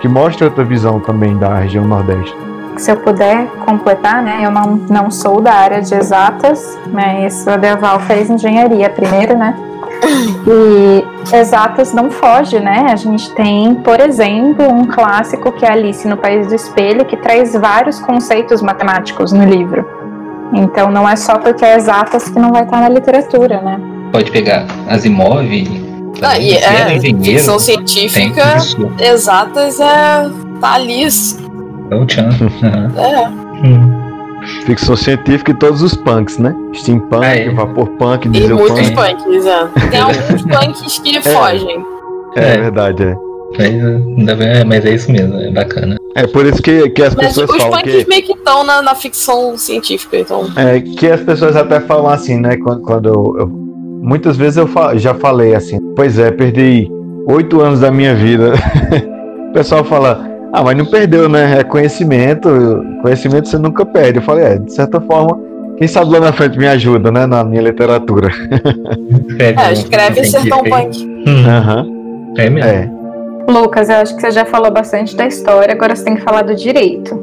que 0.00 0.08
mostram 0.08 0.48
outra 0.48 0.64
visão 0.64 1.00
também 1.00 1.36
da 1.36 1.58
região 1.58 1.86
Nordeste. 1.86 2.45
Se 2.76 2.90
eu 2.90 2.96
puder 2.96 3.46
completar, 3.64 4.22
né? 4.22 4.40
Eu 4.42 4.50
não, 4.50 4.76
não 4.88 5.10
sou 5.10 5.40
da 5.40 5.52
área 5.52 5.80
de 5.80 5.94
exatas, 5.94 6.78
mas 6.92 7.46
a 7.46 7.56
Deval 7.56 8.00
fez 8.00 8.30
engenharia 8.30 8.88
primeiro, 8.90 9.36
né? 9.36 9.54
E 10.48 11.36
exatas 11.36 11.92
não 11.92 12.08
foge, 12.10 12.60
né? 12.60 12.86
A 12.92 12.96
gente 12.96 13.30
tem, 13.32 13.74
por 13.74 13.98
exemplo, 13.98 14.64
um 14.72 14.84
clássico 14.84 15.50
que 15.50 15.64
é 15.64 15.72
Alice 15.72 16.06
no 16.06 16.16
País 16.16 16.46
do 16.46 16.54
Espelho, 16.54 17.04
que 17.04 17.16
traz 17.16 17.54
vários 17.54 17.98
conceitos 17.98 18.62
matemáticos 18.62 19.32
no 19.32 19.44
livro. 19.44 19.84
Então 20.52 20.88
não 20.90 21.08
é 21.08 21.16
só 21.16 21.38
porque 21.38 21.64
é 21.64 21.74
exatas 21.74 22.28
que 22.28 22.38
não 22.38 22.52
vai 22.52 22.62
estar 22.62 22.80
na 22.80 22.88
literatura, 22.88 23.60
né? 23.60 23.80
Pode 24.12 24.30
pegar 24.30 24.66
Asimov, 24.88 25.48
ah, 26.22 26.38
e 26.38 26.54
é, 26.54 26.98
ficção 27.00 27.58
científica 27.58 28.56
exatas 29.00 29.78
é 29.80 30.30
tá 30.60 30.74
Alice. 30.74 31.36
É 31.90 31.94
o 31.94 32.08
Chan. 32.08 32.28
É. 32.96 33.28
Hum. 33.66 34.06
Ficção 34.64 34.94
científica 34.96 35.50
e 35.50 35.54
todos 35.54 35.82
os 35.82 35.94
punks, 35.94 36.38
né? 36.38 36.54
Steampunk, 36.74 37.24
é. 37.24 37.50
vaporpunk, 37.50 38.26
E 38.28 38.30
dieselpunk. 38.30 38.70
muitos 38.72 38.90
punks, 38.90 39.46
é. 39.46 39.88
Tem 39.90 40.00
alguns 40.00 40.42
punks 40.42 40.98
que 41.00 41.22
fogem. 41.22 41.84
É, 42.36 42.54
É. 42.54 42.58
verdade, 42.58 43.02
é. 43.04 43.16
Mas, 43.58 43.68
ainda 43.68 44.34
bem- 44.36 44.48
é, 44.48 44.64
mas 44.64 44.84
é 44.84 44.90
isso 44.94 45.10
mesmo, 45.10 45.36
é 45.38 45.50
bacana. 45.50 45.96
É 46.14 46.26
por 46.26 46.44
isso 46.46 46.60
que, 46.62 46.90
que 46.90 47.02
as 47.02 47.14
Mas 47.14 47.28
pessoas 47.28 47.50
os 47.50 47.56
falam 47.56 47.78
punks 47.78 48.04
que, 48.04 48.08
meio 48.08 48.22
que 48.22 48.32
estão 48.32 48.64
na, 48.64 48.82
na 48.82 48.94
ficção 48.94 49.56
científica, 49.56 50.18
então. 50.18 50.46
é, 50.56 50.80
que 50.80 51.08
as 51.08 51.20
pessoas 51.20 51.56
até 51.56 51.80
falam 51.80 52.08
assim, 52.08 52.38
né? 52.38 52.56
Quando, 52.56 52.82
quando 52.82 53.08
eu, 53.08 53.36
eu- 53.38 53.48
muitas 54.02 54.36
vezes 54.36 54.56
eu 54.58 54.66
fa- 54.66 54.96
já 54.96 55.14
falei 55.14 55.54
assim, 55.54 55.78
pois 55.94 56.18
é, 56.18 56.30
perdi 56.30 56.90
oito 57.28 57.60
anos 57.60 57.80
da 57.80 57.90
minha 57.90 58.14
vida. 58.14 58.52
o 59.50 59.52
pessoal 59.52 59.82
fala, 59.84 60.28
ah, 60.56 60.62
mas 60.64 60.76
não 60.76 60.86
perdeu, 60.86 61.28
né? 61.28 61.58
É 61.60 61.64
conhecimento, 61.64 62.48
conhecimento 63.02 63.48
você 63.48 63.58
nunca 63.58 63.84
perde. 63.84 64.18
Eu 64.18 64.22
falei, 64.22 64.44
é, 64.44 64.58
de 64.58 64.72
certa 64.72 65.00
forma, 65.00 65.38
quem 65.76 65.86
sabe 65.86 66.10
lá 66.12 66.20
na 66.20 66.32
frente 66.32 66.58
me 66.58 66.66
ajuda, 66.66 67.12
né? 67.12 67.26
Na 67.26 67.44
minha 67.44 67.60
literatura. 67.60 68.28
Escreve, 69.28 69.60
É, 69.60 69.72
escreve 69.72 70.20
um 70.20 70.24
Sertão. 70.24 70.62
Punk. 70.64 71.04
Hum, 71.26 71.46
Aham, 71.46 71.86
é 72.38 72.48
mesmo. 72.50 72.68
é. 72.70 72.90
Lucas, 73.48 73.88
eu 73.90 73.96
acho 73.96 74.14
que 74.16 74.20
você 74.22 74.30
já 74.30 74.44
falou 74.46 74.70
bastante 74.72 75.14
da 75.14 75.26
história, 75.26 75.72
agora 75.74 75.94
você 75.94 76.04
tem 76.04 76.16
que 76.16 76.22
falar 76.22 76.42
do 76.42 76.54
direito. 76.54 77.22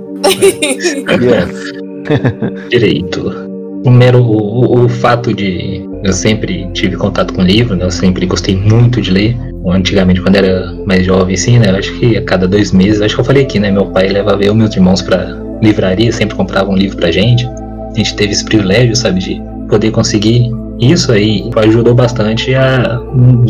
Yes. 1.21 1.73
Direito. 2.69 3.33
Primeiro, 3.81 4.19
o, 4.19 4.77
o, 4.79 4.85
o 4.85 4.89
fato 4.89 5.33
de 5.33 5.89
eu 6.03 6.13
sempre 6.13 6.69
tive 6.73 6.95
contato 6.95 7.33
com 7.33 7.41
livro, 7.41 7.75
né? 7.75 7.83
Eu 7.85 7.91
sempre 7.91 8.25
gostei 8.25 8.55
muito 8.55 9.01
de 9.01 9.11
ler. 9.11 9.37
Antigamente, 9.65 10.21
quando 10.21 10.35
era 10.35 10.73
mais 10.85 11.05
jovem, 11.05 11.35
assim, 11.35 11.59
né? 11.59 11.69
Eu 11.69 11.75
acho 11.75 11.93
que 11.99 12.17
a 12.17 12.21
cada 12.23 12.47
dois 12.47 12.71
meses, 12.71 13.01
acho 13.01 13.15
que 13.15 13.21
eu 13.21 13.25
falei 13.25 13.43
aqui, 13.43 13.59
né? 13.59 13.71
Meu 13.71 13.85
pai 13.87 14.09
levava 14.09 14.43
eu 14.43 14.53
e 14.53 14.55
meus 14.55 14.75
irmãos 14.75 15.01
pra 15.01 15.37
livraria, 15.61 16.11
sempre 16.11 16.35
comprava 16.35 16.69
um 16.69 16.75
livro 16.75 16.97
pra 16.97 17.11
gente. 17.11 17.47
A 17.47 17.93
gente 17.95 18.15
teve 18.15 18.33
esse 18.33 18.43
privilégio, 18.43 18.95
sabe, 18.95 19.19
de 19.19 19.41
poder 19.69 19.91
conseguir 19.91 20.51
isso 20.79 21.11
aí. 21.11 21.49
Ajudou 21.55 21.93
bastante 21.93 22.53
a, 22.53 22.99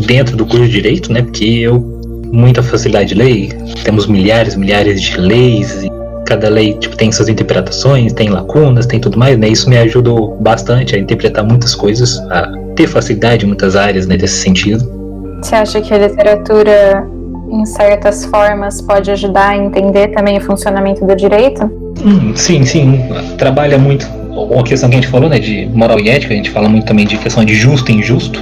dentro 0.06 0.38
do 0.38 0.46
curso 0.46 0.66
de 0.66 0.72
Direito, 0.72 1.12
né? 1.12 1.22
Porque 1.22 1.46
eu, 1.46 1.80
muita 2.32 2.62
facilidade 2.62 3.10
de 3.10 3.16
ler, 3.16 3.54
temos 3.84 4.06
milhares, 4.06 4.56
milhares 4.56 5.02
de 5.02 5.18
leis, 5.20 5.88
cada 6.26 6.50
lei 6.50 6.74
tipo, 6.74 6.96
tem 6.96 7.12
suas 7.12 7.30
interpretações, 7.30 8.14
tem 8.14 8.30
lacunas, 8.30 8.86
tem 8.86 9.00
tudo 9.00 9.18
mais, 9.18 9.38
né? 9.38 9.50
Isso 9.50 9.70
me 9.70 9.78
ajudou 9.78 10.38
bastante 10.40 10.96
a 10.96 11.00
interpretar 11.00 11.44
muitas 11.44 11.76
coisas, 11.76 12.18
a 12.32 12.52
ter 12.76 12.88
facilidade 12.88 13.46
em 13.46 13.48
muitas 13.48 13.76
áreas 13.76 14.08
né, 14.08 14.18
nesse 14.18 14.38
sentido. 14.38 15.03
Você 15.44 15.56
acha 15.56 15.82
que 15.82 15.94
a 15.94 15.98
literatura, 15.98 17.06
em 17.52 17.66
certas 17.66 18.24
formas, 18.24 18.80
pode 18.82 19.12
ajudar 19.12 19.50
a 19.50 19.58
entender 19.58 20.08
também 20.08 20.38
o 20.38 20.42
funcionamento 20.42 21.06
do 21.06 21.14
direito? 21.18 21.66
Hum, 22.02 22.34
sim, 22.34 22.64
sim, 22.64 23.04
trabalha 23.38 23.78
muito. 23.78 24.08
Uma 24.32 24.64
questão 24.64 24.90
que 24.90 24.96
a 24.96 25.02
gente 25.02 25.12
falou, 25.12 25.30
né, 25.30 25.40
de 25.40 25.66
moral 25.66 26.00
e 26.00 26.10
ética, 26.10 26.34
a 26.34 26.38
gente 26.38 26.50
fala 26.50 26.70
muito 26.70 26.86
também 26.86 27.06
de 27.06 27.18
questão 27.18 27.44
de 27.44 27.56
justo 27.56 27.92
e 27.92 27.96
injusto 27.96 28.40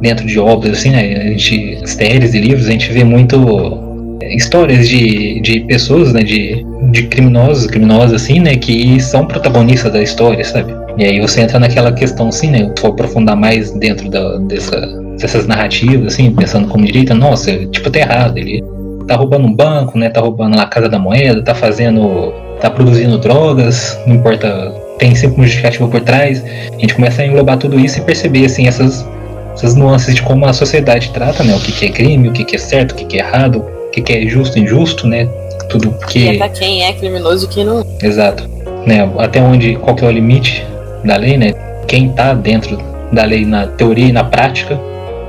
dentro 0.00 0.24
de 0.24 0.38
obras, 0.38 0.78
assim, 0.78 0.90
né? 0.90 1.16
A 1.16 1.28
gente, 1.30 1.80
séries 1.84 2.32
e 2.32 2.38
livros, 2.38 2.68
a 2.68 2.70
gente 2.70 2.92
vê 2.92 3.02
muito 3.02 4.16
é, 4.22 4.36
histórias 4.36 4.88
de, 4.88 5.40
de 5.40 5.60
pessoas, 5.62 6.12
né, 6.12 6.22
de, 6.22 6.64
de 6.92 7.08
criminosos, 7.08 7.66
criminosas, 7.66 8.22
assim, 8.22 8.38
né, 8.38 8.54
que 8.54 9.00
são 9.00 9.26
protagonistas 9.26 9.92
da 9.92 10.00
história, 10.00 10.44
sabe? 10.44 10.72
E 10.96 11.04
aí 11.04 11.20
você 11.20 11.40
entra 11.40 11.58
naquela 11.58 11.92
questão, 11.92 12.28
assim, 12.28 12.50
né, 12.50 12.72
for 12.78 12.90
aprofundar 12.90 13.36
mais 13.36 13.72
dentro 13.72 14.08
da, 14.08 14.38
dessa, 14.38 14.80
dessas 15.20 15.46
narrativas, 15.46 16.14
assim, 16.14 16.30
pensando 16.30 16.68
como 16.68 16.84
direita, 16.84 17.14
nossa, 17.14 17.52
tipo, 17.66 17.90
tá 17.90 17.98
errado, 17.98 18.38
ele 18.38 18.62
tá 19.06 19.16
roubando 19.16 19.46
um 19.46 19.54
banco, 19.54 19.98
né, 19.98 20.08
tá 20.08 20.20
roubando 20.20 20.56
lá 20.56 20.64
a 20.64 20.66
Casa 20.66 20.88
da 20.88 20.98
Moeda, 20.98 21.42
tá 21.42 21.54
fazendo, 21.54 22.32
tá 22.60 22.70
produzindo 22.70 23.18
drogas, 23.18 23.98
não 24.06 24.16
importa, 24.16 24.74
tem 24.98 25.14
sempre 25.14 25.40
um 25.40 25.44
justificativo 25.44 25.88
por 25.88 26.00
trás, 26.00 26.42
a 26.44 26.78
gente 26.78 26.94
começa 26.94 27.22
a 27.22 27.26
englobar 27.26 27.56
tudo 27.58 27.78
isso 27.78 27.98
e 27.98 28.02
perceber, 28.02 28.46
assim, 28.46 28.66
essas, 28.66 29.06
essas 29.54 29.74
nuances 29.74 30.14
de 30.14 30.22
como 30.22 30.44
a 30.46 30.52
sociedade 30.52 31.10
trata, 31.10 31.42
né, 31.44 31.54
o 31.54 31.60
que, 31.60 31.72
que 31.72 31.86
é 31.86 31.88
crime, 31.88 32.28
o 32.28 32.32
que, 32.32 32.44
que 32.44 32.56
é 32.56 32.58
certo, 32.58 32.92
o 32.92 32.94
que, 32.94 33.04
que 33.04 33.16
é 33.16 33.20
errado, 33.20 33.64
o 33.86 33.90
que, 33.90 34.02
que 34.02 34.12
é 34.12 34.26
justo 34.26 34.58
e 34.58 34.62
injusto, 34.62 35.06
né? 35.06 35.26
Tudo 35.68 35.88
E 35.88 35.90
porque. 35.90 36.38
até 36.40 36.48
quem 36.48 36.84
é 36.84 36.92
criminoso 36.92 37.46
e 37.46 37.48
quem 37.48 37.64
não. 37.64 37.84
Exato. 38.02 38.48
Né? 38.86 39.10
Até 39.18 39.42
onde. 39.42 39.76
Qual 39.76 39.96
que 39.96 40.04
é 40.04 40.08
o 40.08 40.10
limite 40.10 40.64
da 41.04 41.16
lei, 41.16 41.36
né? 41.36 41.54
Quem 41.88 42.10
tá 42.10 42.34
dentro 42.34 42.78
da 43.12 43.24
lei 43.24 43.44
na 43.44 43.66
teoria 43.66 44.06
e 44.06 44.12
na 44.12 44.24
prática. 44.24 44.78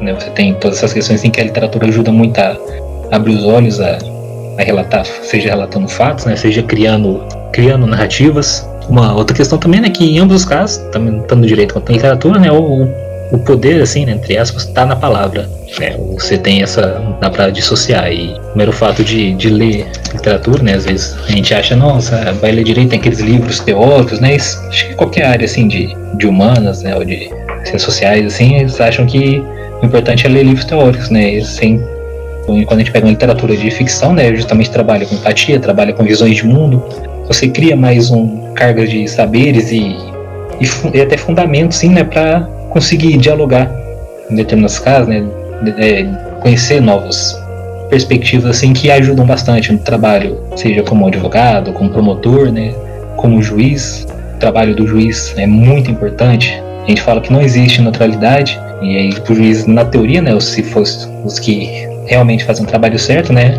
Né? 0.02 0.14
Você 0.14 0.30
tem 0.32 0.54
todas 0.56 0.78
essas 0.78 0.94
questões 0.94 1.24
em 1.24 1.32
que 1.32 1.42
a 1.42 1.44
literatura 1.44 1.88
ajuda 1.88 2.12
muito 2.12 2.40
a 2.40 2.58
abrir 3.12 3.36
os 3.36 3.44
olhos, 3.44 3.80
a, 3.80 3.98
a 4.58 4.64
relatar, 4.64 5.06
seja 5.06 5.50
relatando 5.50 5.88
fatos, 5.88 6.26
né? 6.26 6.36
Seja 6.36 6.62
criando, 6.64 7.24
criando 7.52 7.86
narrativas. 7.88 8.68
Uma 8.90 9.14
outra 9.14 9.36
questão 9.36 9.58
também, 9.58 9.82
né, 9.82 9.90
que 9.90 10.06
em 10.06 10.20
ambos 10.20 10.38
os 10.38 10.46
casos, 10.46 10.78
também 10.92 11.20
tanto 11.22 11.38
no 11.38 11.46
direito 11.46 11.74
quanto 11.74 11.90
na 11.90 11.96
literatura, 11.96 12.40
né, 12.40 12.50
o, 12.50 12.88
o 13.34 13.38
poder, 13.40 13.82
assim, 13.82 14.06
né, 14.06 14.14
entre 14.14 14.38
aspas, 14.38 14.64
está 14.64 14.86
na 14.86 14.96
palavra. 14.96 15.50
Né, 15.78 15.98
você 16.14 16.38
tem 16.38 16.64
essa. 16.64 16.82
dá 17.20 17.30
pra 17.30 17.50
dissociar. 17.50 18.10
E 18.12 18.34
o 18.54 18.58
mero 18.58 18.72
fato 18.72 19.04
de, 19.04 19.34
de 19.34 19.50
ler 19.50 19.86
literatura, 20.14 20.64
né, 20.64 20.76
às 20.76 20.86
vezes 20.86 21.18
a 21.28 21.32
gente 21.32 21.54
acha, 21.54 21.76
nossa, 21.76 22.32
vai 22.34 22.52
ler 22.52 22.64
direito, 22.64 22.90
tem 22.90 23.00
aqueles 23.00 23.20
livros 23.20 23.60
teóricos, 23.60 24.22
né, 24.22 24.36
acho 24.36 24.88
que 24.88 24.96
qualquer 24.96 25.26
área, 25.26 25.46
assim, 25.46 25.68
de, 25.68 25.94
de 26.18 26.26
humanas, 26.26 26.82
né, 26.82 26.96
ou 26.96 27.04
de 27.04 27.30
ciências 27.66 27.82
sociais, 27.82 28.26
assim, 28.26 28.56
eles 28.56 28.80
acham 28.80 29.06
que 29.06 29.44
o 29.82 29.86
importante 29.86 30.26
é 30.26 30.30
ler 30.30 30.44
livros 30.44 30.66
teóricos, 30.66 31.10
né, 31.10 31.40
sem. 31.42 31.82
Quando 32.46 32.74
a 32.74 32.78
gente 32.78 32.92
pega 32.92 33.06
uma 33.06 33.12
literatura 33.12 33.58
de 33.58 33.70
ficção, 33.70 34.14
né, 34.14 34.34
justamente 34.34 34.72
trabalha 34.72 35.06
com 35.06 35.16
empatia, 35.16 35.60
trabalha 35.60 35.92
com 35.92 36.04
visões 36.04 36.38
de 36.38 36.46
mundo, 36.46 36.82
você 37.28 37.50
cria 37.50 37.76
mais 37.76 38.10
um 38.10 38.54
carga 38.54 38.88
de 38.88 39.06
saberes 39.06 39.70
e, 39.70 39.98
e, 40.62 40.98
e 40.98 41.02
até 41.02 41.18
fundamentos, 41.18 41.78
sim, 41.78 41.90
né, 41.90 42.06
para 42.06 42.42
conseguir 42.70 43.18
dialogar 43.18 43.70
em 44.32 44.36
determinados 44.36 44.80
casos, 44.80 45.10
né, 45.10 45.26
é, 45.78 46.06
conhecer 46.42 46.82
novas 46.82 47.38
perspectivas 47.90 48.46
assim 48.46 48.72
que 48.72 48.90
ajudam 48.90 49.26
bastante 49.26 49.72
no 49.74 49.80
trabalho, 49.80 50.40
seja 50.56 50.84
como 50.84 51.06
advogado, 51.06 51.74
como 51.74 51.90
promotor, 51.90 52.50
né, 52.50 52.74
como 53.18 53.42
juiz. 53.42 54.08
O 54.36 54.40
trabalho 54.40 54.74
do 54.74 54.88
juiz 54.88 55.34
é 55.38 55.46
muito 55.46 55.92
importante. 55.92 56.62
A 56.86 56.88
gente 56.88 57.02
fala 57.02 57.20
que 57.20 57.34
não 57.34 57.42
existe 57.42 57.82
neutralidade 57.82 58.58
e 58.82 58.96
aí 58.96 59.10
o 59.30 59.36
juiz, 59.36 59.66
na 59.66 59.86
teoria, 59.86 60.22
né, 60.22 60.40
se 60.40 60.64
fosse 60.64 61.08
os 61.24 61.40
que 61.40 61.88
realmente 62.06 62.44
fazem 62.44 62.64
o 62.64 62.68
trabalho 62.68 62.98
certo, 62.98 63.34
né, 63.34 63.54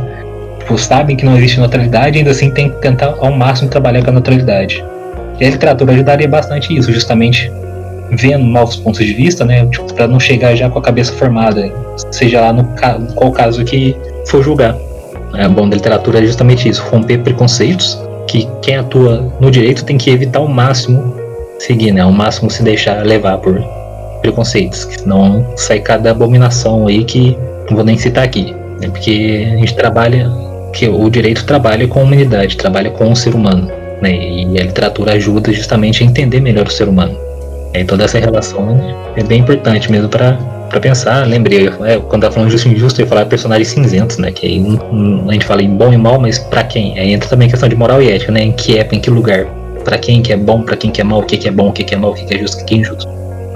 tipo, 0.59 0.79
sabem 0.79 1.17
que 1.17 1.25
não 1.25 1.37
existe 1.37 1.59
neutralidade, 1.59 2.19
ainda 2.19 2.31
assim 2.31 2.51
tem 2.51 2.71
que 2.71 2.81
tentar 2.81 3.15
ao 3.19 3.33
máximo 3.33 3.69
trabalhar 3.69 4.03
com 4.03 4.11
a 4.11 4.13
neutralidade. 4.13 4.85
E 5.41 5.45
a 5.45 5.51
literatura 5.51 5.93
ajudaria 5.93 6.29
bastante 6.29 6.77
isso, 6.77 6.93
justamente 6.93 7.51
vendo 8.11 8.45
novos 8.45 8.77
pontos 8.77 9.05
de 9.05 9.13
vista, 9.13 9.45
né, 9.45 9.67
tipo, 9.67 9.93
para 9.93 10.09
não 10.09 10.19
chegar 10.19 10.55
já 10.55 10.71
com 10.71 10.79
a 10.79 10.83
cabeça 10.83 11.13
formada, 11.13 11.71
seja 12.11 12.41
lá 12.41 12.53
no 12.53 12.65
ca- 12.75 12.99
qual 13.15 13.33
caso 13.33 13.65
que 13.65 13.95
for 14.27 14.43
julgar. 14.43 14.77
É 15.35 15.47
bom 15.47 15.69
da 15.69 15.77
literatura 15.77 16.21
é 16.21 16.23
justamente 16.23 16.69
isso, 16.69 16.83
romper 16.91 17.19
preconceitos, 17.19 18.01
que 18.27 18.49
quem 18.63 18.77
atua 18.77 19.33
no 19.41 19.51
direito 19.51 19.85
tem 19.85 19.99
que 19.99 20.11
evitar 20.11 20.39
ao 20.39 20.49
máximo 20.49 21.15
seguir, 21.59 21.93
né, 21.93 22.01
ao 22.01 22.13
máximo 22.13 22.51
se 22.51 22.63
deixar 22.63 23.05
levar 23.05 23.39
por 23.39 23.63
preconceitos, 24.21 24.85
que 24.85 25.01
senão 25.01 25.47
sai 25.57 25.81
cada 25.81 26.11
abominação 26.11 26.87
aí 26.87 27.05
que 27.05 27.37
não 27.69 27.77
vou 27.77 27.85
nem 27.85 27.97
citar 27.97 28.25
aqui, 28.25 28.55
né, 28.81 28.89
porque 28.89 29.47
a 29.55 29.57
gente 29.59 29.75
trabalha, 29.75 30.31
que 30.73 30.89
o 30.89 31.09
direito 31.11 31.45
trabalha 31.45 31.87
com 31.89 32.01
a 32.01 32.03
humanidade, 32.03 32.57
trabalha 32.57 32.91
com 32.91 33.11
o 33.11 33.17
ser 33.17 33.35
humano, 33.35 33.71
né, 34.03 34.13
e 34.13 34.59
a 34.59 34.65
literatura 34.65 35.13
ajuda 35.13 35.53
justamente 35.53 36.03
a 36.03 36.07
entender 36.07 36.41
melhor 36.41 36.67
o 36.67 36.71
ser 36.71 36.89
humano. 36.89 37.17
E 37.75 37.85
toda 37.85 38.05
essa 38.05 38.19
relação 38.19 38.75
né, 38.75 38.95
é 39.17 39.23
bem 39.23 39.41
importante 39.41 39.91
mesmo 39.91 40.09
para 40.09 40.39
para 40.69 40.81
pensar. 40.81 41.27
Lembrei, 41.27 41.67
é, 41.87 41.99
quando 41.99 42.23
tá 42.23 42.31
falando 42.31 42.51
justo 42.51 42.69
e 42.69 42.73
injusto, 42.75 43.01
eu 43.01 43.05
ia 43.05 43.09
falar 43.09 43.25
personagens 43.25 43.69
cinzentos, 43.69 44.19
né? 44.19 44.31
Que 44.31 44.47
aí 44.47 44.61
um- 44.61 44.79
um- 44.93 45.31
a 45.31 45.33
gente 45.33 45.47
fala 45.47 45.63
em 45.63 45.71
bom 45.71 45.93
e 45.93 45.97
mal, 45.97 46.21
mas 46.21 46.39
para 46.39 46.63
quem? 46.63 46.99
Aí 46.99 47.13
entra 47.13 47.29
também 47.29 47.49
a 47.49 47.51
questão 47.51 47.69
de 47.69 47.75
moral 47.75 48.03
e 48.03 48.11
ética, 48.11 48.31
né? 48.33 48.43
Em 48.43 48.53
que 48.53 48.77
época, 48.79 48.97
em 48.97 49.01
que 49.01 49.09
lugar? 49.09 49.47
Para 49.83 49.97
quem 49.97 50.21
que 50.21 50.31
é 50.31 50.37
bom, 50.37 50.61
para 50.63 50.77
quem 50.77 50.91
que 50.91 51.01
é 51.01 51.05
mal, 51.05 51.21
o 51.21 51.23
que 51.23 51.39
que 51.39 51.49
é 51.49 51.51
bom, 51.51 51.69
o 51.69 51.73
que 51.73 51.85
que 51.85 51.95
é 51.95 51.97
mal, 51.97 52.11
o 52.11 52.15
que 52.15 52.25
que 52.27 52.35
é 52.35 52.39
justo, 52.39 52.57
o 52.57 52.59
que 52.59 52.65
que 52.67 52.75
é 52.75 52.77
injusto. 52.79 53.09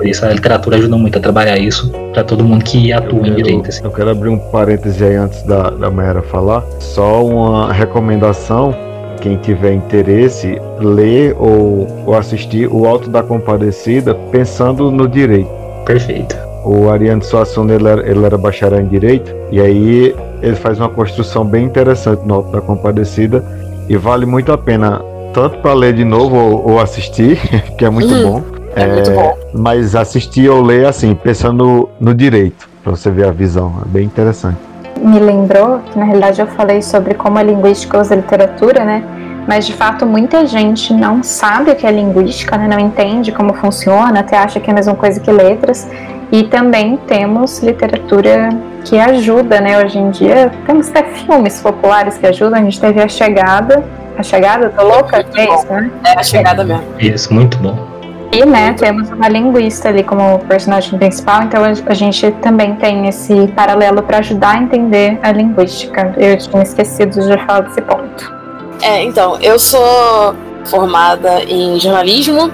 Por 0.02 0.08
isso 0.08 0.26
a 0.26 0.30
literatura 0.30 0.76
ajuda 0.78 0.96
muito 0.96 1.16
a 1.16 1.20
trabalhar 1.20 1.56
isso 1.58 1.88
para 2.12 2.24
todo 2.24 2.42
mundo 2.44 2.64
que 2.64 2.92
atua 2.92 3.20
em 3.20 3.22
quero- 3.22 3.36
direito. 3.36 3.68
Assim. 3.68 3.84
Eu 3.84 3.90
quero 3.92 4.10
abrir 4.10 4.28
um 4.30 4.38
parêntese 4.38 5.04
aí 5.04 5.14
antes 5.14 5.42
da, 5.44 5.70
da 5.70 5.90
Mayara 5.90 6.22
falar. 6.22 6.64
Só 6.80 7.24
uma 7.24 7.72
recomendação 7.72 8.74
quem 9.20 9.36
tiver 9.36 9.72
interesse, 9.74 10.60
ler 10.80 11.36
ou, 11.38 11.86
ou 12.04 12.14
assistir 12.16 12.66
o 12.66 12.84
Alto 12.86 13.08
da 13.08 13.22
Compadecida 13.22 14.12
pensando 14.32 14.90
no 14.90 15.06
direito. 15.06 15.48
Perfeito. 15.86 16.36
O 16.64 16.90
Ariano 16.90 17.22
Suassuna 17.22 17.74
ele 17.74 17.86
era, 17.88 18.10
ele 18.10 18.24
era 18.24 18.36
bacharel 18.36 18.80
em 18.80 18.86
direito 18.88 19.32
e 19.52 19.60
aí 19.60 20.14
ele 20.42 20.56
faz 20.56 20.80
uma 20.80 20.88
construção 20.88 21.44
bem 21.44 21.64
interessante 21.64 22.22
no 22.26 22.34
Alto 22.34 22.50
da 22.50 22.60
Compadecida 22.60 23.44
e 23.88 23.96
vale 23.96 24.26
muito 24.26 24.50
a 24.52 24.58
pena 24.58 25.00
tanto 25.32 25.58
para 25.58 25.72
ler 25.72 25.92
de 25.94 26.04
novo 26.04 26.36
ou, 26.36 26.70
ou, 26.72 26.80
assistir, 26.80 27.38
que 27.78 27.84
é 27.84 27.90
muito 27.90 28.12
Uhum. 28.12 28.22
bom. 28.22 28.42
É, 28.74 28.86
muito 28.86 29.10
bom. 29.10 29.36
Mas 29.54 29.94
assistir 29.94 30.48
ou 30.48 30.62
ler 30.62 30.86
assim, 30.86 31.14
pensando 31.14 31.88
no, 32.00 32.14
direito, 32.14 32.68
para 32.82 32.92
você 32.92 33.10
ver 33.10 33.26
a 33.26 33.30
visão, 33.30 33.74
é 33.84 33.88
bem 33.88 34.04
interessante. 34.04 34.58
me 34.98 35.18
lembrou 35.18 35.80
que 35.80 35.98
na 35.98 36.04
realidade 36.04 36.40
eu 36.40 36.46
falei 36.46 36.80
sobre 36.82 37.14
como 37.14 37.38
a 37.38 37.42
linguística 37.42 38.00
usa 38.00 38.14
a 38.14 38.16
literatura, 38.16 38.84
né? 38.84 39.02
Mas 39.46 39.66
de 39.66 39.72
fato 39.72 40.06
muita 40.06 40.46
gente 40.46 40.94
não 40.94 41.22
sabe 41.22 41.72
o 41.72 41.76
que 41.76 41.86
é 41.86 41.90
linguística, 41.90 42.56
né? 42.56 42.68
não 42.68 42.78
entende 42.78 43.32
como 43.32 43.52
funciona, 43.54 44.20
até 44.20 44.36
acha 44.36 44.60
que 44.60 44.70
é 44.70 44.72
a 44.72 44.76
mesma 44.76 44.94
coisa 44.94 45.18
que 45.18 45.30
letras. 45.30 45.88
E 46.30 46.44
também 46.44 46.96
temos 46.96 47.58
literatura 47.58 48.48
que 48.84 48.98
ajuda, 48.98 49.60
né? 49.60 49.84
Hoje 49.84 49.98
em 49.98 50.10
dia 50.10 50.50
temos 50.64 50.88
até 50.88 51.02
filmes 51.02 51.60
populares 51.60 52.16
que 52.16 52.26
ajudam. 52.26 52.58
A 52.58 52.62
gente 52.62 52.80
teve 52.80 53.02
a 53.02 53.08
chegada. 53.08 53.84
A 54.16 54.22
chegada, 54.22 54.70
tô 54.70 54.82
louca? 54.82 55.18
É 55.36 55.46
bom. 55.46 55.54
isso, 55.54 55.66
né? 55.66 55.90
É 56.06 56.18
a 56.18 56.22
chegada 56.22 56.64
mesmo. 56.64 56.84
Isso, 56.98 57.34
muito 57.34 57.58
bom. 57.58 57.91
E, 58.32 58.46
né, 58.46 58.72
temos 58.72 59.10
uma 59.10 59.28
linguista 59.28 59.90
ali 59.90 60.02
como 60.02 60.38
personagem 60.38 60.98
principal, 60.98 61.42
então 61.42 61.62
a 61.64 61.94
gente 61.94 62.30
também 62.40 62.74
tem 62.76 63.06
esse 63.06 63.46
paralelo 63.48 64.02
para 64.02 64.18
ajudar 64.20 64.56
a 64.56 64.62
entender 64.62 65.18
a 65.22 65.30
linguística. 65.30 66.14
Eu 66.16 66.38
tinha 66.38 66.62
esquecido 66.62 67.20
de 67.20 67.36
falar 67.44 67.60
desse 67.60 67.82
ponto. 67.82 68.32
É, 68.80 69.02
então, 69.02 69.38
eu 69.42 69.58
sou 69.58 70.34
formada 70.64 71.42
em 71.44 71.78
jornalismo, 71.78 72.50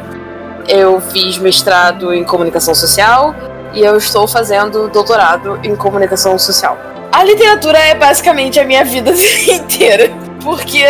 eu 0.67 1.01
fiz 1.01 1.39
mestrado 1.39 2.13
em 2.13 2.25
comunicação 2.25 2.75
social 2.75 3.33
e 3.73 3.81
eu 3.81 3.97
estou 3.97 4.27
fazendo 4.27 4.89
doutorado 4.89 5.61
em 5.63 5.77
comunicação 5.77 6.37
social. 6.41 6.77
A 7.13 7.23
literatura 7.23 7.79
é 7.79 7.95
basicamente 7.95 8.59
a 8.59 8.65
minha 8.65 8.85
vida 8.85 9.13
inteira, 9.49 10.11
porque 10.43 10.85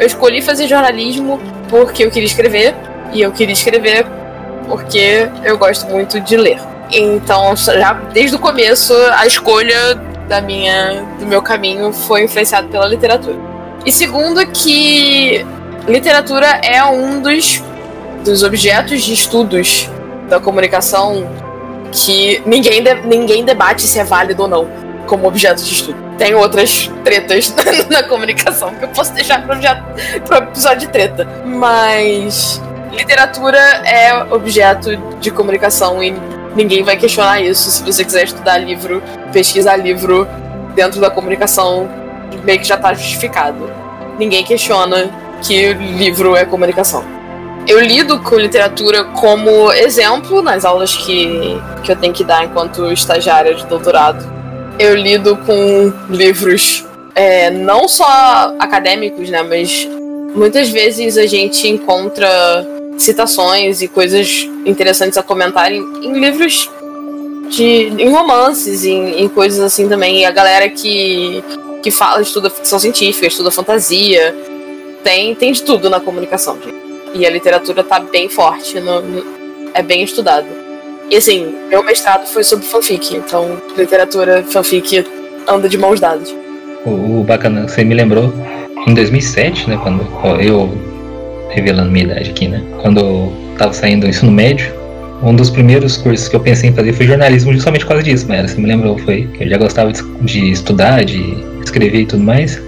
eu 0.00 0.06
escolhi 0.06 0.42
fazer 0.42 0.66
jornalismo 0.66 1.40
porque 1.68 2.04
eu 2.04 2.10
queria 2.10 2.26
escrever 2.26 2.74
e 3.12 3.22
eu 3.22 3.30
queria 3.30 3.52
escrever 3.52 4.04
porque 4.66 5.28
eu 5.44 5.56
gosto 5.58 5.86
muito 5.86 6.20
de 6.20 6.36
ler. 6.36 6.58
Então, 6.90 7.56
já 7.56 7.94
desde 8.12 8.36
o 8.36 8.38
começo, 8.38 8.94
a 9.16 9.26
escolha 9.26 9.94
da 10.28 10.40
minha, 10.40 11.02
do 11.18 11.26
meu 11.26 11.42
caminho 11.42 11.92
foi 11.92 12.24
influenciada 12.24 12.68
pela 12.68 12.86
literatura. 12.86 13.36
E 13.84 13.90
segundo 13.90 14.44
que 14.46 15.44
literatura 15.88 16.46
é 16.62 16.84
um 16.84 17.20
dos, 17.20 17.62
dos 18.24 18.42
objetos 18.42 19.02
de 19.02 19.12
estudos 19.12 19.90
da 20.28 20.38
comunicação 20.38 21.26
que 21.90 22.42
ninguém, 22.46 22.82
de- 22.82 23.06
ninguém 23.06 23.44
debate 23.44 23.82
se 23.82 23.98
é 23.98 24.04
válido 24.04 24.42
ou 24.42 24.48
não 24.48 24.68
como 25.06 25.26
objeto 25.26 25.62
de 25.62 25.72
estudo. 25.72 25.96
Tem 26.16 26.34
outras 26.34 26.90
tretas 27.04 27.52
na, 27.90 28.02
comunicação 28.04 28.72
que 28.74 28.84
eu 28.84 28.88
posso 28.88 29.12
deixar 29.12 29.42
para 29.44 30.38
o 30.38 30.42
episódio 30.44 30.80
de 30.80 30.88
treta. 30.88 31.26
Mas 31.44 32.62
literatura 32.92 33.58
é 33.58 34.14
objeto 34.30 34.96
de 35.20 35.30
comunicação 35.30 36.02
e 36.02 36.14
ninguém 36.54 36.82
vai 36.82 36.96
questionar 36.96 37.40
isso. 37.40 37.70
Se 37.70 37.82
você 37.82 38.04
quiser 38.04 38.24
estudar 38.24 38.58
livro, 38.58 39.02
pesquisar 39.32 39.76
livro 39.76 40.28
dentro 40.74 41.00
da 41.00 41.10
comunicação, 41.10 41.88
meio 42.44 42.60
que 42.60 42.66
já 42.66 42.76
está 42.76 42.94
justificado. 42.94 43.70
Ninguém 44.18 44.44
questiona 44.44 45.10
que 45.42 45.72
livro 45.72 46.36
é 46.36 46.44
comunicação. 46.44 47.04
Eu 47.66 47.80
lido 47.80 48.18
com 48.20 48.36
literatura 48.36 49.04
como 49.04 49.72
exemplo 49.72 50.42
nas 50.42 50.64
aulas 50.64 50.96
que, 50.96 51.60
que 51.84 51.92
eu 51.92 51.96
tenho 51.96 52.12
que 52.12 52.24
dar 52.24 52.44
enquanto 52.44 52.90
estagiária 52.92 53.54
de 53.54 53.64
doutorado. 53.66 54.24
Eu 54.78 54.96
lido 54.96 55.36
com 55.36 55.92
livros 56.10 56.84
é, 57.14 57.50
não 57.50 57.86
só 57.86 58.54
acadêmicos, 58.58 59.30
né, 59.30 59.42
mas 59.42 59.88
muitas 60.34 60.70
vezes 60.70 61.16
a 61.16 61.26
gente 61.26 61.68
encontra 61.68 62.28
citações 63.02 63.82
e 63.82 63.88
coisas 63.88 64.48
interessantes 64.64 65.18
a 65.18 65.22
comentar 65.22 65.70
em, 65.72 65.80
em 66.02 66.12
livros 66.18 66.70
de 67.50 67.64
em 67.98 68.08
romances, 68.10 68.84
em, 68.84 69.20
em 69.22 69.28
coisas 69.28 69.60
assim 69.60 69.88
também. 69.88 70.20
E 70.20 70.24
a 70.24 70.30
galera 70.30 70.68
que, 70.68 71.42
que 71.82 71.90
fala, 71.90 72.22
estuda 72.22 72.48
ficção 72.50 72.78
científica, 72.78 73.26
estuda 73.26 73.50
fantasia, 73.50 74.34
tem, 75.04 75.34
tem 75.34 75.52
de 75.52 75.62
tudo 75.62 75.90
na 75.90 76.00
comunicação. 76.00 76.56
E 77.14 77.26
a 77.26 77.30
literatura 77.30 77.82
tá 77.84 78.00
bem 78.00 78.28
forte, 78.28 78.80
no- 78.80 79.02
no- 79.02 79.24
é 79.74 79.82
bem 79.82 80.02
estudada. 80.02 80.46
E 81.10 81.16
assim, 81.16 81.54
meu 81.68 81.82
mestrado 81.82 82.26
foi 82.26 82.42
sobre 82.42 82.64
fanfic, 82.66 83.14
então 83.16 83.60
literatura, 83.76 84.42
fanfic 84.48 85.04
anda 85.46 85.68
de 85.68 85.76
mãos 85.76 86.00
dadas. 86.00 86.34
O, 86.86 87.20
o 87.20 87.24
bacana, 87.24 87.68
você 87.68 87.84
me 87.84 87.94
lembrou 87.94 88.32
em 88.86 88.94
2007, 88.94 89.68
né? 89.68 89.78
Quando 89.82 90.06
eu, 90.40 90.72
revelando 91.52 91.90
minha 91.90 92.04
idade 92.04 92.30
aqui, 92.30 92.48
né? 92.48 92.62
Quando 92.80 93.00
eu 93.00 93.32
tava 93.58 93.72
saindo 93.72 94.02
do 94.02 94.08
ensino 94.08 94.30
médio, 94.32 94.72
um 95.22 95.34
dos 95.34 95.50
primeiros 95.50 95.96
cursos 95.96 96.28
que 96.28 96.34
eu 96.34 96.40
pensei 96.40 96.70
em 96.70 96.72
fazer 96.72 96.92
foi 96.92 97.06
jornalismo, 97.06 97.52
justamente 97.52 97.82
por 97.82 97.90
causa 97.90 98.02
disso, 98.02 98.26
mas 98.28 98.50
você 98.50 98.60
me 98.60 98.66
lembrou, 98.66 98.98
foi 98.98 99.28
que 99.34 99.44
eu 99.44 99.48
já 99.48 99.56
gostava 99.56 99.92
de, 99.92 100.50
estudar, 100.50 101.04
de 101.04 101.36
escrever 101.62 102.00
e 102.00 102.06
tudo 102.06 102.22
mais. 102.22 102.60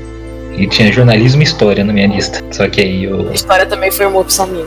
E 0.56 0.68
tinha 0.68 0.92
jornalismo 0.92 1.42
e 1.42 1.44
história 1.44 1.82
na 1.82 1.92
minha 1.92 2.06
lista. 2.06 2.40
Só 2.52 2.68
que 2.68 2.80
aí 2.80 3.04
eu. 3.04 3.32
História 3.32 3.66
também 3.66 3.90
foi 3.90 4.06
uma 4.06 4.20
opção 4.20 4.46
minha. 4.46 4.64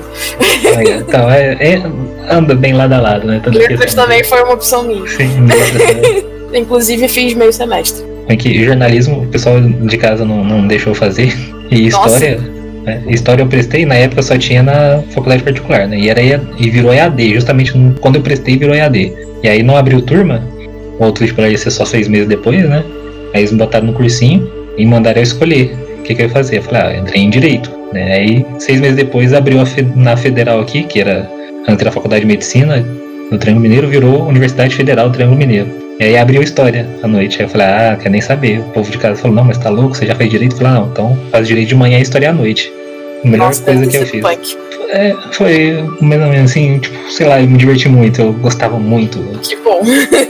Aí, 0.76 0.98
então, 0.98 1.32
é, 1.32 1.54
é- 1.54 1.82
anda 2.30 2.54
bem 2.54 2.74
lado 2.74 2.92
a 2.92 3.00
lado, 3.00 3.26
né? 3.26 3.40
Toda 3.42 3.58
Letras 3.58 3.94
também 3.94 4.22
foi 4.26 4.44
uma 4.44 4.54
opção 4.54 4.84
minha. 4.84 5.08
Sim, 5.08 5.28
né? 5.42 5.56
Inclusive 6.60 7.08
fiz 7.08 7.34
meio 7.36 7.54
semestre. 7.54 8.04
É 8.28 8.36
que 8.36 8.66
jornalismo 8.66 9.24
o 9.24 9.28
pessoal 9.28 9.62
de 9.62 9.98
casa 9.98 10.26
não, 10.26 10.44
não 10.44 10.68
deixou 10.68 10.94
fazer. 10.94 11.34
E 11.72 11.90
Nossa. 11.90 12.16
história. 12.16 12.57
Né, 12.88 13.04
História 13.08 13.44
eu 13.44 13.48
prestei, 13.48 13.86
na 13.86 13.96
época 13.96 14.22
só 14.24 14.38
tinha 14.38 14.64
na 14.64 15.04
faculdade 15.14 15.44
particular, 15.44 15.88
né? 15.88 16.00
E, 16.00 16.10
era, 16.10 16.22
e 16.22 16.70
virou 16.70 16.94
EAD, 16.94 17.36
justamente 17.36 17.74
quando 18.00 18.16
eu 18.16 18.22
prestei 18.22 18.58
virou 18.58 18.74
EAD. 18.76 19.14
E 19.44 19.48
aí 19.48 19.62
não 19.62 19.78
abriu 19.78 20.02
turma, 20.02 20.42
o 21.00 21.04
outro 21.04 21.22
vestibular 21.24 21.50
ia 21.50 21.58
ser 21.58 21.70
só 21.72 21.86
seis 21.86 22.08
meses 22.08 22.28
depois, 22.28 22.68
né? 22.68 22.84
Aí 23.34 23.42
eles 23.42 23.52
me 23.52 23.60
botaram 23.60 23.86
no 23.86 23.94
cursinho 23.94 24.50
e 24.78 24.86
mandaram 24.86 25.18
eu 25.20 25.24
escolher 25.24 25.76
o 26.00 26.02
que, 26.02 26.16
que 26.16 26.22
eu 26.22 26.28
ia 26.28 26.32
fazer. 26.32 26.58
Eu 26.58 26.64
falei, 26.64 26.82
ah, 26.82 27.00
entrei 27.00 27.22
em 27.22 27.30
Direito. 27.30 27.70
Né? 27.94 28.14
Aí 28.14 28.46
seis 28.58 28.80
meses 28.82 28.96
depois 28.96 29.34
abriu 29.34 29.64
fe- 29.66 29.86
na 29.96 30.18
Federal 30.18 30.60
aqui, 30.60 30.84
que 30.84 31.00
era 31.00 31.30
antes 31.68 31.82
era 31.82 31.90
a 31.90 31.92
Faculdade 31.94 32.22
de 32.22 32.28
Medicina, 32.28 32.84
no 33.30 33.38
Triângulo 33.38 33.64
Mineiro, 33.64 33.88
virou 33.90 34.26
Universidade 34.28 34.74
Federal 34.76 35.10
do 35.10 35.14
Triângulo 35.14 35.38
Mineiro. 35.38 35.68
E 36.00 36.04
aí 36.06 36.18
abriu 36.18 36.42
história 36.42 36.88
à 37.04 37.08
noite. 37.08 37.38
Aí 37.40 37.46
eu 37.46 37.50
falei, 37.50 37.68
ah, 37.68 37.98
quer 38.02 38.10
nem 38.10 38.22
saber. 38.22 38.60
O 38.60 38.64
povo 38.72 38.90
de 38.90 38.98
casa 38.98 39.20
falou, 39.22 39.36
não, 39.36 39.44
mas 39.44 39.58
tá 39.58 39.70
louco, 39.70 39.96
você 39.96 40.06
já 40.06 40.16
fez 40.16 40.30
direito? 40.30 40.54
Eu 40.54 40.58
falei, 40.60 40.74
ah, 40.74 40.80
não, 40.80 40.88
então 40.90 41.18
faz 41.32 41.48
direito 41.48 41.70
de 41.70 41.76
manhã 41.76 41.98
e 42.00 42.02
história 42.02 42.30
à 42.30 42.34
noite. 42.34 42.72
A 43.24 43.28
melhor 43.28 43.48
Nossa, 43.48 43.64
coisa 43.64 43.88
que 43.88 43.98
eu 43.98 44.06
fiz. 44.06 44.22
punk. 44.22 44.58
É, 44.90 45.14
foi 45.32 45.84
mais 46.00 46.22
ou 46.22 46.28
menos 46.30 46.52
assim, 46.52 46.80
tipo, 46.80 47.12
sei 47.12 47.28
lá, 47.28 47.42
eu 47.42 47.48
me 47.48 47.58
diverti 47.58 47.90
muito, 47.90 48.22
eu 48.22 48.32
gostava 48.34 48.80
muito 48.80 49.20
Que 49.42 49.56
bom. 49.58 49.82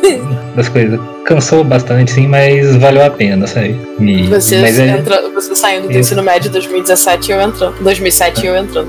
das 0.56 0.68
coisas. 0.70 1.00
Cansou 1.26 1.64
bastante, 1.64 2.10
sim, 2.12 2.26
mas 2.28 2.76
valeu 2.78 3.06
a 3.06 3.10
pena, 3.12 3.46
sabe? 3.46 3.76
E- 4.00 4.24
Você, 4.28 4.58
mas 4.60 4.80
é. 4.80 4.88
entra, 4.98 5.30
você 5.30 5.54
saindo 5.56 5.88
do 5.90 5.98
ensino 5.98 6.24
médio 6.24 6.50
em 6.50 6.54
2017 6.54 7.30
e 7.30 7.34
eu 7.36 7.42
entrando. 7.42 7.76
2007 7.84 8.44
e 8.44 8.48
eu 8.48 8.58
entrando. 8.58 8.88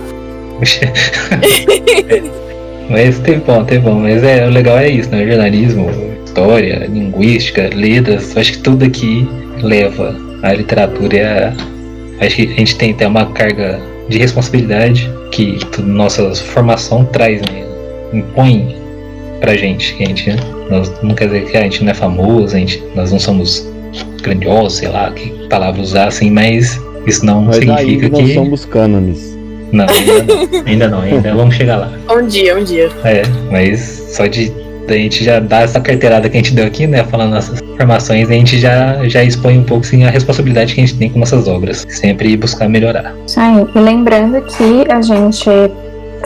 mas 2.89 3.19
teve 3.21 3.41
bom, 3.41 3.65
teve 3.65 3.81
bom. 3.81 3.95
Mas 4.01 4.23
é, 4.25 4.47
o 4.47 4.51
legal 4.51 4.79
é 4.79 4.89
isso, 4.89 5.11
né? 5.11 5.27
Jornalismo, 5.27 5.91
história, 6.25 6.87
linguística, 6.89 7.71
letras, 7.75 8.37
acho 8.37 8.53
que 8.53 8.59
tudo 8.59 8.85
aqui 8.85 9.29
leva 9.63 10.17
a 10.43 10.53
literatura 10.53 11.17
e 11.17 11.21
a. 11.21 11.53
Acho 12.21 12.37
que 12.37 12.43
a 12.43 12.57
gente 12.57 12.77
tem 12.77 12.93
até 12.93 13.07
uma 13.07 13.27
carga 13.27 13.81
de 14.09 14.19
responsabilidade 14.19 15.11
que 15.31 15.59
nossa 15.83 16.35
formação 16.35 17.05
traz, 17.05 17.41
né? 17.43 17.65
Impõe 18.13 18.77
pra 19.41 19.57
gente. 19.57 19.95
Que 19.95 20.05
a 20.05 20.07
gente 20.07 20.37
nós, 20.71 20.93
não 21.03 21.15
quer 21.15 21.27
dizer 21.27 21.45
que 21.47 21.57
a 21.57 21.63
gente 21.63 21.85
não 21.85 21.91
é 21.91 21.95
famoso, 21.95 22.55
a 22.55 22.59
gente, 22.59 22.83
nós 22.95 23.13
não 23.13 23.19
somos 23.19 23.67
grandiosos, 24.23 24.79
sei 24.79 24.89
lá, 24.89 25.11
que 25.11 25.31
palavra 25.49 25.81
usar 25.81 26.09
assim, 26.09 26.31
mas 26.31 26.81
isso 27.07 27.25
não 27.25 27.43
Mas 27.43 27.57
significa 27.57 28.07
ainda 28.07 28.19
não 28.19 28.27
que. 28.27 28.35
somos 28.35 28.65
cânones. 28.65 29.39
Não, 29.73 29.87
ainda 29.87 30.25
não, 30.25 30.63
ainda 30.67 30.89
não, 30.89 31.01
ainda 31.01 31.35
vamos 31.35 31.55
chegar 31.55 31.77
lá. 31.77 31.93
Um 32.11 32.27
dia, 32.27 32.57
um 32.57 32.65
dia. 32.65 32.91
É, 33.05 33.23
mas 33.51 33.81
só 34.11 34.27
de 34.27 34.51
da 34.89 34.97
gente 34.97 35.23
já 35.23 35.39
dar 35.39 35.63
essa 35.63 35.81
carteirada 35.81 36.29
que 36.29 36.37
a 36.37 36.41
gente 36.41 36.55
deu 36.55 36.67
aqui, 36.67 36.87
né, 36.87 37.05
falando 37.05 37.33
nossas 37.33 37.61
formações, 37.77 38.29
a 38.29 38.33
gente 38.33 38.59
já, 38.59 39.07
já 39.07 39.23
expõe 39.23 39.59
um 39.59 39.65
pouco 39.65 39.85
assim, 39.85 40.05
a 40.05 40.11
responsabilidade 40.11 40.75
que 40.75 40.81
a 40.81 40.87
gente 40.87 40.99
tem 40.99 41.11
com 41.11 41.19
nossas 41.19 41.47
obras. 41.47 41.87
Sempre 41.89 42.37
buscar 42.37 42.69
melhorar. 42.69 43.15
Isso 43.27 43.39
aí. 43.39 43.67
E 43.75 43.79
lembrando 43.79 44.41
que 44.43 44.91
a 44.91 45.01
gente 45.01 45.49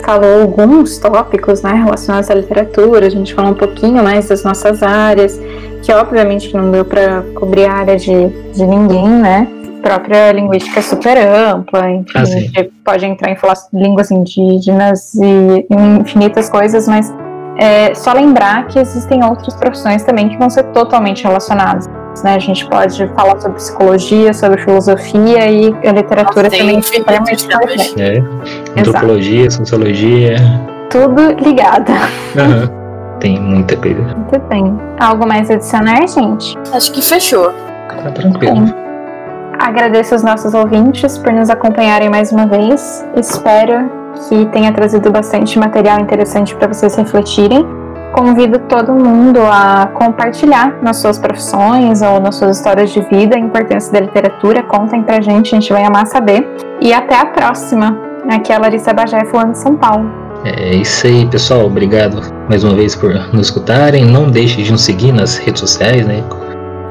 falou 0.04 0.42
alguns 0.42 0.98
tópicos 0.98 1.62
né, 1.62 1.72
relacionados 1.72 2.30
à 2.30 2.34
literatura, 2.34 3.06
a 3.06 3.10
gente 3.10 3.34
falou 3.34 3.50
um 3.50 3.56
pouquinho 3.56 4.02
mais 4.02 4.28
das 4.28 4.42
nossas 4.44 4.82
áreas, 4.82 5.38
que 5.82 5.92
obviamente 5.92 6.54
não 6.54 6.70
deu 6.70 6.84
para 6.84 7.22
cobrir 7.34 7.66
a 7.66 7.72
área 7.72 7.96
de, 7.96 8.28
de 8.54 8.64
ninguém, 8.64 9.08
né? 9.08 9.46
própria 9.82 10.32
linguística 10.32 10.78
é 10.78 10.82
super 10.82 11.18
ampla, 11.18 11.90
enfim, 11.90 12.12
Ah, 12.14 12.20
a 12.20 12.26
sim. 12.26 12.40
gente 12.40 12.72
pode 12.84 13.04
entrar 13.04 13.30
em 13.30 13.36
falar 13.36 13.54
línguas 13.72 14.10
indígenas 14.10 15.14
e 15.14 15.66
infinitas 16.00 16.48
coisas, 16.48 16.86
mas 16.86 17.12
é 17.62 17.94
só 17.94 18.12
lembrar 18.12 18.66
que 18.66 18.76
existem 18.76 19.24
outras 19.24 19.54
profissões 19.54 20.02
também 20.02 20.28
que 20.28 20.36
vão 20.36 20.50
ser 20.50 20.64
totalmente 20.64 21.22
relacionadas. 21.22 21.88
Né? 22.24 22.34
A 22.34 22.38
gente 22.38 22.68
pode 22.68 23.06
falar 23.14 23.40
sobre 23.40 23.56
psicologia, 23.56 24.34
sobre 24.34 24.60
filosofia 24.60 25.48
e 25.48 25.72
a 25.86 25.92
literatura 25.92 26.50
Tem 26.50 26.58
também 26.58 26.76
é 26.76 26.78
infinitos 26.80 26.90
extremamente 26.90 27.44
importante. 27.44 28.02
É. 28.02 28.80
Antropologia, 28.80 29.50
sociologia. 29.50 30.36
Tudo 30.90 31.32
ligado. 31.40 31.92
Aham. 32.36 32.70
Tem 33.20 33.40
muita 33.40 33.76
coisa. 33.76 34.02
Muito 34.02 34.40
bem. 34.48 34.76
Algo 34.98 35.24
mais 35.24 35.48
adicionar, 35.48 36.04
gente? 36.08 36.58
Acho 36.72 36.90
que 36.90 37.00
fechou. 37.00 37.52
Tá 37.88 38.10
tranquilo. 38.10 38.62
Bem, 38.62 38.74
agradeço 39.60 40.14
aos 40.14 40.24
nossos 40.24 40.52
ouvintes 40.52 41.16
por 41.16 41.32
nos 41.32 41.48
acompanharem 41.48 42.10
mais 42.10 42.32
uma 42.32 42.46
vez. 42.46 43.06
Espero 43.16 44.01
que 44.28 44.46
tenha 44.46 44.72
trazido 44.72 45.10
bastante 45.10 45.58
material 45.58 46.00
interessante 46.00 46.54
para 46.54 46.68
vocês 46.68 46.94
refletirem. 46.94 47.66
Convido 48.12 48.58
todo 48.60 48.92
mundo 48.92 49.40
a 49.40 49.88
compartilhar 49.94 50.78
nas 50.82 50.98
suas 50.98 51.18
profissões 51.18 52.02
ou 52.02 52.20
nas 52.20 52.34
suas 52.34 52.58
histórias 52.58 52.90
de 52.90 53.00
vida 53.00 53.36
a 53.36 53.38
importância 53.38 53.90
da 53.92 54.00
literatura. 54.00 54.62
Contem 54.62 55.02
pra 55.02 55.20
gente, 55.20 55.54
a 55.54 55.60
gente 55.60 55.72
vai 55.72 55.82
amar 55.84 56.06
saber. 56.06 56.46
E 56.80 56.92
até 56.92 57.18
a 57.18 57.26
próxima. 57.26 57.98
Aqui 58.28 58.52
é 58.52 58.56
a 58.56 58.58
Larissa 58.58 58.92
Bagé 58.92 59.24
falando 59.24 59.52
de 59.52 59.58
São 59.58 59.76
Paulo. 59.76 60.10
É 60.44 60.74
isso 60.74 61.06
aí, 61.06 61.26
pessoal. 61.26 61.66
Obrigado 61.66 62.20
mais 62.48 62.64
uma 62.64 62.74
vez 62.74 62.94
por 62.94 63.14
nos 63.32 63.46
escutarem. 63.46 64.04
Não 64.04 64.28
deixe 64.28 64.62
de 64.62 64.70
nos 64.70 64.82
seguir 64.82 65.12
nas 65.12 65.38
redes 65.38 65.60
sociais, 65.60 66.06
né? 66.06 66.22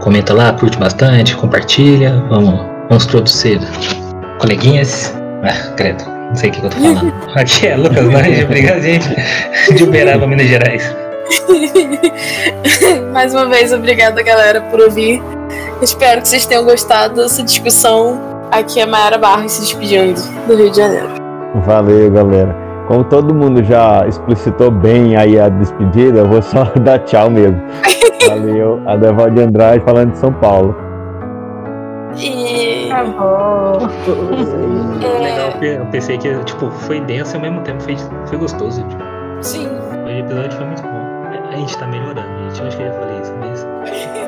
Comenta 0.02 0.34
lá, 0.34 0.52
curte 0.53 0.77
bastante, 0.80 1.35
compartilha. 1.35 2.23
Vamos, 2.30 2.60
vamos 2.89 3.06
todos 3.06 3.31
ser 3.31 3.60
coleguinhas. 4.39 5.15
Ah, 5.43 5.73
credo, 5.76 6.03
não 6.31 6.35
sei 6.35 6.49
o 6.49 6.53
que 6.53 6.65
eu 6.65 6.69
tô 6.69 6.77
falando. 6.77 7.13
Aqui 7.35 7.67
é 7.67 7.75
Lucas 7.75 8.05
Lange, 8.05 8.43
obrigado, 8.43 8.81
gente. 8.81 9.07
De 9.75 9.83
Uberaba, 9.83 10.25
Minas 10.25 10.47
Gerais. 10.47 10.95
Mais 13.11 13.33
uma 13.33 13.47
vez, 13.47 13.73
obrigada, 13.73 14.23
galera, 14.23 14.61
por 14.61 14.79
ouvir. 14.79 15.21
Espero 15.81 16.21
que 16.21 16.27
vocês 16.29 16.45
tenham 16.45 16.63
gostado 16.63 17.15
dessa 17.15 17.43
discussão. 17.43 18.19
Aqui 18.49 18.79
é 18.79 18.85
Mayara 18.85 19.17
Barros 19.17 19.51
se 19.51 19.61
despedindo 19.61 20.21
do 20.47 20.55
Rio 20.55 20.71
de 20.71 20.77
Janeiro. 20.77 21.09
Valeu, 21.65 22.09
galera. 22.09 22.55
Como 22.87 23.03
todo 23.03 23.33
mundo 23.33 23.63
já 23.63 24.05
explicitou 24.07 24.71
bem 24.71 25.15
aí 25.17 25.39
a 25.39 25.49
despedida, 25.49 26.19
eu 26.19 26.27
vou 26.27 26.41
só 26.41 26.63
dar 26.81 26.99
tchau 26.99 27.29
mesmo. 27.29 27.61
Valeu, 28.27 28.81
Adevalde 28.87 29.41
Andrade 29.41 29.83
falando 29.83 30.11
de 30.11 30.17
São 30.17 30.31
Paulo. 30.33 30.75
E. 32.17 32.91
Acabou. 32.91 33.88
Legal, 35.21 35.51
porque 35.51 35.65
eu 35.65 35.85
pensei 35.88 36.17
que 36.17 36.43
tipo, 36.43 36.69
foi 36.71 36.99
denso 37.01 37.33
e 37.33 37.35
ao 37.35 37.41
mesmo 37.41 37.61
tempo 37.61 37.81
foi, 37.81 37.95
foi 38.27 38.38
gostoso. 38.38 38.83
Tipo, 38.88 39.03
Sim. 39.41 39.67
o 40.05 40.09
episódio 40.09 40.51
foi 40.51 40.65
muito 40.65 40.81
bom. 40.83 41.01
A 41.51 41.55
gente 41.55 41.77
tá 41.77 41.88
melhorando, 41.88 42.27
gente. 42.49 42.61
Eu 42.61 42.67
acho 42.67 42.77
que 42.77 42.83
eu 42.83 42.88
já 42.88 42.93
falei 42.99 43.19
isso, 43.19 43.33
mas. 43.39 43.67